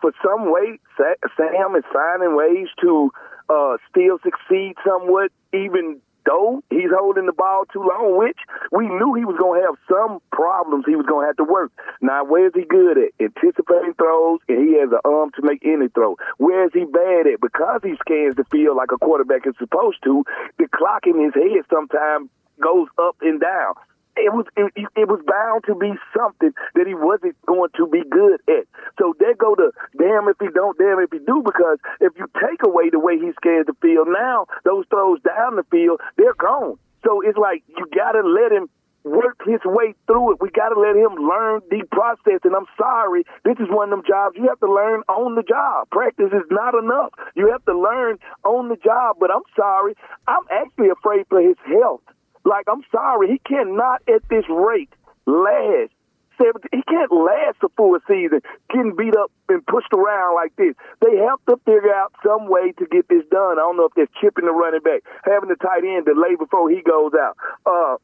for 0.00 0.10
some 0.20 0.50
way, 0.50 0.80
Sa- 0.96 1.28
Sam 1.36 1.76
is 1.76 1.84
finding 1.92 2.34
ways 2.34 2.66
to 2.82 3.12
uh, 3.48 3.76
still 3.88 4.18
succeed 4.24 4.74
somewhat, 4.84 5.30
even 5.52 6.00
though 6.26 6.62
he's 6.70 6.90
holding 6.90 7.26
the 7.26 7.32
ball 7.32 7.64
too 7.72 7.80
long, 7.80 8.18
which 8.18 8.38
we 8.72 8.88
knew 8.88 9.14
he 9.14 9.24
was 9.24 9.36
going 9.38 9.60
to 9.60 9.66
have 9.66 9.76
some 9.88 10.20
problems 10.32 10.84
he 10.86 10.96
was 10.96 11.06
going 11.06 11.24
to 11.24 11.28
have 11.28 11.36
to 11.36 11.44
work. 11.44 11.72
Now, 12.00 12.24
where 12.24 12.46
is 12.46 12.52
he 12.54 12.64
good 12.64 12.98
at? 12.98 13.12
Anticipating 13.20 13.94
throws, 13.94 14.40
and 14.48 14.68
he 14.68 14.78
has 14.80 14.90
an 14.90 15.04
arm 15.04 15.30
to 15.36 15.42
make 15.42 15.64
any 15.64 15.88
throw. 15.88 16.16
Where 16.38 16.64
is 16.64 16.72
he 16.72 16.84
bad 16.84 17.26
at? 17.26 17.40
Because 17.40 17.80
he 17.82 17.94
scans 18.00 18.36
the 18.36 18.44
field 18.50 18.76
like 18.76 18.92
a 18.92 18.98
quarterback 18.98 19.46
is 19.46 19.54
supposed 19.58 19.98
to, 20.04 20.24
the 20.58 20.68
clock 20.68 21.06
in 21.06 21.22
his 21.22 21.34
head 21.34 21.64
sometimes 21.70 22.28
goes 22.60 22.88
up 22.98 23.16
and 23.20 23.40
down. 23.40 23.74
It 24.16 24.32
was 24.32 24.46
it, 24.56 24.70
it 24.76 25.08
was 25.08 25.20
bound 25.26 25.64
to 25.66 25.74
be 25.74 25.92
something 26.16 26.52
that 26.74 26.86
he 26.86 26.94
wasn't 26.94 27.34
going 27.46 27.70
to 27.76 27.86
be 27.86 28.02
good 28.08 28.40
at. 28.48 28.66
So 28.98 29.14
there 29.18 29.34
go 29.34 29.54
the 29.54 29.72
damn 29.98 30.28
if 30.28 30.36
he 30.38 30.48
don't, 30.54 30.78
damn 30.78 31.00
if 31.00 31.10
he 31.10 31.18
do. 31.18 31.42
Because 31.44 31.78
if 32.00 32.12
you 32.16 32.30
take 32.38 32.62
away 32.64 32.90
the 32.90 33.00
way 33.00 33.18
he 33.18 33.32
scans 33.36 33.66
the 33.66 33.74
field 33.82 34.08
now, 34.08 34.46
those 34.64 34.86
throws 34.88 35.20
down 35.22 35.56
the 35.56 35.66
field, 35.70 36.00
they're 36.16 36.38
gone. 36.38 36.78
So 37.04 37.20
it's 37.20 37.38
like 37.38 37.62
you 37.68 37.86
got 37.92 38.12
to 38.12 38.22
let 38.22 38.52
him 38.52 38.68
work 39.04 39.36
his 39.44 39.60
way 39.64 39.94
through 40.06 40.32
it. 40.32 40.38
We 40.40 40.50
got 40.50 40.70
to 40.70 40.80
let 40.80 40.96
him 40.96 41.14
learn 41.20 41.60
the 41.70 41.84
process. 41.92 42.40
And 42.42 42.56
I'm 42.56 42.66
sorry, 42.76 43.24
this 43.44 43.56
is 43.60 43.68
one 43.68 43.92
of 43.92 43.98
them 43.98 44.04
jobs 44.08 44.36
you 44.36 44.48
have 44.48 44.60
to 44.60 44.72
learn 44.72 45.02
on 45.08 45.36
the 45.36 45.42
job. 45.42 45.90
Practice 45.90 46.32
is 46.32 46.48
not 46.50 46.74
enough. 46.74 47.12
You 47.36 47.52
have 47.52 47.64
to 47.66 47.76
learn 47.76 48.18
on 48.44 48.68
the 48.68 48.76
job. 48.76 49.16
But 49.20 49.30
I'm 49.30 49.44
sorry, 49.54 49.94
I'm 50.26 50.44
actually 50.50 50.88
afraid 50.88 51.26
for 51.28 51.40
his 51.40 51.56
health. 51.66 52.02
Like, 52.44 52.66
I'm 52.68 52.82
sorry, 52.92 53.28
he 53.28 53.38
cannot 53.38 54.02
at 54.08 54.22
this 54.28 54.44
rate 54.48 54.90
last. 55.26 55.90
17, 56.36 56.66
he 56.72 56.82
can't 56.82 57.12
last 57.12 57.62
a 57.62 57.68
full 57.76 57.96
season 58.08 58.40
getting 58.68 58.96
beat 58.96 59.14
up 59.16 59.30
and 59.48 59.64
pushed 59.66 59.92
around 59.94 60.34
like 60.34 60.54
this. 60.56 60.74
They 61.00 61.16
have 61.22 61.38
to 61.46 61.56
figure 61.64 61.94
out 61.94 62.12
some 62.26 62.50
way 62.50 62.72
to 62.72 62.86
get 62.86 63.08
this 63.08 63.22
done. 63.30 63.58
I 63.58 63.62
don't 63.62 63.76
know 63.76 63.86
if 63.86 63.94
they're 63.94 64.10
chipping 64.20 64.46
the 64.46 64.52
running 64.52 64.82
back, 64.82 65.02
having 65.24 65.48
the 65.48 65.54
tight 65.54 65.84
end 65.84 66.06
delay 66.06 66.34
before 66.36 66.68
he 66.70 66.82
goes 66.82 67.12
out. 67.14 67.36
Uh, 67.64 67.96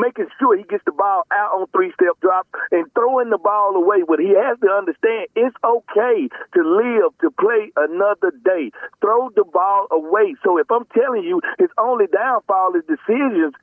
making 0.00 0.28
sure 0.38 0.56
he 0.56 0.64
gets 0.64 0.84
the 0.84 0.92
ball 0.92 1.24
out 1.32 1.52
on 1.54 1.66
three 1.72 1.92
step 1.94 2.18
drops 2.20 2.48
and 2.70 2.86
throwing 2.94 3.30
the 3.30 3.38
ball 3.38 3.76
away. 3.76 4.02
But 4.06 4.20
he 4.20 4.34
has 4.36 4.58
to 4.60 4.68
understand 4.70 5.28
it's 5.34 5.56
okay 5.64 6.28
to 6.54 6.60
live, 6.62 7.12
to 7.20 7.30
play 7.34 7.72
another 7.76 8.32
day. 8.44 8.70
Throw 9.00 9.30
the 9.34 9.44
ball 9.44 9.86
away. 9.90 10.36
So 10.44 10.58
if 10.58 10.70
I'm 10.70 10.86
telling 10.94 11.24
you 11.24 11.40
his 11.58 11.70
only 11.78 12.06
downfall 12.06 12.74
is 12.76 12.84
decisions, 12.88 13.54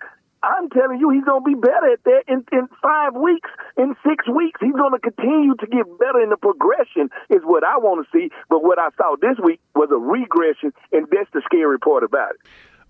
I'm 0.42 0.70
telling 0.70 1.00
you, 1.00 1.10
he's 1.10 1.26
going 1.26 1.44
to 1.44 1.50
be 1.50 1.56
better 1.56 1.92
at 1.92 2.04
that 2.06 2.24
in, 2.28 2.46
in 2.52 2.70
five 2.82 3.14
weeks, 3.14 3.50
in 3.78 3.96
six 4.08 4.28
weeks. 4.30 4.60
He's 4.62 4.74
going 4.74 4.94
to 4.94 5.00
continue 5.00 5.56
to 5.56 5.68
get 5.68 5.84
better 6.00 6.22
in 6.22 6.30
the 6.30 6.38
progression, 6.38 7.10
is 7.30 7.44
what 7.44 7.64
I 7.64 7.78
want 7.78 8.08
to 8.08 8.18
see. 8.18 8.32
But 8.50 8.64
what 8.64 8.80
I 8.80 8.90
saw 8.96 9.16
this 9.20 9.36
week 9.44 9.60
was 9.76 9.90
a 9.92 10.00
regression, 10.00 10.72
and 10.94 11.08
that's 11.12 11.30
the 11.34 11.42
scary 11.44 11.78
part 11.80 12.04
about 12.04 12.36
it. 12.36 12.42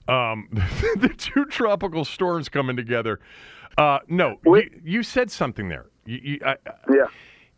Um, 0.10 0.48
the 0.98 1.14
two 1.18 1.46
tropical 1.46 2.04
storms 2.06 2.50
coming 2.50 2.76
together. 2.76 3.20
Uh, 3.78 4.00
no, 4.08 4.38
you, 4.46 4.70
you 4.84 5.04
said 5.04 5.32
something 5.32 5.70
there. 5.70 5.86
You, 6.06 6.20
you, 6.24 6.40
I, 6.46 6.56
Yeah. 6.90 7.06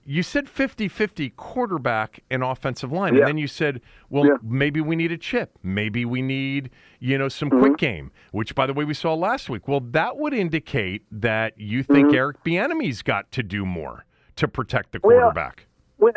you 0.06 0.22
said 0.24 0.46
50-50 0.48 1.36
quarterback 1.36 2.20
and 2.30 2.44
offensive 2.44 2.92
line, 2.92 3.14
Yeah. 3.16 3.20
and 3.22 3.28
then 3.30 3.38
you 3.38 3.48
said, 3.48 3.82
well, 4.10 4.26
Yeah. 4.26 4.34
maybe 4.44 4.82
we 4.82 4.96
need 4.96 5.12
a 5.12 5.18
chip. 5.18 5.58
Maybe 5.64 6.06
we 6.06 6.22
need, 6.22 6.70
you 7.00 7.18
know, 7.18 7.30
some 7.30 7.50
quick 7.50 7.78
game, 7.78 8.12
which, 8.32 8.54
by 8.54 8.66
the 8.68 8.74
way, 8.74 8.84
we 8.84 8.94
saw 8.94 9.14
last 9.14 9.50
week. 9.50 9.68
Well, 9.68 9.80
that 9.92 10.18
would 10.18 10.34
indicate 10.34 11.04
that 11.12 11.58
you 11.60 11.82
think 11.84 12.14
Eric 12.14 12.44
Bieniemy's 12.44 13.02
got 13.02 13.32
to 13.32 13.42
do 13.44 13.66
more 13.66 14.06
to 14.36 14.48
protect 14.48 14.92
the 14.92 15.00
quarterback. 15.00 15.66
Well, 15.66 15.71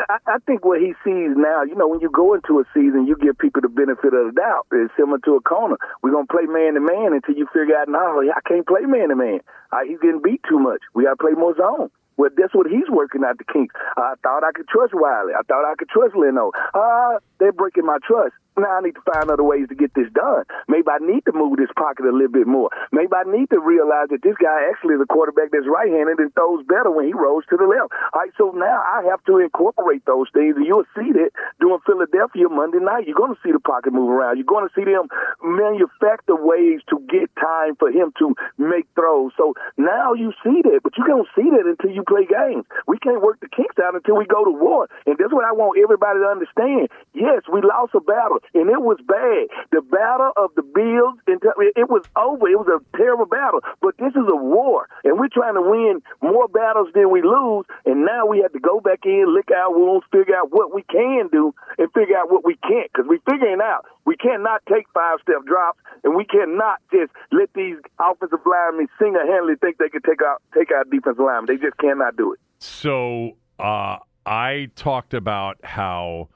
I, 0.08 0.18
I 0.26 0.38
think 0.46 0.64
what 0.64 0.80
he 0.80 0.94
sees 1.04 1.36
now, 1.36 1.62
you 1.62 1.74
know, 1.74 1.86
when 1.86 2.00
you 2.00 2.10
go 2.10 2.32
into 2.34 2.58
a 2.58 2.64
season, 2.72 3.06
you 3.06 3.16
give 3.20 3.36
people 3.38 3.60
the 3.60 3.68
benefit 3.68 4.14
of 4.14 4.32
the 4.32 4.32
doubt. 4.34 4.66
It's 4.72 4.92
similar 4.96 5.18
to 5.24 5.36
a 5.36 5.40
corner. 5.40 5.76
We're 6.02 6.12
to 6.12 6.24
play 6.24 6.46
man 6.48 6.74
to 6.74 6.80
man 6.80 7.12
until 7.12 7.36
you 7.36 7.46
figure 7.52 7.76
out, 7.76 7.88
no, 7.88 8.22
I 8.24 8.40
can't 8.48 8.66
play 8.66 8.82
man 8.82 9.10
to 9.10 9.16
man. 9.16 9.40
Uh, 9.72 9.84
He's 9.86 10.00
getting 10.00 10.22
beat 10.22 10.40
too 10.48 10.58
much. 10.58 10.80
We 10.94 11.04
got 11.04 11.10
to 11.10 11.22
play 11.22 11.32
more 11.32 11.54
zone. 11.56 11.90
Well, 12.16 12.30
that's 12.36 12.54
what 12.54 12.70
he's 12.70 12.88
working 12.88 13.24
out 13.24 13.38
the 13.38 13.44
kinks. 13.44 13.74
I 13.96 14.14
thought 14.22 14.44
I 14.44 14.52
could 14.54 14.68
trust 14.68 14.94
Wylie. 14.94 15.34
I 15.34 15.42
thought 15.42 15.66
I 15.66 15.74
could 15.74 15.88
trust 15.88 16.14
Leno. 16.14 16.52
Uh, 16.72 17.18
they're 17.44 17.52
breaking 17.52 17.84
my 17.84 17.98
trust. 18.00 18.32
Now 18.56 18.78
I 18.78 18.80
need 18.86 18.94
to 18.94 19.02
find 19.02 19.28
other 19.30 19.42
ways 19.42 19.66
to 19.68 19.74
get 19.74 19.92
this 19.98 20.06
done. 20.14 20.46
Maybe 20.70 20.86
I 20.86 21.02
need 21.02 21.26
to 21.26 21.34
move 21.34 21.58
this 21.58 21.74
pocket 21.74 22.06
a 22.06 22.14
little 22.14 22.30
bit 22.30 22.46
more. 22.46 22.70
Maybe 22.94 23.10
I 23.10 23.26
need 23.26 23.50
to 23.50 23.58
realize 23.58 24.14
that 24.14 24.22
this 24.22 24.38
guy 24.38 24.70
actually 24.70 24.94
is 24.94 25.02
a 25.02 25.10
quarterback 25.10 25.50
that's 25.50 25.66
right-handed 25.66 26.22
and 26.22 26.30
throws 26.38 26.62
better 26.70 26.86
when 26.86 27.10
he 27.10 27.12
rolls 27.12 27.42
to 27.50 27.58
the 27.58 27.66
left. 27.66 27.90
All 28.14 28.22
right, 28.22 28.30
so 28.38 28.54
now 28.54 28.78
I 28.78 29.02
have 29.10 29.18
to 29.26 29.42
incorporate 29.42 30.06
those 30.06 30.30
things, 30.30 30.54
and 30.54 30.64
you'll 30.64 30.86
see 30.94 31.10
that 31.18 31.34
during 31.58 31.82
Philadelphia 31.82 32.46
Monday 32.46 32.78
night. 32.78 33.10
You're 33.10 33.18
going 33.18 33.34
to 33.34 33.42
see 33.42 33.50
the 33.50 33.58
pocket 33.58 33.90
move 33.90 34.08
around. 34.08 34.38
You're 34.38 34.46
going 34.46 34.70
to 34.70 34.74
see 34.78 34.86
them 34.86 35.10
manufacture 35.42 36.38
ways 36.38 36.78
to 36.94 37.02
get 37.10 37.34
time 37.34 37.74
for 37.74 37.90
him 37.90 38.14
to 38.22 38.38
make 38.54 38.86
throws. 38.94 39.34
So 39.34 39.58
now 39.76 40.14
you 40.14 40.30
see 40.46 40.62
that, 40.70 40.86
but 40.86 40.94
you 40.94 41.02
don't 41.10 41.26
see 41.34 41.50
that 41.50 41.66
until 41.66 41.90
you 41.90 42.06
play 42.06 42.22
games. 42.22 42.70
We 42.86 43.02
can't 43.02 43.18
work 43.18 43.42
the 43.42 43.50
kinks 43.50 43.82
out 43.82 43.98
until 43.98 44.14
we 44.14 44.30
go 44.30 44.46
to 44.46 44.54
war, 44.54 44.86
and 45.10 45.18
that's 45.18 45.34
what 45.34 45.42
I 45.42 45.50
want 45.50 45.74
everybody 45.82 46.22
to 46.22 46.30
understand. 46.30 46.86
Yes, 47.34 47.42
we 47.50 47.62
lost 47.62 47.94
a 47.94 48.00
battle. 48.00 48.38
and 48.54 48.70
it 48.70 48.78
was 48.78 48.98
bad. 49.02 49.50
The 49.72 49.82
battle 49.82 50.30
of 50.36 50.54
the 50.54 50.62
Bills, 50.62 51.18
it 51.26 51.90
was 51.90 52.06
over. 52.14 52.46
It 52.46 52.54
was 52.54 52.70
a 52.70 52.78
terrible 52.96 53.26
battle. 53.26 53.58
But 53.82 53.98
this 53.98 54.14
is 54.14 54.26
a 54.30 54.36
war, 54.38 54.86
and 55.02 55.18
we're 55.18 55.34
trying 55.34 55.54
to 55.54 55.62
win 55.62 55.98
more 56.22 56.46
battles 56.46 56.94
than 56.94 57.10
we 57.10 57.22
lose. 57.22 57.66
And 57.84 58.06
now 58.06 58.26
we 58.26 58.38
have 58.42 58.52
to 58.52 58.60
go 58.60 58.78
back 58.78 59.00
in, 59.04 59.34
lick 59.34 59.50
our 59.50 59.74
wounds, 59.74 60.06
figure 60.12 60.36
out 60.36 60.52
what 60.52 60.72
we 60.72 60.82
can 60.86 61.26
do, 61.32 61.54
and 61.78 61.90
figure 61.90 62.16
out 62.16 62.30
what 62.30 62.44
we 62.44 62.54
can't. 62.62 62.86
Because 62.92 63.06
we're 63.10 63.24
figuring 63.26 63.58
out 63.60 63.84
we 64.04 64.14
cannot 64.16 64.62
take 64.70 64.86
five 64.94 65.18
step 65.22 65.42
drops, 65.44 65.80
and 66.04 66.14
we 66.14 66.24
cannot 66.24 66.78
just 66.92 67.10
let 67.32 67.50
these 67.54 67.82
offensive 67.98 68.46
linemen 68.46 68.86
single 68.98 69.26
handedly 69.26 69.58
think 69.58 69.78
they 69.78 69.90
can 69.90 70.02
take 70.02 70.22
out 70.22 70.38
take 70.54 70.70
out 70.70 70.86
defensive 70.90 71.18
linemen. 71.18 71.50
They 71.50 71.58
just 71.58 71.78
cannot 71.78 72.16
do 72.16 72.32
it. 72.32 72.38
So 72.62 73.36
uh, 73.58 73.98
I 74.24 74.70
talked 74.76 75.14
about 75.14 75.58
how. 75.64 76.28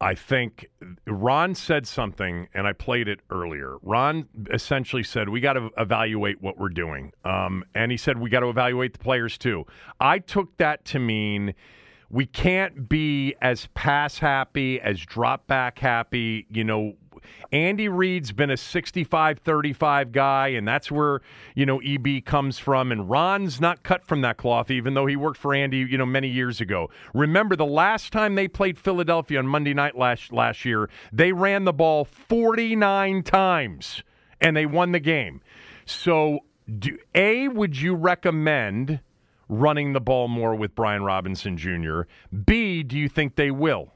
I 0.00 0.14
think 0.14 0.70
Ron 1.06 1.54
said 1.54 1.86
something, 1.86 2.48
and 2.54 2.66
I 2.66 2.72
played 2.72 3.06
it 3.06 3.20
earlier. 3.30 3.76
Ron 3.82 4.28
essentially 4.50 5.02
said, 5.02 5.28
We 5.28 5.40
got 5.40 5.54
to 5.54 5.70
evaluate 5.76 6.40
what 6.40 6.58
we're 6.58 6.70
doing. 6.70 7.12
Um, 7.24 7.64
and 7.74 7.90
he 7.90 7.98
said, 7.98 8.18
We 8.18 8.30
got 8.30 8.40
to 8.40 8.48
evaluate 8.48 8.94
the 8.94 8.98
players 8.98 9.36
too. 9.36 9.66
I 10.00 10.18
took 10.18 10.56
that 10.56 10.86
to 10.86 10.98
mean 10.98 11.54
we 12.10 12.26
can't 12.26 12.88
be 12.88 13.34
as 13.40 13.68
pass 13.74 14.18
happy, 14.18 14.80
as 14.80 15.00
drop 15.00 15.46
back 15.46 15.78
happy. 15.78 16.46
You 16.50 16.64
know, 16.64 16.94
Andy 17.52 17.88
Reid's 17.88 18.32
been 18.32 18.50
a 18.50 18.56
65 18.56 19.38
35 19.38 20.12
guy, 20.12 20.48
and 20.48 20.66
that's 20.66 20.90
where, 20.90 21.20
you 21.54 21.66
know, 21.66 21.80
EB 21.80 22.24
comes 22.24 22.58
from. 22.58 22.90
And 22.90 23.08
Ron's 23.08 23.60
not 23.60 23.82
cut 23.84 24.04
from 24.04 24.22
that 24.22 24.36
cloth, 24.36 24.70
even 24.70 24.94
though 24.94 25.06
he 25.06 25.16
worked 25.16 25.38
for 25.38 25.54
Andy, 25.54 25.78
you 25.78 25.98
know, 25.98 26.06
many 26.06 26.28
years 26.28 26.60
ago. 26.60 26.90
Remember 27.14 27.54
the 27.54 27.66
last 27.66 28.12
time 28.12 28.34
they 28.34 28.48
played 28.48 28.78
Philadelphia 28.78 29.38
on 29.38 29.46
Monday 29.46 29.74
night 29.74 29.96
last, 29.96 30.32
last 30.32 30.64
year, 30.64 30.90
they 31.12 31.32
ran 31.32 31.64
the 31.64 31.72
ball 31.72 32.04
49 32.04 33.22
times 33.22 34.02
and 34.40 34.56
they 34.56 34.66
won 34.66 34.92
the 34.92 35.00
game. 35.00 35.40
So, 35.84 36.40
do, 36.78 36.98
A, 37.14 37.48
would 37.48 37.80
you 37.80 37.94
recommend 37.94 39.00
running 39.50 39.92
the 39.92 40.00
ball 40.00 40.28
more 40.28 40.54
with 40.54 40.74
Brian 40.74 41.02
Robinson 41.02 41.58
Jr.? 41.58 42.02
B, 42.46 42.82
do 42.82 42.96
you 42.96 43.08
think 43.08 43.34
they 43.34 43.50
will? 43.50 43.92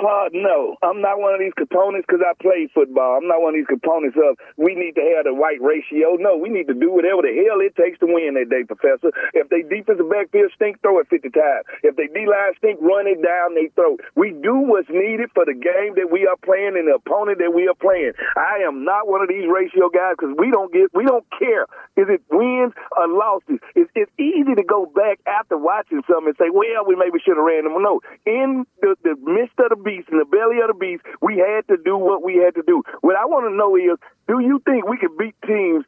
Uh, 0.00 0.32
no, 0.32 0.80
I'm 0.82 1.04
not 1.04 1.20
one 1.20 1.36
of 1.36 1.40
these 1.40 1.52
components 1.60 2.08
because 2.08 2.24
I 2.24 2.32
played 2.40 2.72
football. 2.72 3.20
I'm 3.20 3.28
not 3.28 3.44
one 3.44 3.52
of 3.52 3.60
these 3.60 3.68
components 3.68 4.16
of 4.16 4.40
we 4.56 4.72
need 4.72 4.96
to 4.96 5.04
have 5.12 5.28
the 5.28 5.36
right 5.36 5.60
ratio. 5.60 6.16
No, 6.16 6.40
we 6.40 6.48
need 6.48 6.72
to 6.72 6.76
do 6.76 6.88
whatever 6.88 7.20
the 7.20 7.36
hell 7.36 7.60
it 7.60 7.76
takes 7.76 8.00
to 8.00 8.08
win 8.08 8.40
that 8.40 8.48
day, 8.48 8.64
Professor. 8.64 9.12
If 9.36 9.52
they 9.52 9.60
defensive 9.60 10.08
backfield 10.08 10.56
stink, 10.56 10.80
throw 10.80 11.04
it 11.04 11.12
50 11.12 11.28
times. 11.36 11.68
If 11.84 12.00
they 12.00 12.08
D 12.08 12.24
line 12.24 12.56
stink, 12.56 12.80
run 12.80 13.04
it 13.04 13.20
down 13.20 13.52
they 13.52 13.68
throw. 13.76 14.00
We 14.16 14.32
do 14.32 14.56
what's 14.64 14.88
needed 14.88 15.36
for 15.36 15.44
the 15.44 15.52
game 15.52 16.00
that 16.00 16.08
we 16.08 16.24
are 16.24 16.40
playing 16.40 16.80
and 16.80 16.88
the 16.88 16.96
opponent 16.96 17.36
that 17.44 17.52
we 17.52 17.68
are 17.68 17.76
playing. 17.76 18.16
I 18.40 18.64
am 18.64 18.88
not 18.88 19.04
one 19.04 19.20
of 19.20 19.28
these 19.28 19.44
ratio 19.44 19.92
guys 19.92 20.16
because 20.16 20.32
we 20.40 20.48
don't 20.48 20.72
get, 20.72 20.88
we 20.96 21.04
don't 21.04 21.28
care. 21.36 21.68
Is 22.00 22.08
it 22.08 22.24
wins 22.32 22.72
or 22.96 23.04
losses? 23.04 23.60
It's, 23.76 23.92
it's 23.92 24.12
easy 24.16 24.56
to 24.56 24.64
go 24.64 24.88
back 24.88 25.20
after 25.28 25.60
watching 25.60 26.00
something 26.08 26.32
and 26.32 26.40
say, 26.40 26.48
well, 26.48 26.88
we 26.88 26.96
maybe 26.96 27.20
should 27.20 27.36
have 27.36 27.44
ran 27.44 27.68
them. 27.68 27.76
No, 27.84 28.00
in 28.24 28.64
the, 28.80 28.96
the 29.04 29.20
midst 29.20 29.60
of 29.60 29.76
the 29.76 29.80
beast, 29.90 30.08
in 30.10 30.18
the 30.18 30.24
belly 30.24 30.62
of 30.62 30.70
the 30.70 30.78
beast, 30.78 31.02
we 31.20 31.42
had 31.42 31.66
to 31.66 31.76
do 31.82 31.96
what 31.96 32.22
we 32.22 32.36
had 32.36 32.54
to 32.54 32.62
do. 32.62 32.82
What 33.00 33.16
I 33.16 33.26
want 33.26 33.50
to 33.50 33.54
know 33.54 33.74
is, 33.74 33.98
do 34.28 34.38
you 34.38 34.62
think 34.64 34.86
we 34.86 34.98
could 34.98 35.16
beat 35.18 35.34
teams 35.42 35.84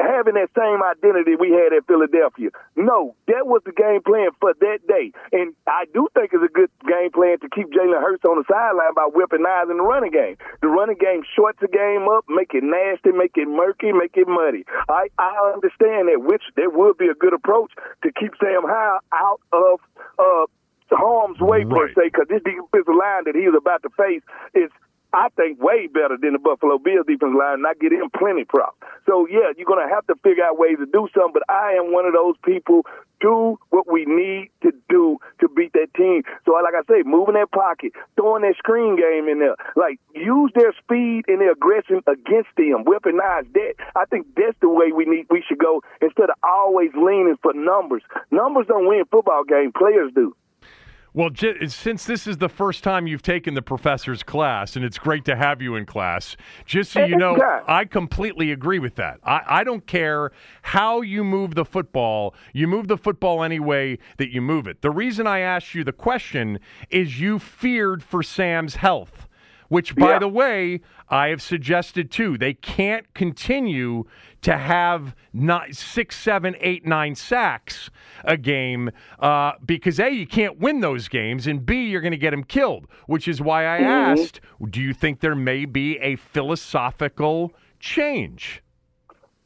having 0.00 0.34
that 0.34 0.50
same 0.56 0.82
identity 0.82 1.36
we 1.36 1.50
had 1.50 1.72
at 1.72 1.86
Philadelphia. 1.86 2.50
No, 2.76 3.14
that 3.26 3.46
was 3.46 3.62
the 3.64 3.72
game 3.72 4.02
plan 4.02 4.30
for 4.40 4.54
that 4.54 4.78
day. 4.86 5.12
And 5.32 5.54
I 5.66 5.86
do 5.92 6.08
think 6.14 6.30
it's 6.32 6.44
a 6.44 6.52
good 6.52 6.70
game 6.86 7.10
plan 7.12 7.38
to 7.40 7.48
keep 7.50 7.70
Jalen 7.70 8.00
Hurts 8.00 8.24
on 8.24 8.38
the 8.38 8.46
sideline 8.50 8.94
by 8.94 9.08
weaponizing 9.12 9.78
the 9.78 9.86
running 9.86 10.12
game. 10.12 10.36
The 10.62 10.68
running 10.68 10.98
game 10.98 11.22
shorts 11.34 11.58
the 11.60 11.68
game 11.68 12.08
up, 12.08 12.24
make 12.28 12.54
it 12.54 12.64
nasty, 12.64 13.12
make 13.12 13.36
it 13.36 13.48
murky, 13.48 13.92
make 13.92 14.16
it 14.16 14.28
muddy. 14.28 14.64
I, 14.88 15.08
I 15.18 15.52
understand 15.54 16.08
that, 16.08 16.22
which 16.22 16.42
that 16.56 16.72
would 16.74 16.98
be 16.98 17.08
a 17.08 17.14
good 17.14 17.34
approach 17.34 17.72
to 18.02 18.12
keep 18.12 18.32
Sam 18.40 18.62
Howell 18.66 19.00
out 19.12 19.40
of 19.52 19.80
uh, 20.18 20.46
harm's 20.96 21.40
way 21.40 21.64
right. 21.64 21.68
per 21.68 21.88
se, 21.94 22.10
because 22.12 22.28
this 22.28 22.42
defensive 22.42 22.94
line 22.94 23.24
that 23.24 23.34
he 23.34 23.46
was 23.46 23.58
about 23.58 23.82
to 23.82 23.90
face 23.96 24.22
is 24.54 24.70
I 25.14 25.28
think 25.36 25.62
way 25.62 25.86
better 25.86 26.18
than 26.20 26.32
the 26.32 26.42
Buffalo 26.42 26.76
Bills 26.76 27.06
defense 27.06 27.38
line, 27.38 27.62
and 27.62 27.66
I 27.66 27.74
get 27.78 27.92
him 27.92 28.10
plenty 28.18 28.42
props. 28.44 28.74
So 29.06 29.28
yeah, 29.30 29.54
you're 29.56 29.66
gonna 29.66 29.88
have 29.88 30.04
to 30.08 30.16
figure 30.24 30.42
out 30.42 30.58
ways 30.58 30.76
to 30.78 30.86
do 30.86 31.06
something. 31.14 31.38
But 31.38 31.46
I 31.48 31.78
am 31.78 31.92
one 31.92 32.04
of 32.04 32.12
those 32.12 32.34
people. 32.44 32.82
Do 33.20 33.56
what 33.70 33.90
we 33.90 34.04
need 34.04 34.50
to 34.62 34.72
do 34.90 35.18
to 35.40 35.48
beat 35.48 35.72
that 35.72 35.94
team. 35.96 36.24
So 36.44 36.52
like 36.52 36.74
I 36.74 36.82
say, 36.90 37.06
moving 37.06 37.34
that 37.34 37.52
pocket, 37.52 37.92
throwing 38.16 38.42
that 38.42 38.56
screen 38.58 38.96
game 38.96 39.28
in 39.30 39.38
there, 39.38 39.54
like 39.76 40.00
use 40.14 40.50
their 40.54 40.74
speed 40.82 41.24
and 41.28 41.40
their 41.40 41.52
aggression 41.52 42.02
against 42.06 42.50
them, 42.58 42.84
weaponize 42.84 43.46
that. 43.54 43.74
I 43.94 44.04
think 44.06 44.26
that's 44.34 44.58
the 44.60 44.68
way 44.68 44.90
we 44.90 45.06
need 45.06 45.26
we 45.30 45.44
should 45.46 45.58
go 45.58 45.80
instead 46.02 46.28
of 46.28 46.36
always 46.42 46.90
leaning 46.94 47.38
for 47.40 47.54
numbers. 47.54 48.02
Numbers 48.32 48.66
don't 48.66 48.88
win 48.88 49.04
football 49.10 49.44
game, 49.44 49.72
players 49.72 50.10
do. 50.12 50.34
Well, 51.16 51.30
j- 51.30 51.68
since 51.68 52.06
this 52.06 52.26
is 52.26 52.38
the 52.38 52.48
first 52.48 52.82
time 52.82 53.06
you've 53.06 53.22
taken 53.22 53.54
the 53.54 53.62
professor's 53.62 54.24
class, 54.24 54.74
and 54.74 54.84
it's 54.84 54.98
great 54.98 55.24
to 55.26 55.36
have 55.36 55.62
you 55.62 55.76
in 55.76 55.86
class, 55.86 56.36
just 56.66 56.90
so 56.90 57.04
you 57.04 57.16
know, 57.16 57.36
I 57.68 57.84
completely 57.84 58.50
agree 58.50 58.80
with 58.80 58.96
that. 58.96 59.20
I, 59.22 59.42
I 59.46 59.64
don't 59.64 59.86
care 59.86 60.32
how 60.62 61.02
you 61.02 61.22
move 61.22 61.54
the 61.54 61.64
football, 61.64 62.34
you 62.52 62.66
move 62.66 62.88
the 62.88 62.98
football 62.98 63.44
any 63.44 63.60
way 63.60 63.98
that 64.16 64.30
you 64.32 64.40
move 64.40 64.66
it. 64.66 64.82
The 64.82 64.90
reason 64.90 65.28
I 65.28 65.38
asked 65.38 65.72
you 65.72 65.84
the 65.84 65.92
question 65.92 66.58
is 66.90 67.20
you 67.20 67.38
feared 67.38 68.02
for 68.02 68.24
Sam's 68.24 68.74
health 68.74 69.28
which, 69.74 69.96
by 69.96 70.10
yeah. 70.10 70.18
the 70.20 70.28
way, 70.28 70.80
I 71.08 71.30
have 71.30 71.42
suggested 71.42 72.08
too. 72.08 72.38
They 72.38 72.54
can't 72.54 73.12
continue 73.12 74.04
to 74.42 74.56
have 74.56 75.16
nine, 75.32 75.72
six, 75.72 76.16
seven, 76.16 76.54
eight, 76.60 76.86
nine 76.86 77.16
sacks 77.16 77.90
a 78.22 78.36
game 78.36 78.92
uh, 79.18 79.54
because 79.66 79.98
A, 79.98 80.10
you 80.10 80.28
can't 80.28 80.60
win 80.60 80.78
those 80.78 81.08
games, 81.08 81.48
and 81.48 81.66
B, 81.66 81.86
you're 81.86 82.02
going 82.02 82.12
to 82.12 82.16
get 82.16 82.30
them 82.30 82.44
killed, 82.44 82.86
which 83.08 83.26
is 83.26 83.40
why 83.40 83.66
I 83.66 83.80
mm-hmm. 83.80 84.20
asked 84.20 84.40
do 84.70 84.80
you 84.80 84.94
think 84.94 85.18
there 85.18 85.34
may 85.34 85.64
be 85.64 85.98
a 85.98 86.14
philosophical 86.14 87.52
change? 87.80 88.62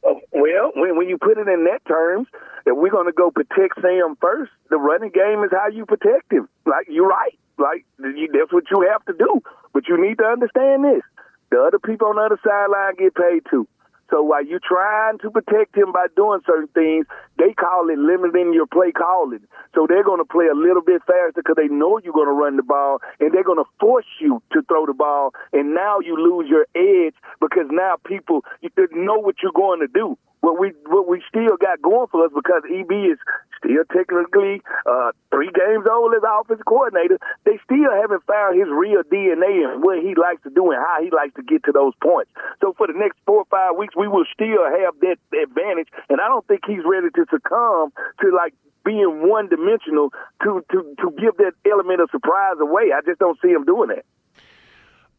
Oh, 0.05 0.19
well, 0.31 0.71
when, 0.75 0.95
when 0.95 1.09
you 1.09 1.17
put 1.17 1.39
it 1.39 1.47
in 1.47 1.63
that 1.63 1.79
terms, 1.87 2.27
that 2.65 2.75
we're 2.75 2.91
going 2.91 3.07
to 3.07 3.13
go 3.13 3.31
protect 3.31 3.81
Sam 3.81 4.15
first, 4.21 4.51
the 4.69 4.77
running 4.77 5.09
game 5.09 5.43
is 5.43 5.49
how 5.51 5.69
you 5.69 5.87
protect 5.87 6.31
him. 6.31 6.47
Like, 6.67 6.85
you're 6.87 7.07
right. 7.07 7.38
Like, 7.59 7.85
that's 7.99 8.53
what 8.53 8.65
you 8.71 8.87
have 8.91 9.05
to 9.05 9.13
do. 9.13 9.41
But 9.73 9.87
you 9.87 9.99
need 10.01 10.17
to 10.17 10.25
understand 10.25 10.85
this. 10.85 11.03
The 11.51 11.61
other 11.61 11.79
people 11.79 12.07
on 12.07 12.15
the 12.15 12.21
other 12.23 12.39
sideline 12.43 12.95
get 12.95 13.15
paid 13.15 13.43
too. 13.49 13.67
So 14.09 14.23
while 14.23 14.43
you're 14.43 14.61
trying 14.63 15.19
to 15.19 15.29
protect 15.29 15.77
him 15.77 15.91
by 15.91 16.07
doing 16.15 16.41
certain 16.45 16.69
things, 16.73 17.05
they 17.37 17.53
call 17.53 17.89
it 17.89 17.99
limiting 17.99 18.53
your 18.53 18.65
play 18.65 18.91
calling. 18.91 19.45
So 19.75 19.85
they're 19.87 20.03
going 20.03 20.17
to 20.17 20.25
play 20.25 20.47
a 20.47 20.57
little 20.57 20.81
bit 20.81 21.01
faster 21.05 21.33
because 21.35 21.55
they 21.57 21.67
know 21.67 21.99
you're 22.03 22.13
going 22.13 22.27
to 22.27 22.33
run 22.33 22.57
the 22.57 22.63
ball, 22.63 22.99
and 23.19 23.31
they're 23.31 23.43
going 23.43 23.63
to 23.63 23.69
force 23.79 24.09
you 24.19 24.41
to 24.53 24.63
throw 24.63 24.87
the 24.87 24.93
ball. 24.93 25.31
And 25.53 25.75
now 25.75 25.99
you 25.99 26.17
lose 26.17 26.49
your 26.49 26.65
edge 26.73 27.13
because 27.39 27.69
now 27.69 27.97
people 28.03 28.41
you 28.61 28.69
know 28.93 29.19
what 29.19 29.35
you're 29.43 29.51
going 29.53 29.81
to 29.81 29.87
do 29.87 30.17
what 30.41 30.59
we 30.59 30.71
what 30.87 31.07
we 31.07 31.21
still 31.27 31.57
got 31.59 31.81
going 31.81 32.07
for 32.07 32.25
us 32.25 32.31
because 32.33 32.63
EB 32.65 32.91
is 33.11 33.19
still 33.59 33.83
technically 33.91 34.61
uh, 34.87 35.11
three 35.31 35.51
games 35.51 35.85
old 35.89 36.15
as 36.15 36.23
offensive 36.23 36.65
coordinator. 36.65 37.19
They 37.43 37.59
still 37.63 37.91
haven't 37.91 38.23
found 38.25 38.55
his 38.55 38.69
real 38.71 39.03
DNA 39.03 39.67
and 39.67 39.83
what 39.83 39.99
he 39.99 40.15
likes 40.15 40.43
to 40.43 40.49
do 40.49 40.71
and 40.71 40.79
how 40.79 41.03
he 41.03 41.11
likes 41.11 41.35
to 41.35 41.43
get 41.43 41.63
to 41.65 41.71
those 41.71 41.93
points. 42.01 42.31
So 42.61 42.73
for 42.77 42.87
the 42.87 42.95
next 42.95 43.19
four 43.25 43.43
or 43.43 43.49
five 43.51 43.75
weeks, 43.75 43.95
we 43.95 44.07
will 44.07 44.25
still 44.31 44.63
have 44.63 44.95
that 45.03 45.19
advantage, 45.35 45.89
and 46.09 46.21
I 46.21 46.27
don't 46.27 46.47
think 46.47 46.63
he's 46.65 46.87
ready 46.87 47.11
to 47.13 47.25
succumb 47.29 47.91
to 48.23 48.31
like 48.31 48.53
being 48.85 49.27
one 49.27 49.49
dimensional 49.49 50.11
to 50.43 50.63
to 50.71 50.95
to 51.03 51.11
give 51.19 51.35
that 51.37 51.53
element 51.69 52.01
of 52.01 52.09
surprise 52.11 52.55
away. 52.59 52.95
I 52.95 53.01
just 53.05 53.19
don't 53.19 53.37
see 53.41 53.49
him 53.49 53.65
doing 53.65 53.89
that. 53.89 54.05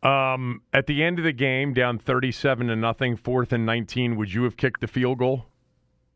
Um, 0.03 0.63
at 0.73 0.87
the 0.87 1.03
end 1.03 1.19
of 1.19 1.25
the 1.25 1.33
game, 1.33 1.75
down 1.75 1.99
37 1.99 2.69
to 2.69 2.77
nothing, 2.77 3.17
fourth 3.17 3.53
and 3.53 3.67
19, 3.67 4.17
would 4.17 4.33
you 4.33 4.45
have 4.45 4.57
kicked 4.57 4.81
the 4.81 4.87
field 4.87 5.19
goal? 5.19 5.47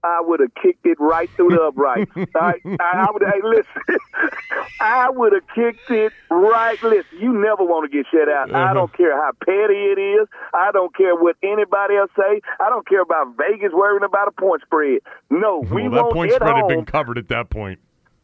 I 0.04 0.20
would 0.20 0.40
have 0.40 0.54
kicked 0.54 0.84
it 0.84 0.98
right 1.00 1.30
through 1.34 1.50
the 1.50 1.62
upright. 1.62 2.08
I, 2.36 2.60
I, 2.78 3.06
would. 3.10 3.22
Hey, 3.22 3.40
listen, 3.42 3.98
I 4.80 5.08
would 5.08 5.32
have 5.32 5.48
kicked 5.54 5.90
it 5.90 6.12
right. 6.30 6.80
Listen, 6.82 7.18
you 7.18 7.32
never 7.32 7.64
want 7.64 7.90
to 7.90 7.96
get 7.96 8.06
shut 8.12 8.28
out. 8.28 8.50
Uh-huh. 8.50 8.70
I 8.70 8.74
don't 8.74 8.92
care 8.94 9.16
how 9.16 9.32
petty 9.40 9.96
it 9.96 9.98
is. 9.98 10.28
I 10.52 10.72
don't 10.72 10.94
care 10.94 11.16
what 11.16 11.36
anybody 11.42 11.96
else 11.96 12.10
say. 12.16 12.42
I 12.60 12.68
don't 12.68 12.86
care 12.86 13.00
about 13.00 13.34
Vegas 13.38 13.72
worrying 13.72 14.04
about 14.04 14.28
a 14.28 14.32
point 14.32 14.60
spread. 14.62 15.00
No, 15.30 15.64
we 15.72 15.88
well, 15.88 16.04
that 16.04 16.12
point 16.12 16.32
spread 16.32 16.50
home. 16.50 16.60
had 16.60 16.68
been 16.68 16.84
covered 16.84 17.16
at 17.16 17.28
that 17.28 17.48
point. 17.48 17.80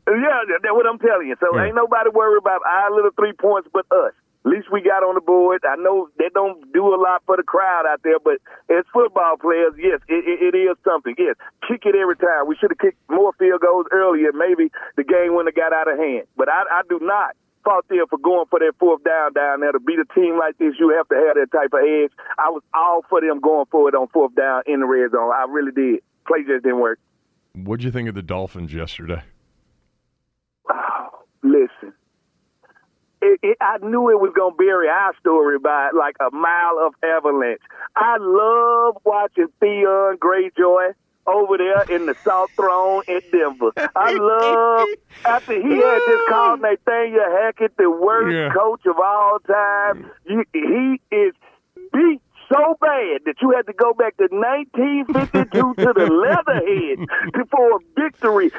Yeah, 0.07 0.43
that's 0.49 0.75
what 0.75 0.87
I'm 0.87 0.99
telling 0.99 1.29
you. 1.29 1.37
So 1.41 1.57
yeah. 1.57 1.67
ain't 1.67 1.77
nobody 1.77 2.11
worried 2.11 2.39
about 2.39 2.61
our 2.67 2.95
little 2.95 3.13
three 3.17 3.33
points 3.33 3.69
but 3.73 3.87
us. 3.91 4.13
Least 4.45 4.73
we 4.73 4.81
got 4.81 5.05
on 5.05 5.15
the 5.15 5.21
board. 5.21 5.61
I 5.69 5.77
know 5.77 6.09
they 6.17 6.33
don't 6.33 6.73
do 6.73 6.95
a 6.95 6.97
lot 6.97 7.23
for 7.27 7.37
the 7.37 7.43
crowd 7.43 7.85
out 7.85 8.01
there, 8.03 8.19
but 8.19 8.41
as 8.73 8.89
football 8.93 9.37
players, 9.37 9.77
yes, 9.77 10.01
it, 10.09 10.25
it, 10.25 10.55
it 10.55 10.57
is 10.57 10.77
something. 10.83 11.15
Yes, 11.19 11.37
kick 11.69 11.85
it 11.85 11.95
every 11.95 12.17
time. 12.17 12.49
We 12.49 12.57
should 12.57 12.73
have 12.73 12.81
kicked 12.81 12.99
more 13.11 13.35
field 13.39 13.61
goals 13.61 13.87
earlier. 13.93 14.33
Maybe 14.33 14.73
the 14.97 15.05
game 15.05 15.37
wouldn't 15.37 15.53
have 15.53 15.61
got 15.61 15.77
out 15.77 15.93
of 15.93 15.99
hand. 15.99 16.25
But 16.37 16.49
I, 16.49 16.65
I 16.73 16.83
do 16.89 16.99
not 17.03 17.37
fault 17.65 17.85
them 17.89 18.09
for 18.09 18.17
going 18.17 18.47
for 18.49 18.59
that 18.59 18.73
fourth 18.81 19.05
down 19.05 19.35
down 19.35 19.61
there. 19.61 19.73
To 19.73 19.81
beat 19.81 20.01
a 20.01 20.09
team 20.15 20.39
like 20.39 20.57
this, 20.57 20.73
you 20.81 20.89
have 20.97 21.09
to 21.09 21.17
have 21.21 21.37
that 21.37 21.53
type 21.53 21.77
of 21.77 21.85
edge. 21.85 22.13
I 22.39 22.49
was 22.49 22.63
all 22.73 23.05
for 23.09 23.21
them 23.21 23.41
going 23.41 23.67
for 23.71 23.89
it 23.89 23.95
on 23.95 24.09
fourth 24.09 24.35
down 24.35 24.63
in 24.67 24.81
the 24.81 24.87
red 24.87 25.13
zone. 25.13 25.33
I 25.37 25.45
really 25.49 25.73
did. 25.73 26.01
Play 26.27 26.49
just 26.49 26.65
didn't 26.65 26.81
work. 26.81 26.99
What'd 27.53 27.85
you 27.85 27.91
think 27.91 28.09
of 28.09 28.15
the 28.15 28.23
Dolphins 28.23 28.73
yesterday? 28.73 29.23
Oh, 30.71 31.09
listen, 31.43 31.93
it, 33.23 33.41
it, 33.43 33.57
I 33.61 33.79
knew 33.83 34.11
it 34.11 34.21
was 34.21 34.33
going 34.35 34.53
to 34.53 34.57
bury 34.57 34.89
our 34.89 35.13
story 35.21 35.59
by 35.59 35.91
like 35.97 36.17
a 36.21 36.35
mile 36.35 36.79
of 36.87 36.95
avalanche. 37.05 37.61
I 37.97 38.17
love 38.21 38.97
watching 39.05 39.49
Theon 39.61 40.17
Greyjoy 40.19 40.95
over 41.27 41.59
there 41.59 41.83
in 41.95 42.07
the 42.07 42.15
South 42.27 42.51
Throne 42.57 43.03
in 43.09 43.21
Denver. 43.31 43.73
I 43.95 44.11
love 44.19 44.89
after 45.27 45.53
he 45.53 45.77
had 45.77 46.01
just 46.09 46.25
called 46.29 46.61
Nathaniel 46.63 47.29
Hackett 47.43 47.77
the 47.77 47.91
worst 47.91 48.35
Yeah. 48.35 48.49
coach 48.55 48.83
of 48.87 48.97
all 48.99 49.39
time. 49.47 50.11
He, 50.27 50.41
he 50.53 51.01
is 51.15 51.35
beat 51.93 52.21
so 52.51 52.77
bad 52.81 53.21
that 53.27 53.35
you 53.41 53.53
had 53.55 53.67
to 53.67 53.73
go 53.73 53.93
back 53.95 54.17
to 54.17 54.25
1952 54.33 55.75
to 55.79 55.93
the 55.95 56.07
Leatherhead 56.11 57.49
for 57.51 57.77
a 57.77 57.79
victory. 57.95 58.51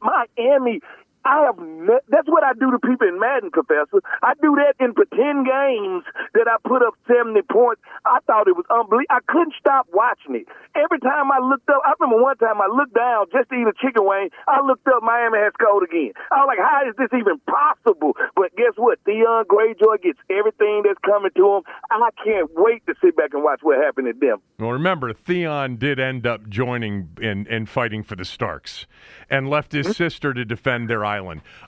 Miami. 0.00 0.80
I 1.26 1.50
have. 1.50 1.58
That's 2.06 2.30
what 2.30 2.46
I 2.46 2.54
do 2.54 2.70
to 2.70 2.78
people 2.78 3.10
in 3.10 3.18
Madden, 3.18 3.50
Professor. 3.50 3.98
I 4.22 4.38
do 4.38 4.54
that 4.62 4.78
in 4.78 4.94
pretend 4.94 5.42
games 5.42 6.06
that 6.38 6.46
I 6.46 6.56
put 6.62 6.86
up 6.86 6.94
seventy 7.10 7.42
points. 7.42 7.82
I 8.06 8.22
thought 8.30 8.46
it 8.46 8.54
was 8.54 8.66
unbelievable. 8.70 9.10
I 9.10 9.18
couldn't 9.26 9.58
stop 9.58 9.90
watching 9.90 10.38
it. 10.38 10.46
Every 10.78 11.02
time 11.02 11.34
I 11.34 11.42
looked 11.42 11.66
up, 11.68 11.82
I 11.82 11.98
remember 11.98 12.22
one 12.22 12.38
time 12.38 12.62
I 12.62 12.70
looked 12.70 12.94
down 12.94 13.26
just 13.34 13.50
to 13.50 13.58
eat 13.58 13.66
a 13.66 13.74
chicken 13.74 14.06
wing. 14.06 14.30
I 14.46 14.62
looked 14.62 14.86
up, 14.86 15.02
Miami 15.02 15.42
had 15.42 15.50
scored 15.58 15.82
again. 15.82 16.14
I 16.30 16.46
was 16.46 16.54
like, 16.54 16.62
how 16.62 16.86
is 16.86 16.94
this 16.94 17.10
even 17.10 17.42
possible? 17.50 18.14
But 18.38 18.54
guess 18.54 18.78
what? 18.78 19.02
Theon 19.02 19.50
Greyjoy 19.50 20.06
gets 20.06 20.22
everything 20.30 20.86
that's 20.86 21.02
coming 21.02 21.34
to 21.34 21.58
him. 21.58 21.62
I 21.90 22.10
can't 22.22 22.48
wait 22.54 22.86
to 22.86 22.94
sit 23.02 23.16
back 23.16 23.34
and 23.34 23.42
watch 23.42 23.60
what 23.62 23.82
happened 23.82 24.06
to 24.06 24.14
them. 24.14 24.38
Well, 24.60 24.70
remember, 24.70 25.12
Theon 25.12 25.76
did 25.76 25.98
end 25.98 26.24
up 26.24 26.48
joining 26.48 27.08
and, 27.20 27.48
and 27.48 27.68
fighting 27.68 28.04
for 28.04 28.14
the 28.14 28.24
Starks 28.24 28.86
and 29.28 29.50
left 29.50 29.72
his 29.72 29.86
mm-hmm. 29.86 29.92
sister 29.94 30.32
to 30.32 30.44
defend 30.44 30.88
their 30.88 31.04
island. 31.04 31.15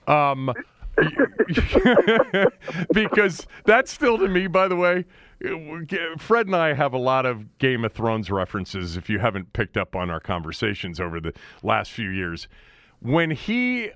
Um, 0.06 0.52
because 2.92 3.46
that's 3.64 3.92
still 3.92 4.18
to 4.18 4.28
me, 4.28 4.46
by 4.46 4.68
the 4.68 4.76
way, 4.76 5.04
Fred 6.18 6.46
and 6.46 6.56
I 6.56 6.72
have 6.72 6.92
a 6.92 6.98
lot 6.98 7.26
of 7.26 7.58
Game 7.58 7.84
of 7.84 7.92
Thrones 7.92 8.30
references 8.30 8.96
if 8.96 9.08
you 9.08 9.18
haven't 9.18 9.52
picked 9.52 9.76
up 9.76 9.94
on 9.94 10.10
our 10.10 10.20
conversations 10.20 10.98
over 10.98 11.20
the 11.20 11.32
last 11.62 11.92
few 11.92 12.08
years. 12.08 12.48
When 13.00 13.30
he 13.30 13.90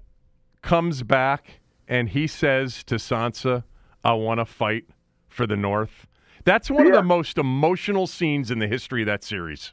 comes 0.62 1.02
back 1.02 1.60
and 1.88 2.08
he 2.08 2.26
says 2.26 2.84
to 2.84 2.94
Sansa, 2.96 3.64
I 4.04 4.12
want 4.14 4.38
to 4.38 4.44
fight 4.44 4.84
for 5.28 5.46
the 5.46 5.56
North. 5.56 6.06
That's 6.44 6.70
one 6.70 6.86
of 6.86 6.92
the 6.92 7.02
most 7.02 7.38
emotional 7.38 8.06
scenes 8.06 8.50
in 8.50 8.58
the 8.58 8.66
history 8.66 9.02
of 9.02 9.06
that 9.06 9.24
series. 9.24 9.72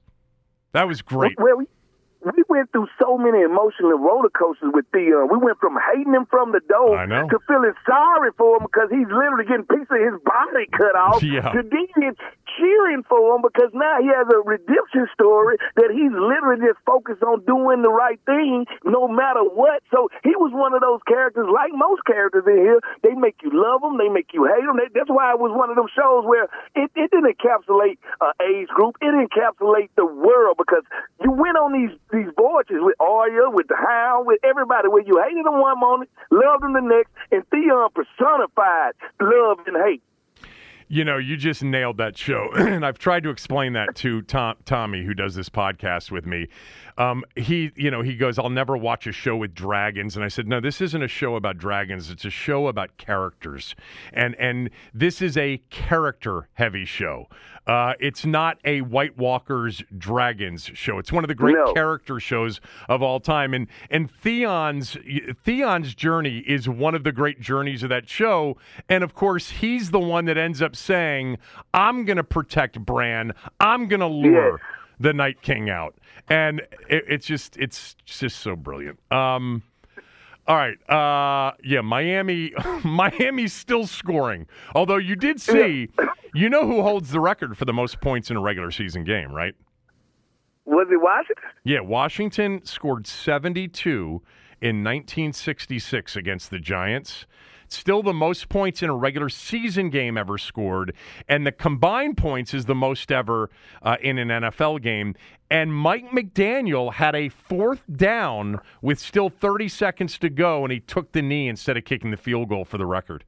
That 0.72 0.88
was 0.88 1.02
great. 1.02 1.34
Well, 1.40 1.58
we, 1.58 1.66
we 2.22 2.44
went 2.50 2.72
through 2.72 2.88
so 3.00 3.18
many 3.18 3.41
emotional 3.41 3.96
roller 3.98 4.30
coasters 4.30 4.72
with 4.74 4.86
Theon. 4.91 5.30
We 5.32 5.38
went 5.40 5.58
from 5.60 5.78
hating 5.80 6.14
him 6.14 6.26
from 6.28 6.52
the 6.52 6.60
door 6.68 7.00
to 7.32 7.40
feeling 7.48 7.74
sorry 7.88 8.32
for 8.38 8.58
him 8.58 8.68
because 8.68 8.90
he's 8.91 9.08
literally 9.08 9.46
getting 9.48 9.64
pieces 9.66 9.88
of 9.88 10.04
his 10.04 10.20
body 10.28 10.68
cut 10.76 10.96
off 11.00 11.24
Yeah. 11.24 11.48
to 11.56 11.64
then 11.64 12.16
cheering 12.60 13.04
for 13.08 13.36
him 13.36 13.41
because 13.41 13.72
now 13.74 14.02
he 14.04 14.08
has 14.12 14.28
a 14.28 14.40
redemption 14.44 15.08
story 15.14 15.56
that 15.80 15.91
he's 15.96 16.12
literally 16.12 16.60
just 16.60 16.80
focused 16.86 17.24
on 17.24 17.40
doing 17.48 17.82
the 17.82 17.91
right 17.94 18.20
thing 18.26 18.66
no 18.84 19.08
matter 19.08 19.44
what. 19.44 19.80
So 19.94 20.10
he 20.24 20.36
was 20.36 20.52
one 20.52 20.74
of 20.74 20.82
those 20.82 21.00
characters, 21.08 21.48
like 21.48 21.72
most 21.72 22.04
characters 22.04 22.44
in 22.48 22.58
here, 22.60 22.80
they 23.04 23.16
make 23.16 23.40
you 23.44 23.52
love 23.54 23.80
them, 23.82 23.96
they 23.98 24.10
make 24.10 24.34
you 24.36 24.44
hate 24.44 24.66
them. 24.68 24.76
They, 24.76 24.91
that's 24.91 25.10
why 25.10 25.32
it 25.32 25.40
was 25.40 25.56
one 25.56 25.70
of 25.72 25.78
them 25.80 25.88
shows 25.96 26.26
where 26.28 26.52
it, 26.76 26.91
it 27.00 27.12
didn't 27.12 27.32
encapsulate 27.32 27.98
uh, 28.20 28.36
age 28.44 28.68
group, 28.76 28.98
it 29.00 29.14
encapsulates 29.16 29.94
the 29.96 30.06
world 30.06 30.58
because 30.60 30.84
you 31.24 31.32
went 31.32 31.56
on 31.56 31.72
these 31.72 31.96
these 32.11 32.27
voyages 32.36 32.77
with 32.80 32.95
Arya, 32.99 33.49
with 33.49 33.68
the 33.68 33.76
Hound, 33.76 34.27
with 34.27 34.40
everybody 34.44 34.88
where 34.88 35.03
you 35.03 35.22
hated 35.22 35.45
them 35.45 35.60
one 35.60 35.80
moment, 35.80 36.10
loved 36.31 36.64
them 36.64 36.73
the 36.73 36.81
next, 36.81 37.11
and 37.31 37.44
Theon 37.49 37.90
personified 37.94 38.94
love 39.19 39.60
and 39.68 39.77
hate. 39.77 40.02
You 40.91 41.06
know, 41.06 41.19
you 41.19 41.38
just 41.38 41.61
nailed 41.61 41.98
that 41.98 42.18
show, 42.18 42.49
and 42.56 42.84
I've 42.84 42.98
tried 42.98 43.22
to 43.22 43.30
explain 43.30 43.73
that 43.73 43.94
to 43.98 44.23
Tom, 44.23 44.56
Tommy, 44.65 45.03
who 45.03 45.14
does 45.14 45.36
this 45.36 45.48
podcast 45.48 46.10
with 46.10 46.26
me. 46.26 46.48
Um, 46.98 47.23
he, 47.36 47.72
you 47.76 47.91
know, 47.91 48.02
he 48.02 48.15
goes, 48.15 48.40
"I'll 48.40 48.49
never 48.49 48.76
watch 48.76 49.06
a 49.06 49.11
show 49.11 49.38
with 49.38 49.53
dragons," 49.53 50.15
and 50.15 50.26
I 50.26 50.30
said, 50.30 50.48
"No, 50.48 50.60
this 50.60 50.81
isn't 50.81 51.03
a 51.03 51.07
show 51.07 51.36
about 51.36 51.60
dragons. 51.60 52.10
It's 52.10 52.26
a 52.26 52.31
show 52.31 52.68
about 52.68 52.98
characters, 52.98 53.76
and 54.11 54.34
and 54.40 54.72
this 54.91 55.22
is 55.22 55.38
a 55.38 55.61
character-heavy 55.69 56.86
show. 56.86 57.27
Uh, 57.68 57.94
it's 57.99 58.26
not 58.26 58.57
a 58.65 58.81
White 58.81 59.18
Walkers 59.18 59.84
Dragons 59.98 60.72
show. 60.73 60.98
It's 60.99 61.11
one 61.11 61.23
of 61.23 61.27
the 61.27 61.36
great 61.36 61.56
No. 61.56 61.73
character 61.73 62.19
shows 62.19 62.60
of 62.88 63.02
all 63.03 63.19
time, 63.19 63.53
and 63.53 63.68
and 63.90 64.10
Theon's 64.11 64.98
Theon's 65.44 65.94
journey 65.95 66.40
is 66.48 66.68
one 66.68 66.95
of 66.95 67.03
the 67.03 67.11
great 67.11 67.40
journeys 67.40 67.84
of 67.84 67.90
that 67.90 68.10
show, 68.10 68.57
and 68.88 69.03
of 69.03 69.14
course, 69.14 69.49
he's 69.52 69.91
the 69.91 69.99
one 69.99 70.26
that 70.26 70.38
ends 70.38 70.61
up 70.61 70.76
saying, 70.76 71.38
"I'm 71.73 72.06
going 72.06 72.18
to 72.18 72.23
protect 72.23 72.80
Bran. 72.80 73.34
I'm 73.60 73.88
going 73.88 73.99
to 74.02 74.07
lure." 74.07 74.52
Yes. 74.53 74.76
the 75.02 75.14
Night 75.14 75.41
King 75.41 75.69
out, 75.69 75.95
and 76.27 76.60
it, 76.90 77.06
it's 77.07 77.26
just 77.26 77.56
it's 77.57 77.95
just 78.03 78.40
so 78.41 78.53
brilliant. 78.57 78.99
Um, 79.14 79.64
all 80.50 80.56
right, 80.56 80.78
uh, 80.90 81.56
yeah, 81.64 81.82
Miami, 81.82 82.52
Miami's 82.84 83.54
still 83.54 83.86
scoring. 83.86 84.48
Although 84.74 84.98
you 84.98 85.16
did 85.16 85.40
see, 85.40 85.90
you 86.34 86.50
know 86.50 86.66
who 86.66 86.82
holds 86.82 87.12
the 87.12 87.20
record 87.20 87.56
for 87.56 87.66
the 87.66 87.74
most 87.74 88.02
points 88.02 88.32
in 88.32 88.36
a 88.36 88.42
regular 88.42 88.72
season 88.72 89.04
game, 89.04 89.32
right? 89.32 89.54
Was 90.66 90.88
it 90.92 91.00
Washington? 91.00 91.44
Yeah, 91.64 91.82
Washington 91.82 92.66
scored 92.66 93.06
72 93.06 94.24
in 94.60 94.84
1966 94.84 96.16
against 96.16 96.50
the 96.50 96.60
Giants. 96.60 97.28
Still 97.70 98.02
the 98.02 98.14
most 98.14 98.50
points 98.50 98.82
in 98.82 98.90
a 98.90 98.96
regular 98.96 99.30
season 99.30 99.90
game 99.90 100.18
ever 100.18 100.38
scored, 100.38 100.94
and 101.28 101.46
the 101.46 101.52
combined 101.52 102.18
points 102.18 102.54
is 102.54 102.66
the 102.66 102.76
most 102.76 103.12
ever 103.12 103.50
uh, 103.84 103.98
in 104.02 104.18
an 104.18 104.30
NFL 104.30 104.82
game. 104.82 105.16
And 105.52 105.74
Mike 105.74 106.10
McDaniel 106.10 106.94
had 106.94 107.16
a 107.16 107.30
fourth 107.30 107.84
down 107.96 108.60
with 108.82 109.00
still 109.00 109.30
30 109.30 109.68
seconds 109.68 110.18
to 110.20 110.30
go, 110.30 110.64
and 110.64 110.72
he 110.72 110.80
took 110.80 111.12
the 111.12 111.22
knee 111.22 111.48
instead 111.48 111.78
of 111.78 111.86
kicking 111.86 112.12
the 112.12 112.18
field 112.18 112.50
goal 112.50 112.66
for 112.66 112.78
the 112.78 112.86
record. 112.86 113.24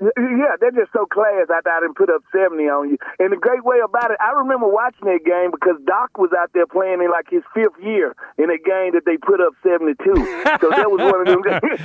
Yeah, 0.00 0.56
they're 0.60 0.72
just 0.72 0.92
so 0.92 1.06
class 1.06 1.46
I 1.48 1.60
didn't 1.80 1.96
put 1.96 2.10
up 2.10 2.22
70 2.32 2.64
on 2.64 2.90
you. 2.90 2.98
And 3.20 3.32
the 3.32 3.36
great 3.36 3.64
way 3.64 3.78
about 3.84 4.10
it, 4.10 4.16
I 4.20 4.32
remember 4.32 4.66
watching 4.66 5.06
that 5.06 5.24
game 5.24 5.52
because 5.52 5.76
Doc 5.86 6.18
was 6.18 6.30
out 6.36 6.50
there 6.52 6.66
playing 6.66 7.00
in 7.00 7.10
like 7.10 7.30
his 7.30 7.42
fifth 7.54 7.78
year 7.80 8.16
in 8.36 8.50
a 8.50 8.58
game 8.58 8.92
that 8.94 9.02
they 9.06 9.16
put 9.16 9.40
up 9.40 9.52
72. 9.62 9.94
so 10.60 10.70
that 10.70 10.90
was 10.90 11.00
one 11.00 11.20
of 11.20 11.26
them 11.26 11.42
games. 11.42 11.80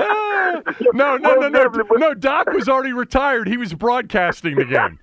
Ah! 0.00 0.62
no, 0.92 1.16
no, 1.16 1.34
no, 1.34 1.48
no, 1.48 1.84
no. 1.96 2.14
Doc 2.14 2.50
was 2.52 2.68
already 2.68 2.92
retired. 2.92 3.48
He 3.48 3.56
was 3.56 3.74
broadcasting 3.74 4.56
the 4.56 4.64
game. 4.64 4.98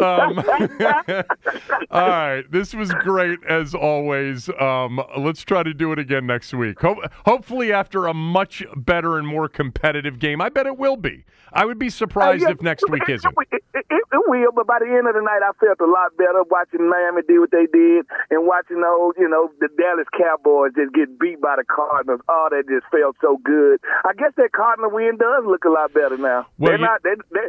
Um, 0.00 0.38
all 1.90 2.08
right, 2.08 2.44
this 2.50 2.74
was 2.74 2.92
great 2.94 3.38
as 3.48 3.74
always. 3.74 4.48
Um, 4.60 5.00
let's 5.18 5.42
try 5.42 5.62
to 5.62 5.74
do 5.74 5.92
it 5.92 5.98
again 5.98 6.26
next 6.26 6.52
week. 6.54 6.80
Ho- 6.80 7.02
hopefully, 7.24 7.72
after 7.72 8.06
a 8.06 8.14
much 8.14 8.62
better 8.76 9.18
and 9.18 9.26
more 9.26 9.48
competitive 9.48 10.18
game. 10.18 10.40
I 10.40 10.48
bet 10.48 10.66
it 10.66 10.78
will 10.78 10.96
be. 10.96 11.24
I 11.52 11.64
would 11.64 11.78
be 11.78 11.88
surprised 11.90 12.42
Yeah, 12.42 12.50
if 12.50 12.60
next 12.62 12.88
week 12.90 13.02
it, 13.08 13.14
isn't. 13.14 13.34
It, 13.50 13.62
it, 13.74 13.86
it, 13.90 14.02
it 14.12 14.22
will, 14.28 14.52
but 14.54 14.66
by 14.66 14.78
the 14.80 14.86
end 14.86 15.08
of 15.08 15.14
the 15.14 15.22
night, 15.22 15.40
I 15.42 15.50
felt 15.64 15.80
a 15.80 15.90
lot 15.90 16.16
better 16.16 16.42
watching 16.50 16.88
Miami 16.88 17.22
do 17.26 17.40
what 17.40 17.50
they 17.50 17.66
did 17.72 18.04
and 18.30 18.46
watching 18.46 18.80
those, 18.82 19.14
you 19.18 19.28
know, 19.28 19.50
the 19.60 19.68
Dallas 19.78 20.06
Cowboys 20.16 20.72
just 20.76 20.92
get 20.94 21.18
beat 21.18 21.40
by 21.40 21.56
the 21.56 21.64
Cardinals. 21.64 22.20
Oh, 22.28 22.48
that 22.50 22.68
just 22.68 22.86
felt 22.92 23.16
so 23.20 23.38
good. 23.44 23.80
I 24.04 24.12
guess 24.14 24.32
that 24.36 24.52
Cardinal 24.52 24.90
win 24.90 25.16
does 25.16 25.44
look 25.46 25.64
a 25.64 25.70
lot 25.70 25.92
better 25.94 26.18
now. 26.18 26.46
Well, 26.58 26.72
They're 26.72 26.78
you- 26.78 26.84
not. 26.84 27.02
They, 27.02 27.14
they, 27.32 27.48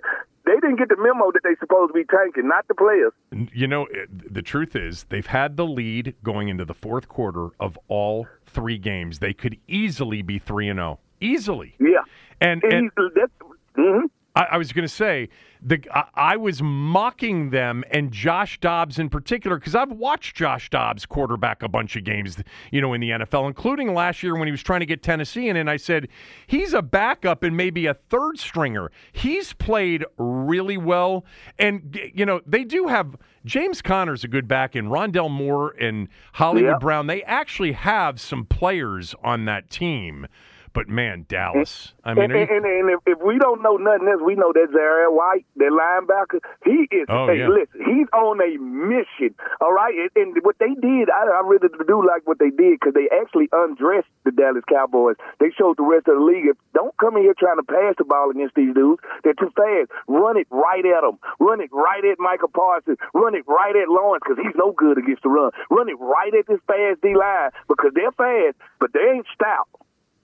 they 0.49 0.55
didn't 0.55 0.77
get 0.77 0.89
the 0.89 0.97
memo 0.97 1.31
that 1.31 1.41
they 1.43 1.55
supposed 1.59 1.93
to 1.93 1.93
be 1.93 2.03
tanking, 2.05 2.47
not 2.47 2.67
the 2.67 2.73
players. 2.73 3.13
You 3.53 3.67
know, 3.67 3.87
the 4.09 4.41
truth 4.41 4.75
is, 4.75 5.05
they've 5.09 5.25
had 5.25 5.57
the 5.57 5.65
lead 5.65 6.15
going 6.23 6.49
into 6.49 6.65
the 6.65 6.73
fourth 6.73 7.07
quarter 7.07 7.49
of 7.59 7.77
all 7.87 8.27
three 8.47 8.79
games. 8.79 9.19
They 9.19 9.33
could 9.33 9.57
easily 9.67 10.21
be 10.23 10.39
three 10.39 10.67
and 10.67 10.77
zero, 10.77 10.99
easily. 11.21 11.75
Yeah. 11.79 12.01
And, 12.41 12.63
And, 12.63 12.91
and 12.97 13.11
that's, 13.15 13.31
hmm 13.75 14.05
I, 14.39 14.43
I 14.51 14.57
was 14.57 14.71
going 14.71 14.87
to 14.87 14.93
say 14.93 15.29
the 15.61 15.79
I, 15.93 16.05
I 16.15 16.37
was 16.37 16.61
mocking 16.61 17.49
them 17.49 17.83
and 17.91 18.11
Josh 18.11 18.59
Dobbs 18.59 18.97
in 18.97 19.09
particular 19.09 19.57
because 19.57 19.75
I've 19.75 19.91
watched 19.91 20.35
Josh 20.37 20.69
Dobbs 20.69 21.05
quarterback 21.05 21.61
a 21.61 21.67
bunch 21.67 21.95
of 21.95 22.05
games, 22.05 22.37
you 22.71 22.79
know, 22.79 22.93
in 22.93 23.01
the 23.01 23.09
NFL, 23.09 23.47
including 23.47 23.93
last 23.93 24.23
year 24.23 24.35
when 24.37 24.47
he 24.47 24.51
was 24.51 24.63
trying 24.63 24.79
to 24.79 24.85
get 24.85 25.03
Tennessee 25.03 25.49
in. 25.49 25.57
And 25.57 25.69
I 25.69 25.77
said 25.77 26.07
he's 26.47 26.73
a 26.73 26.81
backup 26.81 27.43
and 27.43 27.57
maybe 27.57 27.85
a 27.85 27.93
third 27.93 28.39
stringer. 28.39 28.91
He's 29.11 29.53
played 29.53 30.05
really 30.17 30.77
well, 30.77 31.25
and 31.57 31.99
you 32.13 32.25
know 32.25 32.39
they 32.45 32.63
do 32.63 32.87
have 32.87 33.17
James 33.45 33.81
Conner's 33.81 34.23
a 34.23 34.27
good 34.27 34.47
back, 34.47 34.75
and 34.75 34.87
Rondale 34.87 35.29
Moore 35.31 35.71
and 35.79 36.07
Hollywood 36.33 36.71
Yep. 36.71 36.79
Brown. 36.79 37.07
They 37.07 37.23
actually 37.23 37.73
have 37.73 38.21
some 38.21 38.45
players 38.45 39.13
on 39.23 39.45
that 39.45 39.69
team. 39.69 40.27
But 40.73 40.87
man, 40.87 41.25
Dallas. 41.27 41.93
I 42.03 42.13
mean, 42.13 42.31
and, 42.31 42.33
and, 42.33 42.49
and, 42.49 42.65
and 42.65 42.89
if, 42.91 42.99
if, 43.05 43.19
we 43.19 43.37
don't 43.37 43.61
know 43.61 43.77
nothing 43.77 44.07
else, 44.07 44.21
we 44.23 44.35
know 44.35 44.53
that 44.53 44.69
Kyzir 44.69 45.11
White, 45.11 45.45
that 45.57 45.71
linebacker, 45.71 46.39
he 46.63 46.87
is. 46.95 47.05
Oh, 47.09 47.27
hey, 47.27 47.39
yeah. 47.39 47.49
listen, 47.49 47.81
he's 47.85 48.07
on 48.13 48.39
a 48.41 48.57
mission. 48.57 49.35
All 49.61 49.73
right, 49.73 49.93
and, 49.93 50.09
and 50.15 50.37
what 50.43 50.57
they 50.59 50.73
did, 50.79 51.09
I, 51.09 51.25
I 51.25 51.41
really 51.45 51.69
do 51.87 52.05
like 52.05 52.25
what 52.25 52.39
they 52.39 52.49
did 52.49 52.79
because 52.79 52.93
they 52.93 53.09
actually 53.09 53.49
undressed 53.51 54.09
the 54.25 54.31
Dallas 54.31 54.63
Cowboys. 54.69 55.15
They 55.39 55.51
showed 55.57 55.77
the 55.77 55.83
rest 55.83 56.07
of 56.07 56.17
the 56.17 56.23
league, 56.23 56.45
if, 56.45 56.57
don't 56.73 56.95
come 56.97 57.17
in 57.17 57.23
here 57.23 57.35
trying 57.37 57.57
to 57.57 57.67
pass 57.67 57.95
the 57.97 58.05
ball 58.05 58.31
against 58.31 58.55
these 58.55 58.73
dudes. 58.73 59.01
They're 59.23 59.37
too 59.37 59.51
fast. 59.55 59.91
Run 60.07 60.37
it 60.37 60.47
right 60.51 60.85
at 60.85 61.01
them. 61.01 61.19
Run 61.39 61.61
it 61.61 61.69
right 61.73 62.03
at 62.05 62.19
Micah 62.19 62.47
Parsons. 62.47 62.97
Run 63.13 63.35
it 63.35 63.45
right 63.47 63.75
at 63.75 63.89
Lawrence 63.89 64.23
because 64.25 64.41
he's 64.41 64.55
no 64.55 64.71
good 64.71 64.97
against 64.97 65.23
the 65.23 65.29
run. 65.29 65.51
Run 65.69 65.89
it 65.89 65.99
right 65.99 66.33
at 66.33 66.47
this 66.47 66.61
fast 66.67 67.01
D 67.01 67.15
line 67.15 67.51
because 67.67 67.91
they're 67.93 68.13
fast, 68.13 68.57
but 68.79 68.93
they 68.93 69.03
ain't 69.15 69.27
stout. 69.33 69.67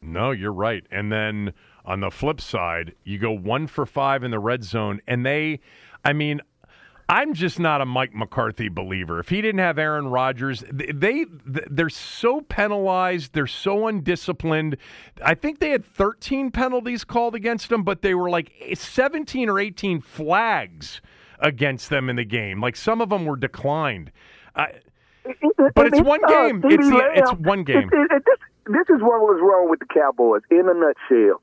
No, 0.05 0.31
you're 0.31 0.53
right. 0.53 0.85
And 0.91 1.11
then 1.11 1.53
on 1.85 1.99
the 1.99 2.11
flip 2.11 2.41
side, 2.41 2.93
you 3.03 3.17
go 3.17 3.31
one 3.31 3.67
for 3.67 3.85
five 3.85 4.23
in 4.23 4.31
the 4.31 4.39
red 4.39 4.63
zone, 4.63 5.01
and 5.07 5.25
they, 5.25 5.59
I 6.03 6.13
mean, 6.13 6.41
I'm 7.07 7.35
just 7.35 7.59
not 7.59 7.81
a 7.81 7.85
Mike 7.85 8.15
McCarthy 8.15 8.67
believer. 8.67 9.19
If 9.19 9.29
he 9.29 9.41
didn't 9.41 9.59
have 9.59 9.77
Aaron 9.77 10.07
Rodgers, 10.07 10.63
they 10.71 11.25
they're 11.45 11.89
so 11.89 12.41
penalized, 12.41 13.33
they're 13.33 13.45
so 13.45 13.87
undisciplined. 13.87 14.77
I 15.23 15.35
think 15.35 15.59
they 15.59 15.69
had 15.69 15.85
13 15.85 16.49
penalties 16.49 17.03
called 17.03 17.35
against 17.35 17.69
them, 17.69 17.83
but 17.83 18.01
they 18.01 18.15
were 18.15 18.29
like 18.29 18.51
17 18.73 19.49
or 19.49 19.59
18 19.59 20.01
flags 20.01 21.01
against 21.39 21.91
them 21.91 22.09
in 22.09 22.15
the 22.15 22.25
game. 22.25 22.59
Like 22.59 22.75
some 22.75 23.01
of 23.01 23.09
them 23.09 23.25
were 23.25 23.37
declined. 23.37 24.11
Uh, 24.55 24.67
but 25.75 25.87
it's 25.87 26.01
one 26.01 26.21
game. 26.27 26.63
It's, 26.65 26.87
it's 26.89 27.31
one 27.33 27.63
game. 27.63 27.89
It, 27.91 28.11
it, 28.11 28.23
this, 28.25 28.39
this 28.65 28.89
is 28.89 29.01
what 29.01 29.21
was 29.21 29.39
wrong 29.41 29.69
with 29.69 29.79
the 29.79 29.85
Cowboys 29.85 30.41
in 30.49 30.65
a 30.69 30.73
nutshell. 30.73 31.41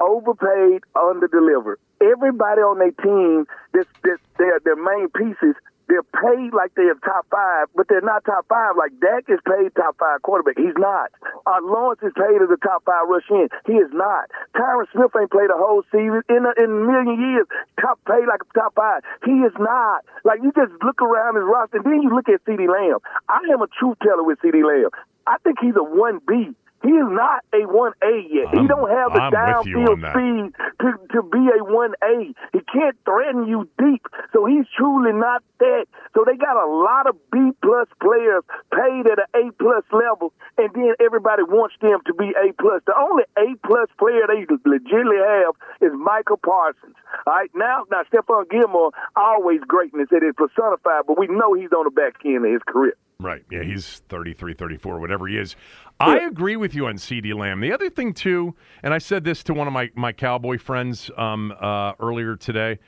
Overpaid, 0.00 0.82
underdelivered. 0.96 1.76
Everybody 2.00 2.60
on 2.60 2.78
their 2.78 2.96
team, 2.98 3.46
this, 3.72 3.86
this, 4.02 4.18
their 4.38 4.58
their 4.64 4.74
main 4.74 5.08
pieces, 5.14 5.54
they're 5.92 6.02
paid 6.02 6.56
like 6.56 6.72
they're 6.74 6.96
top 7.04 7.28
five, 7.30 7.68
but 7.76 7.84
they're 7.86 8.00
not 8.00 8.24
top 8.24 8.48
five. 8.48 8.80
Like 8.80 8.96
Dak 8.96 9.28
is 9.28 9.44
paid 9.44 9.76
top 9.76 10.00
five 10.00 10.22
quarterback. 10.22 10.56
He's 10.56 10.72
not. 10.80 11.12
Uh, 11.44 11.60
Lawrence 11.60 12.00
is 12.00 12.16
paid 12.16 12.40
as 12.40 12.48
a 12.48 12.56
top 12.64 12.88
five 12.88 13.04
rush 13.12 13.28
in. 13.28 13.52
He 13.66 13.76
is 13.76 13.92
not. 13.92 14.32
Tyron 14.56 14.88
Smith 14.90 15.12
ain't 15.12 15.30
played 15.30 15.52
a 15.52 15.58
whole 15.60 15.84
season 15.92 16.24
in 16.32 16.48
a, 16.48 16.52
in 16.56 16.72
a 16.72 16.80
million 16.88 17.20
years. 17.20 17.46
Top 17.76 18.00
paid 18.08 18.24
like 18.24 18.40
a 18.40 18.50
top 18.56 18.72
five. 18.74 19.04
He 19.28 19.44
is 19.44 19.52
not. 19.60 20.08
Like 20.24 20.40
you 20.42 20.50
just 20.56 20.72
look 20.80 21.02
around 21.02 21.36
his 21.36 21.44
roster, 21.44 21.78
and 21.78 21.86
then 21.86 22.00
you 22.00 22.08
look 22.08 22.28
at 22.32 22.40
CeeDee 22.48 22.72
Lamb. 22.72 23.04
I 23.28 23.44
am 23.52 23.60
a 23.60 23.68
truth 23.78 24.00
teller 24.00 24.24
with 24.24 24.40
CeeDee 24.40 24.64
Lamb. 24.64 24.90
I 25.26 25.36
think 25.44 25.58
he's 25.60 25.76
a 25.76 25.84
one 25.84 26.20
B. 26.26 26.56
He 26.82 26.90
is 26.90 27.06
not 27.06 27.46
a 27.54 27.62
one 27.70 27.92
A 28.02 28.26
yet. 28.26 28.50
I'm, 28.50 28.62
he 28.62 28.66
don't 28.66 28.90
have 28.90 29.14
the 29.14 29.30
downfield 29.30 30.02
speed 30.02 30.50
to, 30.82 30.88
to 31.14 31.22
be 31.22 31.42
a 31.54 31.62
one 31.62 31.94
A. 32.02 32.34
He 32.52 32.60
can't 32.66 32.98
threaten 33.06 33.46
you 33.46 33.70
deep, 33.78 34.02
so 34.32 34.46
he's 34.46 34.66
truly 34.76 35.12
not 35.12 35.42
that. 35.60 35.86
So 36.14 36.24
they 36.26 36.36
got 36.36 36.58
a 36.58 36.66
lot 36.66 37.06
of 37.06 37.14
B 37.30 37.38
plus 37.62 37.86
players 38.02 38.42
paid 38.74 39.06
at 39.06 39.22
an 39.22 39.30
A 39.30 39.52
plus 39.62 39.84
level, 39.94 40.34
and 40.58 40.74
then 40.74 40.94
everybody 40.98 41.46
wants 41.46 41.76
them 41.80 42.00
to 42.06 42.14
be 42.14 42.34
A 42.34 42.52
plus. 42.58 42.82
The 42.86 42.98
only 42.98 43.24
A 43.38 43.54
plus 43.62 43.88
player 43.98 44.26
they 44.26 44.42
legitimately 44.66 45.22
have 45.22 45.54
is 45.80 45.94
Micah 45.94 46.36
Parsons. 46.36 46.98
All 47.26 47.32
right, 47.32 47.50
now 47.54 47.84
now 47.90 48.02
Stephon 48.10 48.50
Gilmore 48.50 48.90
always 49.14 49.60
greatness 49.66 50.08
it 50.10 50.26
is 50.26 50.34
personified, 50.34 51.06
but 51.06 51.16
we 51.16 51.28
know 51.28 51.54
he's 51.54 51.70
on 51.70 51.84
the 51.84 51.94
back 51.94 52.18
end 52.26 52.44
of 52.44 52.50
his 52.50 52.62
career. 52.66 52.98
Right. 53.22 53.44
Yeah, 53.50 53.62
he's 53.62 54.02
33, 54.08 54.54
34, 54.54 54.98
whatever 54.98 55.28
he 55.28 55.38
is. 55.38 55.54
I 56.02 56.18
agree 56.26 56.56
with 56.56 56.74
you 56.74 56.86
on 56.86 56.94
CeeDee 56.94 57.34
Lamb. 57.34 57.60
The 57.60 57.72
other 57.72 57.90
thing, 57.90 58.12
too, 58.14 58.54
and 58.82 58.92
I 58.92 58.98
said 58.98 59.24
this 59.24 59.42
to 59.44 59.54
one 59.54 59.66
of 59.66 59.72
my, 59.72 59.90
my 59.94 60.12
Cowboy 60.12 60.58
friends 60.58 61.10
um, 61.16 61.52
uh, 61.60 61.92
earlier 62.00 62.36
today 62.36 62.78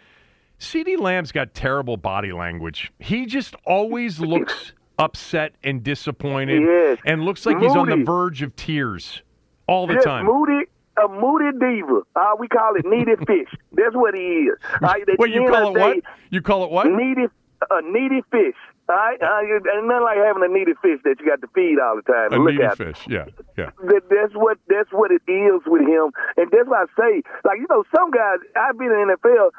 CeeDee 0.59 0.99
Lamb's 0.99 1.33
got 1.33 1.55
terrible 1.55 1.97
body 1.97 2.33
language. 2.33 2.93
He 2.99 3.27
just 3.27 3.55
always 3.67 4.21
looks 4.21 4.73
upset 4.99 5.55
and 5.63 5.83
disappointed 5.83 6.99
and 7.05 7.25
looks 7.25 7.47
like 7.47 7.59
he's 7.59 7.75
on 7.75 7.89
the 7.89 8.05
verge 8.05 8.43
of 8.43 8.55
tears 8.57 9.23
all 9.67 9.87
the 9.87 9.95
Just 9.95 10.07
time. 10.07 10.27
Moody, 10.27 10.67
a 11.03 11.09
moody 11.09 11.51
diva. 11.59 12.03
Uh, 12.15 12.37
we 12.39 12.49
call 12.49 12.75
it 12.77 12.85
needy 12.87 13.13
fish. 13.27 13.49
That's 13.73 13.95
what 13.95 14.15
he 14.15 14.21
is. 14.21 14.59
At 14.83 15.19
Wait, 15.19 15.33
you 15.33 15.47
call 15.49 15.71
it 15.71 15.75
the 15.75 15.81
what? 15.81 15.97
You 16.31 16.43
call 16.43 16.65
it 16.65 16.71
what? 16.71 16.87
Needy, 16.87 17.27
a 17.71 17.83
needy 17.83 18.23
fish. 18.31 18.55
All 18.87 18.97
right, 18.97 19.17
uh, 19.17 19.41
and 19.41 19.89
nothing 19.89 20.05
like 20.05 20.21
having 20.21 20.45
a 20.45 20.53
needy 20.53 20.77
fish 20.85 21.01
that 21.09 21.17
you 21.17 21.25
got 21.25 21.41
to 21.41 21.49
feed 21.57 21.81
all 21.81 21.97
the 21.97 22.05
time. 22.05 22.33
A 22.33 22.39
look 22.39 22.61
at. 22.61 22.77
fish. 22.77 23.01
Yeah, 23.09 23.33
yeah. 23.57 23.73
That, 23.89 24.05
that's 24.13 24.37
what 24.37 24.59
that's 24.69 24.93
what 24.93 25.09
it 25.09 25.25
is 25.25 25.65
with 25.65 25.89
him, 25.89 26.13
and 26.37 26.53
that's 26.53 26.69
why 26.69 26.85
I 26.85 26.89
say, 26.93 27.25
like 27.49 27.65
you 27.65 27.67
know, 27.73 27.85
some 27.97 28.13
guys 28.13 28.45
I've 28.53 28.77
been 28.77 28.93
in 28.93 29.09
the 29.09 29.17
NFL, 29.17 29.57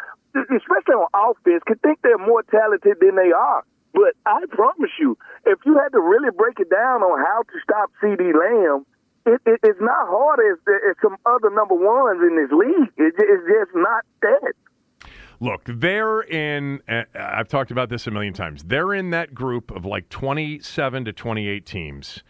especially 0.54 1.02
on 1.02 1.10
offense, 1.10 1.66
can 1.66 1.82
think 1.82 2.06
they're 2.06 2.22
more 2.22 2.44
talented 2.54 3.02
than 3.02 3.18
they 3.18 3.34
are. 3.34 3.66
But 3.96 4.14
I 4.28 4.46
promise 4.52 4.92
you, 5.00 5.18
if 5.46 5.58
you 5.66 5.80
had 5.80 5.90
to 5.96 6.02
really 6.02 6.30
break 6.30 6.60
it 6.60 6.70
down 6.70 7.02
on 7.02 7.18
how 7.18 7.42
to 7.48 7.56
stop 7.64 7.90
CeeDee 8.04 8.36
Lamb, 8.36 8.86
it, 9.26 9.42
it, 9.48 9.60
it's 9.64 9.82
not 9.82 10.06
hard 10.06 10.38
as, 10.44 10.60
as 10.68 10.96
some 11.02 11.18
other 11.26 11.50
number 11.50 11.74
ones 11.74 12.22
in 12.22 12.36
this 12.36 12.52
league. 12.52 12.92
It, 13.00 13.16
it's 13.18 13.46
just 13.48 13.74
not 13.74 14.04
that. 14.22 14.54
Look, 15.40 15.64
they're 15.68 16.22
in. 16.22 16.82
Uh, 16.88 17.04
I've 17.14 17.48
talked 17.48 17.72
about 17.72 17.90
this 17.90 18.08
a 18.08 18.12
million 18.12 18.34
times. 18.34 18.64
They're 18.64 18.94
in 18.94 19.10
that 19.12 19.34
group 19.34 19.72
of 19.72 19.86
like 19.86 20.10
27 20.10 21.06
to 21.06 21.14
28 21.14 21.66
teams 21.66 22.24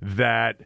that 0.00 0.60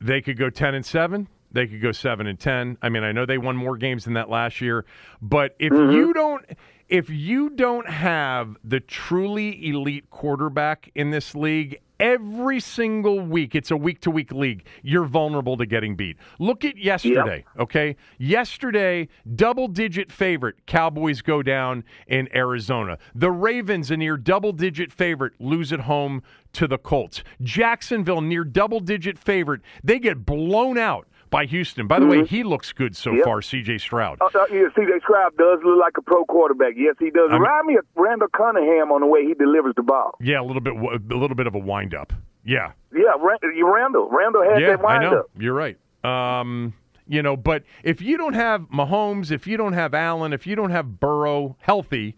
they 0.00 0.20
could 0.20 0.38
go 0.38 0.50
10 0.50 0.74
and 0.74 0.86
7. 0.86 1.28
They 1.50 1.66
could 1.66 1.82
go 1.82 1.92
7 1.92 2.26
and 2.26 2.38
10. 2.38 2.78
I 2.80 2.88
mean, 2.88 3.04
I 3.04 3.12
know 3.12 3.26
they 3.26 3.38
won 3.38 3.56
more 3.56 3.76
games 3.76 4.04
than 4.04 4.14
that 4.14 4.30
last 4.30 4.60
year, 4.60 4.84
but 5.20 5.54
if 5.58 5.72
you 5.72 6.12
don't 6.14 6.44
if 6.88 7.08
you 7.08 7.48
don't 7.48 7.88
have 7.88 8.56
the 8.64 8.78
truly 8.78 9.66
elite 9.68 10.10
quarterback 10.10 10.90
in 10.94 11.10
this 11.10 11.34
league, 11.34 11.80
every 12.02 12.58
single 12.58 13.20
week, 13.20 13.54
it's 13.54 13.70
a 13.70 13.76
week 13.76 14.00
to 14.00 14.10
week 14.10 14.32
league, 14.32 14.66
you're 14.82 15.04
vulnerable 15.04 15.56
to 15.56 15.64
getting 15.64 15.94
beat. 15.96 16.16
Look 16.40 16.64
at 16.64 16.76
yesterday, 16.76 17.44
okay? 17.58 17.96
Yesterday, 18.18 19.08
double 19.36 19.68
digit 19.68 20.10
favorite, 20.10 20.66
Cowboys 20.66 21.22
go 21.22 21.42
down 21.42 21.84
in 22.08 22.28
Arizona. 22.34 22.98
The 23.14 23.30
Ravens, 23.30 23.90
a 23.90 23.96
near 23.96 24.16
double 24.16 24.52
digit 24.52 24.92
favorite, 24.92 25.34
lose 25.38 25.72
at 25.72 25.80
home 25.80 26.22
to 26.54 26.66
the 26.66 26.76
Colts. 26.76 27.22
Jacksonville, 27.40 28.20
near 28.20 28.44
double 28.44 28.80
digit 28.80 29.16
favorite, 29.16 29.62
they 29.84 30.00
get 30.00 30.26
blown 30.26 30.76
out 30.76 31.06
by 31.32 31.46
Houston. 31.46 31.88
By 31.88 31.98
the 31.98 32.06
way, 32.06 32.24
he 32.24 32.44
looks 32.44 32.72
good 32.72 32.94
so 32.94 33.12
Yep. 33.12 33.24
far, 33.24 33.40
CJ 33.42 33.78
Stroud. 33.80 34.18
Uh, 34.20 34.26
uh, 34.26 34.44
yeah, 34.52 34.68
CJ 34.76 35.00
Stroud 35.00 35.36
does 35.36 35.58
look 35.64 35.80
like 35.80 35.94
a 35.98 36.02
pro 36.02 36.24
quarterback. 36.26 36.74
Yes, 36.76 36.94
he 37.00 37.10
does. 37.10 37.30
I'm- 37.32 37.40
Remind 37.42 37.66
me 37.66 37.76
of 37.78 37.84
Randall 37.96 38.28
Cunningham 38.28 38.92
on 38.92 39.00
the 39.00 39.06
way 39.08 39.24
he 39.26 39.34
delivers 39.34 39.74
the 39.74 39.82
ball. 39.82 40.14
Yeah, 40.20 40.40
a 40.40 40.44
little 40.44 40.60
bit, 40.60 40.74
a 40.74 41.16
little 41.16 41.34
bit 41.34 41.48
of 41.48 41.56
a 41.56 41.58
windup. 41.58 42.12
Yeah, 42.44 42.72
Yeah, 42.92 43.12
Ra- 43.18 43.36
Randall. 43.42 44.08
Randall 44.10 44.42
had 44.42 44.60
yeah, 44.60 44.68
that 44.76 44.82
wind 44.82 45.04
I 45.06 45.10
know. 45.10 45.24
You're 45.38 45.54
right. 45.54 45.76
Um, 46.04 46.74
you 47.08 47.22
know, 47.22 47.36
but 47.36 47.62
if 47.82 48.02
you 48.02 48.16
don't 48.16 48.34
have 48.34 48.62
Mahomes, 48.62 49.30
if 49.30 49.46
you 49.46 49.56
don't 49.56 49.72
have 49.74 49.94
Allen, 49.94 50.32
if 50.32 50.46
you 50.46 50.54
don't 50.56 50.70
have 50.70 51.00
Burrow 51.00 51.56
healthy, 51.60 52.16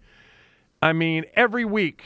I 0.82 0.92
mean, 0.92 1.24
every 1.34 1.64
week 1.64 2.02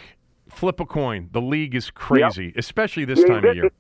flip 0.49 0.81
a 0.81 0.87
coin. 0.87 1.29
The 1.33 1.41
league 1.41 1.75
is 1.75 1.91
crazy, 1.91 2.53
especially 2.57 3.05
this 3.05 3.21
Yeah, 3.21 3.27
time 3.27 3.43
that- 3.43 3.49
of 3.51 3.57
year. 3.57 3.71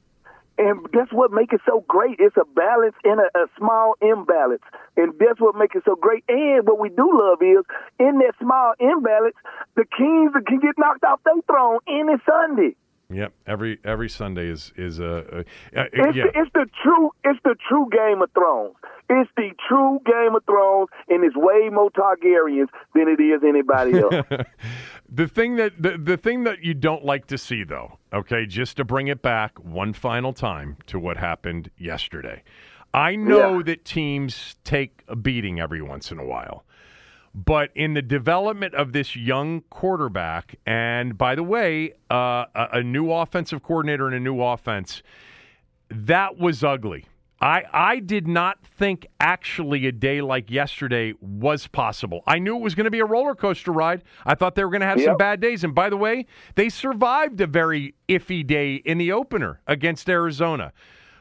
And 0.58 0.86
that's 0.92 1.12
what 1.12 1.32
makes 1.32 1.54
it 1.54 1.60
so 1.64 1.84
great. 1.88 2.16
It's 2.18 2.36
a 2.36 2.44
balance 2.44 2.96
and 3.04 3.20
a, 3.20 3.38
a 3.38 3.46
small 3.56 3.94
imbalance. 4.02 4.62
And 4.96 5.12
that's 5.18 5.40
what 5.40 5.54
makes 5.54 5.76
it 5.76 5.84
so 5.84 5.94
great. 5.94 6.24
And 6.28 6.66
what 6.66 6.80
we 6.80 6.88
do 6.88 7.08
love 7.12 7.38
is 7.40 7.64
in 7.98 8.18
that 8.18 8.34
small 8.40 8.74
imbalance, 8.80 9.36
the 9.76 9.84
Kings 9.96 10.32
can 10.46 10.58
get 10.58 10.74
knocked 10.76 11.04
off 11.04 11.20
their 11.24 11.40
throne 11.46 11.78
any 11.86 12.14
Sunday. 12.26 12.74
Yep, 13.10 13.32
every 13.46 13.78
every 13.84 14.10
Sunday 14.10 14.48
is 14.48 14.70
is 14.76 15.00
a, 15.00 15.44
It's, 15.72 16.16
yeah. 16.16 16.24
the, 16.24 16.40
it's 16.40 16.52
the 16.52 16.66
true 16.82 17.10
it's 17.24 17.40
the 17.42 17.56
true 17.66 17.88
Game 17.90 18.20
of 18.20 18.30
Thrones. 18.32 18.74
It's 19.08 19.30
the 19.34 19.52
true 19.66 19.98
Game 20.04 20.34
of 20.36 20.44
Thrones, 20.44 20.88
and 21.08 21.24
it's 21.24 21.34
way 21.34 21.70
more 21.70 21.90
Targaryens 21.90 22.68
than 22.94 23.08
it 23.08 23.18
is 23.18 23.42
anybody 23.42 23.98
else. 24.02 24.26
The 25.10 25.26
thing 25.26 25.56
that 25.56 25.80
the, 25.80 25.96
the 25.96 26.16
thing 26.16 26.44
that 26.44 26.62
you 26.62 26.74
don't 26.74 27.04
like 27.04 27.26
to 27.28 27.38
see 27.38 27.64
though, 27.64 27.98
okay, 28.12 28.44
just 28.46 28.76
to 28.76 28.84
bring 28.84 29.08
it 29.08 29.22
back 29.22 29.58
one 29.58 29.92
final 29.94 30.32
time 30.32 30.76
to 30.86 30.98
what 30.98 31.16
happened 31.16 31.70
yesterday. 31.78 32.42
I 32.92 33.16
know 33.16 33.56
Yeah. 33.58 33.62
that 33.64 33.84
teams 33.84 34.56
take 34.64 35.02
a 35.08 35.16
beating 35.16 35.60
every 35.60 35.82
once 35.82 36.10
in 36.10 36.18
a 36.18 36.24
while. 36.24 36.64
But 37.34 37.70
in 37.74 37.94
the 37.94 38.02
development 38.02 38.74
of 38.74 38.92
this 38.92 39.14
young 39.14 39.60
quarterback, 39.70 40.56
and 40.66 41.16
by 41.16 41.34
the 41.34 41.42
way, 41.42 41.92
uh, 42.10 42.46
a, 42.54 42.68
a 42.72 42.82
new 42.82 43.12
offensive 43.12 43.62
coordinator 43.62 44.06
and 44.06 44.16
a 44.16 44.20
new 44.20 44.42
offense, 44.42 45.02
that 45.90 46.38
was 46.38 46.64
ugly. 46.64 47.04
I, 47.40 47.62
I 47.72 48.00
did 48.00 48.26
not 48.26 48.58
think 48.64 49.06
actually 49.20 49.86
a 49.86 49.92
day 49.92 50.20
like 50.20 50.50
yesterday 50.50 51.14
was 51.20 51.68
possible. 51.68 52.22
I 52.26 52.40
knew 52.40 52.56
it 52.56 52.62
was 52.62 52.74
going 52.74 52.86
to 52.86 52.90
be 52.90 52.98
a 52.98 53.04
roller 53.04 53.36
coaster 53.36 53.70
ride. 53.70 54.02
I 54.26 54.34
thought 54.34 54.56
they 54.56 54.64
were 54.64 54.70
going 54.70 54.80
to 54.80 54.86
have 54.86 55.00
some 55.00 55.16
bad 55.16 55.40
days. 55.40 55.62
And 55.62 55.74
by 55.74 55.88
the 55.88 55.96
way, 55.96 56.26
they 56.56 56.68
survived 56.68 57.40
a 57.40 57.46
very 57.46 57.94
iffy 58.08 58.44
day 58.44 58.76
in 58.76 58.98
the 58.98 59.12
opener 59.12 59.60
against 59.68 60.08
Arizona. 60.08 60.72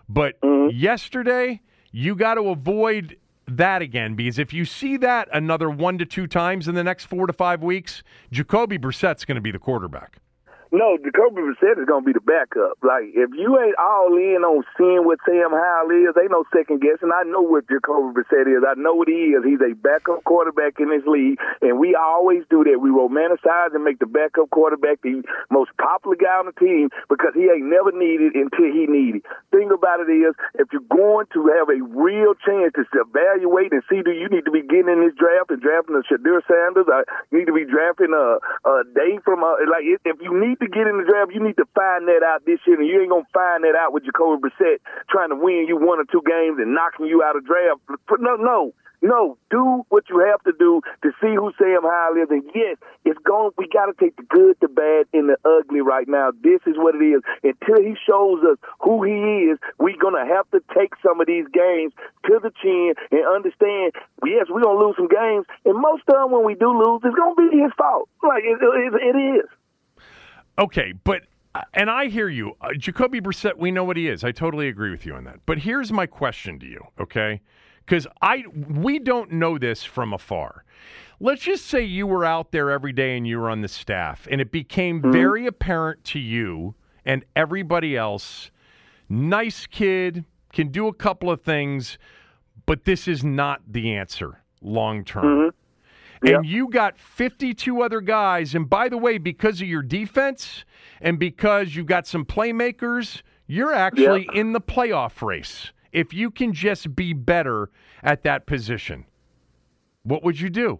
But 0.09 0.41
mm-hmm. 0.41 0.75
yesterday, 0.75 1.61
you 1.91 2.15
got 2.15 2.35
to 2.35 2.49
avoid 2.49 3.17
that 3.47 3.81
again 3.81 4.15
because 4.15 4.39
if 4.39 4.53
you 4.53 4.65
see 4.65 4.97
that 4.97 5.29
another 5.31 5.69
one 5.69 5.97
to 5.99 6.05
two 6.05 6.27
times 6.27 6.67
in 6.67 6.75
the 6.75 6.83
next 6.83 7.05
four 7.05 7.27
to 7.27 7.33
five 7.33 7.63
weeks, 7.63 8.03
Jacoby 8.31 8.77
Brissett's 8.77 9.23
going 9.23 9.35
to 9.35 9.41
be 9.41 9.51
the 9.51 9.59
quarterback. 9.59 10.17
No, 10.71 10.99
Jacoby 10.99 11.47
Brissett 11.47 11.79
is 11.79 11.87
going 11.87 12.03
to 12.03 12.07
be 12.07 12.11
the 12.11 12.19
backup. 12.19 12.75
Like, 12.83 13.15
if 13.15 13.31
you 13.31 13.55
ain't 13.55 13.79
all 13.79 14.11
in 14.19 14.43
on 14.43 14.67
seeing 14.75 15.07
what 15.07 15.23
Sam 15.23 15.55
Howell 15.55 15.95
is, 15.95 16.11
ain't 16.19 16.35
no 16.35 16.43
second 16.51 16.83
guessing. 16.83 17.07
I 17.07 17.23
know 17.23 17.39
what 17.39 17.71
Jacoby 17.71 18.11
Brissett 18.11 18.51
is. 18.51 18.67
I 18.67 18.75
know 18.75 18.91
what 18.91 19.07
he 19.07 19.31
is. 19.31 19.47
He's 19.47 19.63
a 19.63 19.79
backup 19.79 20.27
quarterback 20.27 20.83
in 20.83 20.91
this 20.91 21.07
league, 21.07 21.39
and 21.63 21.79
we 21.79 21.95
always 21.95 22.43
do 22.51 22.67
that. 22.67 22.83
We 22.83 22.91
romanticize 22.91 23.71
and 23.71 23.87
make 23.87 24.03
the 24.03 24.11
backup 24.11 24.51
quarterback 24.51 24.99
the 25.07 25.23
most 25.47 25.71
popular 25.79 26.19
guy 26.19 26.35
on 26.43 26.51
the 26.51 26.57
team 26.59 26.91
because 27.07 27.31
he 27.31 27.47
ain't 27.47 27.71
never 27.71 27.95
needed 27.95 28.35
until 28.35 28.67
he 28.67 28.91
needed. 28.91 29.23
Thing 29.55 29.71
about 29.71 30.03
it 30.03 30.11
is, 30.11 30.35
if 30.59 30.67
you're 30.75 30.91
going 30.91 31.31
to 31.31 31.47
have 31.55 31.71
a 31.71 31.79
real 31.95 32.35
chance 32.43 32.75
to 32.75 32.83
evaluate 32.99 33.71
and 33.71 33.87
see, 33.87 34.03
do 34.03 34.11
you 34.11 34.27
need 34.27 34.43
to 34.43 34.51
be 34.51 34.67
getting 34.67 34.91
in 34.91 34.99
this 34.99 35.15
draft 35.15 35.47
and 35.47 35.63
drafting 35.63 35.95
a 35.95 36.03
Shedeur 36.03 36.43
Sanders? 36.43 36.91
Uh, 36.91 37.07
I 37.07 37.31
need 37.31 37.47
to 37.47 37.55
be 37.55 37.63
drafting 37.63 38.11
a, 38.11 38.43
a 38.67 38.83
day 38.91 39.23
from 39.23 39.47
a, 39.47 39.55
like 39.63 39.87
if 39.87 40.19
you 40.19 40.35
need 40.35 40.56
to 40.59 40.67
get 40.67 40.87
in 40.87 40.97
the 40.97 41.05
draft, 41.05 41.33
you 41.33 41.43
need 41.43 41.57
to 41.57 41.67
find 41.75 42.07
that 42.07 42.23
out 42.23 42.45
this 42.45 42.59
year, 42.65 42.79
and 42.79 42.87
you 42.87 43.01
ain't 43.01 43.09
gonna 43.09 43.29
find 43.33 43.63
that 43.63 43.75
out 43.75 43.93
with 43.93 44.05
Jacoby 44.05 44.41
Brissett 44.41 44.79
trying 45.09 45.29
to 45.29 45.35
win 45.35 45.65
you 45.67 45.77
one 45.77 45.99
or 45.99 46.05
two 46.05 46.21
games 46.25 46.59
and 46.59 46.73
knocking 46.73 47.07
you 47.07 47.23
out 47.23 47.35
of 47.35 47.45
draft. 47.45 47.81
No, 48.19 48.35
no. 48.35 48.73
No, 49.01 49.37
do 49.51 49.85
what 49.89 50.09
you 50.09 50.25
have 50.25 50.41
to 50.43 50.53
do 50.57 50.81
to 51.03 51.11
see 51.21 51.35
who 51.35 51.51
Sam 51.57 51.83
Howell 51.83 52.17
is. 52.17 52.29
And 52.31 52.43
yes, 52.55 52.77
it's 53.05 53.19
going. 53.23 53.51
We 53.57 53.67
got 53.67 53.85
to 53.85 53.93
take 53.93 54.15
the 54.15 54.23
good, 54.23 54.57
the 54.59 54.67
bad, 54.67 55.05
and 55.13 55.29
the 55.29 55.37
ugly 55.45 55.81
right 55.81 56.07
now. 56.07 56.31
This 56.41 56.61
is 56.65 56.77
what 56.77 56.95
it 56.95 57.05
is. 57.05 57.21
Until 57.43 57.83
he 57.83 57.93
shows 58.09 58.41
us 58.43 58.57
who 58.79 59.03
he 59.03 59.53
is, 59.53 59.59
we're 59.77 60.01
gonna 60.01 60.25
have 60.25 60.49
to 60.49 60.61
take 60.73 60.93
some 61.05 61.21
of 61.21 61.27
these 61.27 61.45
games 61.53 61.93
to 62.25 62.39
the 62.41 62.51
chin 62.61 62.95
and 63.11 63.21
understand. 63.27 63.93
Yes, 64.25 64.47
we're 64.49 64.65
gonna 64.65 64.81
lose 64.81 64.95
some 64.97 65.09
games, 65.09 65.45
and 65.65 65.77
most 65.77 66.01
of 66.09 66.15
them 66.17 66.31
when 66.31 66.45
we 66.45 66.55
do 66.55 66.73
lose, 66.73 67.01
it's 67.05 67.15
gonna 67.15 67.37
be 67.37 67.53
his 67.53 67.71
fault. 67.77 68.09
Like 68.23 68.43
it, 68.43 68.57
it, 68.57 68.93
it 69.13 69.17
is. 69.45 69.45
Okay, 70.59 70.93
but 71.03 71.23
uh, 71.55 71.61
and 71.73 71.89
I 71.89 72.07
hear 72.07 72.29
you, 72.29 72.53
uh, 72.61 72.73
Jacoby 72.77 73.21
Brissett. 73.21 73.57
We 73.57 73.71
know 73.71 73.83
what 73.83 73.97
he 73.97 74.07
is. 74.07 74.23
I 74.23 74.31
totally 74.31 74.67
agree 74.67 74.91
with 74.91 75.05
you 75.05 75.15
on 75.15 75.23
that. 75.25 75.39
But 75.45 75.59
here's 75.59 75.91
my 75.91 76.05
question 76.05 76.59
to 76.59 76.65
you, 76.65 76.81
okay? 76.99 77.41
Because 77.85 78.07
I 78.21 78.43
we 78.69 78.99
don't 78.99 79.31
know 79.31 79.57
this 79.57 79.83
from 79.83 80.13
afar. 80.13 80.63
Let's 81.19 81.41
just 81.41 81.65
say 81.65 81.83
you 81.83 82.05
were 82.05 82.25
out 82.25 82.51
there 82.51 82.69
every 82.69 82.93
day 82.93 83.17
and 83.17 83.27
you 83.27 83.39
were 83.39 83.49
on 83.49 83.61
the 83.61 83.67
staff, 83.67 84.27
and 84.29 84.41
it 84.41 84.51
became 84.51 85.01
mm-hmm. 85.01 85.11
very 85.11 85.47
apparent 85.47 86.03
to 86.05 86.19
you 86.19 86.75
and 87.05 87.23
everybody 87.35 87.95
else. 87.95 88.51
Nice 89.09 89.65
kid, 89.65 90.25
can 90.51 90.69
do 90.69 90.87
a 90.87 90.93
couple 90.93 91.31
of 91.31 91.41
things, 91.41 91.97
but 92.65 92.83
this 92.85 93.07
is 93.07 93.23
not 93.23 93.61
the 93.67 93.93
answer 93.93 94.41
long 94.61 95.03
term. 95.05 95.25
Mm-hmm 95.25 95.56
and 96.21 96.45
you 96.45 96.69
got 96.69 96.97
52 96.97 97.81
other 97.81 98.01
guys. 98.01 98.55
And 98.55 98.69
by 98.69 98.89
the 98.89 98.97
way, 98.97 99.17
because 99.17 99.61
of 99.61 99.67
your 99.67 99.81
defense 99.81 100.65
and 101.01 101.19
because 101.19 101.75
you've 101.75 101.85
got 101.85 102.07
some 102.07 102.25
playmakers, 102.25 103.21
you're 103.47 103.73
actually 103.73 104.27
in 104.33 104.53
the 104.53 104.61
playoff 104.61 105.21
race. 105.21 105.71
If 105.91 106.13
you 106.13 106.31
can 106.31 106.53
just 106.53 106.95
be 106.95 107.13
better 107.13 107.69
at 108.03 108.23
that 108.23 108.45
position, 108.45 109.05
what 110.03 110.23
would 110.23 110.39
you 110.39 110.49
do? 110.49 110.79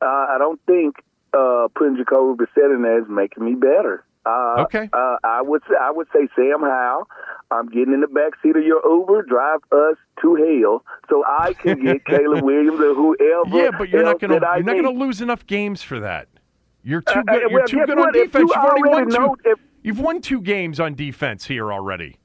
Uh, 0.00 0.06
I 0.06 0.36
don't 0.38 0.60
think 0.66 0.96
uh, 1.36 1.68
putting 1.74 1.96
Jacoby 1.96 2.44
Brissett 2.44 2.74
in 2.74 2.82
there 2.82 3.00
is 3.00 3.08
making 3.08 3.44
me 3.44 3.54
better. 3.54 4.04
Uh, 4.28 4.62
okay. 4.62 4.90
Uh, 4.92 5.16
I 5.24 5.40
would 5.40 5.62
say, 5.68 5.74
I 5.80 5.90
would 5.90 6.06
say 6.12 6.28
Sam 6.36 6.60
Howell. 6.60 7.08
I'm 7.50 7.68
getting 7.68 7.94
in 7.94 8.00
the 8.00 8.08
back 8.08 8.32
seat 8.42 8.56
of 8.56 8.62
your 8.62 8.82
Uber. 8.86 9.22
Drive 9.22 9.60
us 9.72 9.96
to 10.20 10.34
hell 10.34 10.84
so 11.08 11.24
I 11.26 11.54
can 11.54 11.82
get 11.84 12.04
Caleb 12.04 12.44
Williams 12.44 12.78
or 12.78 12.94
whoever. 12.94 13.56
Yeah, 13.56 13.70
but 13.76 13.88
you're 13.88 14.04
not 14.04 14.20
going 14.20 14.38
to 14.38 14.46
you're 14.46 14.62
not 14.62 14.72
going 14.72 14.84
to 14.84 14.90
lose 14.90 15.22
enough 15.22 15.46
games 15.46 15.82
for 15.82 16.00
that. 16.00 16.28
You're 16.82 17.00
too 17.00 17.20
uh, 17.20 17.22
good. 17.22 17.44
Uh, 17.44 17.48
you're 17.48 17.66
too 17.66 17.86
good 17.86 17.98
on 17.98 18.12
defense. 18.12 18.34
You 18.34 18.52
have 18.54 18.64
already, 18.64 18.82
already 18.88 19.18
won 19.18 19.36
two. 19.44 19.50
If, 19.50 19.58
you've 19.82 20.00
won 20.00 20.20
two 20.20 20.42
games 20.42 20.78
on 20.78 20.94
defense 20.94 21.46
here 21.46 21.72
already. 21.72 22.18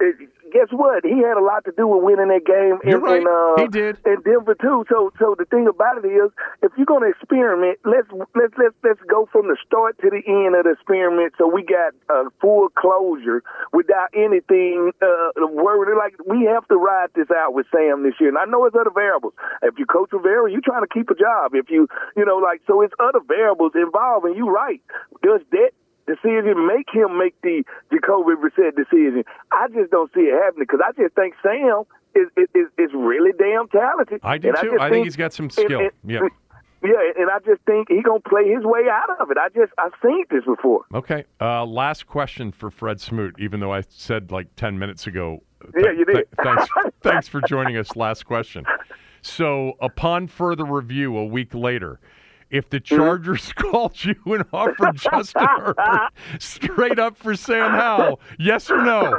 It, 0.00 0.16
guess 0.56 0.72
what? 0.72 1.04
He 1.04 1.20
had 1.20 1.36
a 1.36 1.44
lot 1.44 1.68
to 1.68 1.72
do 1.76 1.86
with 1.86 2.00
winning 2.00 2.32
that 2.32 2.48
game 2.48 2.80
in, 2.80 3.00
right. 3.04 3.20
in, 3.20 3.28
uh, 3.28 3.60
he 3.60 3.68
did. 3.68 4.00
in 4.08 4.24
Denver 4.24 4.56
too. 4.56 4.88
So 4.88 5.12
so 5.20 5.36
the 5.36 5.44
thing 5.44 5.68
about 5.68 6.00
it 6.00 6.08
is 6.08 6.32
if 6.62 6.72
you're 6.80 6.88
gonna 6.88 7.12
experiment, 7.12 7.78
let's 7.84 8.08
let's 8.32 8.56
let's 8.56 8.76
let's 8.80 9.02
go 9.04 9.28
from 9.28 9.52
the 9.52 9.56
start 9.60 10.00
to 10.00 10.08
the 10.08 10.24
end 10.24 10.56
of 10.56 10.64
the 10.64 10.72
experiment 10.72 11.36
so 11.36 11.44
we 11.44 11.60
got 11.60 11.92
a 12.08 12.32
full 12.40 12.72
closure 12.72 13.44
without 13.72 14.08
anything 14.16 14.92
uh 15.04 15.28
worried 15.52 15.92
like 16.00 16.16
we 16.24 16.48
have 16.48 16.66
to 16.68 16.76
ride 16.76 17.12
this 17.14 17.28
out 17.28 17.52
with 17.52 17.66
Sam 17.68 18.02
this 18.02 18.16
year. 18.18 18.32
And 18.32 18.38
I 18.38 18.48
know 18.48 18.64
it's 18.64 18.76
other 18.76 18.94
variables. 18.94 19.34
If 19.60 19.76
you 19.78 19.84
coach 19.84 20.08
Rivera, 20.12 20.50
you're 20.50 20.64
trying 20.64 20.82
to 20.82 20.92
keep 20.92 21.10
a 21.10 21.18
job. 21.18 21.52
If 21.52 21.68
you 21.68 21.88
you 22.16 22.24
know, 22.24 22.40
like 22.40 22.62
so 22.66 22.80
it's 22.80 22.94
other 22.96 23.20
variables 23.20 23.72
involved 23.74 24.24
and 24.24 24.36
you 24.36 24.48
right. 24.48 24.80
Does 25.22 25.44
that 25.52 25.76
decision, 26.06 26.66
make 26.66 26.88
him 26.92 27.18
make 27.18 27.34
the 27.42 27.64
Jacoby 27.92 28.34
Brissett 28.34 28.76
decision. 28.76 29.24
I 29.52 29.68
just 29.68 29.90
don't 29.90 30.10
see 30.14 30.30
it 30.30 30.34
happening 30.42 30.66
because 30.66 30.80
I 30.84 30.92
just 31.00 31.14
think 31.14 31.34
Sam 31.42 31.84
is, 32.14 32.28
is 32.54 32.68
is 32.78 32.90
really 32.94 33.32
damn 33.38 33.68
talented. 33.68 34.20
I 34.22 34.38
do 34.38 34.48
and 34.48 34.56
too. 34.58 34.76
I, 34.78 34.86
I 34.86 34.88
think, 34.88 34.94
think, 34.94 35.04
he's 35.06 35.16
got 35.16 35.32
some 35.32 35.50
skill. 35.50 35.80
And, 35.80 35.90
and, 36.02 36.10
yeah. 36.10 36.20
Yeah, 36.82 36.92
and 37.18 37.30
I 37.30 37.38
just 37.44 37.62
think 37.62 37.88
he's 37.88 38.04
gonna 38.04 38.20
play 38.20 38.48
his 38.48 38.64
way 38.64 38.82
out 38.90 39.20
of 39.20 39.30
it. 39.30 39.38
I 39.38 39.48
just 39.48 39.72
I've 39.78 39.92
seen 40.02 40.24
this 40.30 40.44
before. 40.44 40.84
Okay. 40.94 41.24
Uh, 41.40 41.64
last 41.64 42.06
question 42.06 42.52
for 42.52 42.70
Fred 42.70 43.00
Smoot. 43.00 43.34
Even 43.38 43.60
though 43.60 43.72
I 43.72 43.82
said 43.88 44.30
like 44.30 44.54
ten 44.56 44.78
minutes 44.78 45.06
ago. 45.06 45.42
Th- 45.72 45.84
yeah, 45.84 45.92
you 45.92 46.04
did. 46.04 46.14
Th- 46.14 46.26
thanks. 46.44 46.68
thanks 47.02 47.28
for 47.28 47.40
joining 47.40 47.76
us. 47.76 47.96
Last 47.96 48.26
question. 48.26 48.64
So, 49.22 49.72
upon 49.80 50.28
further 50.28 50.64
review, 50.64 51.16
a 51.16 51.24
week 51.24 51.54
later, 51.54 51.98
if 52.50 52.70
the 52.70 52.80
mm-hmm. 52.80 52.96
Chargers 52.96 53.52
called 53.56 54.04
you 54.04 54.16
and 54.26 54.44
offered 54.52 54.96
Justin 54.96 55.46
Herbert 55.46 56.12
straight 56.38 56.98
up 56.98 57.16
for 57.16 57.34
Sam 57.34 57.70
Howell, 57.72 58.20
yes 58.38 58.70
or 58.70 58.82
no? 58.82 59.14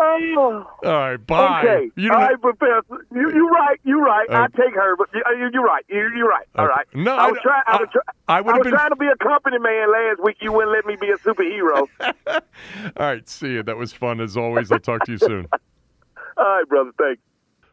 Oh. 0.00 0.66
All 0.84 0.92
right, 0.92 1.16
bye. 1.16 1.60
Okay. 1.64 1.90
You 1.96 2.12
All 2.12 2.18
right, 2.18 2.40
Professor. 2.40 3.04
You, 3.12 3.32
you're 3.32 3.50
right. 3.50 3.80
You're 3.84 4.02
right. 4.02 4.28
Uh, 4.30 4.42
I 4.42 4.46
take 4.48 4.74
Herbert. 4.74 5.10
You, 5.12 5.50
you're 5.52 5.64
right. 5.64 5.84
You, 5.88 5.98
are 5.98 6.28
right. 6.28 6.46
All 6.54 6.66
right. 6.66 6.86
No, 6.94 7.16
I 7.16 7.30
was 7.30 7.38
trying. 7.42 7.62
I 7.66 7.76
was, 7.78 7.88
try, 7.90 8.02
I, 8.28 8.38
I 8.38 8.40
was 8.40 8.62
been... 8.62 8.72
trying 8.72 8.90
to 8.90 8.96
be 8.96 9.06
a 9.06 9.16
company 9.16 9.58
man 9.58 9.90
last 9.90 10.22
week. 10.22 10.36
You 10.40 10.52
wouldn't 10.52 10.72
let 10.72 10.86
me 10.86 10.96
be 11.00 11.10
a 11.10 11.16
superhero. 11.16 11.88
All 12.28 12.40
right. 12.96 13.28
See 13.28 13.48
you. 13.48 13.62
That 13.64 13.76
was 13.76 13.92
fun 13.92 14.20
as 14.20 14.36
always. 14.36 14.70
I'll 14.70 14.78
talk 14.78 15.04
to 15.04 15.12
you 15.12 15.18
soon. 15.18 15.48
All 16.36 16.44
right, 16.44 16.68
brother. 16.68 16.92
Thanks. 16.96 17.20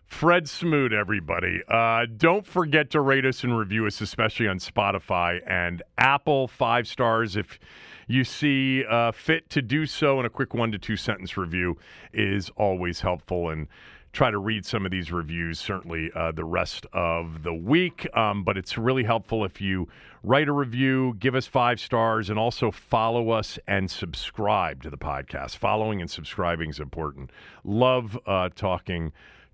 Fred 0.06 0.48
Smoot, 0.48 0.94
everybody. 0.94 1.62
Uh, 1.68 2.06
don't 2.18 2.46
forget 2.46 2.90
to 2.92 3.02
rate 3.02 3.26
us 3.26 3.44
and 3.44 3.58
review 3.58 3.86
us, 3.86 4.02
especially 4.02 4.48
on 4.48 4.60
Spotify 4.60 5.40
and 5.48 5.82
Apple. 5.98 6.48
Five 6.48 6.88
stars 6.88 7.36
if 7.36 7.60
you 8.08 8.24
see 8.24 8.86
uh, 8.86 9.12
fit 9.12 9.50
to 9.50 9.62
do 9.62 9.86
so. 9.86 10.18
And 10.18 10.28
a 10.28 10.30
quick 10.30 10.54
one 10.54 10.72
to 10.72 10.78
two 10.78 10.96
sentence 10.96 11.38
review 11.38 11.78
is 12.14 12.50
always 12.56 13.02
helpful. 13.02 13.50
And 13.50 13.68
try 14.14 14.32
to 14.32 14.38
read 14.38 14.66
some 14.66 14.86
of 14.86 14.92
these 14.92 15.12
reviews 15.12 15.60
certainly 15.60 16.10
uh, 16.16 16.32
the 16.32 16.46
rest 16.46 16.86
of 16.94 17.44
the 17.44 17.54
week. 17.54 18.08
Um, 18.16 18.44
but 18.44 18.58
it's 18.58 18.78
really 18.78 19.04
helpful 19.04 19.44
if 19.44 19.60
you 19.60 19.90
write 20.24 20.48
a 20.48 20.54
review, 20.54 21.16
give 21.20 21.36
us 21.36 21.46
five 21.46 21.82
stars, 21.82 22.30
and 22.30 22.40
also 22.40 22.72
follow 22.72 23.32
us 23.32 23.60
and 23.68 23.92
subscribe 23.92 24.82
to 24.84 24.90
the 24.90 24.98
podcast. 24.98 25.58
Following 25.58 26.00
and 26.00 26.10
subscribing 26.10 26.70
is 26.70 26.80
important. 26.80 27.32
Love 27.66 28.18
uh, 28.26 28.50
talking 28.56 29.12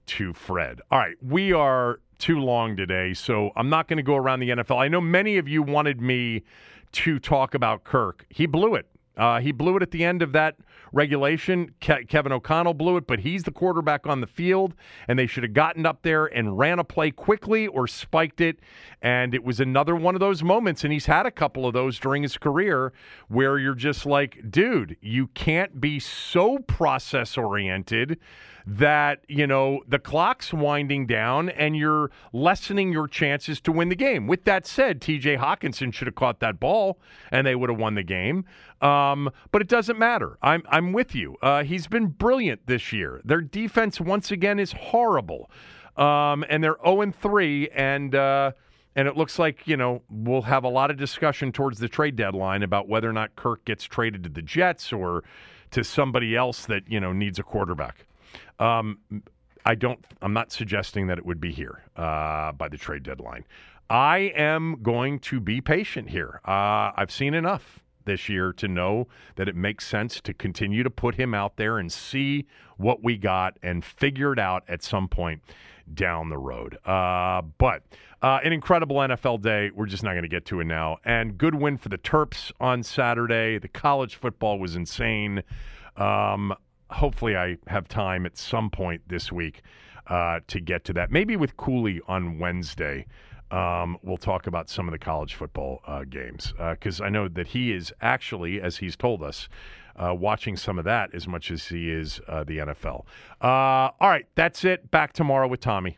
to 0.07 0.33
Fred. 0.33 0.81
All 0.91 0.99
right, 0.99 1.15
we 1.21 1.53
are 1.53 1.99
too 2.17 2.39
long 2.39 2.77
today, 2.77 3.13
so 3.13 3.51
I'm 3.55 3.69
not 3.69 3.87
going 3.87 3.97
to 3.97 4.03
go 4.03 4.15
around 4.15 4.39
the 4.39 4.49
NFL. 4.49 4.77
I 4.77 4.87
know 4.87 5.01
many 5.01 5.37
of 5.37 5.47
you 5.47 5.63
wanted 5.63 6.01
me 6.01 6.43
to 6.93 7.19
talk 7.19 7.53
about 7.53 7.83
Kirk. 7.83 8.25
He 8.29 8.45
blew 8.45 8.75
it. 8.75 8.87
Uh, 9.17 9.39
he 9.39 9.51
blew 9.51 9.75
it 9.75 9.83
at 9.83 9.91
the 9.91 10.03
end 10.05 10.21
of 10.21 10.31
that 10.31 10.55
regulation. 10.93 11.73
Ke- 11.81 12.07
Kevin 12.07 12.31
O'Connell 12.31 12.73
blew 12.73 12.97
it, 12.97 13.07
but 13.07 13.19
he's 13.19 13.43
the 13.43 13.51
quarterback 13.51 14.07
on 14.07 14.21
the 14.21 14.27
field, 14.27 14.73
and 15.07 15.19
they 15.19 15.27
should 15.27 15.43
have 15.43 15.53
gotten 15.53 15.85
up 15.85 16.01
there 16.01 16.27
and 16.27 16.57
ran 16.57 16.79
a 16.79 16.83
play 16.83 17.11
quickly 17.11 17.67
or 17.67 17.87
spiked 17.87 18.41
it. 18.41 18.59
And 19.01 19.35
it 19.35 19.43
was 19.43 19.59
another 19.59 19.95
one 19.95 20.15
of 20.15 20.21
those 20.21 20.43
moments, 20.43 20.83
and 20.83 20.93
he's 20.93 21.05
had 21.05 21.25
a 21.25 21.31
couple 21.31 21.65
of 21.65 21.73
those 21.73 21.99
during 21.99 22.23
his 22.23 22.37
career 22.37 22.93
where 23.27 23.57
you're 23.57 23.75
just 23.75 24.05
like, 24.05 24.39
dude, 24.49 24.95
you 25.01 25.27
can't 25.27 25.81
be 25.81 25.99
so 25.99 26.59
process 26.59 27.37
oriented 27.37 28.17
that, 28.77 29.19
you 29.27 29.45
know, 29.45 29.81
the 29.85 29.99
clock's 29.99 30.53
winding 30.53 31.05
down 31.05 31.49
and 31.49 31.75
you're 31.75 32.09
lessening 32.31 32.91
your 32.93 33.05
chances 33.05 33.59
to 33.59 33.71
win 33.71 33.89
the 33.89 33.95
game. 33.95 34.27
With 34.27 34.45
that 34.45 34.65
said, 34.65 35.01
TJ 35.01 35.39
Hockenson 35.39 35.93
should 35.93 36.07
have 36.07 36.15
caught 36.15 36.39
that 36.39 36.59
ball 36.59 36.97
and 37.31 37.45
they 37.45 37.53
would 37.55 37.69
have 37.69 37.79
won 37.79 37.95
the 37.95 38.03
game. 38.03 38.45
Um, 38.81 39.29
but 39.51 39.61
it 39.61 39.67
doesn't 39.67 39.99
matter. 39.99 40.37
I'm, 40.41 40.63
I'm 40.69 40.93
with 40.93 41.13
you. 41.13 41.35
Uh, 41.41 41.63
he's 41.63 41.87
been 41.87 42.07
brilliant 42.07 42.65
this 42.65 42.93
year. 42.93 43.19
Their 43.25 43.41
defense, 43.41 43.99
once 43.99 44.31
again, 44.31 44.57
is 44.57 44.71
horrible. 44.71 45.51
Um, 45.97 46.45
and 46.47 46.63
they're 46.63 46.77
0 46.85 47.11
3. 47.11 47.69
And, 47.75 48.15
uh, 48.15 48.51
and 48.95 49.05
it 49.05 49.17
looks 49.17 49.37
like, 49.37 49.67
you 49.67 49.75
know, 49.75 50.01
we'll 50.09 50.43
have 50.43 50.63
a 50.63 50.69
lot 50.69 50.91
of 50.91 50.97
discussion 50.97 51.51
towards 51.51 51.77
the 51.77 51.89
trade 51.89 52.15
deadline 52.15 52.63
about 52.63 52.87
whether 52.87 53.09
or 53.09 53.13
not 53.13 53.35
Kirk 53.35 53.65
gets 53.65 53.83
traded 53.83 54.23
to 54.23 54.29
the 54.29 54.41
Jets 54.41 54.93
or 54.93 55.23
to 55.71 55.83
somebody 55.83 56.35
else 56.35 56.65
that 56.65 56.83
you 56.87 56.99
know 56.99 57.11
needs 57.13 57.39
a 57.39 57.43
quarterback. 57.43 58.05
Um, 58.61 58.99
I 59.65 59.75
don't. 59.75 60.03
I'm 60.21 60.33
not 60.33 60.51
suggesting 60.51 61.07
that 61.07 61.17
it 61.17 61.25
would 61.25 61.41
be 61.41 61.51
here 61.51 61.83
uh, 61.95 62.51
by 62.53 62.67
the 62.67 62.77
trade 62.77 63.03
deadline. 63.03 63.45
I 63.89 64.31
am 64.35 64.81
going 64.81 65.19
to 65.19 65.39
be 65.39 65.59
patient 65.59 66.09
here. 66.09 66.39
Uh, 66.45 66.91
I've 66.95 67.11
seen 67.11 67.33
enough 67.33 67.83
this 68.05 68.29
year 68.29 68.53
to 68.53 68.67
know 68.67 69.07
that 69.35 69.47
it 69.47 69.55
makes 69.55 69.85
sense 69.85 70.21
to 70.21 70.33
continue 70.33 70.83
to 70.83 70.89
put 70.89 71.15
him 71.15 71.33
out 71.33 71.57
there 71.57 71.77
and 71.77 71.91
see 71.91 72.47
what 72.77 73.03
we 73.03 73.17
got 73.17 73.57
and 73.61 73.83
figure 73.83 74.33
it 74.33 74.39
out 74.39 74.63
at 74.67 74.81
some 74.81 75.07
point 75.07 75.41
down 75.93 76.29
the 76.29 76.37
road. 76.37 76.77
Uh, 76.85 77.41
but 77.57 77.83
uh, 78.21 78.39
an 78.43 78.53
incredible 78.53 78.97
NFL 78.97 79.41
day. 79.41 79.71
We're 79.73 79.87
just 79.87 80.03
not 80.03 80.11
going 80.11 80.23
to 80.23 80.29
get 80.29 80.45
to 80.45 80.59
it 80.59 80.65
now. 80.65 80.97
And 81.03 81.37
good 81.37 81.55
win 81.55 81.77
for 81.77 81.89
the 81.89 81.97
Terps 81.97 82.51
on 82.59 82.83
Saturday. 82.83 83.57
The 83.57 83.67
college 83.67 84.15
football 84.15 84.59
was 84.59 84.75
insane. 84.75 85.43
Um, 85.97 86.53
hopefully, 86.91 87.35
I 87.35 87.57
have 87.67 87.87
time 87.87 88.25
at 88.25 88.37
some 88.37 88.69
point 88.69 89.01
this 89.07 89.31
week 89.31 89.61
uh, 90.07 90.39
to 90.47 90.59
get 90.59 90.83
to 90.85 90.93
that. 90.93 91.11
Maybe 91.11 91.35
with 91.35 91.57
Cooley 91.57 92.01
on 92.07 92.39
Wednesday. 92.39 93.05
Um, 93.51 93.97
we'll 94.01 94.15
talk 94.15 94.47
about 94.47 94.69
some 94.69 94.87
of 94.87 94.93
the 94.93 94.97
college 94.97 95.33
football 95.35 95.81
uh, 95.85 96.05
games 96.05 96.53
because 96.57 97.01
I 97.01 97.09
know 97.09 97.27
that 97.27 97.47
he 97.47 97.73
is 97.73 97.91
actually, 98.01 98.61
as 98.61 98.77
he's 98.77 98.95
told 98.95 99.21
us, 99.21 99.49
uh, 99.95 100.13
watching 100.13 100.55
some 100.55 100.79
of 100.79 100.85
that 100.85 101.13
as 101.13 101.27
much 101.27 101.51
as 101.51 101.67
he 101.67 101.91
is 101.91 102.21
uh, 102.27 102.43
the 102.43 102.59
NFL. 102.59 103.05
Uh, 103.41 103.91
all 103.99 104.09
right, 104.09 104.25
that's 104.35 104.63
it. 104.63 104.89
Back 104.91 105.13
tomorrow 105.13 105.47
with 105.47 105.59
Tommy. 105.59 105.97